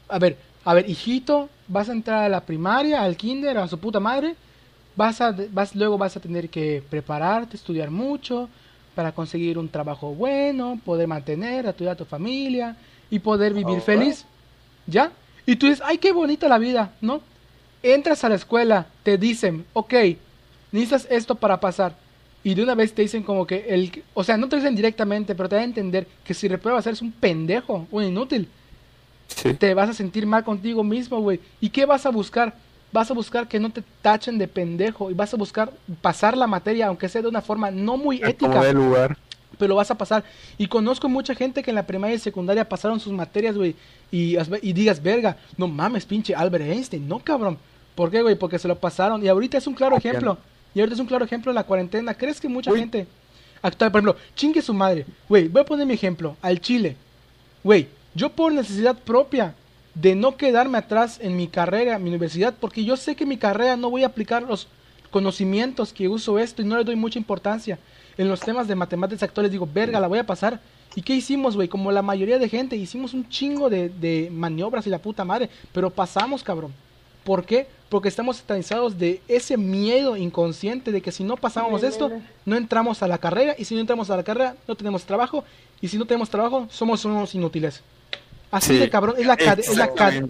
a 0.09 0.19
ver, 0.19 0.35
a 0.65 0.73
ver, 0.73 0.89
hijito, 0.89 1.49
vas 1.67 1.87
a 1.87 1.93
entrar 1.93 2.23
a 2.23 2.29
la 2.29 2.41
primaria, 2.41 3.01
al 3.03 3.15
kinder, 3.15 3.57
a 3.57 3.67
su 3.67 3.77
puta 3.77 3.99
madre, 4.01 4.35
vas 4.95 5.21
a, 5.21 5.33
vas, 5.51 5.73
luego 5.75 5.97
vas 5.97 6.17
a 6.17 6.19
tener 6.19 6.49
que 6.49 6.83
prepararte, 6.89 7.55
estudiar 7.55 7.91
mucho, 7.91 8.49
para 8.95 9.11
conseguir 9.11 9.57
un 9.57 9.69
trabajo 9.69 10.13
bueno, 10.13 10.79
poder 10.83 11.07
mantener 11.07 11.67
a 11.67 11.73
tu, 11.73 11.87
a 11.89 11.95
tu 11.95 12.05
familia 12.05 12.75
y 13.09 13.19
poder 13.19 13.53
vivir 13.53 13.81
feliz, 13.81 14.25
¿ya? 14.87 15.11
Y 15.45 15.55
tú 15.55 15.65
dices, 15.67 15.81
ay, 15.85 15.97
qué 15.97 16.11
bonita 16.11 16.47
la 16.47 16.57
vida, 16.57 16.93
¿no? 17.01 17.21
Entras 17.81 18.23
a 18.23 18.29
la 18.29 18.35
escuela, 18.35 18.87
te 19.03 19.17
dicen, 19.17 19.65
ok, 19.73 19.93
necesitas 20.71 21.07
esto 21.09 21.35
para 21.35 21.59
pasar. 21.59 21.95
Y 22.43 22.53
de 22.53 22.63
una 22.63 22.75
vez 22.75 22.93
te 22.93 23.01
dicen 23.01 23.23
como 23.23 23.45
que 23.45 23.65
el... 23.67 24.03
O 24.13 24.23
sea, 24.23 24.37
no 24.37 24.47
te 24.47 24.55
dicen 24.55 24.75
directamente, 24.75 25.35
pero 25.35 25.49
te 25.49 25.55
dan 25.55 25.63
a 25.63 25.67
entender 25.67 26.07
que 26.23 26.33
si 26.33 26.47
repruebas 26.47 26.87
eres 26.87 27.01
un 27.01 27.11
pendejo, 27.11 27.87
un 27.91 28.03
inútil. 28.03 28.47
Sí. 29.27 29.53
Te 29.53 29.73
vas 29.73 29.89
a 29.89 29.93
sentir 29.93 30.25
mal 30.25 30.43
contigo 30.43 30.83
mismo, 30.83 31.19
güey. 31.19 31.39
¿Y 31.59 31.69
qué 31.69 31.85
vas 31.85 32.05
a 32.05 32.09
buscar? 32.09 32.55
Vas 32.91 33.11
a 33.11 33.13
buscar 33.13 33.47
que 33.47 33.59
no 33.59 33.69
te 33.69 33.83
tachen 34.01 34.37
de 34.37 34.47
pendejo 34.47 35.11
y 35.11 35.13
vas 35.13 35.33
a 35.33 35.37
buscar 35.37 35.71
pasar 36.01 36.35
la 36.35 36.47
materia, 36.47 36.87
aunque 36.87 37.07
sea 37.09 37.21
de 37.21 37.27
una 37.27 37.41
forma 37.41 37.69
no 37.69 37.97
muy 37.97 38.17
ética 38.17 38.49
Como 38.49 38.63
de 38.63 38.73
lugar. 38.73 39.17
pero 39.57 39.69
lo 39.69 39.75
vas 39.75 39.91
a 39.91 39.95
pasar. 39.97 40.23
Y 40.57 40.67
conozco 40.67 41.07
mucha 41.07 41.35
gente 41.35 41.61
que 41.61 41.71
en 41.71 41.75
la 41.75 41.85
primaria 41.85 42.15
y 42.15 42.19
secundaria 42.19 42.67
pasaron 42.67 42.99
sus 42.99 43.13
materias, 43.13 43.55
güey, 43.55 43.75
y, 44.11 44.37
y 44.61 44.73
digas, 44.73 45.01
verga, 45.03 45.37
no 45.57 45.67
mames, 45.67 46.05
pinche 46.05 46.33
Albert 46.33 46.65
Einstein, 46.65 47.07
no 47.07 47.19
cabrón. 47.19 47.57
¿Por 47.93 48.09
qué, 48.09 48.21
güey? 48.21 48.35
Porque 48.35 48.57
se 48.57 48.67
lo 48.67 48.75
pasaron. 48.79 49.23
Y 49.23 49.27
ahorita 49.27 49.57
es 49.57 49.67
un 49.67 49.73
claro 49.75 49.97
ejemplo. 49.97 50.37
Y 50.73 50.79
ahorita 50.79 50.93
es 50.95 50.99
un 51.01 51.07
claro 51.07 51.25
ejemplo 51.25 51.51
de 51.51 51.55
la 51.55 51.63
cuarentena. 51.65 52.13
¿Crees 52.13 52.39
que 52.39 52.47
mucha 52.47 52.71
Uy. 52.71 52.79
gente 52.79 53.05
actual, 53.61 53.91
por 53.91 53.99
ejemplo, 54.01 54.21
chingue 54.35 54.61
su 54.61 54.73
madre? 54.73 55.05
Güey, 55.27 55.47
voy 55.47 55.61
a 55.61 55.65
poner 55.65 55.85
mi 55.85 55.93
ejemplo, 55.95 56.37
al 56.41 56.61
Chile. 56.61 56.95
Güey, 57.63 57.87
yo 58.15 58.29
por 58.29 58.53
necesidad 58.53 58.97
propia 58.97 59.53
de 59.99 60.15
no 60.15 60.37
quedarme 60.37 60.77
atrás 60.77 61.19
en 61.21 61.35
mi 61.35 61.47
carrera, 61.47 61.99
mi 61.99 62.09
universidad, 62.09 62.53
porque 62.59 62.85
yo 62.85 62.95
sé 62.95 63.15
que 63.15 63.25
mi 63.25 63.37
carrera 63.37 63.75
no 63.75 63.89
voy 63.89 64.03
a 64.03 64.07
aplicar 64.07 64.43
los 64.43 64.67
conocimientos 65.11 65.91
que 65.91 66.07
uso 66.07 66.39
esto 66.39 66.61
y 66.61 66.65
no 66.65 66.77
le 66.77 66.83
doy 66.83 66.95
mucha 66.95 67.19
importancia. 67.19 67.79
En 68.17 68.29
los 68.29 68.39
temas 68.39 68.67
de 68.67 68.75
matemáticas 68.75 69.23
actuales 69.23 69.51
digo, 69.51 69.67
verga, 69.71 69.99
la 69.99 70.07
voy 70.07 70.19
a 70.19 70.25
pasar. 70.25 70.59
¿Y 70.95 71.01
qué 71.01 71.13
hicimos, 71.15 71.55
güey? 71.55 71.67
Como 71.67 71.91
la 71.91 72.01
mayoría 72.01 72.39
de 72.39 72.49
gente, 72.49 72.75
hicimos 72.75 73.13
un 73.13 73.27
chingo 73.29 73.69
de, 73.69 73.89
de 73.89 74.29
maniobras 74.31 74.87
y 74.87 74.89
la 74.89 74.99
puta 74.99 75.25
madre, 75.25 75.49
pero 75.73 75.89
pasamos, 75.89 76.43
cabrón. 76.43 76.73
¿Por 77.23 77.45
qué? 77.45 77.67
Porque 77.89 78.07
estamos 78.07 78.37
satanizados 78.37 78.97
de 78.97 79.21
ese 79.27 79.57
miedo 79.57 80.15
inconsciente 80.15 80.91
de 80.91 81.01
que 81.01 81.11
si 81.11 81.23
no 81.23 81.35
pasamos 81.35 81.83
esto, 81.83 82.11
no 82.45 82.55
entramos 82.55 83.03
a 83.03 83.07
la 83.07 83.17
carrera, 83.17 83.55
y 83.57 83.65
si 83.65 83.75
no 83.75 83.81
entramos 83.81 84.09
a 84.09 84.15
la 84.15 84.23
carrera, 84.23 84.55
no 84.67 84.75
tenemos 84.75 85.03
trabajo, 85.03 85.43
y 85.81 85.89
si 85.89 85.97
no 85.97 86.05
tenemos 86.05 86.29
trabajo, 86.29 86.67
somos 86.69 87.03
unos 87.05 87.35
inútiles. 87.35 87.83
Así 88.51 88.73
Sí, 88.73 88.79
de 88.79 88.89
cabrón, 88.89 89.15
es 89.19 89.27
la, 89.27 89.37
cade- 89.37 89.59
es, 89.59 89.77
la 89.77 89.87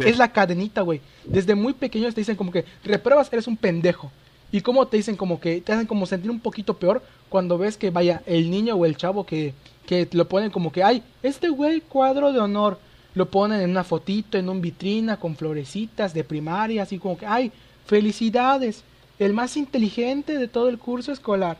es 0.09 0.17
la 0.17 0.31
cadenita, 0.31 0.81
güey. 0.81 0.99
Desde 1.25 1.55
muy 1.55 1.73
pequeños 1.73 2.13
te 2.13 2.21
dicen 2.21 2.35
como 2.35 2.51
que 2.51 2.65
repruebas, 2.83 3.31
eres 3.31 3.47
un 3.47 3.55
pendejo. 3.57 4.11
Y 4.51 4.61
como 4.61 4.87
te 4.87 4.97
dicen 4.97 5.15
como 5.15 5.39
que 5.39 5.61
te 5.61 5.71
hacen 5.73 5.85
como 5.87 6.05
sentir 6.05 6.29
un 6.31 6.39
poquito 6.39 6.73
peor 6.77 7.01
cuando 7.29 7.57
ves 7.57 7.77
que 7.77 7.91
vaya 7.91 8.21
el 8.25 8.49
niño 8.49 8.75
o 8.75 8.85
el 8.85 8.97
chavo 8.97 9.25
que, 9.25 9.53
que 9.85 10.07
lo 10.11 10.27
ponen 10.27 10.49
como 10.51 10.71
que, 10.71 10.83
ay, 10.83 11.03
este 11.23 11.49
güey 11.49 11.81
cuadro 11.81 12.33
de 12.33 12.39
honor. 12.39 12.79
Lo 13.15 13.29
ponen 13.29 13.61
en 13.61 13.71
una 13.71 13.83
fotito, 13.83 14.37
en 14.37 14.49
un 14.49 14.61
vitrina 14.61 15.17
con 15.17 15.35
florecitas 15.35 16.13
de 16.13 16.23
primaria, 16.23 16.83
así 16.83 16.99
como 16.99 17.17
que, 17.17 17.25
ay, 17.25 17.51
felicidades, 17.85 18.83
el 19.17 19.33
más 19.33 19.57
inteligente 19.57 20.37
de 20.37 20.47
todo 20.47 20.69
el 20.69 20.77
curso 20.77 21.11
escolar. 21.11 21.57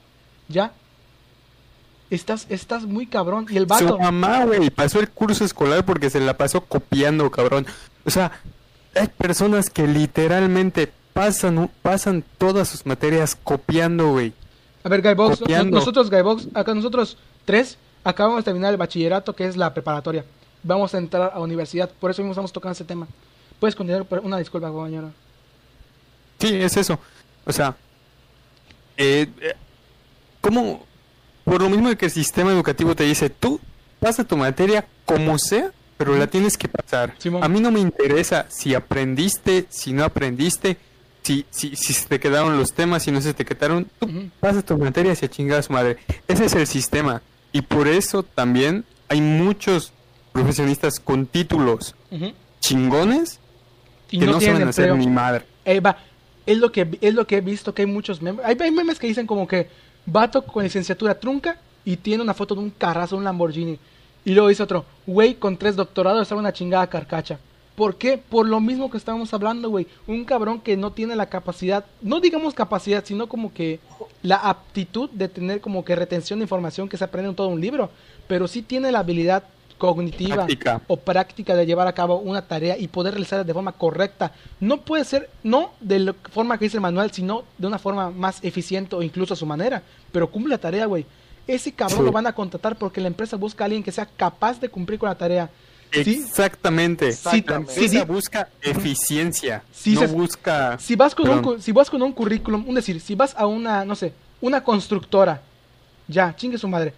¿Ya? 0.48 0.74
Estás, 2.10 2.48
estás 2.50 2.84
muy 2.84 3.06
cabrón. 3.06 3.46
Y 3.50 3.58
el 3.58 3.66
vato... 3.66 3.88
Su 3.88 4.00
mamá, 4.00 4.46
güey, 4.46 4.70
pasó 4.70 5.00
el 5.00 5.10
curso 5.10 5.46
escolar 5.46 5.86
porque 5.86 6.10
se 6.10 6.20
la 6.20 6.38
pasó 6.38 6.62
copiando, 6.62 7.30
cabrón. 7.30 7.68
O 8.06 8.10
sea, 8.10 8.32
hay 8.96 9.08
personas 9.08 9.70
que 9.70 9.88
literalmente 9.88 10.92
pasan, 11.14 11.70
pasan 11.82 12.24
todas 12.38 12.70
sus 12.70 12.86
materias 12.86 13.38
copiando, 13.44 14.12
güey. 14.12 14.34
A 14.84 14.90
ver, 14.90 15.02
Guybox, 15.02 15.40
Copiando. 15.40 15.78
nosotros, 15.78 16.10
Guybox, 16.10 16.48
acá 16.54 16.74
nosotros 16.74 17.18
tres 17.46 17.78
acabamos 18.04 18.40
de 18.40 18.44
terminar 18.44 18.72
el 18.72 18.78
bachillerato, 18.78 19.36
que 19.36 19.46
es 19.46 19.58
la 19.58 19.74
preparatoria. 19.74 20.26
Vamos 20.64 20.94
a 20.94 20.98
entrar 20.98 21.32
a 21.34 21.40
universidad, 21.40 21.90
por 22.00 22.12
eso 22.12 22.22
mismo 22.22 22.32
estamos 22.32 22.54
tocando 22.54 22.74
ese 22.74 22.86
tema. 22.86 23.08
Puedes 23.60 23.76
continuar, 23.76 24.06
una 24.24 24.38
disculpa, 24.38 24.70
compañero. 24.70 25.12
Sí, 26.40 26.56
es 26.56 26.78
eso. 26.78 26.98
O 27.46 27.52
sea, 27.52 27.76
eh, 28.98 29.28
eh, 29.42 29.54
¿cómo? 30.42 30.86
Por 31.50 31.64
lo 31.64 31.70
mismo 31.70 31.96
que 31.98 32.06
el 32.06 32.12
sistema 32.12 32.52
educativo 32.52 32.96
te 32.96 33.06
dice, 33.06 33.32
tú 33.32 33.60
pasa 34.00 34.24
tu 34.24 34.38
materia 34.38 34.86
como 35.06 35.40
sea, 35.40 35.72
pero 35.98 36.16
la 36.16 36.28
tienes 36.28 36.56
que 36.58 36.68
pasar. 36.68 37.16
Simón. 37.18 37.44
A 37.44 37.48
mí 37.50 37.60
no 37.60 37.72
me 37.72 37.80
interesa 37.80 38.46
si 38.50 38.76
aprendiste, 38.76 39.66
si 39.70 39.92
no 39.92 40.04
aprendiste, 40.04 40.78
si, 41.24 41.48
si, 41.50 41.76
si 41.76 41.94
se 41.94 42.08
te 42.08 42.20
quedaron 42.20 42.56
los 42.56 42.74
temas, 42.74 43.02
si 43.02 43.12
no 43.12 43.20
se 43.20 43.34
te 43.34 43.46
quedaron, 43.46 43.88
tú 44.00 44.06
Ujú. 44.06 44.30
pasa 44.40 44.62
tu 44.62 44.78
materia 44.78 45.16
chingada 45.16 45.64
su 45.64 45.74
madre. 45.74 45.98
Ese 46.28 46.46
es 46.46 46.54
el 46.54 46.68
sistema. 46.68 47.24
Y 47.52 47.64
por 47.64 47.88
eso 47.88 48.22
también 48.22 48.86
hay 49.08 49.20
muchos 49.20 49.92
profesionistas 50.32 51.00
con 51.00 51.26
títulos 51.26 51.96
chingones 52.60 53.40
Y 54.12 54.20
que 54.20 54.26
no, 54.28 54.40
saben 54.40 54.68
hacer 54.68 54.96
ni 54.96 55.08
madre. 55.08 55.46
Eh, 55.66 55.80
va, 55.80 55.98
es 56.46 56.60
lo 56.60 56.72
que 56.72 56.98
es 57.02 57.14
lo 57.16 57.26
que 57.26 57.38
he 57.38 57.42
visto 57.42 57.74
que 57.74 57.82
hay 57.82 57.88
muchos 57.88 58.22
memes. 58.22 58.46
Hay, 58.46 58.56
hay 58.60 58.72
memes 58.72 59.00
que 59.00 59.08
dicen 59.08 59.26
como 59.26 59.48
que 59.48 59.68
vato 60.12 60.44
con 60.44 60.64
licenciatura 60.64 61.20
trunca 61.20 61.58
y 61.86 61.98
tiene 61.98 62.24
una 62.24 62.34
foto 62.34 62.56
de 62.56 62.62
un 62.62 62.70
carrazo, 62.70 63.18
un 63.18 63.24
Lamborghini. 63.24 63.80
Y 64.26 64.32
luego 64.34 64.50
dice 64.50 64.64
otro, 64.64 64.86
güey 65.08 65.36
con 65.36 65.58
tres 65.58 65.76
doctorados, 65.76 66.22
está 66.22 66.36
una 66.36 66.54
chingada 66.54 66.88
carcacha. 66.88 67.40
¿Por 67.76 67.96
qué? 67.96 68.18
Por 68.18 68.46
lo 68.46 68.60
mismo 68.60 68.92
que 68.92 68.98
estábamos 68.98 69.34
hablando, 69.34 69.70
güey. 69.70 69.88
Un 70.06 70.26
cabrón 70.26 70.60
que 70.60 70.76
no 70.76 70.92
tiene 70.92 71.16
la 71.16 71.30
capacidad, 71.30 71.86
no 72.02 72.20
digamos 72.20 72.54
capacidad, 72.54 73.06
sino 73.06 73.28
como 73.28 73.54
que 73.54 73.80
la 74.22 74.36
aptitud 74.36 75.10
de 75.12 75.30
tener 75.30 75.62
como 75.62 75.86
que 75.86 75.96
retención 75.96 76.40
de 76.40 76.44
información 76.44 76.90
que 76.90 76.98
se 76.98 77.06
aprende 77.06 77.30
en 77.30 77.36
todo 77.36 77.48
un 77.48 77.62
libro. 77.62 77.90
Pero 78.28 78.50
sí 78.50 78.62
tiene 78.62 78.92
la 78.92 79.00
habilidad 79.00 79.46
cognitiva 79.80 80.36
Práctica. 80.36 80.82
o 80.88 80.98
práctica 80.98 81.56
de 81.56 81.66
llevar 81.66 81.88
a 81.88 81.94
cabo 81.94 82.18
una 82.18 82.44
tarea 82.44 82.78
y 82.78 82.88
poder 82.88 83.14
realizarla 83.16 83.44
de 83.44 83.54
forma 83.54 83.72
correcta. 83.72 84.32
No 84.60 84.82
puede 84.82 85.04
ser, 85.06 85.30
no 85.42 85.72
de 85.80 85.98
la 86.00 86.14
forma 86.32 86.60
que 86.60 86.66
dice 86.66 86.78
el 86.78 86.82
manual, 86.82 87.12
sino 87.12 87.46
de 87.58 87.66
una 87.66 87.80
forma 87.80 88.12
más 88.12 88.44
eficiente 88.44 88.96
o 88.96 89.02
incluso 89.02 89.34
a 89.34 89.38
su 89.38 89.48
manera. 89.48 89.82
Pero 90.12 90.30
cumple 90.30 90.52
la 90.52 90.58
tarea, 90.60 90.86
güey. 90.86 91.06
Ese 91.48 91.72
cabrón 91.72 92.00
Sí. 92.02 92.06
lo 92.06 92.12
van 92.12 92.28
a 92.28 92.34
contratar 92.34 92.76
porque 92.78 93.02
la 93.02 93.08
empresa 93.08 93.36
busca 93.36 93.64
a 93.64 93.66
alguien 93.66 93.82
que 93.82 93.92
sea 93.92 94.06
capaz 94.06 94.60
de 94.60 94.70
cumplir 94.70 95.00
con 95.00 95.10
la 95.10 95.16
tarea. 95.16 95.50
Exactamente. 95.92 97.12
Sí, 97.14 97.38
Exactamente. 97.40 97.90
sí, 97.90 98.00
busca 98.08 98.50
eficiencia. 98.62 99.64
No 99.88 100.00
se- 100.02 100.08
busca. 100.08 100.78
Si 100.80 100.96
vas 100.96 101.16
con 101.16 101.28
un, 101.30 101.36
Perdón. 101.38 101.62
si 101.62 101.72
vas 101.72 101.90
con 101.90 102.02
un 102.02 102.12
currículum, 102.12 102.68
un 102.68 102.76
decir, 102.76 103.00
si 103.02 103.16
vas 103.16 103.34
a 103.38 103.48
una, 103.48 103.86
no 103.86 103.96
sé, 103.96 104.14
una 104.42 104.64
constructora, 104.64 105.42
ya, 106.08 106.36
chingue 106.36 106.58
su 106.58 106.68
madre, 106.68 106.94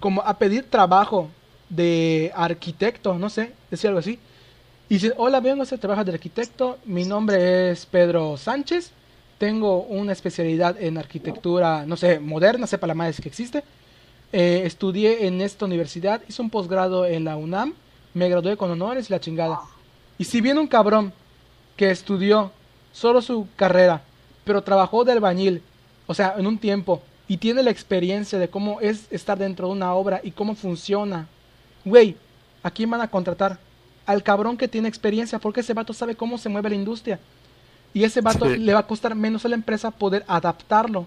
como 0.00 0.22
a 0.22 0.36
pedir 0.38 0.64
trabajo 0.68 1.28
de 1.72 2.30
arquitecto, 2.34 3.18
no 3.18 3.30
sé, 3.30 3.52
decir 3.70 3.88
algo 3.88 4.00
así. 4.00 4.18
Y 4.88 4.94
dice, 4.94 5.14
hola, 5.16 5.40
vengo 5.40 5.60
a 5.60 5.62
hacer 5.62 5.78
trabajo 5.78 6.04
de 6.04 6.12
arquitecto, 6.12 6.78
mi 6.84 7.04
nombre 7.04 7.70
es 7.70 7.86
Pedro 7.86 8.36
Sánchez, 8.36 8.90
tengo 9.38 9.82
una 9.84 10.12
especialidad 10.12 10.80
en 10.80 10.98
arquitectura, 10.98 11.86
no 11.86 11.96
sé, 11.96 12.20
moderna, 12.20 12.66
sepa 12.66 12.86
la 12.86 12.94
madre 12.94 13.14
que 13.20 13.28
existe. 13.28 13.64
Eh, 14.32 14.62
estudié 14.66 15.26
en 15.26 15.40
esta 15.40 15.64
universidad, 15.64 16.20
hice 16.28 16.42
un 16.42 16.50
posgrado 16.50 17.06
en 17.06 17.24
la 17.24 17.36
UNAM, 17.36 17.74
me 18.12 18.28
gradué 18.28 18.56
con 18.56 18.70
honores 18.70 19.08
y 19.08 19.12
la 19.12 19.20
chingada. 19.20 19.60
Y 20.18 20.24
si 20.24 20.42
viene 20.42 20.60
un 20.60 20.68
cabrón 20.68 21.12
que 21.76 21.90
estudió 21.90 22.52
solo 22.92 23.22
su 23.22 23.48
carrera, 23.56 24.02
pero 24.44 24.62
trabajó 24.62 25.04
de 25.04 25.12
albañil, 25.12 25.62
o 26.06 26.12
sea, 26.12 26.34
en 26.36 26.46
un 26.46 26.58
tiempo, 26.58 27.02
y 27.28 27.38
tiene 27.38 27.62
la 27.62 27.70
experiencia 27.70 28.38
de 28.38 28.48
cómo 28.48 28.80
es 28.82 29.06
estar 29.10 29.38
dentro 29.38 29.68
de 29.68 29.72
una 29.72 29.94
obra 29.94 30.20
y 30.22 30.32
cómo 30.32 30.54
funciona, 30.54 31.28
güey, 31.84 32.16
¿a 32.62 32.70
quién 32.70 32.90
van 32.90 33.00
a 33.00 33.08
contratar? 33.08 33.58
Al 34.06 34.22
cabrón 34.22 34.56
que 34.56 34.68
tiene 34.68 34.88
experiencia, 34.88 35.38
porque 35.38 35.60
ese 35.60 35.74
vato 35.74 35.92
sabe 35.92 36.14
cómo 36.16 36.38
se 36.38 36.48
mueve 36.48 36.70
la 36.70 36.74
industria. 36.76 37.18
Y 37.94 38.04
ese 38.04 38.20
vato 38.20 38.46
Sí. 38.50 38.56
le 38.58 38.72
va 38.74 38.80
a 38.80 38.86
costar 38.86 39.14
menos 39.14 39.44
a 39.44 39.48
la 39.48 39.54
empresa 39.54 39.90
poder 39.90 40.24
adaptarlo. 40.26 41.06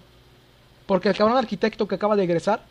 Porque 0.86 1.10
el 1.10 1.16
cabrón 1.16 1.38
arquitecto 1.38 1.88
que 1.88 1.96
acaba 1.96 2.16
de 2.16 2.24
egresar, 2.24 2.62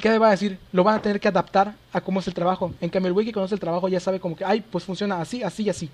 ¿qué 0.00 0.08
le 0.10 0.18
va 0.18 0.28
a 0.28 0.30
decir? 0.30 0.58
Lo 0.72 0.84
van 0.84 0.94
a 0.94 1.02
tener 1.02 1.18
que 1.20 1.28
adaptar 1.28 1.74
a 1.92 2.00
cómo 2.00 2.20
es 2.20 2.28
el 2.28 2.34
trabajo. 2.34 2.72
En 2.80 2.88
cambio, 2.88 3.08
el 3.08 3.12
güey 3.14 3.26
que 3.26 3.32
conoce 3.32 3.54
el 3.54 3.60
trabajo 3.60 3.88
ya 3.88 3.98
sabe 4.00 4.20
como 4.20 4.36
que, 4.36 4.44
ay, 4.44 4.60
pues 4.70 4.84
funciona 4.84 5.20
así, 5.20 5.42
así 5.42 5.64
y 5.64 5.70
así. 5.70 5.90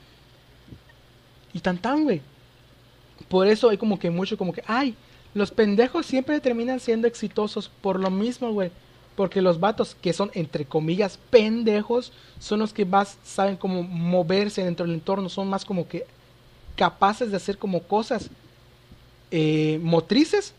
Y 1.52 1.60
tan 1.60 1.78
tan, 1.78 2.04
güey. 2.04 2.20
Por 3.28 3.46
eso 3.46 3.70
hay 3.70 3.78
como 3.78 3.98
que 3.98 4.10
mucho 4.10 4.36
como 4.38 4.52
que, 4.52 4.62
ay, 4.66 4.94
Los 5.34 5.50
pendejos 5.50 6.06
siempre 6.06 6.40
terminan 6.40 6.80
siendo 6.80 7.06
exitosos 7.06 7.70
por 7.82 8.00
lo 8.00 8.10
mismo, 8.10 8.50
güey. 8.50 8.70
Porque 9.18 9.42
los 9.42 9.58
vatos 9.58 9.96
que 10.00 10.12
son, 10.12 10.30
entre 10.32 10.64
comillas, 10.64 11.18
pendejos, 11.30 12.12
son 12.38 12.60
los 12.60 12.72
que 12.72 12.84
más 12.84 13.18
saben 13.24 13.56
cómo 13.56 13.82
moverse 13.82 14.62
dentro 14.62 14.86
del 14.86 14.94
entorno. 14.94 15.28
Son 15.28 15.48
más 15.48 15.64
como 15.64 15.88
que 15.88 16.06
capaces 16.76 17.32
de 17.32 17.36
hacer 17.36 17.58
como 17.58 17.82
cosas 17.82 18.30
eh, 19.32 19.80
motrices, 19.82 20.54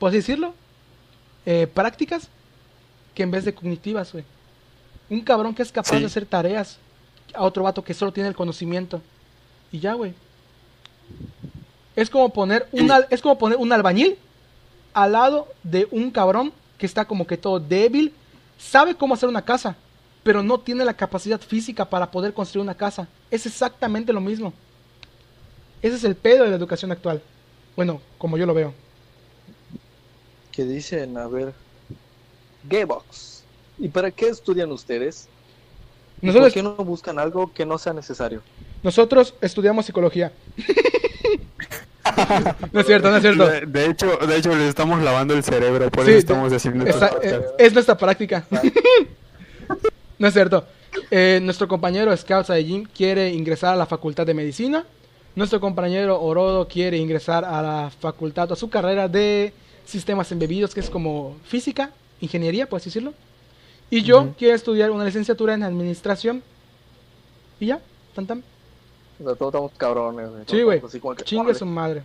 por 0.00 0.08
así 0.08 0.16
decirlo, 0.16 0.54
eh, 1.46 1.68
prácticas, 1.72 2.26
que 3.14 3.22
en 3.22 3.30
vez 3.30 3.44
de 3.44 3.54
cognitivas, 3.54 4.12
güey. 4.12 4.24
Un 5.08 5.20
cabrón 5.20 5.54
que 5.54 5.62
es 5.62 5.70
capaz 5.70 5.90
Sí. 5.90 6.00
de 6.00 6.06
hacer 6.06 6.26
tareas 6.26 6.78
a 7.32 7.44
otro 7.44 7.62
vato 7.62 7.84
que 7.84 7.94
solo 7.94 8.12
tiene 8.12 8.28
el 8.28 8.34
conocimiento. 8.34 9.00
Y 9.70 9.78
ya, 9.78 9.92
güey. 9.94 10.14
Es 11.94 12.10
como 12.10 12.28
poner 12.30 12.66
un 12.72 12.90
es 13.10 13.22
como 13.22 13.38
poner 13.38 13.56
un 13.56 13.72
albañil 13.72 14.18
al 14.94 15.12
lado 15.12 15.46
de 15.62 15.86
un 15.92 16.10
cabrón 16.10 16.52
que 16.80 16.86
está 16.86 17.04
como 17.04 17.26
que 17.26 17.36
todo 17.36 17.60
débil, 17.60 18.12
sabe 18.58 18.94
cómo 18.94 19.14
hacer 19.14 19.28
una 19.28 19.44
casa, 19.44 19.76
pero 20.22 20.42
no 20.42 20.58
tiene 20.58 20.84
la 20.84 20.94
capacidad 20.94 21.40
física 21.40 21.84
para 21.84 22.10
poder 22.10 22.32
construir 22.32 22.62
una 22.62 22.74
casa. 22.74 23.06
Es 23.30 23.44
exactamente 23.44 24.12
lo 24.12 24.20
mismo. 24.20 24.52
Ese 25.82 25.96
es 25.96 26.04
el 26.04 26.16
pedo 26.16 26.44
de 26.44 26.50
la 26.50 26.56
educación 26.56 26.90
actual. 26.90 27.22
Bueno, 27.76 28.00
como 28.16 28.38
yo 28.38 28.46
lo 28.46 28.54
veo. 28.54 28.72
Que 30.52 30.64
dicen, 30.64 31.16
a 31.18 31.28
ver, 31.28 31.52
Gaybox. 32.68 33.44
¿Y 33.78 33.88
para 33.88 34.10
qué 34.10 34.28
estudian 34.28 34.72
ustedes? 34.72 35.28
¿Y 36.22 36.26
Nosotros, 36.26 36.52
¿Por 36.52 36.54
qué 36.54 36.62
no 36.62 36.76
buscan 36.76 37.18
algo 37.18 37.52
que 37.52 37.64
no 37.64 37.78
sea 37.78 37.92
necesario? 37.92 38.42
nosotros 38.82 39.34
estudiamos 39.42 39.84
psicología. 39.84 40.32
no 42.72 42.80
es 42.80 42.86
cierto, 42.86 43.10
no 43.10 43.16
es 43.16 43.22
cierto. 43.22 43.46
De, 43.46 43.66
de 43.66 43.86
hecho, 43.86 44.16
de 44.16 44.36
hecho, 44.36 44.50
les 44.50 44.68
estamos 44.68 45.02
lavando 45.02 45.34
el 45.34 45.42
cerebro, 45.42 45.90
por 45.90 46.04
Sí, 46.04 46.10
eso 46.12 46.18
estamos 46.18 46.52
haciendo 46.52 46.84
estos 46.86 47.02
Esa- 47.02 47.16
eh, 47.22 47.42
es 47.58 47.72
nuestra 47.74 47.96
práctica. 47.96 48.44
no 50.18 50.28
es 50.28 50.32
cierto. 50.34 50.64
Eh, 51.10 51.40
nuestro 51.42 51.68
compañero 51.68 52.16
Scout 52.16 52.46
Saiyajin 52.46 52.86
quiere 52.86 53.30
ingresar 53.30 53.74
a 53.74 53.76
la 53.76 53.86
facultad 53.86 54.26
de 54.26 54.34
medicina. 54.34 54.84
Nuestro 55.36 55.60
compañero 55.60 56.20
Orodo 56.20 56.66
quiere 56.66 56.96
ingresar 56.96 57.44
a 57.44 57.62
la 57.62 57.90
facultad, 58.00 58.50
a 58.52 58.56
su 58.56 58.68
carrera 58.68 59.06
de 59.08 59.52
sistemas 59.86 60.30
embebidos, 60.32 60.74
que 60.74 60.80
es 60.80 60.90
como 60.90 61.36
física, 61.44 61.90
ingeniería, 62.20 62.68
puedes 62.68 62.84
decirlo. 62.84 63.14
Y 63.90 64.02
yo 64.02 64.34
quiero 64.38 64.54
estudiar 64.54 64.90
una 64.90 65.04
licenciatura 65.04 65.54
en 65.54 65.62
administración. 65.62 66.42
Y 67.60 67.66
ya, 67.66 67.80
tan 68.14 68.26
tan. 68.26 68.42
O 69.20 69.24
sea, 69.24 69.34
todos 69.34 69.52
estamos 69.52 69.72
cabrones. 69.76 70.30
güey. 70.30 70.42
Sí, 70.46 70.62
güey. 70.62 70.82
Chingue 71.24 71.54
su 71.54 71.66
madre. 71.66 72.02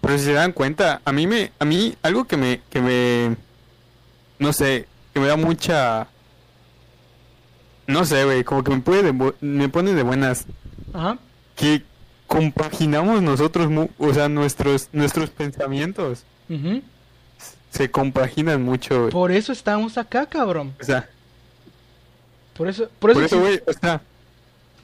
Pero 0.00 0.18
si 0.18 0.24
se 0.24 0.32
dan 0.34 0.52
cuenta, 0.52 1.00
a 1.04 1.12
mí 1.12 1.26
me, 1.26 1.52
a 1.58 1.64
mí 1.64 1.94
algo 2.02 2.24
que 2.24 2.36
me, 2.36 2.60
que 2.70 2.80
me, 2.80 3.36
no 4.38 4.52
sé, 4.52 4.86
que 5.14 5.20
me 5.20 5.26
da 5.28 5.36
mucha, 5.36 6.08
no 7.86 8.04
sé, 8.04 8.24
güey, 8.24 8.44
como 8.44 8.62
que 8.62 8.70
me 8.72 8.80
puede, 8.80 9.02
de 9.12 9.32
me 9.40 9.68
pone 9.70 9.94
de 9.94 10.02
buenas, 10.02 10.44
Ajá. 10.92 11.18
que 11.56 11.82
compaginamos 12.26 13.22
nosotros, 13.22 13.70
o 13.98 14.12
sea, 14.12 14.28
nuestros, 14.28 14.90
nuestros 14.92 15.30
pensamientos 15.30 16.24
se 17.70 17.90
compaginan 17.90 18.62
mucho, 18.62 18.98
güey. 19.00 19.10
Por 19.10 19.32
eso 19.32 19.52
estamos 19.52 19.96
acá, 19.96 20.26
cabrón. 20.26 20.74
O 20.80 20.84
sea, 20.84 21.08
Por 22.54 22.68
eso, 22.68 22.88
por 22.98 23.10
eso, 23.10 23.20
por 23.20 23.24
eso, 23.24 23.40
güey, 23.40 23.62
o 23.66 23.72
sea, 23.72 24.02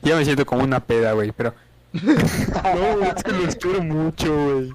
ya 0.02 0.16
me 0.16 0.24
siento 0.24 0.46
como 0.46 0.64
una 0.64 0.80
peda, 0.80 1.12
güey, 1.12 1.32
pero. 1.32 1.54
no, 1.92 3.04
es 3.04 3.22
que 3.22 3.32
los 3.32 3.56
quiero 3.56 3.82
mucho, 3.82 4.32
güey. 4.32 4.72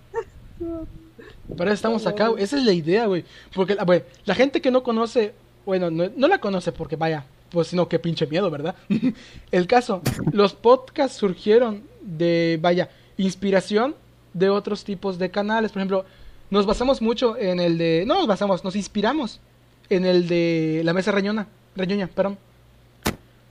Para 1.57 1.71
eso 1.71 1.75
estamos 1.75 2.05
acá, 2.07 2.29
güey. 2.29 2.43
Esa 2.43 2.57
es 2.57 2.63
la 2.63 2.73
idea, 2.73 3.05
güey. 3.05 3.23
Porque, 3.53 3.75
güey, 3.75 4.03
la 4.25 4.35
gente 4.35 4.61
que 4.61 4.71
no 4.71 4.83
conoce, 4.83 5.33
bueno, 5.65 5.89
no, 5.89 6.09
no 6.15 6.27
la 6.27 6.39
conoce 6.39 6.71
porque 6.71 6.95
vaya, 6.95 7.25
pues 7.49 7.67
sino 7.67 7.87
que 7.87 7.99
pinche 7.99 8.27
miedo, 8.27 8.49
¿verdad? 8.49 8.75
El 9.51 9.67
caso, 9.67 10.01
los 10.31 10.53
podcasts 10.53 11.17
surgieron 11.17 11.83
de, 12.01 12.59
vaya, 12.61 12.89
inspiración 13.17 13.95
de 14.33 14.49
otros 14.49 14.83
tipos 14.83 15.17
de 15.17 15.31
canales. 15.31 15.71
Por 15.71 15.79
ejemplo, 15.79 16.05
nos 16.49 16.65
basamos 16.65 17.01
mucho 17.01 17.37
en 17.37 17.59
el 17.59 17.77
de, 17.77 18.03
no 18.05 18.15
nos 18.15 18.27
basamos, 18.27 18.63
nos 18.63 18.75
inspiramos 18.75 19.39
en 19.89 20.05
el 20.05 20.27
de 20.27 20.81
La 20.83 20.93
Mesa 20.93 21.11
Reñona, 21.11 21.47
Reñoña, 21.75 22.07
perdón. 22.07 22.37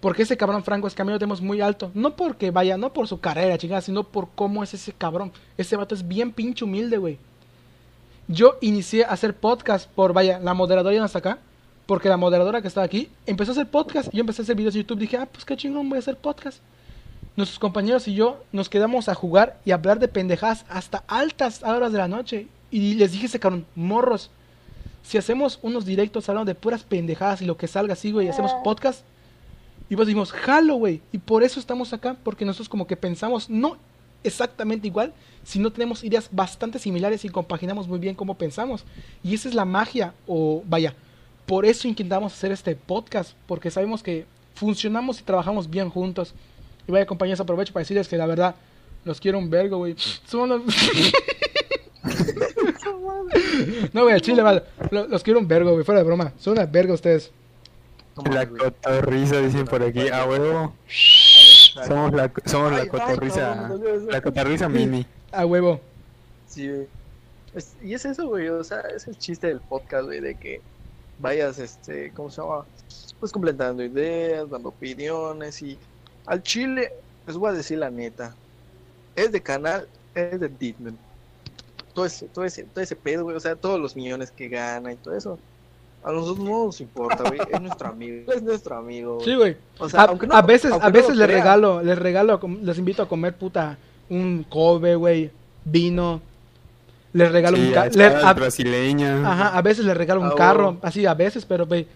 Porque 0.04 0.24
ese 0.24 0.36
cabrón 0.36 0.62
Franco 0.62 0.86
Escamillo 0.86 1.14
lo 1.14 1.18
tenemos 1.18 1.40
muy 1.40 1.62
alto. 1.62 1.90
No 1.94 2.14
porque 2.14 2.50
vaya, 2.50 2.76
no 2.76 2.92
por 2.92 3.08
su 3.08 3.20
carrera, 3.20 3.56
chingada, 3.56 3.80
sino 3.80 4.04
por 4.04 4.28
cómo 4.34 4.62
es 4.62 4.74
ese 4.74 4.92
cabrón. 4.92 5.32
Ese 5.56 5.76
vato 5.76 5.94
es 5.94 6.06
bien 6.06 6.30
pinche 6.30 6.66
humilde, 6.66 6.98
güey. 6.98 7.18
Yo 8.28 8.58
inicié 8.60 9.06
a 9.06 9.12
hacer 9.12 9.34
podcast 9.34 9.88
por, 9.88 10.12
vaya, 10.12 10.38
la 10.40 10.52
moderadora 10.52 10.92
ya 10.92 11.00
no 11.00 11.06
está 11.06 11.20
acá. 11.20 11.38
Porque 11.86 12.10
la 12.10 12.18
moderadora 12.18 12.60
que 12.60 12.68
estaba 12.68 12.84
aquí 12.84 13.08
empezó 13.24 13.52
a 13.52 13.54
hacer 13.54 13.70
podcast. 13.70 14.12
Y 14.12 14.18
yo 14.18 14.20
empecé 14.20 14.42
a 14.42 14.44
hacer 14.44 14.56
videos 14.56 14.74
en 14.74 14.82
YouTube. 14.82 14.98
Dije, 14.98 15.16
ah, 15.16 15.24
pues 15.24 15.46
qué 15.46 15.56
chingón, 15.56 15.88
voy 15.88 15.96
a 15.96 16.00
hacer 16.00 16.18
podcast. 16.18 16.58
Nuestros 17.34 17.58
compañeros 17.58 18.06
y 18.06 18.14
yo 18.14 18.44
nos 18.52 18.68
quedamos 18.68 19.08
a 19.08 19.14
jugar 19.14 19.58
y 19.64 19.70
a 19.70 19.76
hablar 19.76 20.00
de 20.00 20.08
pendejadas 20.08 20.66
hasta 20.68 21.02
altas 21.08 21.62
horas 21.62 21.92
de 21.92 21.98
la 21.98 22.08
noche. 22.08 22.48
Y 22.70 22.96
les 22.96 23.12
dije 23.12 23.24
ese 23.24 23.40
cabrón, 23.40 23.64
morros, 23.74 24.30
si 25.02 25.16
hacemos 25.16 25.60
unos 25.62 25.86
directos 25.86 26.28
hablando 26.28 26.52
de 26.52 26.56
puras 26.56 26.82
pendejadas 26.82 27.40
y 27.40 27.46
lo 27.46 27.56
que 27.56 27.68
salga 27.68 27.94
así, 27.94 28.12
güey, 28.12 28.26
y 28.26 28.28
hacemos 28.28 28.52
podcast. 28.62 29.02
Y 29.88 29.96
pues 29.96 30.06
dijimos, 30.08 30.32
jalo, 30.32 30.76
güey. 30.76 31.02
Y 31.12 31.18
por 31.18 31.42
eso 31.42 31.60
estamos 31.60 31.92
acá, 31.92 32.16
porque 32.24 32.44
nosotros 32.44 32.68
como 32.68 32.86
que 32.86 32.96
pensamos, 32.96 33.50
no 33.50 33.76
exactamente 34.22 34.86
igual, 34.86 35.12
sino 35.42 35.70
tenemos 35.70 36.02
ideas 36.04 36.28
bastante 36.32 36.78
similares 36.78 37.24
y 37.24 37.28
compaginamos 37.28 37.86
muy 37.86 37.98
bien 37.98 38.14
cómo 38.14 38.36
pensamos. 38.38 38.84
Y 39.22 39.34
esa 39.34 39.48
es 39.48 39.54
la 39.54 39.66
magia, 39.66 40.14
o 40.26 40.62
vaya, 40.66 40.94
por 41.46 41.66
eso 41.66 41.86
intentamos 41.88 42.32
hacer 42.32 42.50
este 42.52 42.74
podcast, 42.74 43.32
porque 43.46 43.70
sabemos 43.70 44.02
que 44.02 44.24
funcionamos 44.54 45.20
y 45.20 45.24
trabajamos 45.24 45.68
bien 45.68 45.90
juntos. 45.90 46.34
Y 46.88 46.92
vaya, 46.92 47.04
compañeros, 47.06 47.40
aprovecho 47.40 47.72
para 47.74 47.82
decirles 47.82 48.08
que 48.08 48.16
la 48.16 48.26
verdad, 48.26 48.54
los 49.04 49.20
quiero 49.20 49.38
un 49.38 49.50
vergo, 49.50 49.76
güey. 49.78 49.94
Son 50.26 50.48
los... 50.48 50.62
no, 53.92 54.02
güey, 54.04 54.20
chile, 54.20 54.42
vale. 54.42 54.62
Lo- 54.90 55.06
Los 55.08 55.22
quiero 55.22 55.38
un 55.38 55.48
vergo, 55.48 55.72
güey, 55.72 55.84
fuera 55.84 56.00
de 56.00 56.06
broma. 56.06 56.32
Son 56.38 56.52
una 56.54 56.66
verga 56.66 56.94
ustedes. 56.94 57.30
La 58.30 58.46
cotorrisa, 58.48 59.40
dicen 59.40 59.64
por 59.64 59.82
aquí. 59.82 60.08
A 60.08 60.24
huevo. 60.26 60.74
Somos 61.86 62.12
la, 62.12 62.30
somos 62.44 62.72
la 62.72 62.82
eso. 62.84 64.10
La 64.10 64.20
cotorrisa 64.20 64.68
mini. 64.68 65.06
A 65.32 65.44
huevo. 65.44 65.80
Sí, 66.46 66.68
güey. 66.68 66.86
Es- 67.54 67.76
y 67.82 67.94
es 67.94 68.04
eso, 68.04 68.26
güey, 68.28 68.48
o 68.48 68.62
sea, 68.64 68.80
es 68.80 69.06
el 69.06 69.16
chiste 69.18 69.48
del 69.48 69.60
podcast, 69.60 70.04
güey, 70.06 70.20
de 70.20 70.34
que 70.36 70.60
vayas, 71.18 71.58
este, 71.58 72.10
¿cómo 72.12 72.30
se 72.30 72.40
llama? 72.42 72.64
Pues 73.20 73.32
completando 73.32 73.82
ideas, 73.82 74.50
dando 74.50 74.68
opiniones 74.70 75.62
y 75.62 75.78
al 76.26 76.42
chile, 76.42 76.92
les 77.26 77.36
voy 77.36 77.50
a 77.50 77.52
decir 77.52 77.78
la 77.78 77.90
neta, 77.90 78.34
es 79.14 79.30
de 79.32 79.40
canal, 79.40 79.88
es 80.14 80.38
de 80.40 80.48
Ditman. 80.48 80.98
Todo 81.94 82.06
ese, 82.06 82.26
todo 82.26 82.44
ese, 82.44 82.64
todo 82.64 82.82
ese 82.82 82.96
pedo, 82.96 83.22
güey, 83.22 83.36
o 83.36 83.40
sea, 83.40 83.54
todos 83.54 83.78
los 83.80 83.94
millones 83.94 84.32
que 84.32 84.48
gana 84.48 84.92
y 84.92 84.96
todo 84.96 85.16
eso. 85.16 85.38
A 86.04 86.12
nosotros 86.12 86.38
no 86.44 86.66
nos 86.66 86.80
importa, 86.80 87.22
güey, 87.28 87.40
es 87.50 87.60
nuestro 87.62 87.88
amigo, 87.88 88.30
es 88.32 88.42
nuestro 88.42 88.76
amigo. 88.76 89.14
güey. 89.14 89.24
Sí, 89.26 89.34
güey. 89.34 89.56
O 89.78 89.88
sea, 89.88 90.02
A, 90.02 90.04
aunque 90.04 90.26
no- 90.26 90.34
a 90.34 90.42
veces, 90.42 90.70
aunque 90.70 90.86
a 90.86 90.90
no 90.90 90.94
veces 90.94 91.16
lo 91.16 91.26
les 91.26 91.34
regalo, 91.36 91.82
les 91.82 91.98
regalo, 91.98 92.40
les 92.62 92.78
invito 92.78 93.02
a 93.02 93.08
comer 93.08 93.34
puta 93.34 93.78
un 94.10 94.44
Kobe, 94.48 94.94
güey, 94.96 95.30
vino. 95.64 96.20
Les 97.14 97.30
regalo 97.32 97.56
un 97.56 97.66
Sí, 97.68 97.72
ca- 97.72 97.82
a 97.82 97.86
le- 97.86 97.92
chadas 97.92 98.24
a- 98.24 98.34
brasileñas. 98.34 99.24
Ajá, 99.24 99.48
a 99.56 99.62
veces 99.62 99.84
les 99.86 99.96
regalo 99.96 100.20
un 100.20 100.26
Ah, 100.28 100.34
carro, 100.36 100.76
así 100.82 101.06
a 101.06 101.14
veces, 101.14 101.46
pero 101.46 101.64
güey, 101.66 101.86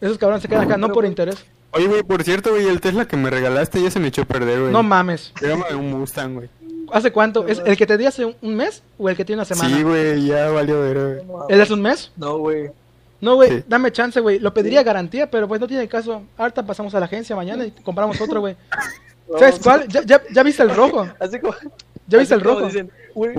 esos 0.00 0.16
cabrones 0.18 0.42
se 0.42 0.48
quedan 0.48 0.64
acá 0.64 0.76
no 0.78 0.88
por 0.90 1.04
interés. 1.04 1.44
Oye, 1.72 1.86
güey, 1.88 2.02
por 2.02 2.22
cierto, 2.22 2.50
güey, 2.50 2.66
el 2.68 2.80
Tesla 2.80 3.06
que 3.06 3.16
me 3.16 3.28
regalaste 3.28 3.82
ya 3.82 3.90
se 3.90 3.98
me 4.00 4.08
echó 4.08 4.22
a 4.22 4.24
perder, 4.26 4.60
güey. 4.60 4.72
No 4.72 4.82
mames. 4.82 5.32
Llama 5.42 5.66
un 5.76 5.90
Mustang, 5.90 6.34
güey. 6.34 6.48
¿Hace 6.92 7.10
cuánto? 7.10 7.46
¿Es 7.48 7.60
el 7.64 7.76
que 7.76 7.86
te 7.86 7.96
di 7.98 8.04
hace 8.06 8.24
un, 8.40 8.54
mes 8.54 8.82
o 8.98 9.08
el 9.08 9.16
que 9.16 9.24
tiene 9.24 9.40
una 9.40 9.46
semana? 9.46 9.74
Sí, 9.76 9.82
güey, 9.82 10.26
ya 10.26 10.50
valió 10.50 10.80
ver, 10.80 10.98
güey. 10.98 11.26
No, 11.26 11.48
¿El 11.48 11.60
hace 11.60 11.72
un 11.72 11.80
mes? 11.82 12.12
No, 12.16 12.36
güey. 12.38 12.70
No, 13.22 13.36
güey, 13.36 13.48
Sí. 13.60 13.64
dame 13.68 13.90
chance, 13.92 14.20
güey. 14.20 14.38
Lo 14.40 14.52
pediría 14.52 14.82
garantía, 14.82 15.30
pero 15.30 15.48
pues 15.48 15.60
no 15.60 15.66
tiene 15.68 15.88
caso. 15.88 16.22
Ahorita 16.36 16.66
pasamos 16.66 16.94
a 16.94 16.98
la 17.00 17.06
agencia 17.06 17.34
mañana 17.36 17.64
y 17.64 17.70
compramos 17.70 18.20
otro, 18.20 18.40
güey. 18.40 18.54
No, 19.32 19.38
¿Sabes 19.38 19.60
cuál? 19.62 19.86
¿Ya, 19.88 20.02
ya, 20.02 20.20
ya 20.30 20.42
viste 20.42 20.62
el 20.64 20.70
rojo? 20.74 21.08
Así 21.20 21.38
como, 21.38 21.54
¿Ya 22.08 22.18
viste 22.18 22.34
así 22.34 22.42
el 22.42 22.42
como 22.42 22.58
rojo? 22.58 22.66
dicen, 22.66 22.90
güey, 23.14 23.34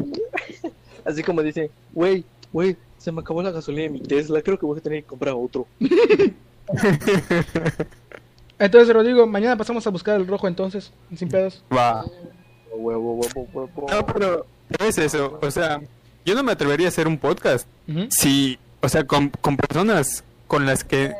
así 1.05 1.21
como 1.21 1.43
dicen, 1.43 1.69
güey, 1.91 2.23
güey, 2.53 2.77
se 2.97 3.11
me 3.11 3.19
acabó 3.19 3.43
la 3.43 3.51
gasolina 3.51 3.83
de 3.83 3.89
mi 3.89 3.99
Tesla, 3.99 4.41
creo 4.41 4.57
que 4.57 4.65
voy 4.65 4.79
a 4.79 4.81
tener 4.81 5.03
que 5.03 5.07
comprar 5.09 5.35
otro. 5.37 5.67
Entonces, 8.59 8.93
Rodrigo, 8.93 9.27
mañana 9.27 9.57
pasamos 9.57 9.85
a 9.85 9.89
buscar 9.89 10.15
el 10.19 10.25
rojo 10.25 10.47
entonces, 10.47 10.91
sin 11.15 11.27
pedos. 11.27 11.63
Va. 11.71 12.05
Huevo, 12.71 13.15
huevo, 13.15 13.47
huevo. 13.53 13.87
No, 13.91 14.05
pero 14.05 14.45
no 14.79 14.85
es 14.85 14.97
eso. 14.97 15.37
O 15.41 15.51
sea, 15.51 15.81
yo 16.25 16.33
no 16.33 16.43
me 16.43 16.53
atrevería 16.53 16.87
a 16.87 16.89
hacer 16.89 17.07
un 17.07 17.17
podcast 17.17 17.67
si, 18.09 18.57
o 18.83 18.89
sea, 18.89 19.05
con, 19.05 19.29
con 19.41 19.57
personas 19.57 20.23
con 20.47 20.65
las 20.67 20.83
que 20.83 21.13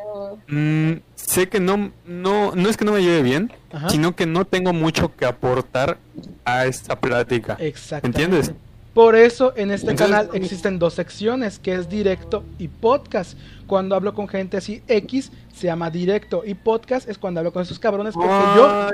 mm, 0.48 0.91
sé 1.15 1.49
que 1.49 1.60
no, 1.60 1.91
no, 2.06 2.53
no 2.56 2.69
es 2.69 2.77
que 2.77 2.85
no 2.85 2.91
me 2.91 3.02
lleve 3.02 3.23
bien, 3.23 3.52
Ajá. 3.72 3.90
sino 3.90 4.15
que 4.15 4.26
no 4.27 4.45
tengo 4.45 4.73
mucho 4.73 5.15
que 5.15 5.26
aportar 5.26 5.98
a 6.45 6.65
esta 6.68 6.99
plática. 6.99 7.57
Exactamente. 7.60 8.22
¿Entiendes? 8.23 8.53
Por 8.94 9.15
eso 9.15 9.53
en 9.56 9.72
este 9.72 9.90
Entonces- 9.90 10.15
canal 10.15 10.30
existen 10.34 10.77
dos 10.77 10.94
secciones, 10.94 11.57
que 11.57 11.73
es 11.73 11.90
directo 11.90 12.44
y 12.60 12.68
podcast. 12.68 13.35
Cuando 13.65 13.95
hablo 13.95 14.14
con 14.14 14.27
gente 14.27 14.57
así 14.57 14.84
X, 14.88 15.31
se 15.56 15.65
llama 15.65 15.90
directo. 15.90 16.44
Y 16.45 16.53
podcast 16.53 17.10
es 17.10 17.18
cuando 17.18 17.40
hablo 17.40 17.52
con 17.53 17.64
esos 17.64 17.80
cabrones 17.80 18.14
porque 18.14 18.30
yo... 18.56 18.91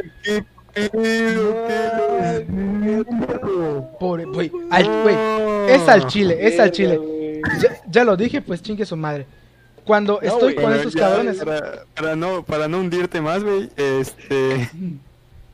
Qué 0.74 0.88
pedo, 0.90 1.66
qué 1.68 2.46
loco. 2.96 3.98
Por, 4.00 4.26
güey, 4.32 4.52
al- 4.70 5.02
güey, 5.04 5.16
es 5.70 5.88
al 5.90 6.06
chile, 6.08 6.38
es 6.48 6.60
al 6.60 6.72
chile. 6.72 7.00
Ya, 7.62 7.82
ya 7.90 8.04
lo 8.04 8.16
dije, 8.18 8.42
pues 8.42 8.62
chingue 8.62 8.86
su 8.86 8.96
madre. 8.96 9.26
Cuando 9.86 10.22
estoy 10.22 10.56
con 10.56 10.72
estos 10.74 10.94
ya, 10.94 11.02
cabrones... 11.10 11.38
Para, 11.38 11.84
para 11.96 12.16
no, 12.16 12.44
para 12.44 12.68
no 12.68 12.80
hundirte 12.80 13.22
más, 13.22 13.44
güey, 13.44 13.70
este... 13.76 14.70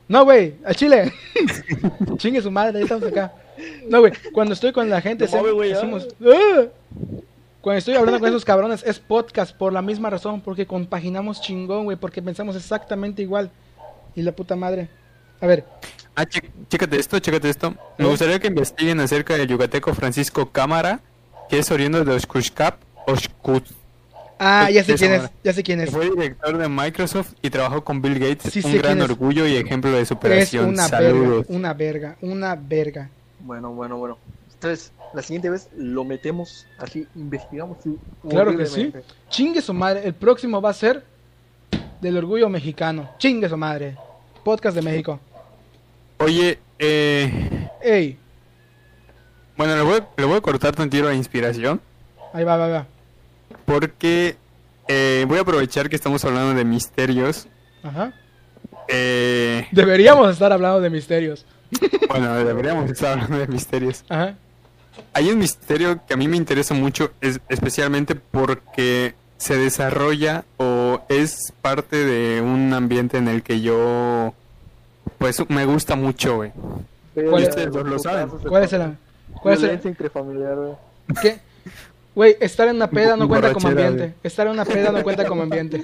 No, 0.08 0.24
güey, 0.24 0.54
al 0.64 0.76
chile. 0.76 1.12
Chingue 2.18 2.40
su 2.40 2.50
madre, 2.50 2.78
ahí 2.78 2.84
estamos 2.84 3.04
acá. 3.08 3.32
No, 3.88 4.00
güey, 4.00 4.12
cuando 4.32 4.54
estoy 4.54 4.72
con 4.72 4.88
la 4.88 5.00
gente, 5.00 5.26
se- 5.26 5.40
güey, 5.40 5.70
ya. 5.70 5.76
decimos, 5.76 6.06
"Ah". 6.24 6.64
Cuando 7.60 7.78
estoy 7.78 7.94
hablando 7.96 8.20
con 8.20 8.28
esos 8.28 8.44
cabrones, 8.44 8.84
es 8.84 9.00
podcast 9.00 9.56
por 9.56 9.72
la 9.72 9.82
misma 9.82 10.08
razón, 10.08 10.40
porque 10.40 10.66
compaginamos 10.66 11.40
chingón, 11.40 11.84
güey, 11.84 11.96
porque 11.96 12.22
pensamos 12.22 12.54
exactamente 12.54 13.22
igual. 13.22 13.50
Y 14.14 14.22
la 14.22 14.30
puta 14.32 14.54
madre. 14.54 14.88
A 15.40 15.46
ver, 15.46 15.64
Ah, 16.14 16.24
chécate 16.24 16.98
esto, 16.98 17.18
chécate 17.18 17.50
esto. 17.50 17.74
Me 17.98 18.06
gustaría 18.06 18.38
que 18.38 18.46
investiguen 18.46 19.00
acerca 19.00 19.36
del 19.36 19.48
yucateco 19.48 19.92
Francisco 19.94 20.50
Cámara, 20.50 21.00
que 21.48 21.58
es 21.58 21.70
oriundo 21.70 22.04
de 22.04 22.12
Oshkushkap, 22.14 22.76
Oshkut. 23.06 23.64
ah, 24.38 24.70
ya 24.70 24.82
sé 24.84 24.94
quién 24.96 25.12
es, 25.14 25.30
ya 25.44 25.52
sé 25.52 25.62
quién 25.62 25.80
es. 25.80 25.90
Fue 25.90 26.10
director 26.10 26.56
de 26.58 26.68
Microsoft 26.68 27.32
y 27.42 27.50
trabajó 27.50 27.82
con 27.84 28.02
Bill 28.02 28.18
Gates. 28.18 28.52
Sí 28.52 28.62
sé 28.62 28.68
un 28.68 28.74
gran 28.78 28.92
quién 28.98 29.04
es. 29.04 29.10
orgullo 29.10 29.46
y 29.46 29.56
ejemplo 29.56 29.90
de 29.90 30.00
Es 30.02 30.08
superación. 30.08 30.68
una 30.70 30.88
verga, 30.88 30.98
Saludos. 31.08 31.46
una 31.48 31.74
verga, 31.74 32.16
una 32.20 32.54
verga. 32.56 33.10
Bueno, 33.40 33.72
bueno, 33.72 33.96
bueno. 33.98 34.18
Entonces, 34.54 34.90
la 35.14 35.22
siguiente 35.22 35.50
vez 35.50 35.68
lo 35.76 36.02
metemos 36.04 36.66
así, 36.78 37.06
investigamos. 37.14 37.78
Claro 38.28 38.56
que 38.56 38.66
sí. 38.66 38.92
Chingue 39.28 39.60
su 39.62 39.72
madre, 39.74 40.02
el 40.04 40.14
próximo 40.14 40.60
va 40.60 40.70
a 40.70 40.74
ser 40.74 41.04
del 42.00 42.16
orgullo 42.16 42.48
mexicano. 42.48 43.10
Chingue 43.18 43.48
su 43.48 43.56
madre. 43.56 43.96
Podcast 44.44 44.74
de 44.76 44.82
México. 44.82 45.20
Oye, 46.18 46.58
eh, 46.78 47.68
Ey, 47.82 48.18
bueno, 49.56 49.76
le 49.76 49.82
voy, 49.82 50.02
le 50.16 50.24
voy 50.24 50.36
a 50.36 50.40
cortar 50.40 50.74
tantito 50.74 51.04
la 51.04 51.14
inspiración. 51.14 51.80
ahí 52.32 52.44
va, 52.44 52.56
va, 52.56 52.68
va. 52.68 52.86
Porque 53.64 54.36
eh, 54.88 55.24
voy 55.28 55.38
a 55.38 55.42
aprovechar 55.42 55.88
que 55.88 55.96
estamos 55.96 56.24
hablando 56.24 56.54
de 56.54 56.64
misterios. 56.64 57.48
Ajá. 57.82 58.12
Eh, 58.88 59.66
Deberíamos 59.72 60.30
estar 60.30 60.52
hablando 60.52 60.80
de 60.80 60.90
misterios. 60.90 61.44
bueno, 62.08 62.34
deberíamos 62.36 62.90
estar 62.90 63.12
hablando 63.14 63.38
de 63.38 63.46
misterios. 63.48 64.04
Ajá. 64.08 64.34
Hay 65.12 65.28
un 65.30 65.38
misterio 65.38 66.00
que 66.06 66.14
a 66.14 66.16
mí 66.16 66.28
me 66.28 66.36
interesa 66.36 66.72
mucho, 66.74 67.10
es, 67.20 67.40
especialmente 67.48 68.14
porque 68.14 69.14
se 69.36 69.56
desarrolla 69.56 70.44
o 70.56 71.02
es 71.08 71.52
parte 71.60 71.96
de 72.04 72.40
un 72.40 72.72
ambiente 72.72 73.18
en 73.18 73.28
el 73.28 73.42
que 73.42 73.60
yo, 73.60 74.32
pues, 75.18 75.38
me 75.50 75.64
gusta 75.66 75.96
mucho, 75.96 76.36
güey. 76.36 76.52
¿Cuál 77.14 77.42
es- 77.42 77.56
lo 77.74 77.98
saben. 77.98 78.28
¿Cuál 78.28 78.38
es 78.38 78.44
el, 78.44 78.48
cuál 78.50 78.64
es 78.64 78.72
el, 78.72 78.96
Violencia 79.60 79.88
intrafamiliar, 79.90 80.54
güey. 80.56 80.72
qué? 81.22 81.38
Güey, 82.14 82.36
estar 82.40 82.68
en 82.68 82.76
una 82.76 82.88
peda 82.90 83.16
no 83.16 83.28
cuenta 83.28 83.52
como 83.52 83.68
ambiente. 83.68 84.14
Estar 84.22 84.46
en 84.46 84.52
una 84.54 84.64
peda 84.64 84.90
no 84.92 85.02
cuenta 85.02 85.26
como 85.26 85.42
ambiente. 85.42 85.82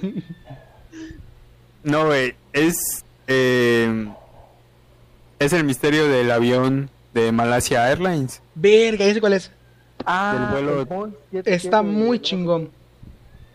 No, 1.85 2.07
güey, 2.07 2.35
es, 2.53 3.05
eh, 3.27 4.09
es 5.39 5.53
el 5.53 5.65
misterio 5.65 6.07
del 6.09 6.31
avión 6.31 6.91
de 7.13 7.33
Malasia 7.33 7.89
Airlines. 7.91 8.41
Verga, 8.55 9.05
¿y 9.05 9.11
ese 9.11 9.21
cuál 9.21 9.33
es? 9.35 9.51
Ah, 10.07 10.53
Del 10.55 10.65
vuelo- 10.65 10.81
el 10.81 10.85
Boeing 10.87 11.13
77, 11.31 11.55
Está 11.67 11.83
muy 11.83 12.21
chingón. 12.21 12.71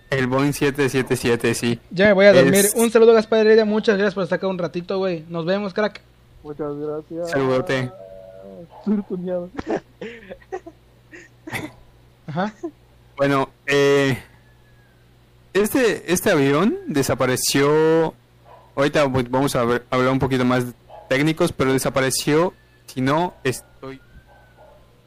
El 0.10 0.28
Boeing 0.28 0.54
777, 0.54 1.54
sí. 1.56 1.80
Ya 1.92 2.08
me 2.08 2.14
voy 2.14 2.26
a 2.28 2.34
dormir. 2.34 2.54
Es- 2.66 2.76
Un 2.76 2.92
saludo, 2.92 3.14
Gaspar 3.14 3.40
Heredia. 3.40 3.66
Muchas 3.66 3.98
gracias 3.98 4.14
por 4.14 4.24
estar 4.24 4.38
acá 4.38 4.48
un 4.48 4.58
ratito, 4.58 4.98
güey. 5.00 5.26
Nos 5.30 5.46
vemos, 5.46 5.74
crack. 5.74 6.02
Muchas 6.44 6.74
gracias. 6.78 7.32
Saludote. 7.32 7.92
Surtuneado. 8.84 9.50
Ajá. 12.28 12.54
Bueno, 13.16 13.50
eh, 13.66 14.18
este, 15.54 16.12
este 16.12 16.32
avión 16.32 16.78
desapareció. 16.88 18.14
Ahorita 18.76 19.06
vamos 19.08 19.56
a 19.56 19.64
ver- 19.66 19.86
hablar 19.90 20.12
un 20.12 20.20
poquito 20.20 20.46
más 20.46 20.66
técnicos, 21.08 21.52
pero 21.52 21.74
desapareció. 21.74 22.54
Si 22.86 23.02
no, 23.02 23.34
estoy. 23.44 24.00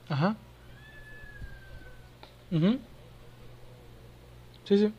Ajá. 0.08 0.34
Ujú. 2.50 2.78
Sí, 4.64 4.78
sí. 4.78 4.92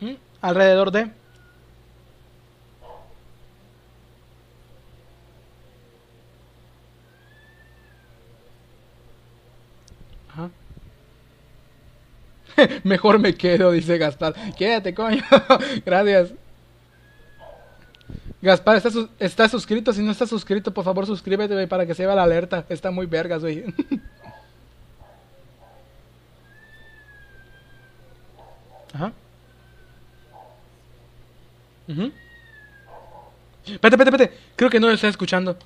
Mm, 0.00 0.16
Alrededor 0.46 0.90
de... 0.92 1.10
Ajá. 10.30 10.50
Mejor 12.84 13.18
me 13.18 13.34
quedo, 13.34 13.70
dice 13.72 13.98
Gaspar. 13.98 14.34
Quédate, 14.56 14.94
coño. 14.94 15.22
Gracias. 15.84 16.32
Gaspar, 18.42 18.76
¿estás, 18.76 18.92
sus- 18.92 19.08
estás 19.18 19.50
suscrito? 19.50 19.92
Si 19.92 20.02
no 20.02 20.12
estás 20.12 20.28
suscrito, 20.28 20.72
por 20.72 20.84
favor 20.84 21.06
suscríbete, 21.06 21.54
güey, 21.54 21.66
para 21.66 21.86
que 21.86 21.94
se 21.94 22.06
vea 22.06 22.14
la 22.14 22.22
alerta. 22.22 22.64
Está 22.68 22.90
muy 22.90 23.06
vergas, 23.06 23.40
güey. 23.42 23.64
Ajá. 28.94 29.12
Espérate, 31.88 32.12
espérate, 33.66 34.04
espérate. 34.10 34.32
Creo 34.56 34.70
que 34.70 34.80
no 34.80 34.88
lo 34.88 34.92
está 34.94 35.08
escuchando. 35.08 35.56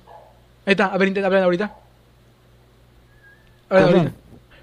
Ahí 0.65 0.71
está, 0.71 0.85
a 0.87 0.97
ver, 0.97 1.07
intenta 1.07 1.27
hablar 1.27 1.43
ahorita. 1.43 1.75
Hablen 3.69 3.85
ahorita. 3.97 4.11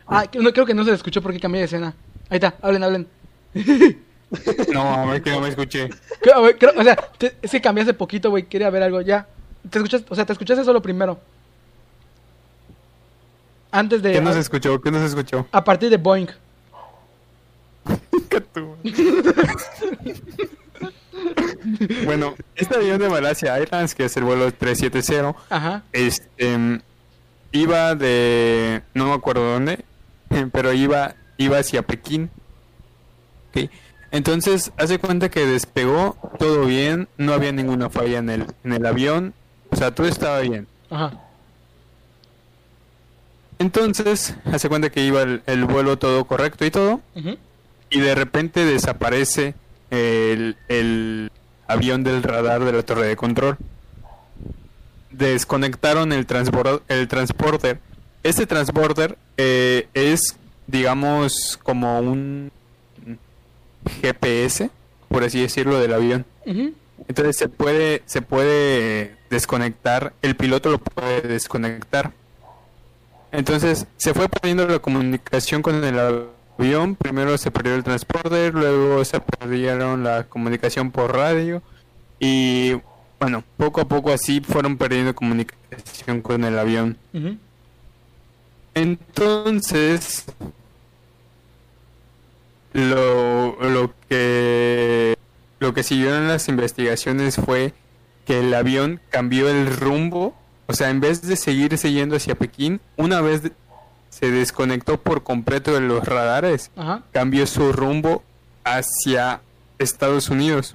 Ah, 0.06 0.24
no, 0.35 0.52
creo 0.52 0.64
que 0.66 0.74
no 0.74 0.85
se 0.85 0.90
le 0.90 0.97
escuchó 0.97 1.20
porque 1.22 1.40
cambié 1.40 1.60
de 1.60 1.64
escena. 1.66 1.94
Ahí 2.30 2.36
está, 2.36 2.55
hablen, 2.62 2.82
hablen. 2.85 3.06
No, 4.74 5.14
es 5.14 5.22
que 5.22 5.30
no 5.30 5.40
me 5.40 5.48
escuché. 5.48 5.89
Creo- 6.20 6.43
o 6.76 6.82
sea, 6.85 6.97
te- 6.97 7.35
es 7.40 7.51
que 7.51 7.62
cambié 7.62 7.82
hace 7.82 7.94
poquito, 7.94 8.28
güey. 8.28 8.43
Quería 8.43 8.68
ver 8.68 8.82
algo, 8.82 9.01
ya. 9.01 9.26
Te 9.70 9.78
escuchas, 9.78 10.05
o 10.06 10.14
sea, 10.14 10.26
te 10.26 10.32
escuchaste 10.35 10.64
solo 10.64 10.82
primero. 10.82 11.18
Antes 13.70 14.02
de. 14.02 14.12
¿Qué 14.12 14.20
no 14.20 14.28
a, 14.28 14.35
se 14.35 14.40
escuchó? 14.40 14.78
¿Qué 14.82 14.90
no 14.90 14.98
se 14.98 15.06
escuchó? 15.06 15.47
a 15.51 15.64
partir 15.64 15.89
de 15.89 15.97
Boeing. 15.97 16.26
bueno, 22.05 22.34
este 22.55 22.76
avión 22.76 22.98
de 22.98 23.09
Malasia 23.09 23.56
Airlines, 23.56 23.94
que 23.94 24.05
es 24.06 24.16
el 24.16 24.24
vuelo 24.24 24.52
370, 24.52 25.34
Ajá. 25.50 25.82
este 25.92 26.80
iba 27.52 27.94
de 27.94 28.82
no 28.94 29.06
me 29.06 29.14
acuerdo 29.14 29.52
dónde 29.52 29.84
pero 30.52 30.72
iba 30.74 31.14
iba 31.38 31.59
hacia 31.59 31.80
Pekín 31.82 32.28
Ok. 33.50 33.70
entonces 34.10 34.70
hace 34.76 34.98
cuenta 34.98 35.30
que 35.30 35.46
despegó 35.46 36.16
todo 36.38 36.66
bien 36.66 37.09
no 37.16 37.32
había 37.32 37.50
ninguna 37.52 37.88
falla 37.88 38.18
en 38.18 38.28
el 38.28 38.46
en 38.64 38.72
el 38.74 38.84
avión 38.84 39.32
o 39.70 39.76
sea 39.76 39.94
todo 39.94 40.06
estaba 40.06 40.40
bien 40.40 40.66
Ajá. 40.90 41.18
entonces 43.59 44.34
hace 44.52 44.68
cuenta 44.68 44.90
que 44.90 45.05
iba 45.05 45.22
el, 45.22 45.42
el 45.46 45.64
vuelo 45.64 45.98
todo 45.98 46.24
correcto 46.26 46.64
y 46.64 46.70
todo 46.70 47.00
y 47.90 48.00
de 48.00 48.14
repente 48.14 48.64
desaparece 48.66 49.55
el, 49.90 50.56
el 50.69 51.31
avión 51.66 52.02
del 52.05 52.23
radar 52.23 52.65
de 52.65 52.73
la 52.73 52.82
torre 52.82 53.06
de 53.06 53.16
control. 53.16 53.56
Desconectaron 55.10 56.12
el, 56.12 56.27
el 56.89 57.09
transporter. 57.09 57.81
Este 58.23 58.47
transporter 58.47 59.16
eh, 59.36 59.89
es, 59.94 60.36
digamos, 60.66 61.59
como 61.62 62.01
un 62.01 62.51
GPS, 64.01 64.70
por 65.09 65.24
así 65.24 65.40
decirlo, 65.40 65.78
del 65.78 65.94
avión. 65.94 66.24
Entonces 67.06 67.36
se 67.36 67.48
puede, 67.48 68.02
se 68.06 68.23
puede 68.23 69.16
desconectar, 69.31 70.12
el 70.23 70.36
piloto 70.36 70.70
lo 70.70 70.78
puede 70.78 71.23
desconectar. 71.23 72.12
Entonces 73.31 73.86
se 73.97 74.15
fue 74.15 74.28
perdiendo 74.28 74.66
la 74.66 74.78
comunicación 74.78 75.62
con 75.62 75.82
el 75.85 76.28
avión, 76.59 76.97
primero 76.97 77.39
se 77.39 77.51
perdió 77.51 77.74
el 77.74 77.85
transporte, 77.85 78.51
luego 78.51 79.05
se 79.05 79.20
perdieron 79.20 80.05
la 80.05 80.24
comunicación 80.24 80.90
por 80.90 81.14
radio 81.14 81.62
y 82.18 82.72
bueno, 83.20 83.44
poco 83.56 83.80
a 83.80 83.89
poco 83.89 84.12
así 84.12 84.40
fueron 84.40 84.76
perdiendo 84.76 85.14
comunicación 85.14 86.20
con 86.22 86.44
el 86.44 86.59
avión. 86.59 86.97
Entonces, 88.74 90.24
lo, 92.72 93.56
lo 93.60 93.94
que 94.09 95.16
lo 95.60 95.74
que 95.74 95.82
siguieron 95.82 96.28
las 96.28 96.48
investigaciones 96.48 97.36
fue 97.36 97.74
que 98.24 98.40
el 98.40 98.55
avión 98.55 99.01
cambió 99.10 99.48
el 99.48 99.74
rumbo, 99.74 100.36
o 100.66 100.74
sea, 100.74 100.90
en 100.90 101.01
vez 101.01 101.22
de 101.22 101.35
seguirse 101.35 101.90
yendo 101.90 102.16
hacia 102.16 102.36
Pekín, 102.36 102.80
una 102.97 103.20
vez 103.20 103.43
se 104.10 104.30
desconectó 104.30 104.98
por 105.01 105.22
completo 105.22 105.72
de 105.74 105.80
los 105.80 106.05
radares, 106.05 106.70
Ajá. 106.76 107.02
cambió 107.12 107.47
su 107.47 107.72
rumbo 107.72 108.22
hacia 108.64 109.40
Estados 109.78 110.28
Unidos, 110.28 110.72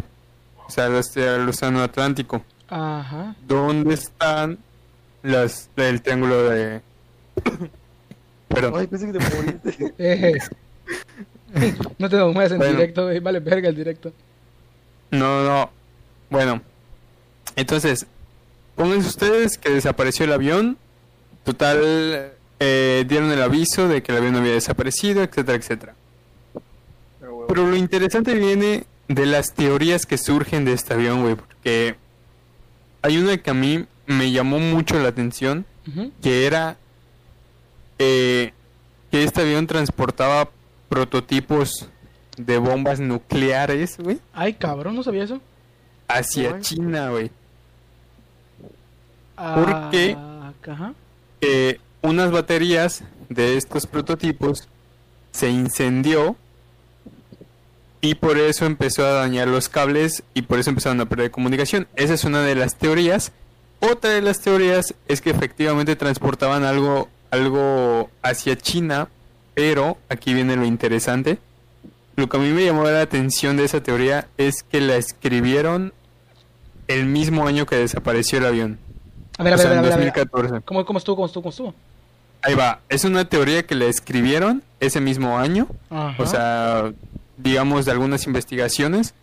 o 0.67 0.69
sea, 0.71 0.85
hacia 0.97 1.35
el 1.35 1.49
Océano 1.49 1.81
Atlántico, 1.83 2.43
Ajá. 2.69 3.35
donde 3.47 3.93
están 3.95 4.59
las 5.23 5.69
el 5.75 6.01
triángulo 6.01 6.49
de 6.49 6.81
Perdón. 8.47 8.73
Ay, 8.77 8.87
pensé 8.87 9.11
que 9.11 9.19
te 9.19 9.35
moriste. 9.35 9.93
Eh. 11.55 11.73
no 11.99 12.09
te 12.09 12.17
mueves 12.17 12.51
en 12.51 12.57
Bueno. 12.57 12.73
directo, 12.73 13.03
güey. 13.03 13.19
Vale, 13.19 13.39
verga 13.39 13.69
el 13.69 13.75
directo. 13.75 14.11
No, 15.11 15.43
no. 15.43 15.69
Bueno, 16.29 16.61
entonces, 17.55 18.05
pónganse 18.75 19.07
ustedes 19.07 19.57
que 19.59 19.69
desapareció 19.69 20.25
el 20.25 20.33
avión. 20.33 20.77
Total, 21.43 22.32
eh, 22.65 23.03
dieron 23.05 23.29
el 23.29 23.41
aviso 23.41 23.89
de 23.89 24.01
que 24.01 24.13
el 24.13 24.19
avión 24.19 24.37
había 24.37 24.53
desaparecido, 24.53 25.21
etcétera, 25.21 25.57
etcétera. 25.57 25.95
Pero, 27.49 27.67
lo 27.67 27.75
interesante 27.75 28.33
viene 28.35 28.85
de 29.09 29.25
las 29.25 29.53
teorías 29.53 30.05
que 30.05 30.17
surgen 30.17 30.63
de 30.63 30.71
este 30.71 30.93
avión, 30.93 31.23
güey, 31.23 31.35
porque 31.35 31.97
hay 33.01 33.17
una 33.17 33.37
que 33.37 33.49
a 33.49 33.53
mí 33.53 33.85
me 34.05 34.31
llamó 34.31 34.59
mucho 34.59 34.97
la 34.97 35.09
atención, 35.09 35.65
que 36.21 36.45
era 36.45 36.77
eh, 37.99 38.53
que 39.11 39.25
este 39.25 39.41
avión 39.41 39.67
transportaba 39.67 40.49
prototipos 40.87 41.89
de 42.37 42.57
bombas 42.59 43.01
nucleares, 43.01 43.97
güey. 43.97 44.19
Ay, 44.33 44.53
cabrón, 44.53 44.95
no 44.95 45.03
sabía 45.03 45.25
eso. 45.25 45.41
hacia 46.07 46.55
Ay. 46.55 46.61
China, 46.61 47.09
güey. 47.09 47.29
Ah, 49.35 50.51
Ajá. 50.65 50.93
Que 51.41 51.81
unas 52.03 52.31
baterías 52.31 53.03
de 53.29 53.57
estos 53.57 53.87
prototipos 53.87 54.67
se 55.31 55.49
incendió 55.49 56.35
y 58.01 58.15
por 58.15 58.37
eso 58.37 58.65
empezó 58.65 59.05
a 59.05 59.11
dañar 59.13 59.47
los 59.47 59.69
cables 59.69 60.23
y 60.33 60.43
por 60.43 60.59
eso 60.59 60.69
empezaron 60.69 60.99
a 61.01 61.05
perder 61.05 61.31
comunicación. 61.31 61.87
Esa 61.95 62.13
es 62.13 62.23
una 62.25 62.41
de 62.41 62.53
las 62.55 62.75
teorías. 62.75 63.31
Otra 63.79 64.11
de 64.11 64.21
las 64.21 64.41
teorías 64.41 64.93
es 65.07 65.21
que 65.21 65.29
efectivamente 65.31 65.95
transportaban 65.95 66.63
algo, 66.65 67.09
algo 67.31 68.09
hacia 68.21 68.57
China, 68.57 69.07
pero 69.55 69.97
aquí 70.09 70.33
viene 70.33 70.55
lo 70.55 70.65
interesante. 70.65 71.39
Lo 72.15 72.29
que 72.29 72.37
a 72.37 72.39
mí 72.39 72.49
me 72.49 72.65
llamó 72.65 72.83
la 72.83 73.01
atención 73.01 73.57
de 73.57 73.63
esa 73.63 73.81
teoría 73.81 74.27
es 74.37 74.63
que 74.63 74.81
la 74.81 74.97
escribieron 74.97 75.93
el 76.87 77.05
mismo 77.05 77.47
año 77.47 77.65
que 77.65 77.77
desapareció 77.77 78.37
el 78.39 78.45
avión. 78.45 78.79
A 79.37 79.43
ver, 79.43 79.53
a 79.53 79.55
O 79.55 79.59
ver, 79.59 79.65
sea, 79.67 79.71
a 79.71 79.79
en 79.79 79.81
ver, 79.83 79.93
a 79.93 79.97
ver. 79.97 80.05
2014. 80.13 80.61
¿Cómo, 80.65 80.85
¿Cómo 80.85 80.99
estuvo? 80.99 81.15
¿Cómo 81.15 81.25
estuvo? 81.25 81.43
¿Cómo 81.43 81.49
estuvo? 81.49 81.73
Ahí 82.43 82.55
va, 82.55 82.81
es 82.89 83.05
una 83.05 83.25
teoría 83.25 83.65
que 83.65 83.73
la 83.75 83.85
escribieron 83.85 84.63
ese 84.79 84.99
mismo 84.99 85.37
año, 85.39 85.67
Ajá. 85.89 86.21
o 86.21 86.25
sea, 86.27 86.93
digamos 87.37 87.85
de 87.85 87.91
algunas 87.91 88.25
investigaciones, 88.27 89.13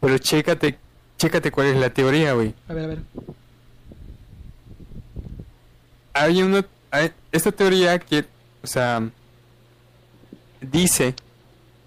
pero 0.00 0.16
chécate, 0.18 0.78
chécate 1.18 1.50
cuál 1.50 1.66
es 1.68 1.76
la 1.76 1.90
teoría, 1.90 2.32
güey. 2.32 2.54
A 2.68 2.72
ver, 2.72 2.84
a 2.84 2.86
ver. 2.88 2.98
Hay 6.12 6.42
una, 6.42 6.64
hay- 6.90 7.12
esta 7.32 7.52
teoría 7.52 7.98
que, 7.98 8.24
o 8.62 8.66
sea, 8.66 9.08
dice 10.60 11.14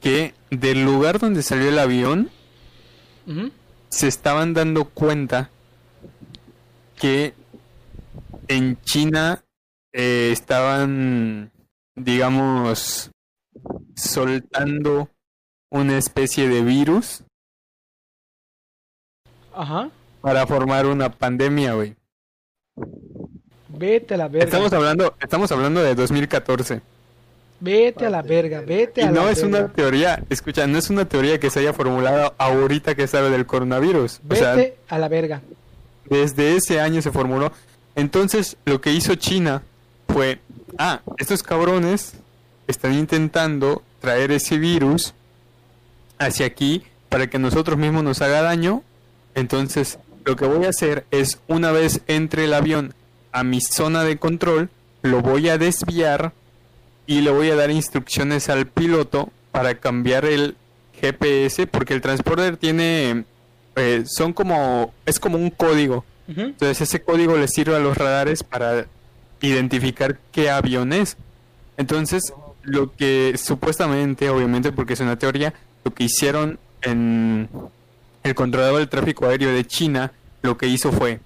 que 0.01 0.34
del 0.49 0.84
lugar 0.84 1.19
donde 1.19 1.43
salió 1.43 1.69
el 1.69 1.80
avión 1.80 2.30
se 3.89 4.07
estaban 4.07 4.53
dando 4.53 4.85
cuenta 4.85 5.49
que 6.99 7.34
en 8.47 8.80
China 8.81 9.43
eh, 9.94 10.30
estaban, 10.32 11.52
digamos, 11.95 13.11
soltando 13.95 15.10
una 15.70 15.98
especie 15.98 16.49
de 16.49 16.61
virus 16.61 17.24
Ajá. 19.53 19.90
para 20.22 20.45
formar 20.48 20.86
una 20.88 21.11
pandemia, 21.11 21.74
güey. 21.74 21.95
Vete 23.70 24.15
a 24.15 24.18
la 24.18 24.28
verga. 24.28 24.45
Estamos 24.45 24.74
hablando, 24.74 25.15
estamos 25.20 25.52
hablando 25.52 25.82
de 25.84 25.95
2014. 25.95 26.82
Vete 27.60 28.06
a 28.06 28.10
la 28.10 28.22
verga, 28.22 28.61
vete 28.61 29.02
Y 29.02 29.03
a 29.06 29.11
la 29.11 29.22
no 29.22 29.30
es 29.30 29.41
verga. 29.41 29.60
una 29.60 29.74
teoría, 29.74 30.24
escucha, 30.30 30.68
no 30.68 30.78
es 30.78 30.90
una 30.90 31.06
teoría 31.06 31.40
que 31.40 31.49
se 31.49 31.60
haya 31.60 31.74
formulado 31.74 32.34
ahorita 32.38 32.94
que 32.95 33.07
sabe 33.07 33.30
del 33.30 33.45
coronavirus. 33.45 34.22
O 34.30 34.36
sea, 34.36 34.56
Vete 34.56 34.78
a 34.90 34.98
la 34.98 35.07
verga. 35.07 35.41
Desde 36.06 36.56
ese 36.56 36.82
año 36.82 37.02
se 37.02 37.11
formuló. 37.11 37.52
Entonces, 37.95 38.57
lo 38.65 38.82
que 38.82 38.91
hizo 38.91 39.15
China 39.15 39.64
fue, 40.14 40.40
ah, 40.77 41.02
estos 41.18 41.41
cabrones 41.41 42.14
están 42.68 42.94
intentando 42.94 43.81
traer 43.99 44.31
ese 44.31 44.60
virus 44.60 45.15
hacia 46.19 46.45
aquí 46.45 46.84
para 47.10 47.27
que 47.27 47.40
nosotros 47.40 47.80
mismos 47.80 48.03
nos 48.03 48.22
haga 48.22 48.44
daño. 48.44 48.84
Entonces, 49.34 49.98
lo 50.23 50.35
que 50.35 50.45
voy 50.45 50.65
a 50.65 50.69
hacer 50.69 51.06
es, 51.10 51.40
una 51.48 51.72
vez 51.72 52.02
entre 52.07 52.45
el 52.45 52.53
avión 52.53 52.94
a 53.31 53.44
mi 53.44 53.60
zona 53.60 54.03
de 54.03 54.18
control, 54.18 54.69
lo 55.02 55.22
voy 55.22 55.49
a 55.49 55.57
desviar 55.57 56.31
y 57.07 57.22
le 57.22 57.31
voy 57.31 57.49
a 57.49 57.56
dar 57.56 57.72
instrucciones 57.72 58.49
al 58.49 58.68
piloto 58.68 59.31
para 59.52 59.80
cambiar 59.80 60.26
el 60.26 60.56
GPS, 61.02 61.65
porque 61.65 61.95
el 61.95 62.02
transporter 62.02 62.57
tiene, 62.57 63.26
eh, 63.76 64.03
son 64.06 64.31
como, 64.31 64.94
es 65.07 65.19
como 65.19 65.38
un 65.38 65.49
código. 65.49 66.06
Entonces 66.27 66.81
ese 66.81 67.02
código 67.02 67.35
le 67.35 67.48
sirve 67.49 67.76
a 67.76 67.80
los 67.80 67.98
radares 67.98 68.44
para 68.44 68.85
identificar 69.48 70.20
qué 70.32 70.49
avión 70.49 70.94
es. 70.94 71.18
Entonces 71.78 72.34
lo 72.64 72.95
que 72.95 73.36
supuestamente, 73.38 74.30
obviamente 74.30 74.72
porque 74.72 74.94
es 74.94 74.99
una 75.02 75.18
teoría, 75.18 75.53
lo 75.84 75.94
que 75.94 76.06
hicieron 76.06 76.60
en 76.82 77.49
el 78.24 78.36
controlador 78.36 78.80
del 78.80 78.90
tráfico 78.90 79.28
aéreo 79.28 79.52
de 79.52 79.65
China, 79.65 80.14
lo 80.41 80.57
que 80.57 80.68
hizo 80.68 80.91
fue, 80.91 81.20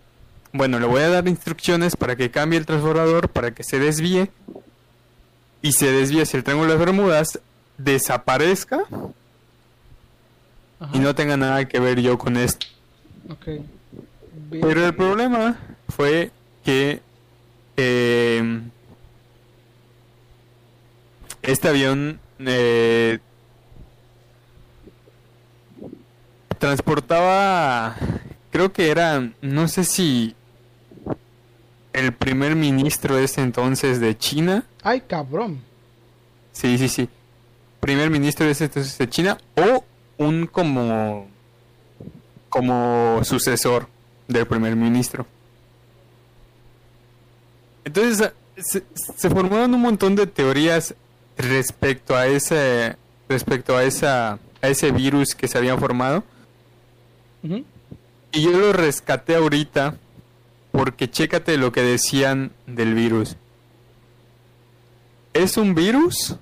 bueno, 0.52 0.80
le 0.80 0.88
voy 0.88 1.02
a 1.02 1.10
dar 1.10 1.27
instrucciones 1.27 1.95
para 1.95 2.15
que 2.15 2.31
cambie 2.31 2.57
el 2.57 2.65
transbordador, 2.65 3.30
para 3.30 3.52
que 3.52 3.64
se 3.64 3.80
desvíe 3.80 4.31
y 5.61 5.73
se 5.73 5.91
desvíe 5.91 6.23
hacia 6.23 6.38
el 6.38 6.44
Triángulo 6.44 6.72
de 6.72 6.77
Bermudas, 6.80 7.39
desaparezca 7.77 8.84
Ajá. 10.80 10.91
y 10.94 10.99
no 10.99 11.14
tenga 11.14 11.38
nada 11.38 11.68
que 11.68 11.80
ver 11.80 12.02
yo 12.02 12.18
con 12.18 12.38
esto. 12.38 12.65
Pero 14.49 14.85
el 14.85 14.95
problema 14.95 15.57
fue 15.89 16.31
que 16.64 17.02
eh, 17.77 18.61
este 21.43 21.67
avión 21.69 22.19
eh, 22.39 23.19
transportaba, 26.57 27.95
creo 28.51 28.73
que 28.73 28.89
era, 28.89 29.31
no 29.41 29.67
sé 29.67 29.83
si 29.83 30.35
el 31.93 32.13
primer 32.13 32.55
ministro 32.55 33.15
de 33.15 33.23
ese 33.25 33.41
entonces 33.41 33.99
de 33.99 34.17
China, 34.17 34.65
Ay, 34.83 35.01
cabrón. 35.01 35.61
sí, 36.51 36.77
sí, 36.77 36.89
sí, 36.89 37.09
primer 37.79 38.09
ministro 38.09 38.45
de 38.45 38.51
ese 38.53 38.65
entonces 38.65 38.97
de 38.97 39.09
China 39.09 39.37
o 39.55 39.83
un 40.17 40.47
como 40.47 41.27
como 42.49 43.19
sucesor 43.23 43.87
del 44.27 44.47
primer 44.47 44.75
ministro. 44.75 45.27
Entonces 47.88 48.34
se, 48.57 48.84
se 49.15 49.30
formaron 49.30 49.73
un 49.73 49.81
montón 49.81 50.15
de 50.18 50.27
teorías 50.27 50.93
respecto 51.38 52.18
a 52.18 52.27
ese 52.27 52.97
respecto 53.30 53.77
a 53.77 53.85
esa 53.85 54.39
a 54.61 54.68
ese 54.68 54.91
virus 54.91 55.34
que 55.35 55.47
se 55.47 55.57
había 55.57 55.77
formado 55.77 56.26
y 57.43 58.41
yo 58.41 58.51
lo 58.51 58.73
rescaté 58.73 59.38
ahorita 59.38 59.95
porque 60.73 61.09
chécate 61.09 61.55
lo 61.55 61.72
que 61.72 61.81
decían 61.81 62.51
del 62.65 62.93
virus. 62.93 63.38
Es 65.34 65.55
un 65.55 65.73
virus 65.73 66.35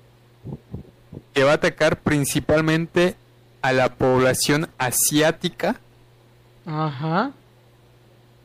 que 1.32 1.44
va 1.44 1.52
a 1.52 1.54
atacar 1.54 2.00
principalmente 2.00 3.14
a 3.62 3.72
la 3.72 3.94
población 3.94 4.68
asiática 4.78 5.78
Ajá. 6.66 7.30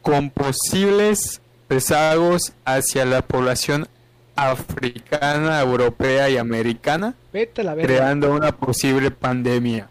con 0.03 0.29
posibles 0.29 1.41
rezagos 1.71 2.51
hacia 2.65 3.05
la 3.05 3.21
población 3.21 3.87
africana, 4.35 5.61
europea 5.61 6.29
y 6.29 6.35
americana, 6.37 7.15
Vete 7.31 7.61
a 7.61 7.63
la 7.63 7.75
verga. 7.75 7.87
creando 7.87 8.33
una 8.33 8.51
posible 8.51 9.09
pandemia. 9.09 9.87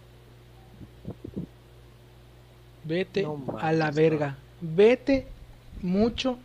Vete 2.85 3.23
No 3.23 3.43
a 3.59 3.73
la 3.73 3.91
verga. 3.91 4.37
Vete 4.61 5.27
mucho 5.81 6.39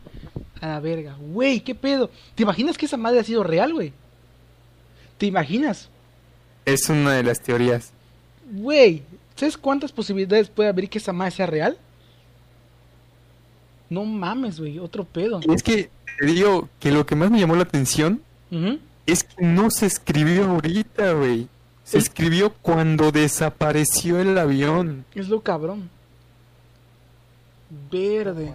a 0.62 0.68
la 0.68 0.80
verga. 0.80 1.18
Güey, 1.20 1.60
¿qué 1.60 1.76
pedo? 1.76 2.10
¿Te 2.36 2.44
imaginas 2.44 2.78
que 2.78 2.86
esa 2.86 2.96
madre 2.98 3.20
ha 3.20 3.24
sido 3.24 3.44
real, 3.44 3.74
güey? 3.74 3.92
¿Te 5.18 5.26
imaginas? 5.26 5.90
Es 6.64 6.88
una 6.90 7.14
de 7.14 7.24
las 7.24 7.42
teorías. 7.42 7.92
Güey, 8.52 9.04
¿sabes 9.36 9.58
cuántas 9.58 9.92
posibilidades 9.92 10.48
puede 10.48 10.70
haber 10.70 10.88
que 10.90 10.98
esa 11.00 11.12
madre 11.12 11.32
sea 11.32 11.46
real? 11.46 11.78
No 13.90 14.04
mames, 14.06 14.60
güey, 14.60 14.80
otro 14.80 15.04
pedo. 15.04 15.40
Y 15.48 15.54
es 15.54 15.64
que 15.64 15.90
te 16.20 16.26
digo 16.26 16.70
que 16.80 16.92
lo 16.92 17.06
que 17.06 17.16
más 17.16 17.30
me 17.32 17.40
llamó 17.40 17.56
la 17.56 17.64
atención 17.64 18.22
es 19.06 19.24
que 19.24 19.46
no 19.46 19.70
se 19.70 19.86
escribió 19.86 20.46
ahorita, 20.46 21.14
güey. 21.14 21.48
Se 21.84 21.98
escribió 22.00 22.52
cuando 22.62 23.12
desapareció 23.12 24.20
el 24.20 24.38
avión. 24.38 25.06
Es 25.14 25.30
lo 25.30 25.42
cabrón. 25.42 25.90
Verde. 27.92 28.54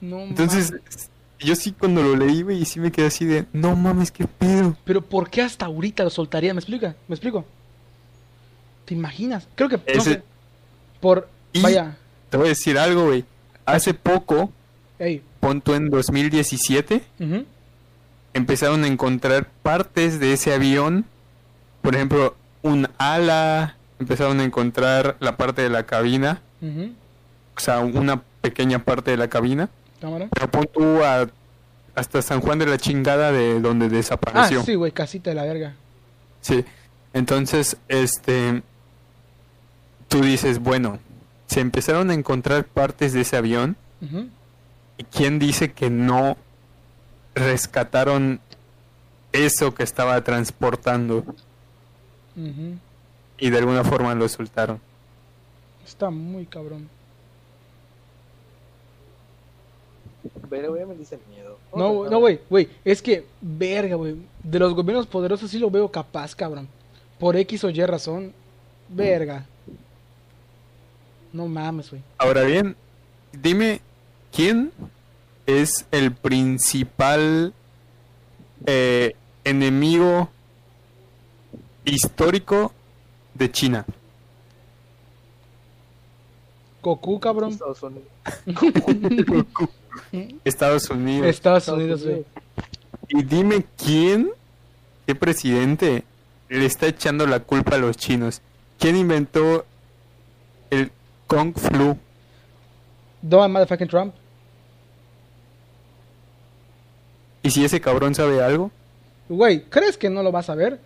No 0.00 0.20
Entonces, 0.20 0.70
mames. 0.72 1.10
yo 1.40 1.54
sí 1.56 1.72
cuando 1.72 2.02
lo 2.02 2.16
leí, 2.16 2.42
güey, 2.42 2.64
sí 2.64 2.80
me 2.80 2.90
quedé 2.90 3.06
así 3.06 3.24
de, 3.26 3.44
no 3.52 3.76
mames, 3.76 4.10
qué 4.10 4.26
pedo. 4.26 4.76
Pero 4.84 5.02
¿por 5.02 5.28
qué 5.28 5.42
hasta 5.42 5.66
ahorita 5.66 6.04
lo 6.04 6.10
soltaría? 6.10 6.54
¿Me 6.54 6.60
explica? 6.60 6.96
¿Me 7.06 7.14
explico? 7.14 7.44
¿Te 8.86 8.94
imaginas? 8.94 9.46
Creo 9.54 9.68
que 9.68 9.76
no 9.76 9.82
Ese- 9.86 10.14
sé, 10.14 10.22
por 11.00 11.28
Y- 11.52 11.60
vaya, 11.60 11.98
Te 12.30 12.36
voy 12.36 12.46
a 12.46 12.48
decir 12.50 12.78
algo, 12.78 13.06
güey. 13.06 13.24
Hace 13.66 13.92
poco, 13.94 14.50
ey, 14.98 15.22
pon 15.40 15.60
tú 15.60 15.74
en 15.74 15.90
2017, 15.90 17.02
ujú, 17.20 17.44
empezaron 18.34 18.84
a 18.84 18.86
encontrar 18.86 19.48
partes 19.62 20.18
de 20.20 20.32
ese 20.32 20.52
avión. 20.54 21.04
Por 21.82 21.94
ejemplo, 21.94 22.36
un 22.62 22.88
ala, 22.98 23.76
empezaron 23.98 24.40
a 24.40 24.44
encontrar 24.44 25.16
la 25.20 25.36
parte 25.36 25.62
de 25.62 25.70
la 25.70 25.84
cabina, 25.86 26.40
o 26.62 27.60
sea, 27.60 27.80
una 27.80 28.22
pequeña 28.40 28.80
parte 28.84 29.10
de 29.10 29.16
la 29.16 29.28
cabina. 29.28 29.68
cámara. 30.00 30.28
Pero 30.32 30.50
pon 30.50 30.68
tú 30.72 31.02
a- 31.04 31.28
hasta 31.94 32.22
San 32.22 32.40
Juan 32.40 32.58
de 32.58 32.64
la 32.66 32.78
chingada 32.78 33.32
de 33.32 33.60
donde 33.60 33.86
Ah, 33.86 33.88
desapareció. 33.90 34.62
sí, 34.62 34.74
güey, 34.74 34.92
casita 34.92 35.28
de 35.30 35.36
la 35.36 35.42
verga. 35.44 35.74
Sí. 36.40 36.64
Entonces, 37.12 37.76
este, 37.88 38.62
tú 40.08 40.22
dices, 40.22 40.58
bueno, 40.60 40.98
se 41.50 41.58
empezaron 41.58 42.10
a 42.10 42.14
encontrar 42.14 42.64
partes 42.64 43.12
de 43.12 43.22
ese 43.22 43.36
avión. 43.36 43.76
¿Y 44.96 45.02
quién 45.04 45.40
dice 45.40 45.72
que 45.72 45.90
no 45.90 46.36
rescataron 47.34 48.40
eso 49.32 49.74
que 49.74 49.82
estaba 49.82 50.22
transportando 50.22 51.24
y 53.36 53.50
de 53.50 53.58
alguna 53.58 53.82
forma 53.82 54.14
lo 54.14 54.28
soltaron? 54.28 54.80
Está 55.84 56.08
muy 56.10 56.46
cabrón. 56.46 56.88
Pero 60.48 60.72
me 60.86 60.94
dice 60.94 61.18
miedo. 61.30 61.58
No, 61.74 62.08
no, 62.08 62.20
güey, 62.20 62.38
güey, 62.48 62.68
es 62.84 63.02
que, 63.02 63.26
verga, 63.40 63.96
güey, 63.96 64.14
de 64.44 64.58
los 64.60 64.72
gobiernos 64.74 65.08
poderosos 65.08 65.50
sí 65.50 65.58
lo 65.58 65.68
veo 65.68 65.90
capaz, 65.90 66.36
cabrón. 66.36 66.68
Por 67.18 67.36
X 67.36 67.64
o 67.64 67.70
Y 67.70 67.84
razón, 67.84 68.32
verga. 68.88 69.46
No 71.32 71.46
mames, 71.46 71.90
güey. 71.90 72.02
Ahora 72.18 72.42
bien, 72.42 72.76
dime, 73.32 73.80
¿quién 74.32 74.72
es 75.46 75.86
el 75.90 76.12
principal 76.12 77.54
eh, 78.66 79.14
enemigo 79.44 80.30
histórico 81.84 82.72
de 83.34 83.50
China? 83.50 83.86
Goku, 86.82 87.20
cabrón. 87.20 87.52
Estados 87.52 87.82
Unidos. 87.82 88.08
Estados 90.44 90.90
Unidos. 90.90 91.26
Estados 91.26 91.68
Unidos, 91.68 92.04
güey. 92.04 92.24
Y 93.08 93.22
dime 93.22 93.64
quién, 93.76 94.30
qué 95.06 95.14
presidente 95.14 96.04
le 96.48 96.64
está 96.64 96.86
echando 96.86 97.26
la 97.26 97.40
culpa 97.40 97.76
a 97.76 97.78
los 97.78 97.96
chinos. 97.96 98.40
¿Quién 98.78 98.96
inventó 98.96 99.66
Kung 101.30 101.54
Flu? 101.54 101.96
Donald 103.22 103.52
motherfucking 103.52 103.86
Trump. 103.88 104.12
¿Y 107.42 107.50
si 107.50 107.64
ese 107.64 107.80
cabrón 107.80 108.14
sabe 108.14 108.42
algo? 108.42 108.70
Güey, 109.28 109.62
¿crees 109.70 109.96
que 109.96 110.10
no 110.10 110.22
lo 110.22 110.32
vas 110.32 110.50
a 110.50 110.54
ver? 110.54 110.80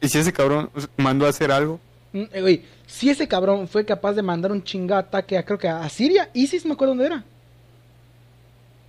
¿Y 0.00 0.08
si 0.08 0.18
ese 0.18 0.32
cabrón 0.32 0.70
mandó 0.96 1.26
a 1.26 1.30
hacer 1.30 1.50
algo? 1.50 1.80
Mm, 2.12 2.22
eh, 2.32 2.40
Güey, 2.40 2.62
si 2.86 3.10
ese 3.10 3.26
cabrón 3.26 3.66
fue 3.68 3.84
capaz 3.84 4.12
de 4.12 4.22
mandar 4.22 4.52
un 4.52 4.62
chingado 4.62 5.00
ataque 5.00 5.36
a, 5.36 5.44
creo 5.44 5.58
que 5.58 5.68
a 5.68 5.86
Siria, 5.88 6.30
ISIS, 6.32 6.64
me 6.64 6.74
acuerdo 6.74 6.92
dónde 6.92 7.06
era. 7.06 7.24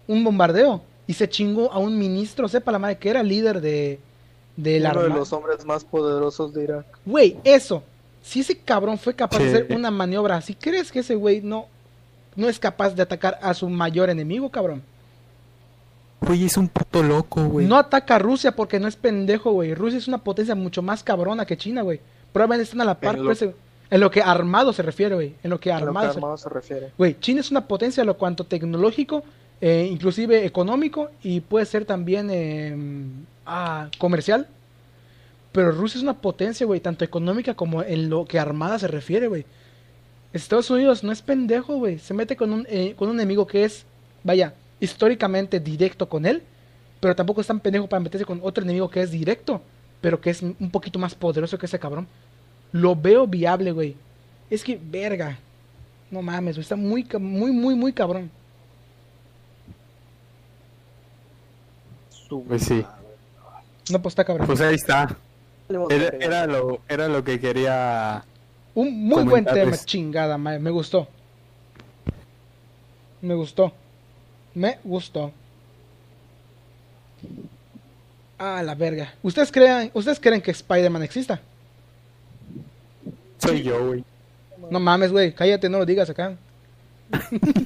Un 0.08 0.24
bombardeo. 0.24 0.84
Y 1.08 1.14
se 1.14 1.28
chingó 1.28 1.72
a 1.72 1.80
un 1.80 1.98
ministro, 1.98 2.48
sepa 2.48 2.72
la 2.72 2.80
madre 2.80 2.98
que 2.98 3.10
era 3.10 3.24
líder 3.24 3.60
de, 3.62 4.00
de 4.56 4.80
la 4.80 4.92
Uno 4.92 5.00
de 5.02 5.06
arma- 5.08 5.16
los 5.18 5.34
hombres 5.34 5.66
más 5.66 5.84
poderosos 5.84 6.54
de 6.54 6.64
Irak. 6.64 6.86
Güey, 7.06 7.38
eso. 7.44 7.84
Si 8.26 8.40
ese 8.40 8.58
cabrón 8.58 8.98
fue 8.98 9.14
capaz 9.14 9.38
de 9.38 9.46
hacer 9.50 9.68
una 9.76 9.92
maniobra 9.92 10.38
así, 10.38 10.56
¿crees 10.56 10.92
que 10.92 11.00
ese 11.00 11.14
güey 11.14 11.42
no, 11.42 11.68
no 12.36 12.50
es 12.50 12.58
capaz 12.58 12.96
de 12.96 13.04
atacar 13.04 13.38
a 13.40 13.54
su 13.54 13.70
mayor 13.70 14.10
enemigo, 14.10 14.50
cabrón? 14.50 14.82
Oye, 16.28 16.46
es 16.48 16.58
un 16.58 16.68
puto 16.68 17.04
loco, 17.04 17.46
güey. 17.46 17.68
No 17.68 17.78
ataca 17.78 18.16
a 18.16 18.20
Rusia 18.20 18.56
porque 18.56 18.80
no 18.80 18.88
es 18.88 18.96
pendejo, 18.96 19.52
güey. 19.52 19.76
Rusia 19.76 20.00
es 20.00 20.08
una 20.08 20.18
potencia 20.18 20.56
mucho 20.56 20.82
más 20.82 21.04
cabrona 21.04 21.46
que 21.46 21.56
China, 21.56 21.84
güey. 21.84 22.00
Probablemente 22.34 22.64
están 22.64 22.82
a 22.82 22.86
la 22.86 23.00
par, 23.00 23.16
En 23.18 23.26
lo- 23.26 23.32
ese- 23.32 23.54
en 23.92 24.00
lo 24.00 24.10
que 24.10 24.22
armado 24.24 24.74
se 24.74 24.82
refiere, 24.82 25.14
güey. 25.14 25.36
En 25.44 25.52
lo 25.52 25.60
que 25.60 25.72
A 25.72 25.76
lo 25.80 25.82
que 25.82 25.88
armado 26.18 26.38
se 26.38 26.50
refiere. 26.50 26.92
Güey, 26.98 27.20
China 27.20 27.42
es 27.42 27.52
una 27.52 27.68
potencia 27.68 28.02
en 28.02 28.08
lo 28.08 28.18
cuanto 28.18 28.44
tecnológico, 28.46 29.24
eh, 29.62 29.88
inclusive 29.92 30.46
económico 30.46 31.12
y 31.22 31.42
puede 31.42 31.66
ser 31.68 31.86
también 31.86 32.30
eh, 32.32 32.76
ah, 33.46 33.88
comercial. 34.00 34.48
Pero 35.56 35.72
Rusia 35.72 36.00
es 36.00 36.04
una 36.04 36.20
potencia, 36.20 36.66
güey, 36.66 36.82
tanto 36.82 37.06
económica 37.06 37.54
como 37.54 37.82
en 37.82 38.10
lo 38.10 38.26
que 38.26 38.38
armada 38.38 38.78
se 38.78 38.90
refiere, 38.90 39.30
güey. 39.30 39.46
Estados 40.34 40.70
Unidos 40.70 41.02
no 41.02 41.14
es 41.14 41.22
pendejo, 41.22 41.78
güey. 41.78 41.98
Se 41.98 42.14
mete 42.14 42.36
con 42.36 42.52
un, 42.52 42.68
eh, 42.70 42.94
con 42.98 43.08
un 43.08 43.16
enemigo 43.16 43.48
que 43.48 43.64
es, 43.64 43.86
vaya, 44.22 44.54
históricamente 44.82 45.62
directo 45.62 46.10
con 46.10 46.26
él. 46.26 46.44
Pero 47.00 47.16
tampoco 47.16 47.40
es 47.40 47.48
tan 47.48 47.62
pendejo 47.62 47.88
para 47.88 48.02
meterse 48.02 48.26
con 48.26 48.42
otro 48.44 48.66
enemigo 48.66 48.90
que 48.90 49.02
es 49.02 49.12
directo, 49.12 49.62
pero 50.02 50.20
que 50.20 50.32
es 50.32 50.42
un 50.42 50.72
poquito 50.72 51.00
más 51.00 51.16
poderoso 51.16 51.58
que 51.58 51.68
ese 51.68 51.80
cabrón. 51.80 52.06
Lo 52.74 52.94
veo 52.94 53.26
viable, 53.26 53.72
güey. 53.72 53.96
Es 54.50 54.62
que, 54.62 54.78
verga. 54.84 55.40
No 56.12 56.22
mames, 56.22 56.58
güey. 56.58 56.64
Está 56.64 56.76
muy, 56.76 57.08
muy, 57.18 57.52
muy, 57.54 57.76
muy 57.76 57.94
cabrón. 57.94 58.30
Pues 62.46 62.64
sí. 62.64 62.86
No, 63.90 64.02
pues 64.02 64.12
está 64.12 64.26
cabrón. 64.26 64.48
Pues 64.48 64.60
ahí 64.60 64.76
está. 64.76 65.16
Era, 65.68 66.46
lo, 66.46 66.80
era 66.88 67.08
lo 67.08 67.24
que 67.24 67.40
quería. 67.40 68.24
Un 68.74 69.08
muy 69.08 69.24
buen 69.24 69.46
tema, 69.46 69.76
chingada, 69.78 70.38
madre. 70.38 70.60
Me 70.60 70.70
gustó. 70.70 71.08
Me 73.22 73.34
gustó. 73.34 73.72
Me 74.54 74.78
gustó. 74.84 75.32
Ah, 78.38 78.62
la 78.64 78.76
verga. 78.76 79.14
¿Ustedes 79.24 79.52
creen, 79.52 79.90
¿ustedes 79.94 80.20
creen 80.20 80.42
que 80.42 80.52
Spider-Man 80.52 81.04
exista? 81.04 81.42
Soy 83.40 83.64
yo, 83.64 83.88
güey. 83.88 84.04
No 84.70 84.80
mames, 84.80 85.12
güey. 85.12 85.34
Cállate, 85.34 85.70
no 85.70 85.80
lo 85.80 85.86
digas 85.86 86.10
acá. 86.10 86.36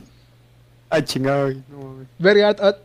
Ah, 0.91 1.03
chingado, 1.03 1.43
güey. 1.43 1.63
No, 1.69 1.77
mames. 1.77 2.07
Verga, 2.17 2.49
ah, 2.59 2.75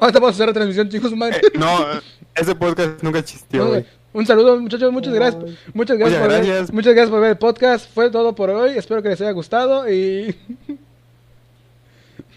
ahorita 0.00 0.20
vamos 0.20 0.28
a 0.28 0.34
hacer 0.34 0.46
la 0.48 0.52
transmisión, 0.52 0.86
chicos, 0.90 1.16
madre. 1.16 1.38
Eh, 1.38 1.58
no, 1.58 1.86
ese 2.34 2.54
podcast 2.54 3.02
nunca 3.02 3.20
existió, 3.20 3.68
güey. 3.68 3.86
Un 4.12 4.26
saludo, 4.26 4.58
muchachos. 4.60 4.92
Muchas 4.92 5.12
gracias. 5.14 5.44
Muchas 5.74 5.98
gracias, 5.98 6.20
Muchas 6.20 6.20
por 6.20 6.28
ver, 6.30 6.44
gracias. 6.46 6.72
muchas 6.72 6.94
gracias 6.94 7.10
por 7.10 7.20
ver 7.20 7.30
el 7.30 7.38
podcast. 7.38 7.90
Fue 7.92 8.10
todo 8.10 8.34
por 8.34 8.50
hoy. 8.50 8.76
Espero 8.78 9.02
que 9.02 9.10
les 9.10 9.20
haya 9.20 9.32
gustado 9.32 9.90
y. 9.90 10.34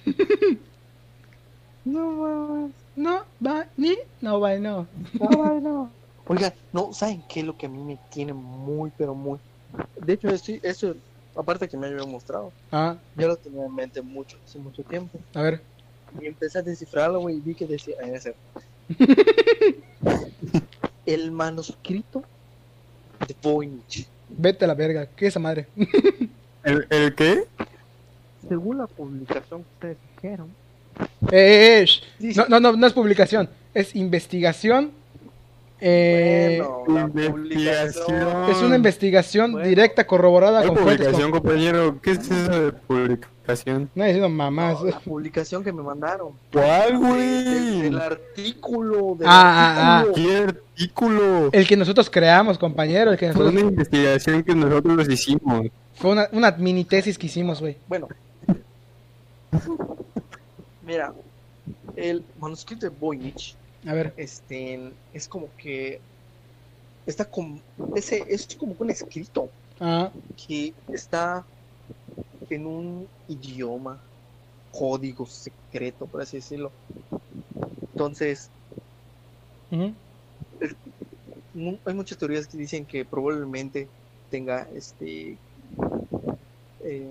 No. 1.85 2.69
No, 2.95 3.23
va, 3.45 3.65
ni, 3.77 3.95
no, 4.19 4.39
va, 4.39 4.55
no. 4.59 4.85
No, 5.19 5.59
no. 5.59 5.89
Oiga, 6.27 6.53
no, 6.73 6.93
¿saben 6.93 7.23
qué 7.27 7.39
es 7.39 7.45
lo 7.45 7.57
que 7.57 7.65
a 7.65 7.69
mí 7.69 7.81
me 7.81 7.97
tiene 8.11 8.33
muy, 8.33 8.91
pero 8.97 9.15
muy? 9.15 9.39
De 9.99 10.13
hecho, 10.13 10.27
esto, 10.29 10.51
esto 10.61 10.95
aparte 11.35 11.67
que 11.67 11.77
me 11.77 11.87
había 11.87 12.05
mostrado, 12.05 12.51
Ah, 12.71 12.97
yo 13.15 13.27
lo 13.29 13.37
tenía 13.37 13.65
en 13.65 13.73
mente 13.73 14.01
mucho, 14.01 14.37
hace 14.45 14.59
mucho 14.59 14.83
tiempo. 14.83 15.17
a 15.33 15.41
ver. 15.41 15.61
Y 16.21 16.25
empecé 16.27 16.59
a 16.59 16.61
descifrarlo, 16.61 17.21
güey, 17.21 17.37
y 17.37 17.39
vi 17.39 17.55
que 17.55 17.65
decía, 17.65 17.95
en 18.01 18.15
ese. 18.15 18.35
el 21.05 21.31
manuscrito 21.31 22.23
de 23.27 23.35
Voynich. 23.41 24.07
Vete 24.29 24.65
a 24.65 24.67
la 24.67 24.73
verga. 24.73 25.07
¿Qué 25.15 25.27
es 25.27 25.33
esa 25.33 25.39
madre? 25.39 25.67
¿El, 26.63 26.85
el 26.89 27.15
qué? 27.15 27.43
Según 28.47 28.77
la 28.77 28.87
publicación 28.87 29.63
que 29.63 29.69
ustedes 29.73 29.97
dijeron, 30.15 30.49
Eh, 31.31 31.83
eh, 31.83 31.85
eh, 32.19 32.33
no, 32.49 32.59
no, 32.59 32.73
no 32.73 32.87
es 32.87 32.93
publicación. 32.93 33.49
Es 33.73 33.95
investigación 33.95 34.91
Eh, 35.83 36.61
Bueno, 36.87 37.07
Investigación. 37.15 38.49
es 38.51 38.57
una 38.61 38.75
investigación 38.75 39.51
Bueno. 39.53 39.67
directa, 39.67 40.05
corroborada 40.05 40.59
¿Cuál 40.61 40.75
con 40.75 40.83
publicación, 40.83 41.31
Con... 41.31 41.41
compañero? 41.41 41.99
¿Qué 42.01 42.11
es 42.11 42.19
eso 42.29 42.61
de 42.65 42.71
publicación? 42.73 43.89
No 43.95 44.03
diciendo 44.03 44.29
mamás. 44.29 44.79
No, 44.81 44.89
la 44.91 44.99
publicación 44.99 45.63
que 45.63 45.73
me 45.73 45.81
mandaron. 45.81 46.29
¿Cuál, 46.53 46.97
güey? 46.99 47.81
del 47.81 47.99
artículo. 47.99 49.15
Del 49.17 49.27
Ah, 49.27 49.75
ah, 49.77 49.99
artículo. 50.01 50.13
¿Qué 50.29 50.37
artículo? 50.37 51.49
El 51.51 51.67
que 51.67 51.75
nosotros 51.75 52.09
creamos, 52.11 52.57
compañero. 52.59 53.11
El 53.11 53.17
que 53.17 53.33
Fue 53.33 53.49
una 53.49 53.61
investigación 53.61 54.43
que 54.43 54.53
nosotros 54.55 55.09
hicimos. 55.09 55.67
Fue 55.95 56.11
una, 56.11 56.29
una 56.31 56.51
mini 56.51 56.85
tesis 56.85 57.17
que 57.17 57.25
hicimos, 57.25 57.59
güey. 57.59 57.77
Bueno. 57.87 58.07
Mira, 60.85 61.13
el 61.95 62.23
manuscrito 62.39 62.89
de 62.89 62.95
Voynich 62.97 63.55
A 63.85 63.93
ver. 63.93 64.13
este, 64.17 64.93
es 65.13 65.27
como 65.27 65.49
que 65.57 65.99
está 67.05 67.25
como, 67.25 67.59
ese, 67.95 68.23
es 68.27 68.47
como 68.55 68.75
un 68.77 68.89
escrito 68.91 69.49
Ah, 69.83 70.11
que 70.47 70.75
está 70.93 71.43
en 72.51 72.67
un 72.67 73.07
idioma, 73.27 73.99
código 74.71 75.25
secreto, 75.25 76.05
por 76.05 76.21
así 76.21 76.37
decirlo. 76.37 76.71
Entonces, 77.91 78.51
hay 81.83 81.93
muchas 81.95 82.17
teorías 82.19 82.45
que 82.45 82.57
dicen 82.57 82.85
que 82.85 83.03
probablemente 83.05 83.89
tenga 84.29 84.67
este 84.75 85.35
eh, 86.83 87.09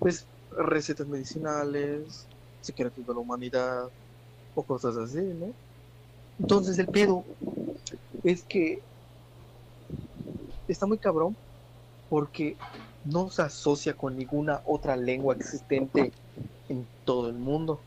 pues 0.00 0.26
recetas 0.50 1.06
medicinales, 1.06 2.26
secretos 2.60 3.06
de 3.06 3.14
la 3.14 3.20
humanidad 3.20 3.88
o 4.56 4.66
cosas 4.66 4.98
así, 4.98 5.20
¿no? 5.22 5.56
Entonces 6.38 6.78
el 6.78 6.90
pedo 6.90 7.26
es 8.24 8.44
que 8.46 8.84
está 10.66 10.86
muy 10.86 10.98
cabrón 10.98 11.36
porque 12.08 12.60
no 13.04 13.30
se 13.30 13.42
asocia 13.42 13.94
con 13.96 14.16
ninguna 14.16 14.62
otra 14.66 14.96
lengua 14.96 15.34
existente 15.34 16.12
en 16.68 16.88
todo 17.04 17.28
el 17.28 17.38
mundo. 17.38 17.86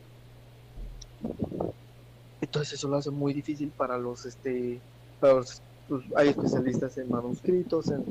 Entonces 2.41 2.74
eso 2.74 2.88
lo 2.88 2.98
hace 2.98 3.12
muy 3.12 3.34
difícil 3.34 3.74
para 3.74 3.98
los 3.98 4.26
este 4.26 4.84
para 5.20 5.36
los- 5.36 5.64
pues, 5.88 6.04
hay 6.16 6.30
especialistas 6.30 6.98
en 6.98 7.10
manuscritos, 7.10 7.90
en, 7.91 8.06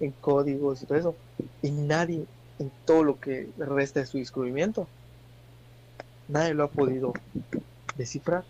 en 0.00 0.12
códigos 0.14 0.82
y 0.82 0.86
todo 0.86 0.98
eso, 0.98 1.18
y 1.62 1.72
nadie 1.72 2.28
en 2.58 2.72
todo 2.84 3.02
lo 3.04 3.18
que 3.18 3.52
resta 3.56 4.00
de 4.00 4.06
su 4.06 4.18
descubrimiento, 4.18 4.92
nadie 6.26 6.54
lo 6.54 6.64
ha 6.64 6.70
podido 6.70 7.12
descifrar. 7.96 8.44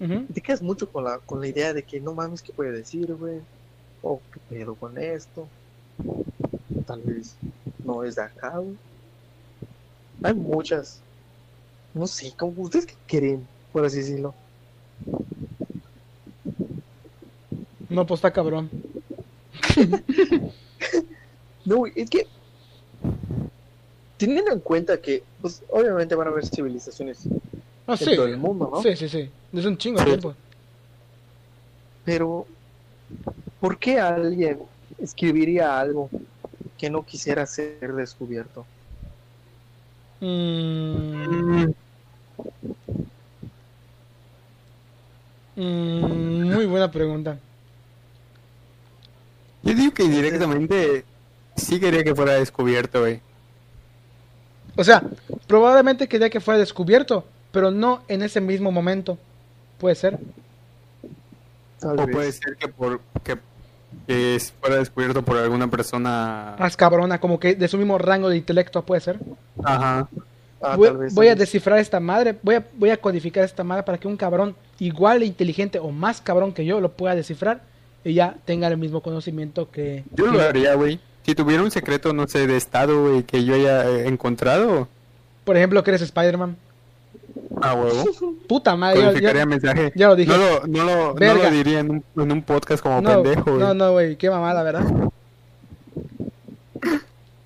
Y 0.00 0.32
te 0.32 0.40
quedas 0.40 0.60
mucho 0.62 0.90
con 0.90 1.04
la, 1.04 1.18
con 1.18 1.40
la 1.40 1.46
idea 1.46 1.72
de 1.72 1.84
que 1.84 2.00
no 2.00 2.12
mames, 2.12 2.42
¿qué 2.42 2.52
puede 2.52 2.72
decir, 2.72 3.14
güey? 3.14 3.40
O 4.02 4.20
qué 4.32 4.40
pedo 4.48 4.74
con 4.74 4.98
esto. 4.98 5.46
Tal 6.86 7.02
vez 7.02 7.36
no 7.84 8.02
es 8.02 8.16
de 8.16 8.22
acá, 8.22 8.58
güey. 8.58 8.76
Hay 10.24 10.34
muchas. 10.34 11.00
No 11.94 12.08
sé, 12.08 12.32
como 12.36 12.62
ustedes 12.62 12.86
qué 12.86 12.96
creen, 13.06 13.46
por 13.72 13.84
así 13.84 13.98
decirlo. 13.98 14.34
No, 17.88 18.04
pues 18.04 18.18
está 18.18 18.32
cabrón. 18.32 18.68
No, 21.64 21.76
güey, 21.76 21.92
es 21.94 22.10
que 22.10 22.26
teniendo 24.16 24.52
en 24.52 24.60
cuenta 24.60 25.00
que, 25.00 25.22
pues, 25.40 25.62
obviamente 25.68 26.14
van 26.14 26.28
a 26.28 26.30
haber 26.30 26.46
civilizaciones 26.46 27.28
Ah, 27.86 27.96
sí. 27.96 28.14
todo 28.16 28.26
el 28.26 28.36
mundo, 28.36 28.70
¿no? 28.72 28.82
Sí, 28.82 28.96
sí, 28.96 29.08
sí. 29.08 29.30
Es 29.52 29.64
un 29.64 29.76
chingo 29.76 29.98
de 29.98 30.04
Sí. 30.04 30.10
tiempo. 30.10 30.34
Pero, 32.04 32.46
¿por 33.60 33.78
qué 33.78 34.00
alguien 34.00 34.60
escribiría 34.98 35.78
algo 35.78 36.08
que 36.78 36.90
no 36.90 37.04
quisiera 37.04 37.46
ser 37.46 37.92
descubierto? 37.94 38.64
Mm, 40.20 41.72
mm, 45.56 46.52
muy 46.54 46.66
buena 46.66 46.90
pregunta. 46.90 47.38
Yo 49.62 49.74
digo 49.74 49.94
que 49.94 50.04
directamente 50.08 51.04
sí 51.56 51.78
quería 51.78 52.02
que 52.04 52.14
fuera 52.14 52.34
descubierto, 52.34 53.00
güey. 53.00 53.20
O 54.76 54.84
sea, 54.84 55.02
probablemente 55.46 56.08
quería 56.08 56.30
que 56.30 56.40
fuera 56.40 56.58
descubierto, 56.58 57.24
pero 57.52 57.70
no 57.70 58.02
en 58.08 58.22
ese 58.22 58.40
mismo 58.40 58.72
momento. 58.72 59.18
Puede 59.78 59.94
ser. 59.94 60.18
Tal 61.78 61.98
O 61.98 62.06
vez. 62.06 62.14
puede 62.16 62.32
ser 62.32 62.56
que 62.56 62.68
por 62.68 63.00
que, 63.24 63.36
que 64.06 64.36
es- 64.36 64.52
fuera 64.60 64.76
descubierto 64.76 65.22
por 65.22 65.36
alguna 65.36 65.68
persona. 65.68 66.56
Más 66.58 66.76
cabrona, 66.76 67.20
como 67.20 67.38
que 67.40 67.54
de 67.54 67.68
su 67.68 67.76
mismo 67.78 67.98
rango 67.98 68.28
de 68.28 68.36
intelecto, 68.36 68.82
puede 68.82 69.00
ser. 69.00 69.18
Ajá. 69.62 70.08
Ah, 70.64 70.76
voy, 70.76 70.88
tal 70.88 70.96
vez, 70.98 71.14
voy 71.14 71.26
a 71.26 71.34
descifrar 71.34 71.80
esta 71.80 71.98
madre, 71.98 72.36
voy 72.40 72.54
a, 72.54 72.64
voy 72.74 72.90
a 72.90 72.96
codificar 72.96 73.42
esta 73.44 73.64
madre 73.64 73.82
para 73.82 73.98
que 73.98 74.06
un 74.06 74.16
cabrón 74.16 74.54
igual 74.78 75.18
de 75.18 75.26
inteligente 75.26 75.80
o 75.80 75.90
más 75.90 76.20
cabrón 76.20 76.52
que 76.52 76.64
yo 76.64 76.80
lo 76.80 76.92
pueda 76.92 77.16
descifrar 77.16 77.62
y 78.04 78.14
ya 78.14 78.36
tenga 78.44 78.68
el 78.68 78.76
mismo 78.76 79.00
conocimiento 79.00 79.72
que... 79.72 80.04
Yo 80.14 80.26
que 80.26 80.30
lo 80.30 80.40
haría, 80.40 80.74
güey. 80.74 81.00
Si 81.26 81.34
tuviera 81.34 81.64
un 81.64 81.72
secreto, 81.72 82.12
no 82.12 82.28
sé, 82.28 82.46
de 82.46 82.56
estado, 82.56 83.02
güey, 83.08 83.24
que 83.24 83.44
yo 83.44 83.54
haya 83.56 83.88
eh, 83.88 84.06
encontrado, 84.06 84.86
Por 85.44 85.56
ejemplo, 85.56 85.82
que 85.82 85.90
eres 85.90 86.02
Spider-Man. 86.02 86.56
A 87.60 87.74
huevo, 87.74 88.04
Puta 88.48 88.76
madre, 88.76 89.02
codificaría 89.02 89.46
mensaje. 89.46 89.92
ya 89.94 90.08
lo 90.08 90.16
dije. 90.16 90.30
No 90.30 90.36
lo, 90.38 90.66
no 90.66 90.84
lo, 90.84 91.14
no 91.14 91.34
lo 91.34 91.50
diría 91.50 91.80
en 91.80 91.90
un, 91.90 92.04
en 92.16 92.32
un 92.32 92.42
podcast 92.42 92.82
como 92.82 93.00
no, 93.00 93.22
pendejo, 93.22 93.44
güey. 93.44 93.58
no, 93.58 93.74
no, 93.74 93.92
güey, 93.92 94.16
qué 94.16 94.30
mamada, 94.30 94.62
¿verdad? 94.62 94.84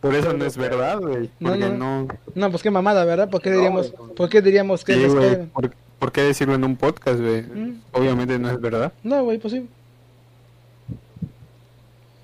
Por 0.00 0.14
eso 0.14 0.32
no 0.32 0.44
es 0.44 0.56
verdad, 0.56 1.00
güey. 1.00 1.30
No, 1.40 1.50
Porque 1.50 1.68
no. 1.68 2.08
no. 2.34 2.50
Pues 2.50 2.62
qué 2.62 2.70
mamada, 2.70 3.04
¿verdad? 3.04 3.28
¿Por 3.28 3.40
qué 3.42 3.50
diríamos, 3.50 3.92
güey. 3.92 4.14
¿por 4.14 4.28
qué 4.28 4.40
diríamos 4.42 4.84
que 4.84 4.94
Sí, 4.94 5.00
güey. 5.06 5.14
Spider-Man? 5.24 5.50
¿Por, 5.52 5.70
por 5.98 6.12
qué 6.12 6.22
decirlo 6.22 6.54
en 6.54 6.64
un 6.64 6.76
podcast, 6.76 7.18
güey? 7.20 7.42
Mm. 7.42 7.80
Obviamente 7.92 8.38
no 8.38 8.50
es 8.50 8.60
verdad. 8.60 8.92
No, 9.02 9.24
güey, 9.24 9.38
pues 9.38 9.54
sí. 9.54 9.68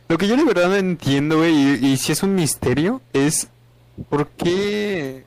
Lo 0.08 0.18
que 0.18 0.28
yo 0.28 0.36
de 0.36 0.44
verdad 0.44 0.68
no 0.68 0.76
entiendo, 0.76 1.38
güey, 1.38 1.52
y, 1.82 1.86
y 1.92 1.96
si 1.96 2.12
es 2.12 2.22
un 2.22 2.34
misterio, 2.34 3.00
es 3.12 3.48
por 4.08 4.28
qué... 4.28 5.24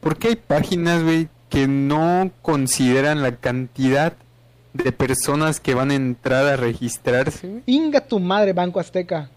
¿Por 0.00 0.16
qué 0.16 0.28
hay 0.28 0.36
páginas, 0.36 1.02
güey, 1.02 1.28
que 1.48 1.66
no 1.66 2.30
consideran 2.42 3.22
la 3.22 3.36
cantidad 3.36 4.14
de 4.74 4.92
personas 4.92 5.60
que 5.60 5.74
van 5.74 5.90
a 5.90 5.94
entrar 5.94 6.46
a 6.46 6.56
registrarse, 6.56 7.48
güey? 7.48 7.62
Inga 7.66 8.00
tu 8.00 8.20
madre, 8.20 8.52
Banco 8.52 8.78
Azteca. 8.80 9.30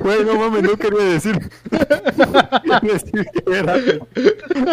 Güey, 0.00 0.24
no 0.24 0.34
mames, 0.36 0.62
no 0.62 0.76
quería 0.76 1.04
decir... 1.04 1.50
quería 1.70 2.92
decir 2.92 3.26
que 3.44 3.58
era... 3.58 3.74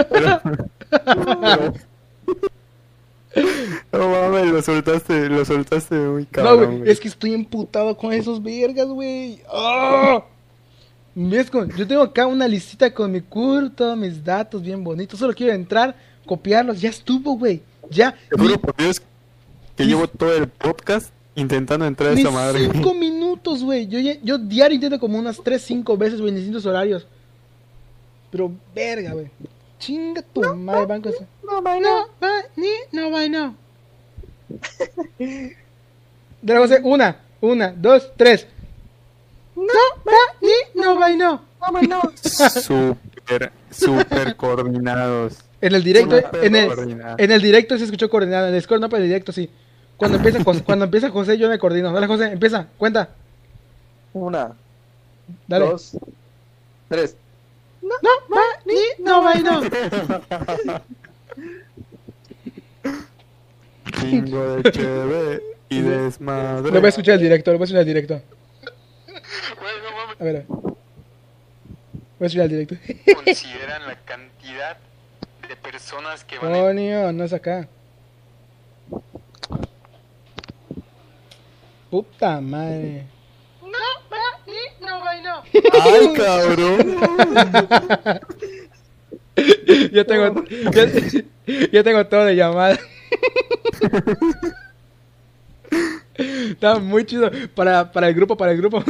Pero- 0.09 0.41
pero- 0.43 1.73
No 3.91 4.09
mames, 4.09 4.45
lo 4.47 4.61
soltaste, 4.61 5.27
lo 5.29 5.43
soltaste 5.43 5.95
muy 5.95 6.23
No, 6.23 6.27
cabrón, 6.31 6.77
güey, 6.79 6.89
es 6.91 6.99
que 7.01 7.07
estoy 7.09 7.33
emputado 7.33 7.97
con 7.97 8.13
esos 8.13 8.41
vergas, 8.41 8.87
güey. 8.87 9.41
¡Ah! 9.51 10.23
Yo 11.15 11.87
tengo 11.87 12.01
acá 12.01 12.27
una 12.27 12.45
listita 12.45 12.93
con 12.93 13.09
mi 13.09 13.21
CUR, 13.21 13.69
todos 13.69 13.97
mis 13.97 14.21
datos 14.21 14.61
bien 14.61 14.83
bonitos. 14.83 15.17
Solo 15.17 15.33
quiero 15.33 15.53
entrar, 15.53 15.95
copiarlos. 16.25 16.81
Ya 16.81 16.89
estuvo, 16.89 17.37
güey. 17.37 17.61
Ya. 17.89 18.13
Te 18.29 18.37
juro 18.37 18.59
por 18.59 18.75
Dios 18.75 19.01
que 19.77 19.85
llevo 19.85 20.07
todo 20.07 20.35
el 20.35 20.49
podcast 20.49 21.11
intentando 21.35 21.85
entrar 21.85 22.11
a 22.11 22.13
esa 22.19 22.31
madre. 22.31 22.69
cinco 22.69 22.93
minutos, 22.93 23.63
güey. 23.63 23.87
Yo, 23.87 23.99
yo 24.23 24.37
diario 24.37 24.75
intento 24.75 24.99
como 24.99 25.17
unas 25.17 25.41
3, 25.41 25.61
5 25.61 25.97
veces, 25.97 26.19
güey, 26.19 26.31
en 26.31 26.35
distintos 26.35 26.65
horarios. 26.65 27.07
Pero, 28.29 28.51
verga, 28.73 29.13
güey. 29.13 29.29
Chinga 29.79 30.21
tu 30.21 30.41
madre, 30.55 30.85
banco. 30.85 31.09
Azteca. 31.09 31.27
No, 31.43 31.61
No, 31.61 31.63
va, 31.63 32.43
ni, 32.57 32.67
no, 32.91 33.09
no. 33.29 33.55
Dale, 36.41 36.59
José, 36.59 36.81
una, 36.83 37.17
una, 37.41 37.71
dos, 37.71 38.11
tres. 38.17 38.47
No, 39.55 40.03
va, 40.05 40.13
ni, 40.41 40.81
no, 40.81 40.99
va, 40.99 41.11
no. 41.81 42.11
Súper, 42.61 43.51
súper 43.71 44.35
coordinados. 44.35 45.37
En 45.61 45.73
el 45.73 45.83
directo, 45.83 46.17
en 46.41 46.55
el, 46.55 47.01
en 47.17 47.31
el 47.31 47.41
directo 47.41 47.77
se 47.77 47.85
escuchó 47.85 48.09
coordinado, 48.09 48.47
en 48.47 48.53
el 48.53 48.59
Discord 48.59 48.81
no, 48.81 48.89
pero 48.89 48.97
en 48.97 49.03
el 49.03 49.09
directo 49.09 49.31
sí. 49.31 49.49
Cuando 49.97 50.17
empieza, 50.17 50.43
José, 50.43 50.63
cuando 50.65 50.85
empieza 50.85 51.09
José, 51.09 51.37
yo 51.37 51.49
me 51.49 51.57
coordino. 51.57 51.91
Dale, 51.93 52.07
José, 52.07 52.25
empieza, 52.33 52.67
cuenta. 52.77 53.09
Una, 54.13 54.53
Dale. 55.47 55.65
dos, 55.65 55.97
tres. 56.89 57.15
No, 57.81 57.89
va, 58.33 58.41
ni, 58.65 59.03
no, 59.03 59.23
va, 59.23 59.35
no. 59.35 59.61
Chingo 63.99 64.55
de 64.57 64.71
chévere 64.71 65.43
y 65.69 65.81
desmadre. 65.81 66.71
Lo 66.71 66.79
voy 66.79 66.87
a 66.87 66.89
escuchar 66.89 67.15
el 67.15 67.21
directo, 67.21 67.51
lo 67.51 67.57
voy 67.57 67.63
a 67.63 67.65
escuchar 67.65 67.81
el 67.81 67.87
directo. 67.87 68.21
A 70.19 70.23
ver, 70.23 70.35
a 70.37 70.39
ver. 70.39 70.45
Voy 72.17 72.27
a 72.27 72.29
subir 72.29 72.41
al 72.43 72.49
directo. 72.49 72.75
Consideran 73.25 73.85
la 73.87 73.95
cantidad 74.05 74.77
de 75.47 75.55
personas 75.57 76.23
que 76.23 76.37
van 76.39 76.53
a... 76.53 76.73
Niño, 76.73 77.11
no 77.11 77.23
es 77.25 77.33
acá. 77.33 77.67
Puta 81.89 82.39
madre. 82.41 83.05
No, 83.61 83.69
no, 84.81 85.03
no, 85.03 85.21
no. 85.21 85.43
Ay, 85.83 86.13
cabrón. 86.13 86.97
yo 89.91 90.05
tengo 90.05 90.45
yo, 90.45 90.83
yo, 91.71 91.83
tengo 91.83 92.07
todo 92.07 92.25
de 92.25 92.35
llamada. 92.35 92.79
Está 96.15 96.79
muy 96.79 97.05
chido 97.05 97.29
para, 97.53 97.91
para 97.91 98.07
el 98.07 98.13
grupo, 98.13 98.37
para 98.37 98.53
el 98.53 98.57
grupo. 98.57 98.83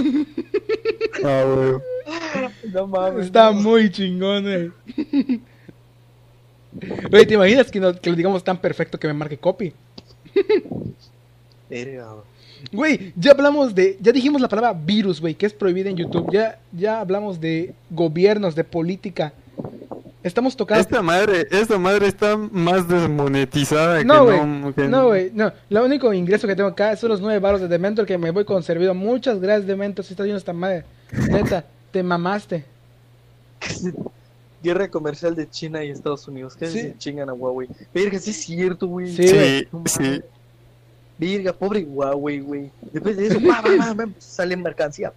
Ah, 1.27 1.43
güey. 1.45 2.71
No 2.73 2.87
mames. 2.87 3.25
Está 3.25 3.51
muy 3.51 3.89
chingón, 3.91 4.43
güey. 4.43 4.71
Güey, 7.09 7.25
¿te 7.25 7.33
imaginas 7.35 7.71
que, 7.71 7.79
no- 7.79 7.93
que 7.99 8.09
lo 8.09 8.15
digamos 8.15 8.43
tan 8.43 8.57
perfecto 8.57 8.99
que 8.99 9.07
me 9.07 9.13
marque 9.13 9.37
copy? 9.37 9.73
Güey. 12.71 13.13
Ya 13.15 13.31
hablamos 13.31 13.73
de. 13.75 13.97
Ya 14.01 14.11
dijimos 14.11 14.41
la 14.41 14.47
palabra 14.49 14.73
virus, 14.73 15.21
güey, 15.21 15.35
que 15.35 15.45
es 15.45 15.53
prohibida 15.53 15.89
en 15.89 15.97
YouTube. 15.97 16.29
Ya, 16.31 16.59
ya 16.71 16.99
hablamos 16.99 17.39
de 17.39 17.73
gobiernos, 17.89 18.55
de 18.55 18.63
política. 18.63 19.33
Estamos 20.23 20.57
tocando. 20.57 20.81
Esta 20.81 21.01
madre, 21.03 21.47
esta 21.51 21.77
madre 21.77 22.07
está 22.07 22.35
más 22.35 22.87
desmonetizada 22.87 24.03
No, 24.03 24.25
que 24.25 24.31
güey. 24.37 24.45
no. 24.47 24.73
que- 24.75 24.87
No, 24.87 25.05
güey. 25.07 25.31
No. 25.33 25.53
Lo 25.69 25.85
único 25.85 26.11
ingreso 26.13 26.47
que 26.47 26.55
tengo 26.55 26.69
acá 26.69 26.95
son 26.95 27.09
los 27.09 27.21
9 27.21 27.39
baros 27.39 27.61
de 27.61 27.67
Dementor 27.67 28.05
que 28.07 28.17
me 28.17 28.31
voy 28.31 28.43
con 28.43 28.63
servido. 28.63 28.93
Muchas 28.95 29.39
gracias, 29.39 29.67
Dementor. 29.67 30.03
Si 30.03 30.13
estás 30.13 30.23
viendo 30.25 30.39
esta 30.39 30.53
madre. 30.53 30.83
Neta, 31.29 31.65
te 31.91 32.03
mamaste. 32.03 32.65
Guerra 34.63 34.89
comercial 34.89 35.35
de 35.35 35.49
China 35.49 35.83
y 35.83 35.89
Estados 35.91 36.27
Unidos. 36.27 36.55
Que 36.55 36.67
Sí. 36.67 36.81
se 36.81 36.97
chingan 36.97 37.29
a 37.29 37.33
Huawei. 37.33 37.67
Verga, 37.93 38.17
sí 38.19 38.31
es 38.31 38.37
cierto, 38.41 38.87
güey. 38.87 39.15
Sí, 39.15 39.67
Sí. 39.85 40.21
Virga, 41.17 41.53
pobre 41.53 41.83
Huawei, 41.83 42.39
güey. 42.39 42.71
Después 42.91 43.15
de 43.15 43.27
eso, 43.27 43.39
va, 43.47 43.61
va, 43.61 44.09
sale 44.17 44.57
mercancía. 44.57 45.13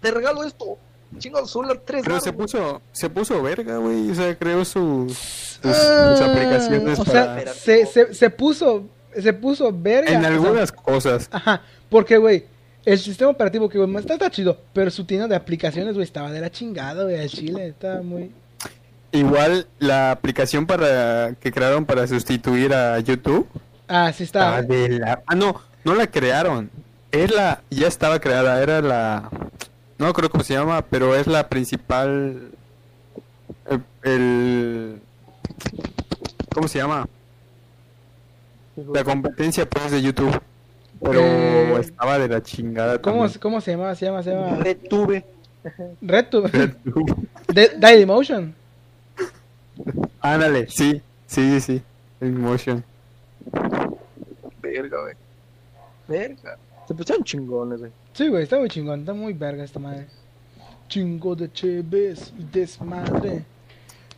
Te 0.00 0.10
regalo 0.10 0.42
esto. 0.44 0.76
Chingo, 1.18 1.44
solo 1.46 1.78
tres 1.80 2.02
Pero 2.04 2.20
se 2.20 2.32
puso, 2.32 2.80
se 2.92 3.10
puso 3.10 3.42
verga, 3.42 3.76
güey. 3.78 4.10
O 4.10 4.14
sea, 4.14 4.36
creó 4.38 4.64
sus, 4.64 5.12
sus, 5.18 5.60
Ah, 5.64 6.14
sus 6.16 6.26
aplicaciones 6.26 6.98
o 7.00 7.04
para. 7.04 7.34
sea, 7.52 7.54
se, 7.54 7.86
se, 7.86 8.14
se 8.14 8.30
puso. 8.30 8.84
Se 9.18 9.32
puso 9.32 9.72
verga. 9.72 10.10
en 10.12 10.18
o 10.18 10.20
sea, 10.20 10.28
algunas 10.30 10.72
cosas. 10.72 11.28
Ajá, 11.32 11.62
porque, 11.88 12.16
güey, 12.16 12.44
el 12.84 12.98
sistema 12.98 13.30
operativo 13.30 13.68
que 13.68 13.78
güey, 13.78 13.96
está, 13.96 14.14
está 14.14 14.30
chido, 14.30 14.58
pero 14.72 14.90
su 14.90 15.04
tienda 15.04 15.28
de 15.28 15.36
aplicaciones, 15.36 15.94
güey, 15.94 16.04
estaba 16.04 16.30
de 16.30 16.40
la 16.40 16.50
chingada, 16.50 17.04
güey, 17.04 17.18
al 17.20 17.28
chile, 17.28 17.68
estaba 17.68 18.02
muy... 18.02 18.30
Igual 19.12 19.66
la 19.80 20.12
aplicación 20.12 20.66
para 20.66 21.34
que 21.40 21.50
crearon 21.50 21.84
para 21.84 22.06
sustituir 22.06 22.72
a 22.72 22.98
YouTube. 23.00 23.48
Ah, 23.88 24.12
sí 24.12 24.22
estaba. 24.22 24.58
Ah, 24.58 24.62
la... 24.62 25.22
ah, 25.26 25.34
no, 25.34 25.60
no 25.84 25.94
la 25.96 26.06
crearon. 26.06 26.70
Es 27.10 27.34
la, 27.34 27.60
ya 27.70 27.88
estaba 27.88 28.20
creada, 28.20 28.62
era 28.62 28.80
la, 28.80 29.28
no 29.98 30.12
creo 30.12 30.30
cómo 30.30 30.44
se 30.44 30.54
llama, 30.54 30.82
pero 30.82 31.16
es 31.16 31.26
la 31.26 31.48
principal, 31.48 32.52
el, 33.68 33.82
el- 34.04 35.00
¿cómo 36.54 36.68
se 36.68 36.78
llama? 36.78 37.08
La 38.76 39.02
competencia 39.02 39.68
pues 39.68 39.90
de 39.90 40.02
YouTube. 40.02 40.40
Pero 41.02 41.20
Eh, 41.20 41.80
estaba 41.80 42.18
de 42.18 42.28
la 42.28 42.42
chingada. 42.42 43.00
¿Cómo, 43.00 43.20
también. 43.22 43.40
¿Cómo 43.40 43.60
se 43.60 43.70
llama? 43.72 43.94
Se 43.94 44.06
llama, 44.06 44.22
se 44.22 44.30
llama... 44.32 44.56
Retuve. 44.56 45.24
RedTube. 46.02 46.50
De- 47.52 47.72
Dailymotion. 47.78 48.54
Ándale, 50.20 50.68
sí, 50.68 51.00
sí, 51.26 51.60
sí, 51.60 51.82
sí. 52.20 52.26
Motion. 52.26 52.84
Verga, 54.60 55.00
güey. 55.02 55.14
Verga. 56.06 56.56
Se 56.86 56.94
pusieron 56.94 57.24
chingones, 57.24 57.80
güey. 57.80 57.92
Sí, 58.12 58.28
güey, 58.28 58.42
está 58.42 58.58
muy 58.58 58.68
chingón, 58.68 59.00
está 59.00 59.14
muy 59.14 59.32
verga 59.32 59.64
esta 59.64 59.78
madre. 59.78 60.06
Chingo 60.88 61.34
de 61.36 61.50
cheves 61.52 62.32
y 62.38 62.42
desmadre. 62.44 63.44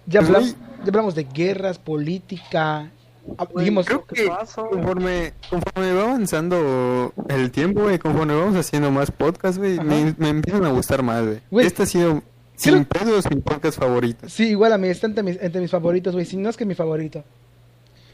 Ya, 0.06 0.20
Pues, 0.20 0.28
habla- 0.30 0.38
güey. 0.40 0.52
ya 0.52 0.88
hablamos 0.88 1.14
de 1.14 1.24
guerras, 1.24 1.78
política. 1.78 2.90
Ah, 3.38 3.46
dijimos, 3.56 3.86
Creo 3.86 4.04
¿Qué 4.06 4.22
que 4.24 4.28
pasa? 4.28 4.62
conforme, 4.62 5.32
conforme 5.48 5.92
va 5.92 6.02
avanzando 6.02 7.12
el 7.28 7.50
tiempo, 7.50 7.82
güey, 7.82 7.98
conforme 7.98 8.34
vamos 8.34 8.56
haciendo 8.56 8.90
más 8.90 9.10
podcasts, 9.10 9.58
güey, 9.58 9.78
me, 9.80 10.14
me 10.18 10.28
empiezan 10.28 10.64
a 10.64 10.70
gustar 10.70 11.02
más, 11.02 11.24
güey. 11.50 11.66
Este 11.66 11.84
ha 11.84 11.86
sido, 11.86 12.22
sin 12.56 12.84
pedos, 12.84 13.28
mi 13.30 13.36
podcast 13.40 13.78
favorito. 13.78 14.28
sí, 14.28 14.48
igual 14.50 14.72
a 14.72 14.78
mí, 14.78 14.88
está 14.88 15.06
entre 15.06 15.22
mis, 15.22 15.40
entre 15.40 15.60
mis 15.60 15.70
favoritos, 15.70 16.14
güey, 16.14 16.26
si 16.26 16.36
no 16.36 16.48
es 16.50 16.56
que 16.56 16.64
mi 16.64 16.74
favorito. 16.74 17.24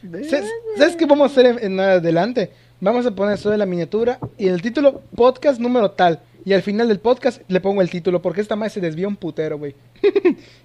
¿Sabes, 0.01 0.49
¿sabes 0.77 0.95
qué 0.95 1.05
vamos 1.05 1.29
a 1.29 1.31
hacer 1.31 1.45
en, 1.45 1.73
en 1.73 1.79
adelante? 1.79 2.51
Vamos 2.79 3.05
a 3.05 3.11
poner 3.11 3.33
eso 3.35 3.49
de 3.49 3.57
la 3.57 3.65
miniatura 3.65 4.17
y 4.37 4.47
el 4.47 4.61
título, 4.61 5.01
podcast 5.15 5.59
número 5.59 5.91
tal. 5.91 6.21
Y 6.45 6.53
al 6.53 6.61
final 6.63 6.87
del 6.87 6.99
podcast 6.99 7.41
le 7.47 7.59
pongo 7.59 7.81
el 7.81 7.89
título, 7.89 8.21
porque 8.21 8.41
esta 8.41 8.55
madre 8.55 8.69
se 8.71 8.79
desvía 8.81 9.07
un 9.07 9.15
putero, 9.17 9.57
güey. 9.57 9.75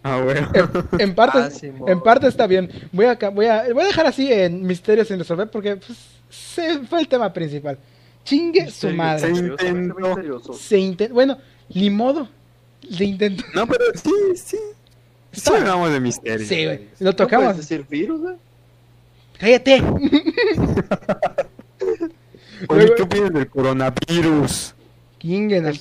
Ah, 0.03 0.21
güey. 0.21 0.37
En, 0.39 1.01
en 1.01 1.15
parte, 1.15 1.39
Ah, 1.39 1.51
sí, 1.51 1.67
en 1.87 2.01
parte 2.01 2.29
está 2.29 2.47
bien. 2.47 2.71
Voy 2.93 3.07
a, 3.07 3.15
voy, 3.31 3.47
a, 3.47 3.65
voy 3.73 3.83
a 3.83 3.87
dejar 3.87 4.07
así 4.07 4.33
en 4.33 4.63
misterios 4.67 5.09
sin 5.09 5.19
resolver, 5.19 5.51
porque 5.51 5.77
pues, 5.77 5.99
se 6.31 6.79
fue 6.81 7.01
el 7.01 7.09
tema 7.09 7.33
principal. 7.33 7.77
Chingue 8.25 8.71
su 8.71 8.89
madre. 8.91 9.29
Misterioso, 9.31 9.67
intentó. 9.67 10.01
misterioso. 10.09 10.53
Se 10.55 10.79
inten- 10.79 11.11
bueno, 11.13 11.37
ni 11.75 11.91
modo. 11.91 12.29
Se 12.91 13.05
intentó. 13.05 13.45
No, 13.55 13.67
pero 13.67 13.85
sí, 13.95 14.11
sí. 14.37 14.59
Sí 15.33 15.51
hablamos 15.53 15.91
de 15.93 15.99
misterio. 16.01 16.47
Sí, 16.47 16.65
güey. 16.65 16.89
Lo 17.01 17.07
¿No 17.11 17.17
tocamos. 17.17 17.47
puedes 17.47 17.69
decir 17.69 17.85
virus, 17.91 18.21
güey? 18.21 18.37
Cállate. 19.39 19.83
Oye, 22.69 22.93
¿qué 22.97 23.03
opinas 23.03 23.33
del 23.33 23.49
coronavirus? 23.49 24.75
Chinguen 25.25 25.65
El. 25.65 25.81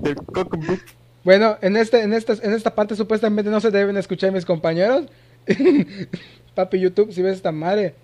Del 0.00 0.16
cockbook. 0.16 0.80
Bueno, 1.22 1.56
en 1.62 1.76
este, 1.76 2.02
en 2.02 2.12
esta, 2.12 2.32
en 2.32 2.52
esta 2.52 2.74
parte 2.74 2.96
supuestamente 2.96 3.52
no 3.52 3.60
se 3.60 3.70
deben 3.70 3.96
escuchar 3.96 4.32
mis 4.32 4.44
compañeros. 4.44 5.06
Papi 6.56 6.80
YouTube, 6.80 7.12
si 7.12 7.22
ves 7.22 7.36
esta 7.36 7.52
madre. 7.52 7.94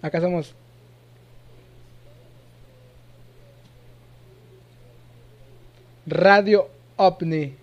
Acá 0.00 0.18
somos. 0.22 0.54
Radio 6.06 6.70
OVNI. 6.96 7.54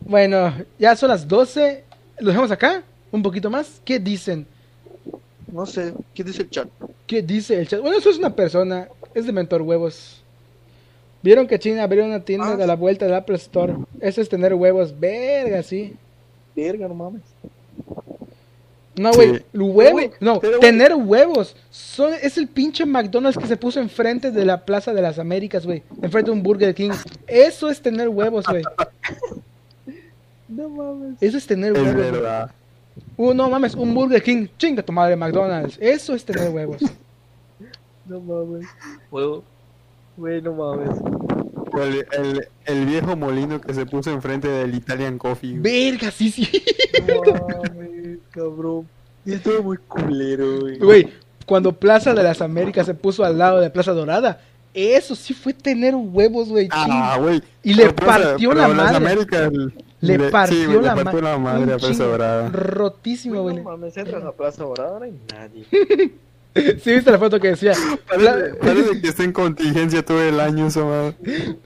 Bueno, 0.00 0.54
ya 0.78 0.96
son 0.96 1.10
las 1.10 1.28
12. 1.28 1.84
¿Lo 2.18 2.28
dejamos 2.28 2.50
acá? 2.50 2.82
¿Un 3.10 3.22
poquito 3.22 3.50
más? 3.50 3.82
¿Qué 3.84 3.98
dicen? 3.98 4.46
No 5.52 5.66
sé, 5.66 5.92
¿qué 6.14 6.24
dice 6.24 6.42
el 6.42 6.50
chat? 6.50 6.66
¿Qué 7.06 7.22
dice 7.22 7.58
el 7.60 7.68
chat? 7.68 7.80
Bueno, 7.80 7.96
eso 7.98 8.10
es 8.10 8.18
una 8.18 8.34
persona. 8.34 8.88
Es 9.14 9.26
de 9.26 9.32
mentor 9.32 9.62
huevos. 9.62 10.22
Vieron 11.22 11.46
que 11.46 11.58
China 11.58 11.84
abrió 11.84 12.04
una 12.04 12.20
tienda 12.24 12.48
Ah, 12.52 12.56
de 12.56 12.66
la 12.66 12.74
vuelta 12.74 13.04
del 13.04 13.14
Apple 13.14 13.36
Store. 13.36 13.74
Eso 14.00 14.20
es 14.20 14.28
tener 14.28 14.54
huevos. 14.54 14.98
Verga, 14.98 15.62
sí. 15.62 15.94
Verga, 16.56 16.88
no 16.88 16.94
mames. 16.94 17.22
No, 18.96 19.12
güey. 19.12 19.36
Sí. 19.36 19.44
Huevos. 19.54 19.92
Güey, 19.92 20.10
No, 20.20 20.40
tener 20.60 20.94
huevos. 20.94 21.54
Son, 21.70 22.12
es 22.14 22.36
el 22.38 22.48
pinche 22.48 22.84
McDonald's 22.84 23.38
que 23.38 23.46
se 23.46 23.56
puso 23.56 23.78
enfrente 23.80 24.30
de 24.30 24.44
la 24.44 24.64
Plaza 24.64 24.92
de 24.92 25.00
las 25.02 25.18
Américas, 25.18 25.64
güey. 25.64 25.82
Enfrente 26.02 26.30
de 26.30 26.36
un 26.36 26.42
Burger 26.42 26.74
King. 26.74 26.90
Eso 27.26 27.68
es 27.70 27.80
tener 27.80 28.08
huevos, 28.08 28.44
güey. 28.46 28.62
No 30.48 30.68
mames. 30.68 31.16
Eso 31.22 31.38
es 31.38 31.46
tener 31.46 31.72
Es 31.72 31.78
huevos. 31.78 31.94
güey. 31.96 32.10
verdad. 32.10 32.50
Uh, 33.16 33.34
no 33.34 33.48
mames, 33.50 33.74
un 33.74 33.94
Burger 33.94 34.22
King. 34.22 34.46
Chinga 34.58 34.82
tu 34.82 34.92
madre, 34.92 35.16
McDonald's. 35.16 35.76
Eso 35.80 36.14
es 36.14 36.24
tener 36.24 36.50
huevos. 36.50 36.80
No 38.04 38.20
mames. 38.20 38.66
Huevo. 39.12 39.44
Güey, 40.16 40.42
no 40.42 40.52
mames. 40.54 40.90
El, 41.80 42.04
el, 42.12 42.48
el 42.66 42.84
viejo 42.86 43.16
molino 43.16 43.60
que 43.60 43.72
se 43.72 43.86
puso 43.86 44.10
enfrente 44.10 44.48
del 44.48 44.74
Italian 44.74 45.18
Coffee. 45.18 45.58
güey. 45.58 45.90
Verga, 45.92 46.10
sí, 46.10 46.30
sí. 46.32 46.48
No 47.06 47.22
mames, 47.32 48.18
cabrón. 48.32 48.88
Y 49.24 49.34
estuvo 49.34 49.62
muy 49.62 49.76
culero, 49.86 50.60
güey. 50.62 50.78
Güey, 50.78 51.12
cuando 51.46 51.72
Plaza 51.72 52.12
de 52.12 52.24
las 52.24 52.42
Américas 52.42 52.86
se 52.86 52.94
puso 52.94 53.24
al 53.24 53.38
lado 53.38 53.60
de 53.60 53.70
Plaza 53.70 53.92
Dorada, 53.92 54.40
eso 54.74 55.14
sí 55.14 55.32
fue 55.32 55.54
tener 55.54 55.94
huevos, 55.94 56.48
güey. 56.48 56.68
Ah, 56.72 57.16
güey. 57.20 57.40
Y 57.62 57.74
le 57.74 57.84
Pero, 57.92 57.94
partió 58.06 58.48
pero 58.50 58.60
la 58.62 58.68
las 58.68 58.76
madre. 58.76 58.96
Américas, 58.96 59.52
Le 60.02 60.18
sí, 60.26 60.30
partió 60.32 60.64
güey, 60.66 60.76
le 60.78 60.82
la, 60.82 60.94
partió 60.96 61.22
ma- 61.22 61.30
la 61.30 61.38
madre 61.38 61.62
un 61.64 61.70
a 61.70 61.76
Plaza 61.78 61.92
chingo. 61.94 62.04
Dorada. 62.08 62.48
Rotísimo, 62.50 63.42
Güey, 63.42 63.56
no 63.56 63.62
mames, 63.62 63.96
entras 63.96 64.24
a 64.24 64.32
Plaza 64.32 64.64
Dorada, 64.64 64.98
no 64.98 65.04
hay 65.04 65.14
nadie. 65.32 65.64
¿Sí 66.54 66.92
viste 66.92 67.10
la 67.10 67.18
foto 67.18 67.40
que 67.40 67.48
decía? 67.48 67.72
Parece, 68.06 68.54
parece 68.56 69.00
que 69.00 69.08
está 69.08 69.24
en 69.24 69.32
contingencia 69.32 70.04
todo 70.04 70.20
el 70.22 70.38
año, 70.38 70.66
esa 70.66 70.84
madre. 70.84 71.14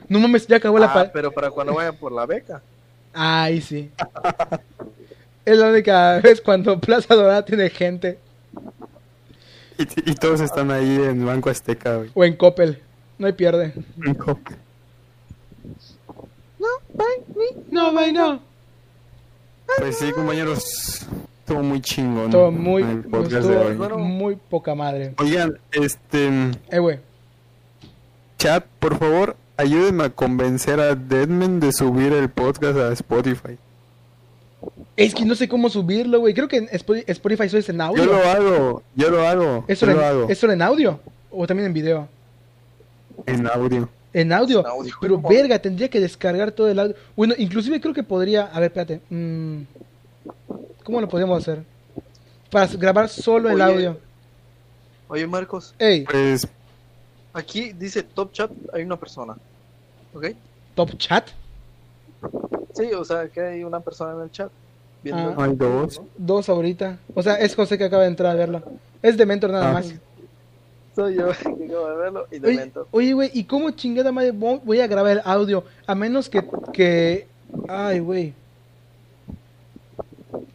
No 0.08 0.20
mames, 0.20 0.46
ya 0.46 0.56
acabó 0.58 0.78
la 0.78 0.86
Ah, 0.86 0.94
pa- 0.94 1.12
pero 1.12 1.32
para 1.32 1.50
cuando 1.50 1.74
vayan 1.74 1.96
por 1.96 2.12
la 2.12 2.24
beca. 2.26 2.62
Ay, 3.12 3.60
sí. 3.62 3.90
Es 5.44 5.56
la 5.58 5.70
única 5.70 6.20
vez 6.20 6.40
cuando 6.40 6.78
Plaza 6.80 7.14
Dorada 7.14 7.44
tiene 7.44 7.70
gente. 7.70 8.18
Y, 9.78 10.10
y 10.10 10.14
todos 10.14 10.40
están 10.40 10.70
ahí 10.70 10.96
en 11.02 11.24
Banco 11.24 11.48
Azteca, 11.50 11.96
güey. 11.96 12.10
O 12.14 12.24
en 12.24 12.36
Coppel. 12.36 12.80
No 13.18 13.26
hay 13.26 13.32
pierde. 13.32 13.72
No, 17.70 17.92
bye, 17.92 18.12
no. 18.12 18.40
Pues 19.78 19.98
sí, 19.98 20.12
compañeros. 20.12 21.06
estuvo 21.40 21.62
muy 21.62 21.80
chingón. 21.80 22.30
Todo 22.30 22.50
muy, 22.50 22.82
el 22.82 23.02
podcast 23.04 23.32
estuvo 23.46 23.52
de 23.86 23.92
hoy. 23.92 24.02
Muy 24.02 24.36
poca 24.36 24.74
madre. 24.74 25.14
Oigan, 25.18 25.58
este 25.72 26.28
Eh, 26.70 26.78
güey. 26.78 26.98
chat, 28.38 28.64
por 28.78 28.98
favor, 28.98 29.36
ayúdenme 29.56 30.04
a 30.04 30.10
convencer 30.10 30.80
a 30.80 30.94
Deadman 30.94 31.60
de 31.60 31.72
subir 31.72 32.12
el 32.12 32.28
podcast 32.30 32.76
a 32.78 32.92
Spotify. 32.92 33.58
Es 34.96 35.14
que 35.14 35.24
no 35.24 35.34
sé 35.34 35.48
cómo 35.48 35.68
subirlo, 35.68 36.20
güey. 36.20 36.32
Creo 36.34 36.48
que 36.48 36.56
en 36.56 36.68
Spo- 36.68 37.04
Spotify 37.06 37.48
solo 37.48 37.60
es 37.60 37.68
en 37.68 37.80
audio. 37.80 38.04
Yo 38.04 38.12
lo 38.12 38.18
hago, 38.24 38.82
yo 38.94 39.10
lo 39.10 39.26
hago, 39.26 39.64
¿Es 39.68 39.78
yo 39.80 39.86
solo, 39.86 39.92
lo 39.92 40.00
en, 40.00 40.06
hago 40.08 40.28
¿Es 40.28 40.38
solo 40.38 40.52
en 40.54 40.62
audio? 40.62 41.00
¿O 41.30 41.46
también 41.46 41.66
en 41.66 41.72
video? 41.74 42.08
en 43.26 43.46
audio. 43.46 43.88
En 44.16 44.32
audio. 44.32 44.60
En 44.60 44.66
audio. 44.66 44.94
Pero 44.98 45.20
verga, 45.20 45.58
tendría 45.58 45.90
que 45.90 46.00
descargar 46.00 46.50
todo 46.50 46.70
el 46.70 46.78
audio. 46.78 46.94
Bueno, 47.14 47.34
inclusive 47.36 47.78
creo 47.82 47.92
que 47.92 48.02
podría... 48.02 48.46
A 48.46 48.60
ver, 48.60 48.68
espérate. 48.70 49.00
mm, 49.10 49.62
¿Cómo 50.84 51.00
lo 51.02 51.08
podríamos 51.08 51.38
hacer? 51.42 51.62
Para 52.50 52.66
grabar 52.68 53.08
solo 53.10 53.50
el 53.50 53.60
Oye. 53.60 53.64
audio. 53.74 53.98
Oye, 55.08 55.26
Marcos, 55.26 55.74
Ey, 55.78 56.04
Pues 56.04 56.48
aquí 57.34 57.72
dice 57.74 58.02
Top 58.02 58.32
Chat, 58.32 58.50
hay 58.72 58.82
una 58.84 58.96
persona. 58.96 59.36
¿Ok? 60.14 60.28
top 60.74 60.96
chat. 60.96 61.28
Sí, 62.74 62.90
o 62.94 63.04
sea, 63.04 63.28
que 63.28 63.40
hay 63.40 63.64
una 63.64 63.80
persona 63.80 64.14
en 64.14 64.20
el 64.22 64.30
chat. 64.30 64.50
Viendo 65.02 65.34
Ah. 65.38 65.44
Hay 65.44 65.54
dos. 65.56 65.98
¿no? 66.00 66.06
Dos 66.16 66.48
ahorita. 66.48 66.98
O 67.14 67.22
sea, 67.22 67.34
es 67.34 67.54
José 67.54 67.76
que 67.78 67.84
acaba 67.84 68.02
de 68.04 68.08
entrar 68.08 68.32
a 68.32 68.34
verlo. 68.34 68.62
Es 69.02 69.16
de 69.18 69.26
Mentor 69.26 69.50
nada 69.50 69.70
Ah. 69.70 69.72
más. 69.74 69.94
Soy 70.96 71.14
yo 71.14 71.28
que 71.58 71.64
acabo 71.66 71.88
de 71.90 71.96
verlo 71.96 72.26
y 72.32 72.38
de 72.38 72.48
Oye, 72.48 72.72
oye, 72.90 73.12
güey, 73.12 73.30
¿y 73.34 73.44
cómo 73.44 73.70
chingada 73.72 74.10
madre 74.12 74.32
vo- 74.32 74.62
voy 74.64 74.80
a 74.80 74.86
grabar 74.86 75.12
el 75.12 75.22
audio? 75.24 75.62
A 75.86 75.94
menos 75.94 76.30
que... 76.30 76.42
que... 76.72 77.26
Ay, 77.68 77.98
güey. 77.98 78.32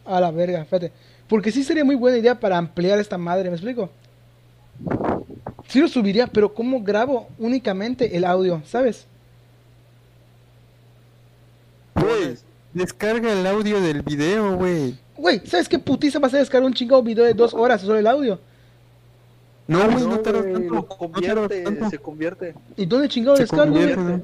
A 0.04 0.20
la 0.20 0.32
verga, 0.32 0.62
espérate. 0.62 0.92
Porque 1.28 1.52
sí 1.52 1.62
sería 1.62 1.84
muy 1.84 1.94
buena 1.94 2.18
idea 2.18 2.38
para 2.38 2.58
ampliar 2.58 2.98
esta 2.98 3.16
madre, 3.16 3.50
¿me 3.50 3.54
explico? 3.54 3.88
Sí 5.68 5.80
lo 5.80 5.86
subiría, 5.86 6.26
pero 6.26 6.52
¿cómo 6.52 6.82
grabo 6.82 7.28
únicamente 7.38 8.16
el 8.16 8.24
audio? 8.24 8.60
¿Sabes? 8.66 9.06
Güey, 11.94 12.36
descarga 12.74 13.32
el 13.32 13.46
audio 13.46 13.80
del 13.80 14.02
video, 14.02 14.56
güey. 14.56 14.98
Güey, 15.16 15.40
¿sabes 15.46 15.68
qué 15.68 15.78
putiza 15.78 16.18
vas 16.18 16.34
a 16.34 16.38
descargar 16.38 16.66
un 16.66 16.74
chingado 16.74 17.00
video 17.02 17.24
de 17.24 17.32
dos 17.34 17.54
horas 17.54 17.80
solo 17.80 17.96
el 17.98 18.06
audio? 18.08 18.40
No, 19.72 19.90
güey, 19.90 20.04
no, 20.04 20.08
No, 20.10 20.18
tardas 20.20 20.42
güey, 20.42 20.52
tanto. 20.54 20.74
No 20.74 20.86
convierte, 20.88 21.62
tanto. 21.62 21.90
se 21.90 21.98
convierte. 21.98 22.54
¿Y 22.76 22.86
dónde 22.86 23.08
chingado 23.08 23.36
Se 23.36 23.42
descargo? 23.42 23.76
¿no? 23.78 24.22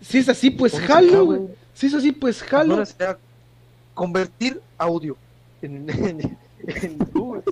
Si 0.00 0.18
es 0.18 0.28
así, 0.28 0.50
pues 0.50 0.72
¿Cómo 0.72 0.82
se 0.86 0.92
jalo, 0.92 1.24
güey. 1.24 1.38
güey? 1.38 1.50
Si 1.74 1.86
es 1.86 1.94
así, 1.94 2.12
pues 2.12 2.42
jalo. 2.42 2.74
Ahora 2.74 2.86
sea 2.86 3.18
convertir 3.94 4.60
audio 4.78 5.16
en, 5.62 5.88
en, 5.90 6.36
en 6.66 6.98
Google. 7.12 7.42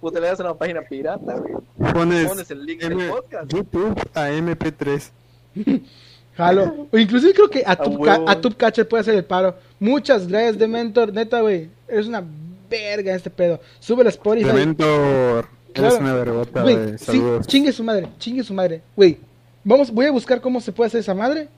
Puta, 0.00 0.20
le 0.20 0.26
das 0.28 0.40
a 0.40 0.44
una 0.44 0.54
página 0.54 0.82
pirata, 0.82 1.34
güey. 1.36 1.54
Pones, 1.92 2.28
Pones 2.28 2.50
el 2.50 2.64
link 2.64 2.82
M- 2.82 2.94
del 3.02 3.10
podcast. 3.10 3.52
YouTube 3.52 4.00
a 4.14 4.30
MP3. 4.30 5.10
Jalo. 6.36 6.86
O 6.92 6.98
inclusive 6.98 7.34
creo 7.34 7.50
que 7.50 7.64
a 7.66 7.72
A 7.72 8.40
tu, 8.40 8.56
Catcher 8.56 8.86
puede 8.88 9.00
hacer 9.00 9.14
el 9.16 9.24
paro. 9.24 9.56
Muchas 9.80 10.28
gracias 10.28 10.56
de 10.58 10.68
mentor, 10.68 11.12
neta, 11.12 11.40
güey. 11.40 11.68
Eres 11.88 12.06
una 12.06 12.22
verga 12.70 13.14
este 13.14 13.30
pedo. 13.30 13.60
Sube 13.80 14.04
a 14.06 14.08
Spotify. 14.10 14.46
Dementor, 14.48 15.48
Claro. 15.72 15.88
eres 15.94 16.00
una 16.00 16.14
vergota 16.14 16.62
Güey, 16.62 16.98
sí, 16.98 17.22
chingue 17.46 17.72
su 17.72 17.84
madre, 17.84 18.08
chingue 18.18 18.42
su 18.42 18.54
madre. 18.54 18.82
Güey, 18.96 19.18
vamos, 19.64 19.90
voy 19.90 20.06
a 20.06 20.10
buscar 20.12 20.40
cómo 20.40 20.60
se 20.60 20.72
puede 20.72 20.88
hacer 20.88 21.00
esa 21.00 21.14
madre. 21.14 21.48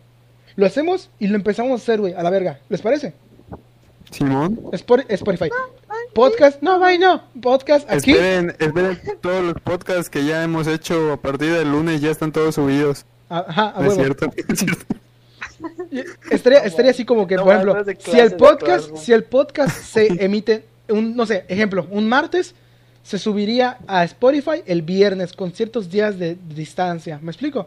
Lo 0.57 0.67
hacemos 0.67 1.11
y 1.19 1.29
lo 1.29 1.37
empezamos 1.37 1.73
a 1.73 1.83
hacer, 1.83 2.01
güey, 2.01 2.13
a 2.15 2.23
la 2.23 2.31
verga. 2.31 2.59
¿Les 2.69 2.83
parece? 2.83 3.15
Simón, 4.11 4.59
Spor- 4.73 5.07
Spotify. 5.09 5.51
Podcast, 6.15 6.61
no, 6.63 6.81
bye, 6.81 6.99
no. 6.99 7.23
Podcast 7.41 7.89
aquí. 7.91 8.11
esperen, 8.11 8.57
esperen 8.59 8.99
todos 9.21 9.45
los 9.45 9.55
podcasts 9.63 10.11
que 10.11 10.25
ya 10.25 10.43
hemos 10.43 10.67
hecho 10.67 11.13
a 11.13 11.17
partir 11.17 11.53
del 11.53 11.71
lunes, 11.71 12.01
ya 12.01 12.11
están 12.11 12.33
todos 12.33 12.57
subidos. 12.57 13.07
Ajá, 13.29 13.73
a 13.77 13.81
No 13.81 13.89
es 13.91 13.95
cierto, 13.95 14.29
es 14.49 14.59
cierto. 14.59 14.85
Estaría, 16.31 16.61
estaría 16.61 16.91
así 16.91 17.05
como 17.05 17.27
que, 17.27 17.37
No, 17.37 17.45
por 17.45 17.53
ejemplo, 17.55 17.85
si 17.99 18.19
el 18.19 18.35
podcast, 18.35 18.97
si 18.97 19.13
el 19.13 19.25
podcast 19.25 19.77
se 19.77 20.07
emite, 20.25 20.65
un, 20.89 21.15
no 21.15 21.27
sé, 21.27 21.45
ejemplo, 21.49 21.87
un 21.91 22.09
martes, 22.09 22.55
se 23.03 23.19
subiría 23.19 23.79
a 23.87 24.05
Spotify 24.05 24.63
el 24.67 24.83
viernes 24.83 25.33
con 25.33 25.53
ciertos 25.53 25.91
días 25.91 26.19
de 26.19 26.37
distancia. 26.55 27.19
¿Me 27.23 27.31
explico? 27.31 27.67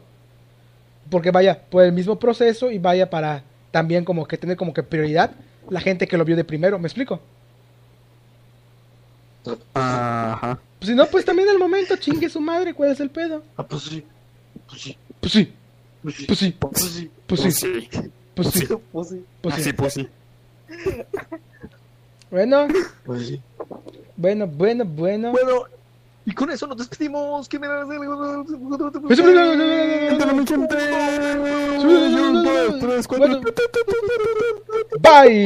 Porque 1.10 1.32
vaya 1.32 1.60
por 1.70 1.84
el 1.84 1.92
mismo 1.92 2.18
proceso 2.18 2.72
y 2.72 2.78
vaya 2.80 3.10
para 3.10 3.44
también 3.72 4.06
como 4.06 4.26
que 4.28 4.38
tener 4.38 4.56
como 4.58 4.74
que 4.74 4.84
prioridad 4.84 5.32
la 5.70 5.82
gente 5.82 6.08
que 6.08 6.18
lo 6.18 6.26
vio 6.26 6.36
de 6.36 6.44
primero. 6.44 6.78
¿Me 6.80 6.88
explico? 6.88 7.20
Ajá. 9.74 10.60
Pues 10.80 10.90
si 10.90 10.96
no, 10.96 11.06
pues 11.08 11.26
también 11.26 11.50
al 11.50 11.60
momento 11.60 11.96
chingue 11.98 12.30
su 12.30 12.40
madre, 12.40 12.74
¿cuál 12.74 12.92
es 12.92 13.00
el 13.00 13.10
pedo? 13.10 13.44
Ah, 13.58 13.66
pues 13.68 13.84
sí. 13.84 14.04
Pues 14.68 14.82
sí. 14.82 14.98
Pues 15.20 15.34
sí, 15.34 15.54
Pues 16.02 16.16
sí. 16.16 16.26
pues 16.28 16.40
sí, 16.40 17.12
Pues 17.28 17.42
sí. 17.42 17.52
pues 17.54 17.54
sí, 17.54 17.60
pues 18.36 18.48
sí, 18.54 18.66
Pues 18.66 19.08
sí. 19.08 19.24
pues 19.42 19.56
sí. 19.56 19.64
Sí, 19.64 19.74
pues 19.74 19.94
sí. 19.94 20.08
Bueno, 22.32 22.68
Pues 23.06 23.28
sí. 23.28 23.42
Bueno, 24.16 24.48
bueno, 24.48 24.86
bueno. 24.86 25.32
Bueno, 25.32 25.64
y 26.26 26.34
con 26.34 26.50
eso 26.50 26.68
nos 26.68 26.78
despedimos. 26.78 27.50
¿Qué 27.50 27.60
me? 27.60 27.68
Pues. 29.02 29.20
Bye. 35.02 35.44